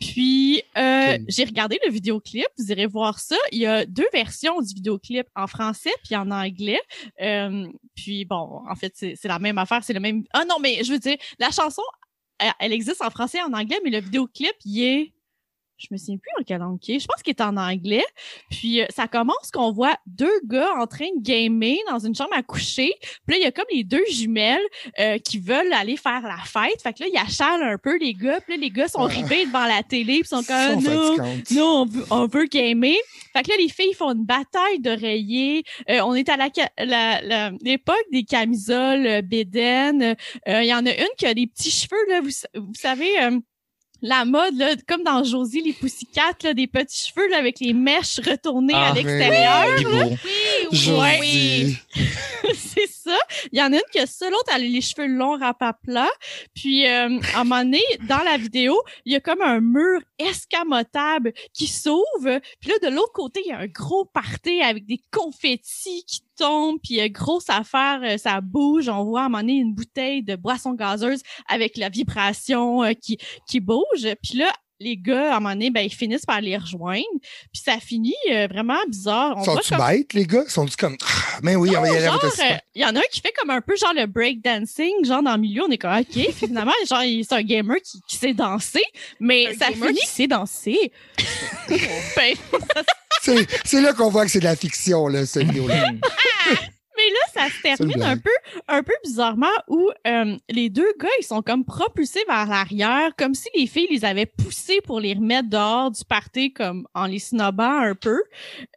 Puis 0.00 0.62
euh, 0.78 1.18
j'ai 1.28 1.44
regardé 1.44 1.78
le 1.84 1.92
vidéoclip, 1.92 2.46
vous 2.58 2.72
irez 2.72 2.86
voir 2.86 3.18
ça. 3.18 3.36
Il 3.52 3.58
y 3.58 3.66
a 3.66 3.84
deux 3.84 4.08
versions 4.12 4.60
du 4.60 4.74
vidéoclip 4.74 5.26
en 5.36 5.46
français 5.46 5.92
puis 6.04 6.16
en 6.16 6.30
anglais. 6.30 6.80
Euh, 7.20 7.68
puis 7.94 8.24
bon, 8.24 8.62
en 8.68 8.74
fait, 8.74 8.92
c'est 8.96 9.14
c'est 9.14 9.28
la 9.28 9.38
même 9.38 9.58
affaire, 9.58 9.84
c'est 9.84 9.92
le 9.92 10.00
même. 10.00 10.24
Ah 10.32 10.44
non, 10.48 10.56
mais 10.60 10.82
je 10.82 10.92
veux 10.92 10.98
dire, 10.98 11.16
la 11.38 11.50
chanson, 11.50 11.82
elle, 12.38 12.52
elle 12.58 12.72
existe 12.72 13.02
en 13.02 13.10
français 13.10 13.38
et 13.38 13.42
en 13.42 13.52
anglais, 13.52 13.78
mais 13.84 13.90
le 13.90 14.00
vidéoclip, 14.00 14.54
il 14.64 14.82
est. 14.82 15.12
Je 15.80 15.88
me 15.90 15.96
souviens 15.96 16.18
plus 16.18 16.30
en 16.38 16.44
quelle 16.44 16.58
langue. 16.60 16.78
Je 16.86 17.06
pense 17.06 17.22
qu'il 17.22 17.30
est 17.30 17.40
en 17.40 17.56
anglais. 17.56 18.04
Puis 18.50 18.82
euh, 18.82 18.86
ça 18.94 19.08
commence 19.08 19.50
qu'on 19.52 19.72
voit 19.72 19.96
deux 20.06 20.40
gars 20.44 20.68
en 20.78 20.86
train 20.86 21.06
de 21.16 21.22
gamer 21.22 21.76
dans 21.90 21.98
une 21.98 22.14
chambre 22.14 22.34
à 22.34 22.42
coucher. 22.42 22.92
Puis 23.26 23.34
là, 23.34 23.36
il 23.38 23.42
y 23.42 23.46
a 23.46 23.50
comme 23.52 23.64
les 23.72 23.82
deux 23.84 24.04
jumelles 24.10 24.60
euh, 24.98 25.16
qui 25.18 25.38
veulent 25.38 25.72
aller 25.72 25.96
faire 25.96 26.20
la 26.22 26.36
fête. 26.44 26.80
Fait 26.82 26.92
que 26.92 27.02
là, 27.04 27.08
ils 27.12 27.16
achalent 27.18 27.62
un 27.62 27.78
peu 27.78 27.96
les 27.98 28.12
gars. 28.12 28.40
Puis 28.42 28.56
là, 28.56 28.60
les 28.60 28.70
gars 28.70 28.88
sont 28.88 29.04
Ah. 29.04 29.06
rivés 29.06 29.46
devant 29.46 29.64
la 29.66 29.82
télé. 29.82 30.20
Puis 30.20 30.28
sont 30.28 30.42
comme, 30.42 30.82
non, 30.82 31.16
non, 31.52 31.64
on 31.82 31.84
veut, 31.86 32.04
on 32.10 32.26
veut 32.26 32.44
gamer. 32.44 32.94
Fait 33.32 33.42
que 33.42 33.48
là, 33.50 33.54
les 33.58 33.68
filles 33.70 33.94
font 33.94 34.12
une 34.12 34.24
bataille 34.24 34.80
d'oreillers. 34.80 35.62
Euh, 35.88 36.00
on 36.02 36.14
est 36.14 36.28
à 36.28 36.36
la 36.36 36.48
la- 36.78 37.50
des 38.12 38.24
camisoles 38.24 39.06
euh, 39.06 39.22
bédaines. 39.22 40.14
Euh, 40.48 40.62
Il 40.62 40.66
y 40.68 40.74
en 40.74 40.84
a 40.84 40.92
une 40.92 41.08
qui 41.16 41.26
a 41.26 41.32
des 41.34 41.46
petits 41.46 41.70
cheveux, 41.70 41.96
là, 42.10 42.20
vous, 42.20 42.30
vous 42.60 42.74
savez... 42.74 43.18
la 44.02 44.24
mode, 44.24 44.56
là, 44.56 44.70
comme 44.88 45.02
dans 45.02 45.22
Josie 45.24 45.62
les 45.62 45.72
Pussycat, 45.72 46.32
là, 46.42 46.54
des 46.54 46.66
petits 46.66 47.08
cheveux 47.08 47.28
là, 47.28 47.38
avec 47.38 47.60
les 47.60 47.72
mèches 47.72 48.18
retournées 48.26 48.74
à 48.74 48.88
Ah, 48.90 48.92
l'extérieur. 48.94 49.66
Josy. 50.72 51.76
c'est 52.54 52.88
ça. 52.88 53.16
Il 53.52 53.58
y 53.58 53.62
en 53.62 53.72
a 53.72 53.76
une 53.76 53.82
qui 53.92 53.98
a 53.98 54.06
ça, 54.06 54.28
l'autre 54.30 54.50
elle 54.54 54.62
a 54.62 54.66
les 54.66 54.80
cheveux 54.80 55.06
longs 55.06 55.38
rap 55.38 55.62
à 55.62 55.72
plat. 55.72 56.10
Puis 56.54 56.86
euh, 56.86 57.20
à 57.34 57.40
un 57.40 57.44
moment 57.44 57.62
donné, 57.62 57.82
dans 58.08 58.22
la 58.24 58.36
vidéo, 58.36 58.80
il 59.04 59.12
y 59.12 59.16
a 59.16 59.20
comme 59.20 59.42
un 59.42 59.60
mur 59.60 60.00
escamotable 60.18 61.32
qui 61.52 61.66
s'ouvre. 61.66 62.40
Puis 62.60 62.70
là, 62.70 62.90
de 62.90 62.94
l'autre 62.94 63.12
côté, 63.12 63.42
il 63.44 63.50
y 63.50 63.52
a 63.52 63.58
un 63.58 63.66
gros 63.66 64.04
party 64.04 64.60
avec 64.62 64.86
des 64.86 65.00
confettis 65.10 66.04
qui 66.06 66.20
tombent. 66.36 66.78
Puis 66.82 67.00
euh, 67.00 67.08
grosse 67.08 67.48
affaire, 67.48 68.00
euh, 68.02 68.16
ça 68.16 68.40
bouge. 68.40 68.88
On 68.88 69.04
voit 69.04 69.22
à 69.22 69.24
un 69.24 69.28
moment 69.28 69.42
donné 69.42 69.54
une 69.54 69.74
bouteille 69.74 70.22
de 70.22 70.36
boisson 70.36 70.74
gazeuse 70.74 71.22
avec 71.48 71.76
la 71.76 71.88
vibration 71.88 72.82
euh, 72.84 72.92
qui, 72.92 73.18
qui 73.48 73.60
bouge. 73.60 74.06
Puis 74.22 74.38
là, 74.38 74.52
les 74.80 74.96
gars, 74.96 75.34
à 75.34 75.36
un 75.36 75.40
moment 75.40 75.50
donné, 75.54 75.70
ben, 75.70 75.82
ils 75.82 75.94
finissent 75.94 76.24
par 76.24 76.40
les 76.40 76.56
rejoindre. 76.56 77.04
Puis 77.52 77.62
ça 77.64 77.78
finit 77.78 78.14
euh, 78.30 78.46
vraiment 78.50 78.78
bizarre. 78.88 79.44
Sont-tu 79.44 79.74
comme 79.74 79.86
bêtes, 79.86 80.14
les 80.14 80.26
gars? 80.26 80.44
Sont-tu 80.48 80.74
comme. 80.76 80.96
Ah, 81.02 81.38
Mais 81.42 81.54
oui, 81.54 81.70
on 81.76 81.80
va 81.82 81.88
y 81.88 81.96
aller 81.96 82.06
le 82.06 82.10
euh, 82.10 82.56
il 82.74 82.82
y 82.82 82.84
en 82.84 82.96
a 82.96 82.98
un 82.98 83.02
qui 83.12 83.20
fait 83.20 83.32
comme 83.38 83.50
un 83.50 83.60
peu 83.60 83.76
genre 83.76 83.92
le 83.94 84.06
break 84.06 84.42
dancing, 84.42 85.04
genre 85.04 85.22
dans 85.22 85.34
le 85.34 85.40
milieu, 85.40 85.62
on 85.64 85.70
est 85.70 85.78
comme 85.78 85.92
OK, 85.96 86.32
finalement 86.34 86.72
genre 86.88 87.02
il- 87.02 87.24
c'est 87.24 87.34
un 87.34 87.42
gamer 87.42 87.76
qui, 87.84 88.00
qui 88.08 88.16
sait 88.16 88.32
danser, 88.32 88.82
mais 89.20 89.48
Un 89.48 89.58
ça 89.58 89.66
finit 89.66 90.00
qui 90.00 90.06
sait 90.06 90.26
danser. 90.26 90.92
ben, 92.16 92.34
C'est 93.22 93.46
c'est 93.64 93.80
là 93.82 93.92
qu'on 93.92 94.08
voit 94.10 94.24
que 94.24 94.30
c'est 94.30 94.38
de 94.40 94.44
la 94.44 94.56
fiction, 94.56 95.08
là, 95.08 95.26
cette 95.26 95.44
vidéo-là. 95.46 95.88
Mais 97.00 97.12
là 97.12 97.48
ça 97.48 97.54
se 97.54 97.62
termine 97.62 98.02
un 98.02 98.16
peu 98.16 98.30
un 98.68 98.82
peu 98.82 98.92
bizarrement 99.04 99.46
où 99.68 99.90
euh, 100.06 100.36
les 100.48 100.68
deux 100.68 100.92
gars 101.00 101.08
ils 101.20 101.24
sont 101.24 101.42
comme 101.42 101.64
propulsés 101.64 102.24
vers 102.28 102.46
l'arrière 102.46 103.10
comme 103.16 103.34
si 103.34 103.48
les 103.54 103.66
filles 103.66 103.88
les 103.90 104.04
avaient 104.04 104.26
poussés 104.26 104.80
pour 104.82 105.00
les 105.00 105.14
remettre 105.14 105.48
dehors 105.48 105.90
du 105.90 106.04
party 106.04 106.52
comme 106.52 106.86
en 106.94 107.06
les 107.06 107.18
snobant 107.18 107.80
un 107.80 107.94
peu. 107.94 108.22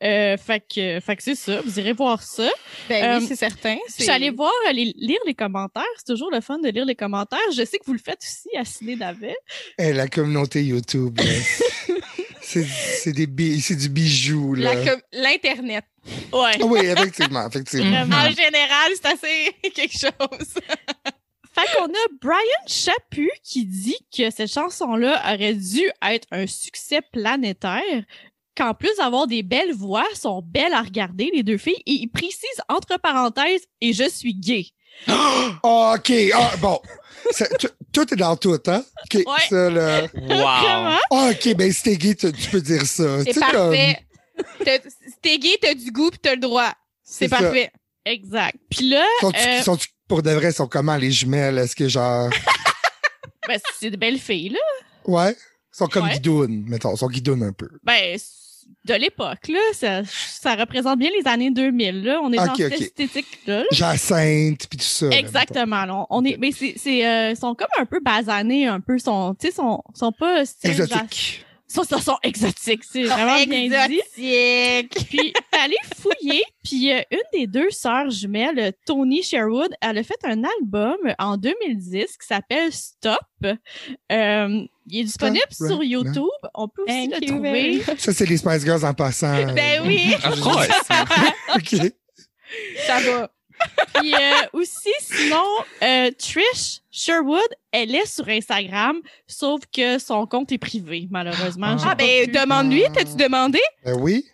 Euh, 0.03 0.37
fait 0.37 0.59
que 0.61 0.99
fait 0.99 1.15
que 1.15 1.23
c'est 1.23 1.35
ça, 1.35 1.61
vous 1.61 1.79
irez 1.79 1.93
voir 1.93 2.21
ça. 2.21 2.49
Ben 2.89 3.03
Euh, 3.03 3.19
oui, 3.19 3.25
c'est 3.27 3.35
certain. 3.35 3.77
Je 3.87 4.03
suis 4.03 4.11
allée 4.11 4.29
voir 4.29 4.51
euh, 4.67 4.71
les, 4.71 4.93
lire 4.95 5.19
les 5.25 5.33
commentaires. 5.33 5.83
C'est 5.97 6.05
toujours 6.13 6.31
le 6.31 6.41
fun 6.41 6.59
de 6.59 6.69
lire 6.69 6.85
les 6.85 6.95
commentaires. 6.95 7.39
Je 7.55 7.63
sais 7.65 7.77
que 7.77 7.85
vous 7.85 7.93
le 7.93 7.99
faites 7.99 8.19
aussi 8.21 8.55
à 8.57 8.65
Ciné 8.65 8.95
Davet. 8.95 9.35
Eh, 9.77 9.93
la 9.93 10.07
communauté 10.07 10.63
YouTube. 10.63 11.19
C'est 12.61 13.13
des 13.13 13.27
bi- 13.27 13.59
du 13.59 13.89
bijou, 13.89 14.53
là. 14.55 14.73
L'Internet. 15.11 15.85
Ouais. 16.33 16.51
Ah 16.61 16.65
oui, 16.65 16.79
effectivement, 16.85 17.47
effectivement. 17.47 18.01
En 18.03 18.29
général, 18.29 18.91
c'est 18.95 19.05
assez 19.07 19.55
quelque 19.73 19.97
chose. 19.97 20.53
Fait 21.55 21.77
qu'on 21.77 21.85
a 21.85 22.07
Brian 22.21 22.65
Chaput 22.67 23.29
qui 23.43 23.65
dit 23.65 23.97
que 24.15 24.29
cette 24.31 24.51
chanson-là 24.51 25.21
aurait 25.33 25.53
dû 25.53 25.81
être 26.01 26.27
un 26.31 26.47
succès 26.47 26.99
planétaire. 27.11 28.03
Qu'en 28.55 28.73
plus 28.75 28.91
d'avoir 28.99 29.25
des 29.25 29.41
belles 29.41 29.73
voix, 29.73 30.05
sont 30.13 30.43
belles 30.45 30.73
à 30.73 30.81
regarder, 30.83 31.31
les 31.33 31.41
deux 31.41 31.57
filles. 31.57 31.81
Et 31.87 31.93
il 31.93 32.07
précise 32.07 32.61
entre 32.69 32.99
parenthèses, 32.99 33.63
et 33.81 33.93
je 33.93 34.07
suis 34.07 34.35
gay. 34.35 34.67
Ah, 35.07 35.95
OK. 35.95 36.11
Ah, 36.35 36.51
bon. 36.61 36.79
Tu- 37.59 37.67
Tout 37.93 38.11
est 38.13 38.17
dans 38.17 38.35
tout, 38.35 38.57
hein? 38.67 38.83
OK, 39.05 39.13
Ouais. 39.25 39.47
ça, 39.49 39.69
là. 39.69 40.01
Wow. 40.13 40.99
Ah, 41.11 41.29
OK, 41.31 41.55
ben 41.55 41.71
si 41.71 41.83
t'es 41.83 41.95
gay, 41.95 42.15
tu, 42.15 42.31
peux 42.51 42.59
dire 42.61 42.85
ça. 42.85 43.23
C'est 43.23 43.33
sais, 43.33 43.39
comme- 43.39 43.51
parfait. 43.51 43.99
T'as- 44.65 44.89
Si 44.89 45.13
t'es 45.21 45.37
gay, 45.37 45.57
t'as 45.61 45.73
du 45.75 45.91
goût 45.91 46.09
pis 46.09 46.17
t'as 46.19 46.33
le 46.33 46.41
droit. 46.41 46.73
C'est 47.03 47.27
ça. 47.27 47.37
parfait. 47.37 47.71
Exact. 48.05 48.55
Puis 48.69 48.89
là, 48.89 49.05
Sont-tu, 49.21 49.87
euh, 49.87 49.91
pour 50.07 50.23
de 50.23 50.31
vrai, 50.31 50.51
sont 50.51 50.67
comment 50.67 50.97
les 50.97 51.11
jumelles? 51.11 51.57
Est-ce 51.59 51.75
que 51.75 51.87
genre? 51.87 52.29
ben, 53.47 53.59
c'est 53.79 53.91
de 53.91 53.95
belles 53.97 54.19
filles, 54.19 54.49
là. 54.49 54.59
Ouais? 55.05 55.31
Ils 55.33 55.77
sont 55.77 55.87
comme 55.87 56.05
Ouais. 56.05 56.13
guidounes, 56.13 56.65
mettons. 56.67 56.93
Ils 56.95 56.97
sont 56.97 57.07
guidounes 57.09 57.43
un 57.43 57.53
peu. 57.53 57.69
Ben, 57.83 58.17
de 58.85 58.93
l'époque, 58.95 59.47
là. 59.47 59.59
Ça, 59.73 60.01
ça 60.05 60.55
représente 60.55 60.99
bien 60.99 61.09
les 61.17 61.27
années 61.29 61.51
2000, 61.51 62.03
là. 62.03 62.19
On 62.21 62.31
est 62.31 62.37
dans 62.37 62.55
cette 62.55 62.73
esthétique-là. 62.73 63.59
là. 63.59 63.65
Jacinthe, 63.71 64.67
puis 64.67 64.77
tout 64.77 64.85
ça. 64.85 65.09
Exactement. 65.09 65.85
là. 65.85 66.05
On, 66.09 66.23
est, 66.25 66.37
mais 66.37 66.51
c'est, 66.51 66.75
c'est, 66.77 67.05
euh, 67.05 67.35
sont 67.35 67.55
comme 67.55 67.67
un 67.77 67.85
peu 67.85 67.99
basanés, 67.99 68.67
un 68.67 68.79
peu, 68.79 68.99
sont, 68.99 69.35
tu 69.39 69.47
sais, 69.47 69.53
sont, 69.53 69.81
sont 69.93 70.11
pas 70.11 70.45
style 70.45 70.71
Exotique. 70.71 71.45
Sont, 71.73 71.83
sont, 71.83 71.99
sont 71.99 72.17
exotiques, 72.21 72.83
c'est 72.83 73.05
vraiment 73.05 73.43
bien 73.45 73.87
dit. 73.87 73.99
Exotique. 74.13 75.07
Puis, 75.09 75.33
allez 75.53 75.75
fouiller. 75.99 76.43
Puis, 76.63 76.93
euh, 76.93 77.01
une 77.09 77.39
des 77.39 77.47
deux 77.47 77.71
sœurs 77.71 78.11
jumelles, 78.11 78.59
euh, 78.59 78.71
Tony 78.85 79.23
Sherwood, 79.23 79.73
elle 79.81 79.97
a 79.97 80.03
fait 80.03 80.19
un 80.23 80.43
album 80.43 80.97
en 81.17 81.35
2010 81.35 82.05
qui 82.05 82.27
s'appelle 82.27 82.71
Stop. 82.71 83.17
Euh, 83.43 83.55
il 84.85 84.99
est 84.99 85.03
disponible 85.03 85.45
Stop 85.49 85.67
sur 85.67 85.77
right 85.79 85.89
YouTube. 85.89 86.29
On 86.53 86.67
peut 86.67 86.83
aussi 86.83 87.09
Thank 87.09 87.21
le 87.21 87.27
trouver. 87.27 87.83
Ça, 87.97 88.13
c'est 88.13 88.27
les 88.27 88.37
Spice 88.37 88.63
Girls 88.63 88.85
en 88.85 88.93
passant. 88.93 89.53
Ben 89.53 89.81
oui. 89.83 90.13
OK. 91.55 91.91
ça 92.85 92.99
va. 92.99 93.31
Puis 93.95 94.13
euh, 94.13 94.17
aussi, 94.53 94.89
sinon, 94.99 95.45
euh, 95.81 96.11
Trish 96.17 96.81
Sherwood, 96.91 97.41
elle 97.71 97.95
est 97.95 98.05
sur 98.05 98.27
Instagram, 98.27 98.97
sauf 99.27 99.61
que 99.71 99.99
son 99.99 100.25
compte 100.25 100.51
est 100.51 100.57
privé, 100.57 101.07
malheureusement. 101.09 101.75
Ah 101.85 101.95
ben, 101.95 102.29
demande-lui. 102.31 102.83
T'as-tu 102.93 103.15
demandé? 103.15 103.59
Ben 103.83 103.97
oui. 103.99 104.25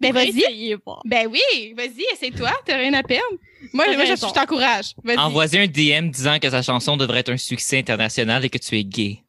Ben 0.00 0.12
vas-y. 0.12 0.76
Ben 1.04 1.28
oui, 1.30 1.74
vas-y, 1.76 2.04
essaie-toi. 2.12 2.50
T'as 2.64 2.76
rien 2.76 2.92
à 2.94 3.02
perdre. 3.02 3.36
Moi, 3.72 3.86
moi 3.94 4.04
je, 4.04 4.32
t'encourage. 4.32 4.94
Envoie-y 5.16 5.58
un 5.58 5.66
DM 5.66 6.10
disant 6.10 6.38
que 6.40 6.50
sa 6.50 6.62
chanson 6.62 6.96
devrait 6.96 7.20
être 7.20 7.32
un 7.32 7.36
succès 7.36 7.78
international 7.78 8.44
et 8.44 8.50
que 8.50 8.58
tu 8.58 8.78
es 8.78 8.84
gay. 8.84 9.22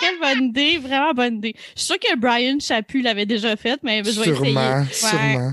Quelle 0.00 0.18
bonne 0.20 0.44
idée, 0.44 0.78
vraiment 0.78 1.12
bonne 1.12 1.36
idée. 1.36 1.54
Je 1.74 1.82
suis 1.82 1.86
sûre 1.86 1.98
que 1.98 2.16
Brian 2.16 2.58
Chaput 2.60 3.02
l'avait 3.02 3.26
déjà 3.26 3.56
faite, 3.56 3.80
mais 3.82 3.98
je 4.04 4.10
vais 4.10 4.30
essayer. 4.30 4.34
Sûrement, 4.34 4.86
sûrement. 4.90 5.52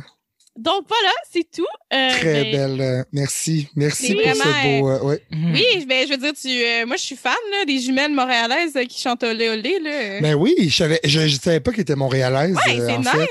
Donc 0.57 0.85
voilà, 0.87 1.11
c'est 1.31 1.45
tout. 1.51 1.65
Euh, 1.93 2.09
Très 2.11 2.43
ben, 2.45 2.51
belle. 2.77 2.81
euh, 2.81 3.03
merci. 3.11 3.67
Merci 3.75 4.13
pour 4.13 4.21
vraiment, 4.23 4.43
ce 4.43 4.79
beau. 4.79 4.89
euh, 4.89 5.03
ouais. 5.03 5.21
Mhm. 5.31 5.53
Oui, 5.53 5.85
ben, 5.85 6.07
je 6.07 6.11
veux 6.13 6.17
dire, 6.17 6.31
tu, 6.39 6.47
euh, 6.47 6.85
moi, 6.85 6.95
je 6.95 7.01
suis 7.01 7.15
fan 7.17 7.33
là, 7.51 7.65
des 7.65 7.79
jumelles 7.79 8.13
montréalaises 8.13 8.75
euh, 8.77 8.85
qui 8.85 9.01
chantent 9.01 9.23
olé 9.23 9.49
olé. 9.49 9.79
Là. 9.81 10.21
Ben 10.21 10.33
oui, 10.35 10.55
je 10.69 10.73
savais, 10.75 10.99
je, 11.03 11.27
je 11.27 11.35
savais 11.37 11.59
pas 11.59 11.71
qu'elle 11.71 11.81
était 11.81 11.95
montréalaise. 11.95 12.55
ouais, 12.55 12.77
c'est 12.79 12.97
nice. 12.97 13.09
fait. 13.09 13.29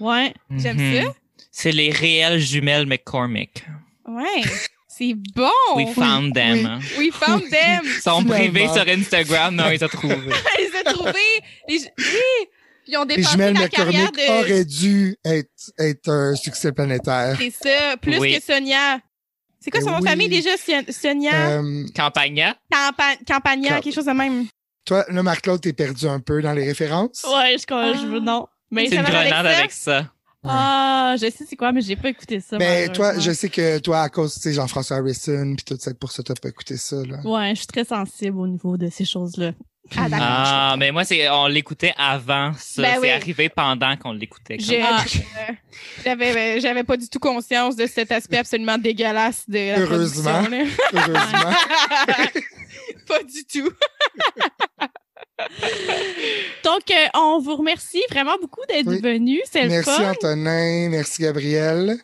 Ouais. 0.00 0.32
J'aime 0.56 0.76
Mhm. 0.76 1.04
ça. 1.06 1.14
C'est 1.50 1.72
les 1.72 1.90
réelles 1.90 2.38
jumelles 2.38 2.86
McCormick. 2.86 3.64
Ouais, 4.06 4.42
c'est 4.88 5.14
bon. 5.34 5.50
We 5.76 5.92
found 5.94 6.32
them. 6.34 6.54
oui. 6.54 6.64
hein. 6.66 6.80
We 6.98 7.10
found 7.12 7.42
them. 7.50 7.80
Ils 7.84 8.00
sont 8.02 8.24
privés 8.24 8.68
sur 8.68 8.86
Instagram, 8.88 9.54
non, 9.56 9.64
ils 9.70 9.84
ont 9.84 9.88
trouvé. 9.88 10.14
Les 10.58 10.78
a 10.78 10.92
trouvés. 10.92 11.12
Les 11.68 11.78
Oui. 11.98 12.48
Puis 12.84 12.96
on 12.96 13.04
dépassé 13.04 13.36
la 13.36 13.68
carrière 13.68 14.10
McCormick 14.10 14.16
de... 14.16 14.40
auraient 14.40 14.64
dû 14.64 15.16
être, 15.24 15.50
être 15.78 16.08
un 16.08 16.34
succès 16.34 16.72
planétaire. 16.72 17.36
C'est 17.38 17.50
ça, 17.50 17.96
plus 17.96 18.18
Oui. 18.18 18.34
que 18.36 18.42
Sonia. 18.42 18.98
C'est 19.60 19.70
quoi 19.70 19.80
Eh 19.80 19.84
son 19.84 19.90
nom 19.92 19.98
de 20.00 20.02
oui. 20.04 20.10
famille 20.10 20.28
déjà? 20.28 20.50
Son- 20.56 20.92
Sonia 20.92 21.60
Euh, 21.60 21.84
Campagna. 21.94 22.56
Campa- 22.72 23.18
Campagna, 23.26 23.68
Camp- 23.68 23.80
quelque 23.82 23.94
chose 23.94 24.06
de 24.06 24.10
même. 24.12 24.46
toi, 24.84 25.04
là, 25.08 25.22
Marc-Claude, 25.22 25.60
t'es 25.60 25.72
perdu 25.72 26.06
un 26.08 26.18
peu 26.18 26.42
dans 26.42 26.52
les 26.52 26.64
références? 26.64 27.24
Ouais, 27.24 27.56
je, 27.58 27.64
crois- 27.66 27.92
je 27.92 28.00
Ah. 28.02 28.06
veux, 28.06 28.20
non. 28.20 28.46
Mais 28.72 28.86
C'est 28.88 28.96
ça 28.96 29.00
une 29.02 29.06
avec 29.06 29.30
grenade 29.30 29.46
ça? 29.52 29.58
avec 29.58 29.70
ça. 29.72 30.12
Ah, 30.44 31.14
je 31.20 31.30
sais 31.30 31.44
c'est 31.48 31.54
quoi, 31.54 31.70
mais 31.70 31.82
j'ai 31.82 31.94
pas 31.94 32.08
écouté 32.08 32.40
ça. 32.40 32.58
Mais 32.58 32.86
Ben, 32.88 32.92
toi, 32.92 33.06
malheureusement. 33.08 33.32
je 33.32 33.36
sais 33.38 33.48
que 33.48 33.78
toi, 33.78 34.00
à 34.02 34.08
cause, 34.08 34.34
tu 34.34 34.40
sais, 34.40 34.52
Jean-François 34.52 34.96
Harrison, 34.96 35.54
puis 35.54 35.64
tout 35.64 35.76
ça, 35.78 35.94
pour 35.94 36.10
ça, 36.10 36.24
t'as 36.24 36.34
pas 36.34 36.48
écouté 36.48 36.76
ça, 36.76 36.96
là. 37.06 37.20
Ouais, 37.22 37.50
je 37.50 37.58
suis 37.58 37.66
très 37.68 37.84
sensible 37.84 38.38
au 38.38 38.48
niveau 38.48 38.76
de 38.76 38.88
ces 38.90 39.04
choses-là. 39.04 39.52
Ah. 39.96 40.06
Ah, 40.12 40.76
mais 40.78 40.90
moi, 40.92 41.04
c'est, 41.04 41.28
on 41.28 41.46
l'écoutait 41.48 41.92
avant 41.98 42.52
ça. 42.56 42.82
Ben 42.82 42.92
c'est 42.94 43.00
oui. 43.00 43.10
arrivé 43.10 43.48
pendant 43.48 43.96
qu'on 43.96 44.12
l'écoutait. 44.12 44.56
J'avais, 46.04 46.56
euh, 46.56 46.60
j'avais 46.60 46.84
pas 46.84 46.96
du 46.96 47.08
tout 47.08 47.18
conscience 47.18 47.76
de 47.76 47.86
cet 47.86 48.12
aspect 48.12 48.38
absolument 48.38 48.78
dégueulasse 48.78 49.48
de 49.48 49.72
la 49.72 49.78
Heureusement. 49.80 50.42
Heureusement. 50.92 51.52
pas 53.06 53.22
du 53.22 53.44
tout. 53.44 53.70
Donc, 56.64 56.90
euh, 56.90 57.06
on 57.14 57.40
vous 57.40 57.56
remercie 57.56 58.02
vraiment 58.10 58.36
beaucoup 58.40 58.60
d'être 58.68 58.86
Oui. 58.86 59.00
venus. 59.00 59.40
C'est 59.50 59.62
le 59.64 59.68
merci 59.70 59.90
fun. 59.90 60.10
Antonin, 60.10 60.88
merci 60.90 61.22
Gabriel. 61.22 61.98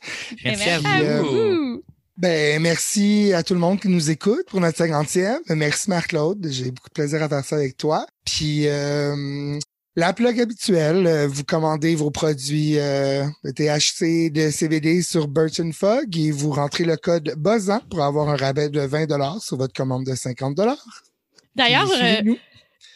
Merci 0.45 0.69
à 0.69 0.81
Merci 0.81 0.87
à 1.07 1.23
vous. 1.23 1.29
vous. 1.29 1.83
Ben, 2.19 2.61
merci 2.61 3.33
à 3.33 3.45
tout 3.45 3.55
le 3.55 3.61
monde 3.61 3.79
qui 3.79 3.87
nous 3.89 4.11
écoute 4.11 4.45
pour 4.49 4.61
notre 4.61 4.85
50e. 4.85 5.39
Merci 5.51 5.89
Marc-Claude, 5.89 6.49
j'ai 6.51 6.73
beaucoup 6.73 6.89
de 6.89 6.95
plaisir 6.95 7.23
à 7.23 7.29
faire 7.29 7.45
ça 7.45 7.55
avec 7.55 7.77
toi. 7.77 8.07
Puis, 8.25 8.67
euh, 8.67 9.57
la 9.95 10.13
plug 10.13 10.41
habituelle, 10.41 11.07
euh, 11.07 11.29
vous 11.29 11.45
commandez 11.45 11.95
vos 11.95 12.11
produits 12.11 12.77
euh, 12.77 13.25
de 13.45 13.53
THC, 13.53 14.31
de 14.31 14.51
CBD 14.51 15.03
sur 15.03 15.29
Burton 15.29 15.73
Fog 15.73 16.17
et 16.17 16.33
vous 16.33 16.51
rentrez 16.51 16.85
le 16.85 16.97
code 16.97 17.35
BOZAN 17.37 17.83
pour 17.89 18.03
avoir 18.03 18.29
un 18.29 18.37
rabais 18.37 18.69
de 18.69 18.81
20 18.81 19.39
sur 19.39 19.57
votre 19.57 19.73
commande 19.73 20.05
de 20.05 20.17
50 20.17 20.57
D'ailleurs, 21.55 21.89
euh. 22.03 22.35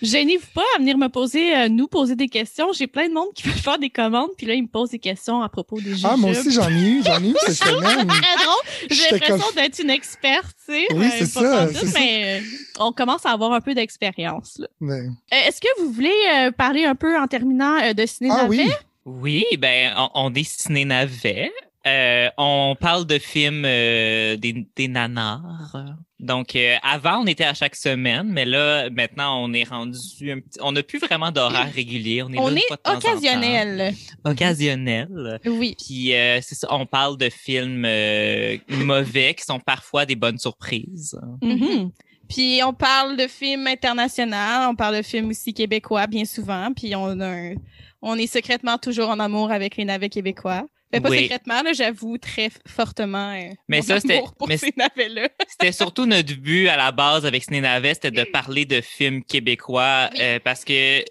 Gênez-vous 0.02 0.46
pas 0.54 0.62
à 0.76 0.78
venir 0.80 0.98
me 0.98 1.08
poser, 1.08 1.56
euh, 1.56 1.68
nous 1.68 1.86
poser 1.88 2.16
des 2.16 2.28
questions. 2.28 2.72
J'ai 2.72 2.86
plein 2.86 3.08
de 3.08 3.14
monde 3.14 3.28
qui 3.34 3.44
veut 3.44 3.52
faire 3.54 3.78
des 3.78 3.88
commandes, 3.90 4.30
puis 4.36 4.46
là, 4.46 4.54
ils 4.54 4.62
me 4.62 4.68
posent 4.68 4.90
des 4.90 4.98
questions 4.98 5.40
à 5.42 5.48
propos 5.48 5.76
des 5.80 5.90
jujubes. 5.90 6.08
ah, 6.10 6.16
moi 6.16 6.30
aussi, 6.30 6.50
j'en 6.52 6.68
ai 6.68 6.80
eu, 6.80 7.02
j'en 7.04 7.22
ai 7.22 7.28
eu 7.28 7.34
cette 7.46 7.54
semaine. 7.54 8.06
très 8.06 8.36
drôle. 8.36 8.88
J'ai 8.90 9.10
l'impression 9.12 9.38
comme- 9.38 9.54
d'être 9.54 9.78
une 9.80 9.90
experte, 9.90 10.56
tu 10.66 10.74
sais. 10.74 10.86
Oui, 10.94 11.06
Euh, 11.06 11.10
c'est 11.18 11.26
ça. 11.26 11.68
Mais 11.94 12.40
euh, 12.40 12.44
on 12.80 12.92
commence 12.92 13.24
à 13.24 13.30
avoir 13.30 13.52
un 13.52 13.60
peu 13.60 13.74
d'expérience. 13.74 14.58
là. 14.58 14.66
Ben, 14.80 15.14
Euh, 15.32 15.36
Est-ce 15.48 15.60
que 15.60 15.68
vous 15.80 15.92
voulez 15.92 16.10
euh, 16.34 16.50
parler 16.50 16.84
un 16.84 16.94
peu 16.94 17.18
en 17.18 17.26
terminant 17.26 17.80
euh, 17.82 17.92
de 17.94 18.04
ciné 18.06 18.28
ah 18.32 18.46
oui, 18.48 18.68
Oui, 19.04 19.44
ben, 19.58 19.94
on, 19.96 20.08
on 20.14 20.34
est 20.34 20.44
ciné 20.48 20.84
navet. 20.84 21.50
Euh, 21.84 22.28
on 22.38 22.76
parle 22.80 23.06
de 23.06 23.18
films 23.18 23.64
euh, 23.66 24.36
des, 24.36 24.66
des 24.76 24.86
nanars. 24.88 25.74
Donc, 26.22 26.54
euh, 26.54 26.76
avant, 26.84 27.18
on 27.22 27.26
était 27.26 27.44
à 27.44 27.52
chaque 27.52 27.74
semaine, 27.74 28.28
mais 28.30 28.44
là, 28.44 28.88
maintenant, 28.90 29.42
on 29.44 29.52
est 29.52 29.64
rendu 29.68 29.98
un 30.30 30.38
petit... 30.38 30.58
On 30.62 30.70
n'a 30.72 30.82
plus 30.84 31.00
vraiment 31.00 31.32
d'horaire 31.32 31.70
régulier. 31.74 32.22
On 32.22 32.32
est, 32.32 32.38
On 32.38 32.46
là 32.46 32.52
une 32.52 32.58
est 32.58 32.66
fois 32.68 32.76
de 32.76 32.82
temps 32.82 32.92
en 32.94 32.98
temps. 33.00 33.08
occasionnel. 33.08 33.92
Occasionnel. 34.24 35.40
Oui. 35.46 35.74
Puis, 35.84 36.14
euh, 36.14 36.38
c'est 36.40 36.54
ça, 36.54 36.68
on 36.70 36.86
parle 36.86 37.16
de 37.18 37.28
films 37.28 37.84
euh, 37.84 38.56
mauvais 38.68 39.34
qui 39.34 39.44
sont 39.44 39.58
parfois 39.60 40.06
des 40.06 40.16
bonnes 40.16 40.38
surprises. 40.38 41.18
Mhm. 41.42 41.90
Puis 42.28 42.60
on 42.64 42.72
parle 42.72 43.16
de 43.18 43.26
films 43.26 43.66
internationaux, 43.66 44.68
on 44.70 44.74
parle 44.74 44.96
de 44.96 45.02
films 45.02 45.28
aussi 45.30 45.52
québécois 45.52 46.06
bien 46.06 46.24
souvent, 46.24 46.72
puis 46.74 46.94
on 46.96 47.20
a 47.20 47.26
un- 47.26 47.54
on 48.00 48.16
est 48.16 48.26
secrètement 48.26 48.78
toujours 48.78 49.10
en 49.10 49.18
amour 49.20 49.50
avec 49.50 49.76
les 49.76 49.84
navets 49.84 50.08
québécois. 50.08 50.64
Mais 50.92 51.00
pas 51.00 51.08
Oui. 51.10 51.22
secrètement, 51.22 51.62
là, 51.62 51.72
j'avoue 51.72 52.18
très 52.18 52.50
fortement 52.66 53.32
euh, 53.32 53.48
Mais 53.68 53.78
mon 53.78 53.82
ça, 53.82 54.00
c'était- 54.00 54.18
amour 54.18 54.34
pour 54.34 54.48
mais 54.48 54.56
ces 54.58 54.72
navets-là. 54.76 55.28
C'était 55.48 55.72
surtout 55.72 56.06
notre 56.06 56.34
but 56.34 56.68
à 56.68 56.76
la 56.76 56.92
base 56.92 57.24
avec 57.26 57.44
Ciné 57.44 57.60
Navet, 57.62 57.94
c'était 57.94 58.10
de 58.10 58.24
parler 58.24 58.64
de 58.66 58.80
films 58.80 59.22
québécois 59.24 60.10
Oui. 60.12 60.18
euh, 60.20 60.38
parce 60.42 60.64
que 60.64 61.02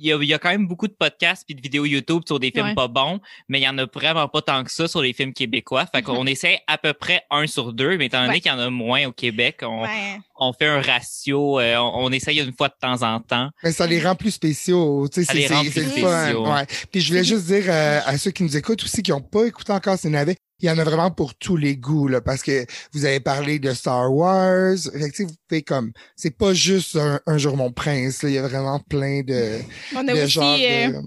il 0.00 0.06
y 0.08 0.12
a, 0.12 0.16
il 0.16 0.24
y 0.28 0.34
a 0.34 0.38
quand 0.38 0.50
même 0.50 0.66
beaucoup 0.66 0.88
de 0.88 0.92
podcasts 0.92 1.44
puis 1.46 1.54
de 1.54 1.60
vidéos 1.60 1.84
YouTube 1.84 2.22
sur 2.26 2.38
des 2.40 2.50
films 2.50 2.66
Ouais. 2.68 2.74
pas 2.74 2.88
bons, 2.88 3.20
mais 3.48 3.60
il 3.60 3.64
y 3.64 3.68
en 3.68 3.76
a 3.78 3.86
vraiment 3.86 4.28
pas 4.28 4.42
tant 4.42 4.64
que 4.64 4.70
ça 4.72 4.88
sur 4.88 5.02
les 5.02 5.12
films 5.12 5.32
québécois. 5.32 5.86
Fait 5.86 6.02
qu'on 6.02 6.24
essaie 6.26 6.60
à 6.66 6.78
peu 6.78 6.92
près 6.92 7.22
un 7.30 7.46
sur 7.46 7.72
deux, 7.72 7.96
mais 7.96 8.06
étant 8.06 8.20
donné 8.22 8.34
Ouais. 8.34 8.40
qu'il 8.40 8.50
y 8.50 8.54
en 8.54 8.58
a 8.58 8.70
moins 8.70 9.06
au 9.06 9.12
Québec, 9.12 9.58
on, 9.62 9.82
Ouais. 9.82 10.18
on 10.36 10.52
fait 10.52 10.66
un 10.66 10.80
ratio, 10.80 11.60
euh, 11.60 11.76
on, 11.76 12.06
on 12.06 12.12
essaye 12.12 12.40
une 12.40 12.52
fois 12.52 12.68
de 12.68 12.74
temps 12.80 13.02
en 13.02 13.20
temps. 13.20 13.50
mais 13.62 13.72
ça 13.72 13.86
les 13.86 14.00
rend 14.02 14.14
plus 14.14 14.30
spéciaux. 14.32 15.06
Tu 15.08 15.20
sais, 15.20 15.24
Ça 15.26 15.32
c'est 15.32 15.38
les 15.38 15.46
rend 15.48 15.62
c'est- 15.64 15.70
c'est 15.70 15.80
plus 15.92 16.00
le 16.02 16.06
fun. 16.08 16.22
spéciaux. 16.22 16.46
Ouais. 16.52 16.66
Puis 16.90 17.00
je 17.00 17.08
voulais 17.08 17.24
juste 17.24 17.46
dire 17.46 17.64
euh, 17.68 18.00
à 18.04 18.16
ceux 18.18 18.30
qui 18.30 18.42
nous 18.42 18.56
écoutent 18.56 18.82
aussi, 18.82 19.02
qui 19.02 19.10
n'ont 19.10 19.20
pas 19.20 19.44
écouté 19.46 19.72
encore 19.72 19.96
ces 19.98 20.08
navets, 20.10 20.36
il 20.62 20.66
y 20.68 20.70
en 20.70 20.78
a 20.78 20.84
vraiment 20.84 21.10
pour 21.10 21.34
tous 21.34 21.56
les 21.56 21.76
goûts, 21.76 22.08
là, 22.08 22.20
parce 22.20 22.42
que 22.42 22.66
vous 22.92 23.04
avez 23.04 23.20
parlé 23.20 23.58
de 23.58 23.72
Star 23.72 24.12
Wars. 24.12 24.76
Fait 24.92 25.10
que, 25.10 25.16
tu 25.16 25.16
sais, 25.16 25.24
vous 25.24 25.34
pouvez 25.48 25.62
comme, 25.62 25.92
c'est 26.16 26.36
pas 26.36 26.52
juste 26.54 26.96
un, 26.96 27.20
un 27.26 27.38
jour 27.38 27.56
mon 27.56 27.72
prince, 27.72 28.22
là. 28.22 28.28
Il 28.28 28.34
y 28.34 28.38
a 28.38 28.42
vraiment 28.46 28.78
plein 28.80 29.22
de, 29.22 29.58
On 29.94 30.06
a 30.08 30.12
de 30.14 30.22
aussi 30.22 30.28
genres 30.28 30.58
euh, 30.60 31.00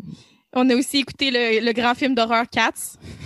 on 0.56 0.70
a 0.70 0.76
aussi 0.76 1.00
écouté 1.00 1.32
le, 1.32 1.66
le 1.66 1.74
grand 1.74 1.96
film 1.96 2.14
d'horreur 2.14 2.46
Cats. 2.52 2.72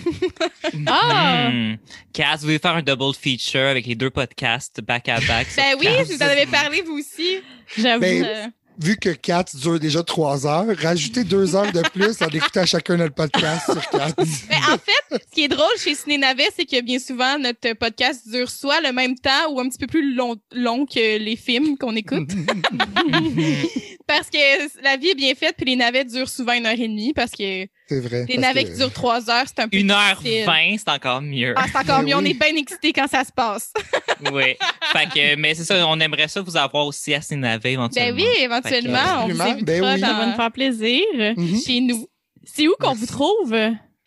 Ah! 0.87 1.49
Hmm. 1.51 1.75
Cass, 2.13 2.39
vous 2.39 2.47
voulez 2.47 2.59
faire 2.59 2.75
un 2.75 2.81
double 2.81 3.13
feature 3.13 3.67
avec 3.67 3.85
les 3.85 3.95
deux 3.95 4.09
podcasts 4.09 4.81
back 4.81 5.09
à 5.09 5.19
back? 5.21 5.47
sur 5.49 5.61
Ben 5.63 5.75
oui, 5.79 5.85
Cats? 5.85 6.03
vous 6.03 6.17
en 6.23 6.25
avez 6.27 6.45
parlé 6.45 6.81
vous 6.83 6.97
aussi. 6.97 7.39
J'avoue. 7.77 8.01
Ben, 8.01 8.23
Euh, 8.25 8.45
Vu 8.79 8.95
que 8.97 9.09
4 9.09 9.55
dure 9.57 9.79
déjà 9.79 10.03
trois 10.03 10.45
heures, 10.45 10.67
rajoutez 10.77 11.23
deux 11.23 11.55
heures 11.55 11.71
de 11.71 11.81
plus 11.89 12.21
en 12.21 12.27
écoutant 12.27 12.65
chacun 12.65 12.97
notre 12.97 13.15
podcast 13.15 13.71
sur 13.71 13.89
4. 13.89 14.15
Mais 14.49 14.55
en 14.71 14.77
fait, 14.77 15.19
ce 15.27 15.33
qui 15.33 15.45
est 15.45 15.47
drôle 15.47 15.65
chez 15.79 15.95
Ciné 15.95 16.19
Navet, 16.19 16.49
c'est 16.55 16.65
que 16.65 16.79
bien 16.81 16.99
souvent, 16.99 17.39
notre 17.39 17.73
podcast 17.73 18.27
dure 18.29 18.49
soit 18.51 18.79
le 18.81 18.91
même 18.93 19.15
temps 19.15 19.51
ou 19.51 19.59
un 19.59 19.67
petit 19.67 19.79
peu 19.79 19.87
plus 19.87 20.13
long, 20.13 20.35
long 20.51 20.85
que 20.85 21.17
les 21.17 21.35
films 21.35 21.77
qu'on 21.77 21.95
écoute. 21.95 22.29
parce 24.07 24.29
que 24.29 24.81
la 24.83 24.97
vie 24.97 25.09
est 25.09 25.15
bien 25.15 25.35
faite, 25.35 25.55
puis 25.57 25.65
les 25.65 25.75
navets 25.75 26.05
durent 26.05 26.29
souvent 26.29 26.53
une 26.53 26.65
heure 26.65 26.73
et 26.73 26.87
demie, 26.87 27.13
parce 27.13 27.31
que 27.31 27.67
C'est 27.87 27.99
vrai. 27.99 28.25
les 28.29 28.37
navets 28.37 28.63
que- 28.63 28.69
qui 28.71 28.77
durent 28.77 28.93
trois 28.93 29.29
heures, 29.29 29.43
c'est 29.47 29.59
un 29.59 29.67
peu 29.67 29.77
Une 29.77 29.91
heure 29.91 30.21
vingt, 30.45 30.75
c'est 30.77 30.89
encore 30.89 31.21
mieux. 31.21 31.53
Ah, 31.57 31.65
c'est 31.71 31.77
encore 31.77 31.99
Ben 31.99 32.05
mieux. 32.05 32.15
On 32.15 32.23
est 32.25 32.33
bien 32.33 32.55
excités 32.55 32.93
quand 32.93 33.07
ça 33.07 33.23
se 33.23 33.31
passe. 33.31 33.71
Oui. 34.33 34.55
Fait 34.93 35.05
que, 35.13 35.35
mais 35.35 35.53
c'est 35.53 35.63
ça, 35.63 35.85
on 35.87 35.99
aimerait 35.99 36.27
ça 36.27 36.41
vous 36.41 36.57
avoir 36.57 36.87
aussi 36.87 37.13
à 37.13 37.21
Ciné-Navet 37.21 37.61
Ben 37.63 37.69
éventuellement. 37.73 38.15
oui, 38.17 38.27
éventuellement, 38.39 39.25
on 39.25 39.27
vous 39.27 39.37
ben 39.63 39.83
oui. 39.83 39.99
Ça 39.99 40.13
va 40.13 40.25
nous 40.25 40.35
faire 40.35 40.51
plaisir. 40.51 41.03
Mhm. 41.35 41.59
chez 41.61 41.81
nous. 41.81 42.07
C'est 42.43 42.67
où 42.67 42.73
qu'on 42.79 42.95
Merci. 42.95 43.01
vous 43.01 43.05
trouve 43.07 43.55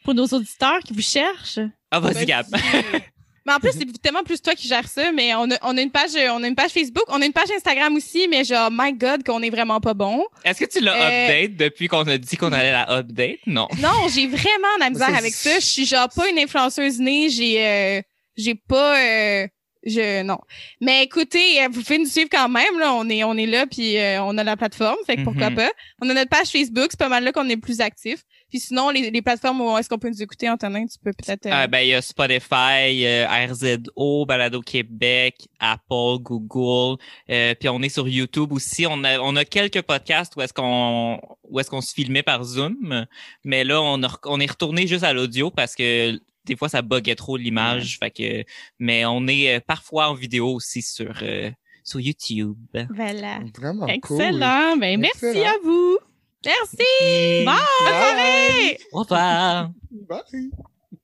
pour 0.03 0.15
nos 0.15 0.27
auditeurs 0.27 0.81
qui 0.81 0.93
vous 0.95 1.03
cherchent? 1.03 1.61
Ah, 1.93 2.01
vas-y, 2.01 2.27
Gab. 2.27 2.47
Mais 3.51 3.57
en 3.57 3.59
plus, 3.59 3.73
c'est 3.77 4.01
tellement 4.03 4.23
plus 4.23 4.41
toi 4.41 4.55
qui 4.55 4.69
gères 4.69 4.87
ça, 4.89 5.11
mais 5.13 5.35
on 5.35 5.51
a, 5.51 5.57
on 5.63 5.77
a 5.77 5.81
une 5.81 5.91
page, 5.91 6.11
on 6.15 6.43
a 6.43 6.47
une 6.47 6.55
page 6.55 6.71
Facebook, 6.71 7.03
on 7.09 7.21
a 7.21 7.27
une 7.27 7.33
page 7.33 7.51
Instagram 7.51 7.97
aussi, 7.97 8.29
mais 8.29 8.45
genre, 8.45 8.69
my 8.73 8.93
God, 8.93 9.25
qu'on 9.25 9.43
est 9.43 9.51
vraiment 9.51 9.81
pas 9.81 9.95
bon. 9.95 10.25
Est-ce 10.45 10.61
que 10.65 10.71
tu 10.71 10.81
l'as 10.81 10.95
Euh, 10.95 11.25
update 11.27 11.57
depuis 11.57 11.89
qu'on 11.89 12.07
a 12.07 12.17
dit 12.17 12.37
qu'on 12.37 12.53
allait 12.53 12.71
la 12.73 12.89
update? 12.99 13.41
Non. 13.47 13.67
Non, 13.81 14.09
j'ai 14.15 14.27
vraiment 14.29 14.75
de 14.77 14.81
la 14.81 14.91
misère 14.91 15.15
avec 15.17 15.35
ça. 15.35 15.59
Je 15.59 15.65
suis 15.65 15.85
genre 15.87 16.09
pas 16.15 16.29
une 16.31 16.39
influenceuse 16.39 16.99
née. 17.01 17.29
J'ai, 17.29 17.67
euh, 17.67 18.03
j'ai 18.37 18.55
pas, 18.55 18.99
euh, 19.01 19.47
je, 19.85 20.23
non. 20.23 20.39
Mais 20.81 21.03
écoutez, 21.05 21.63
euh, 21.65 21.69
vous 21.73 21.83
pouvez 21.83 21.99
nous 21.99 22.07
suivre 22.07 22.29
quand 22.31 22.49
même. 22.49 22.79
Là, 22.79 22.93
on 22.95 23.09
est, 23.09 23.25
on 23.25 23.35
est 23.37 23.47
là, 23.47 23.67
puis 23.67 23.97
euh, 23.99 24.23
on 24.23 24.37
a 24.39 24.45
la 24.45 24.57
plateforme. 24.57 24.99
Fait 25.07 25.17
que 25.17 25.23
pourquoi 25.25 25.51
Mhm. 25.51 25.57
pas. 25.57 25.71
On 26.03 26.09
a 26.11 26.15
notre 26.15 26.29
page 26.31 26.49
Facebook. 26.49 26.89
C'est 26.91 26.99
pas 27.01 27.09
mal 27.09 27.25
là 27.25 27.33
qu'on 27.33 27.49
est 27.49 27.57
plus 27.57 27.81
actif. 27.81 28.21
Puis 28.51 28.61
sinon, 28.61 28.91
les, 28.91 29.11
les 29.11 29.23
plateformes 29.23 29.61
où 29.61 29.79
est-ce 29.79 29.89
qu'on 29.89 29.99
peut 29.99 30.09
nous 30.11 30.23
écouter, 30.23 30.49
Antonin, 30.51 30.85
tu 30.87 30.99
peux 31.03 31.13
peut-être. 31.13 31.47
euh, 31.47 31.51
Ah, 31.53 31.67
ben, 31.67 31.81
il 31.81 31.89
y 31.89 31.95
a 31.95 32.03
Spotify, 32.03 33.07
euh, 33.07 33.27
RZO, 33.49 34.27
Balado 34.27 34.61
Québec, 34.61 35.49
Apple, 35.59 36.19
Google, 36.21 36.99
euh, 37.31 37.55
puis 37.59 37.69
on 37.69 37.81
est 37.83 37.89
sur 37.89 38.09
YouTube 38.09 38.53
aussi. 38.53 38.87
On 38.89 39.05
a, 39.05 39.19
on 39.21 39.37
a 39.37 39.45
quelques 39.45 39.83
podcasts 39.83 40.35
où 40.37 40.41
est-ce 40.43 40.53
qu'on, 40.53 41.21
où 41.49 41.61
est-ce 41.61 41.71
qu'on 41.71 41.81
se 41.81 41.95
filmait 41.95 42.23
par 42.23 42.43
Zoom, 42.45 43.07
mais 43.45 43.65
là, 43.65 43.81
on, 43.81 44.03
a 44.03 44.09
on 44.27 44.41
est 44.41 44.51
retourné 44.51 44.87
juste 44.87 45.05
à 45.05 45.13
l'audio 45.13 45.51
parce 45.51 45.75
que 45.75 46.21
des 46.47 46.57
fois, 46.57 46.69
ça 46.69 46.83
buguait 46.83 47.15
trop 47.15 47.37
l'image. 47.37 47.99
Fait 47.99 48.11
que, 48.11 48.45
mais 48.79 49.05
on 49.05 49.27
est 49.29 49.57
euh, 49.57 49.61
parfois 49.65 50.09
en 50.09 50.15
vidéo 50.15 50.49
aussi 50.55 50.81
sur, 50.83 51.13
euh, 51.23 51.51
sur 51.85 52.01
YouTube. 52.01 52.57
Voilà. 52.95 53.41
Vraiment 53.57 53.87
cool. 54.03 54.21
Excellent. 54.23 54.77
Ben, 54.79 54.99
merci 54.99 55.27
Excellent. 55.27 55.47
à 55.47 55.55
vous. 55.63 55.99
Merci. 56.45 57.45
Bye. 57.45 57.57
Bye. 57.85 58.79
Au 58.93 59.01
revoir. 59.01 59.71
Bye. 59.91 60.71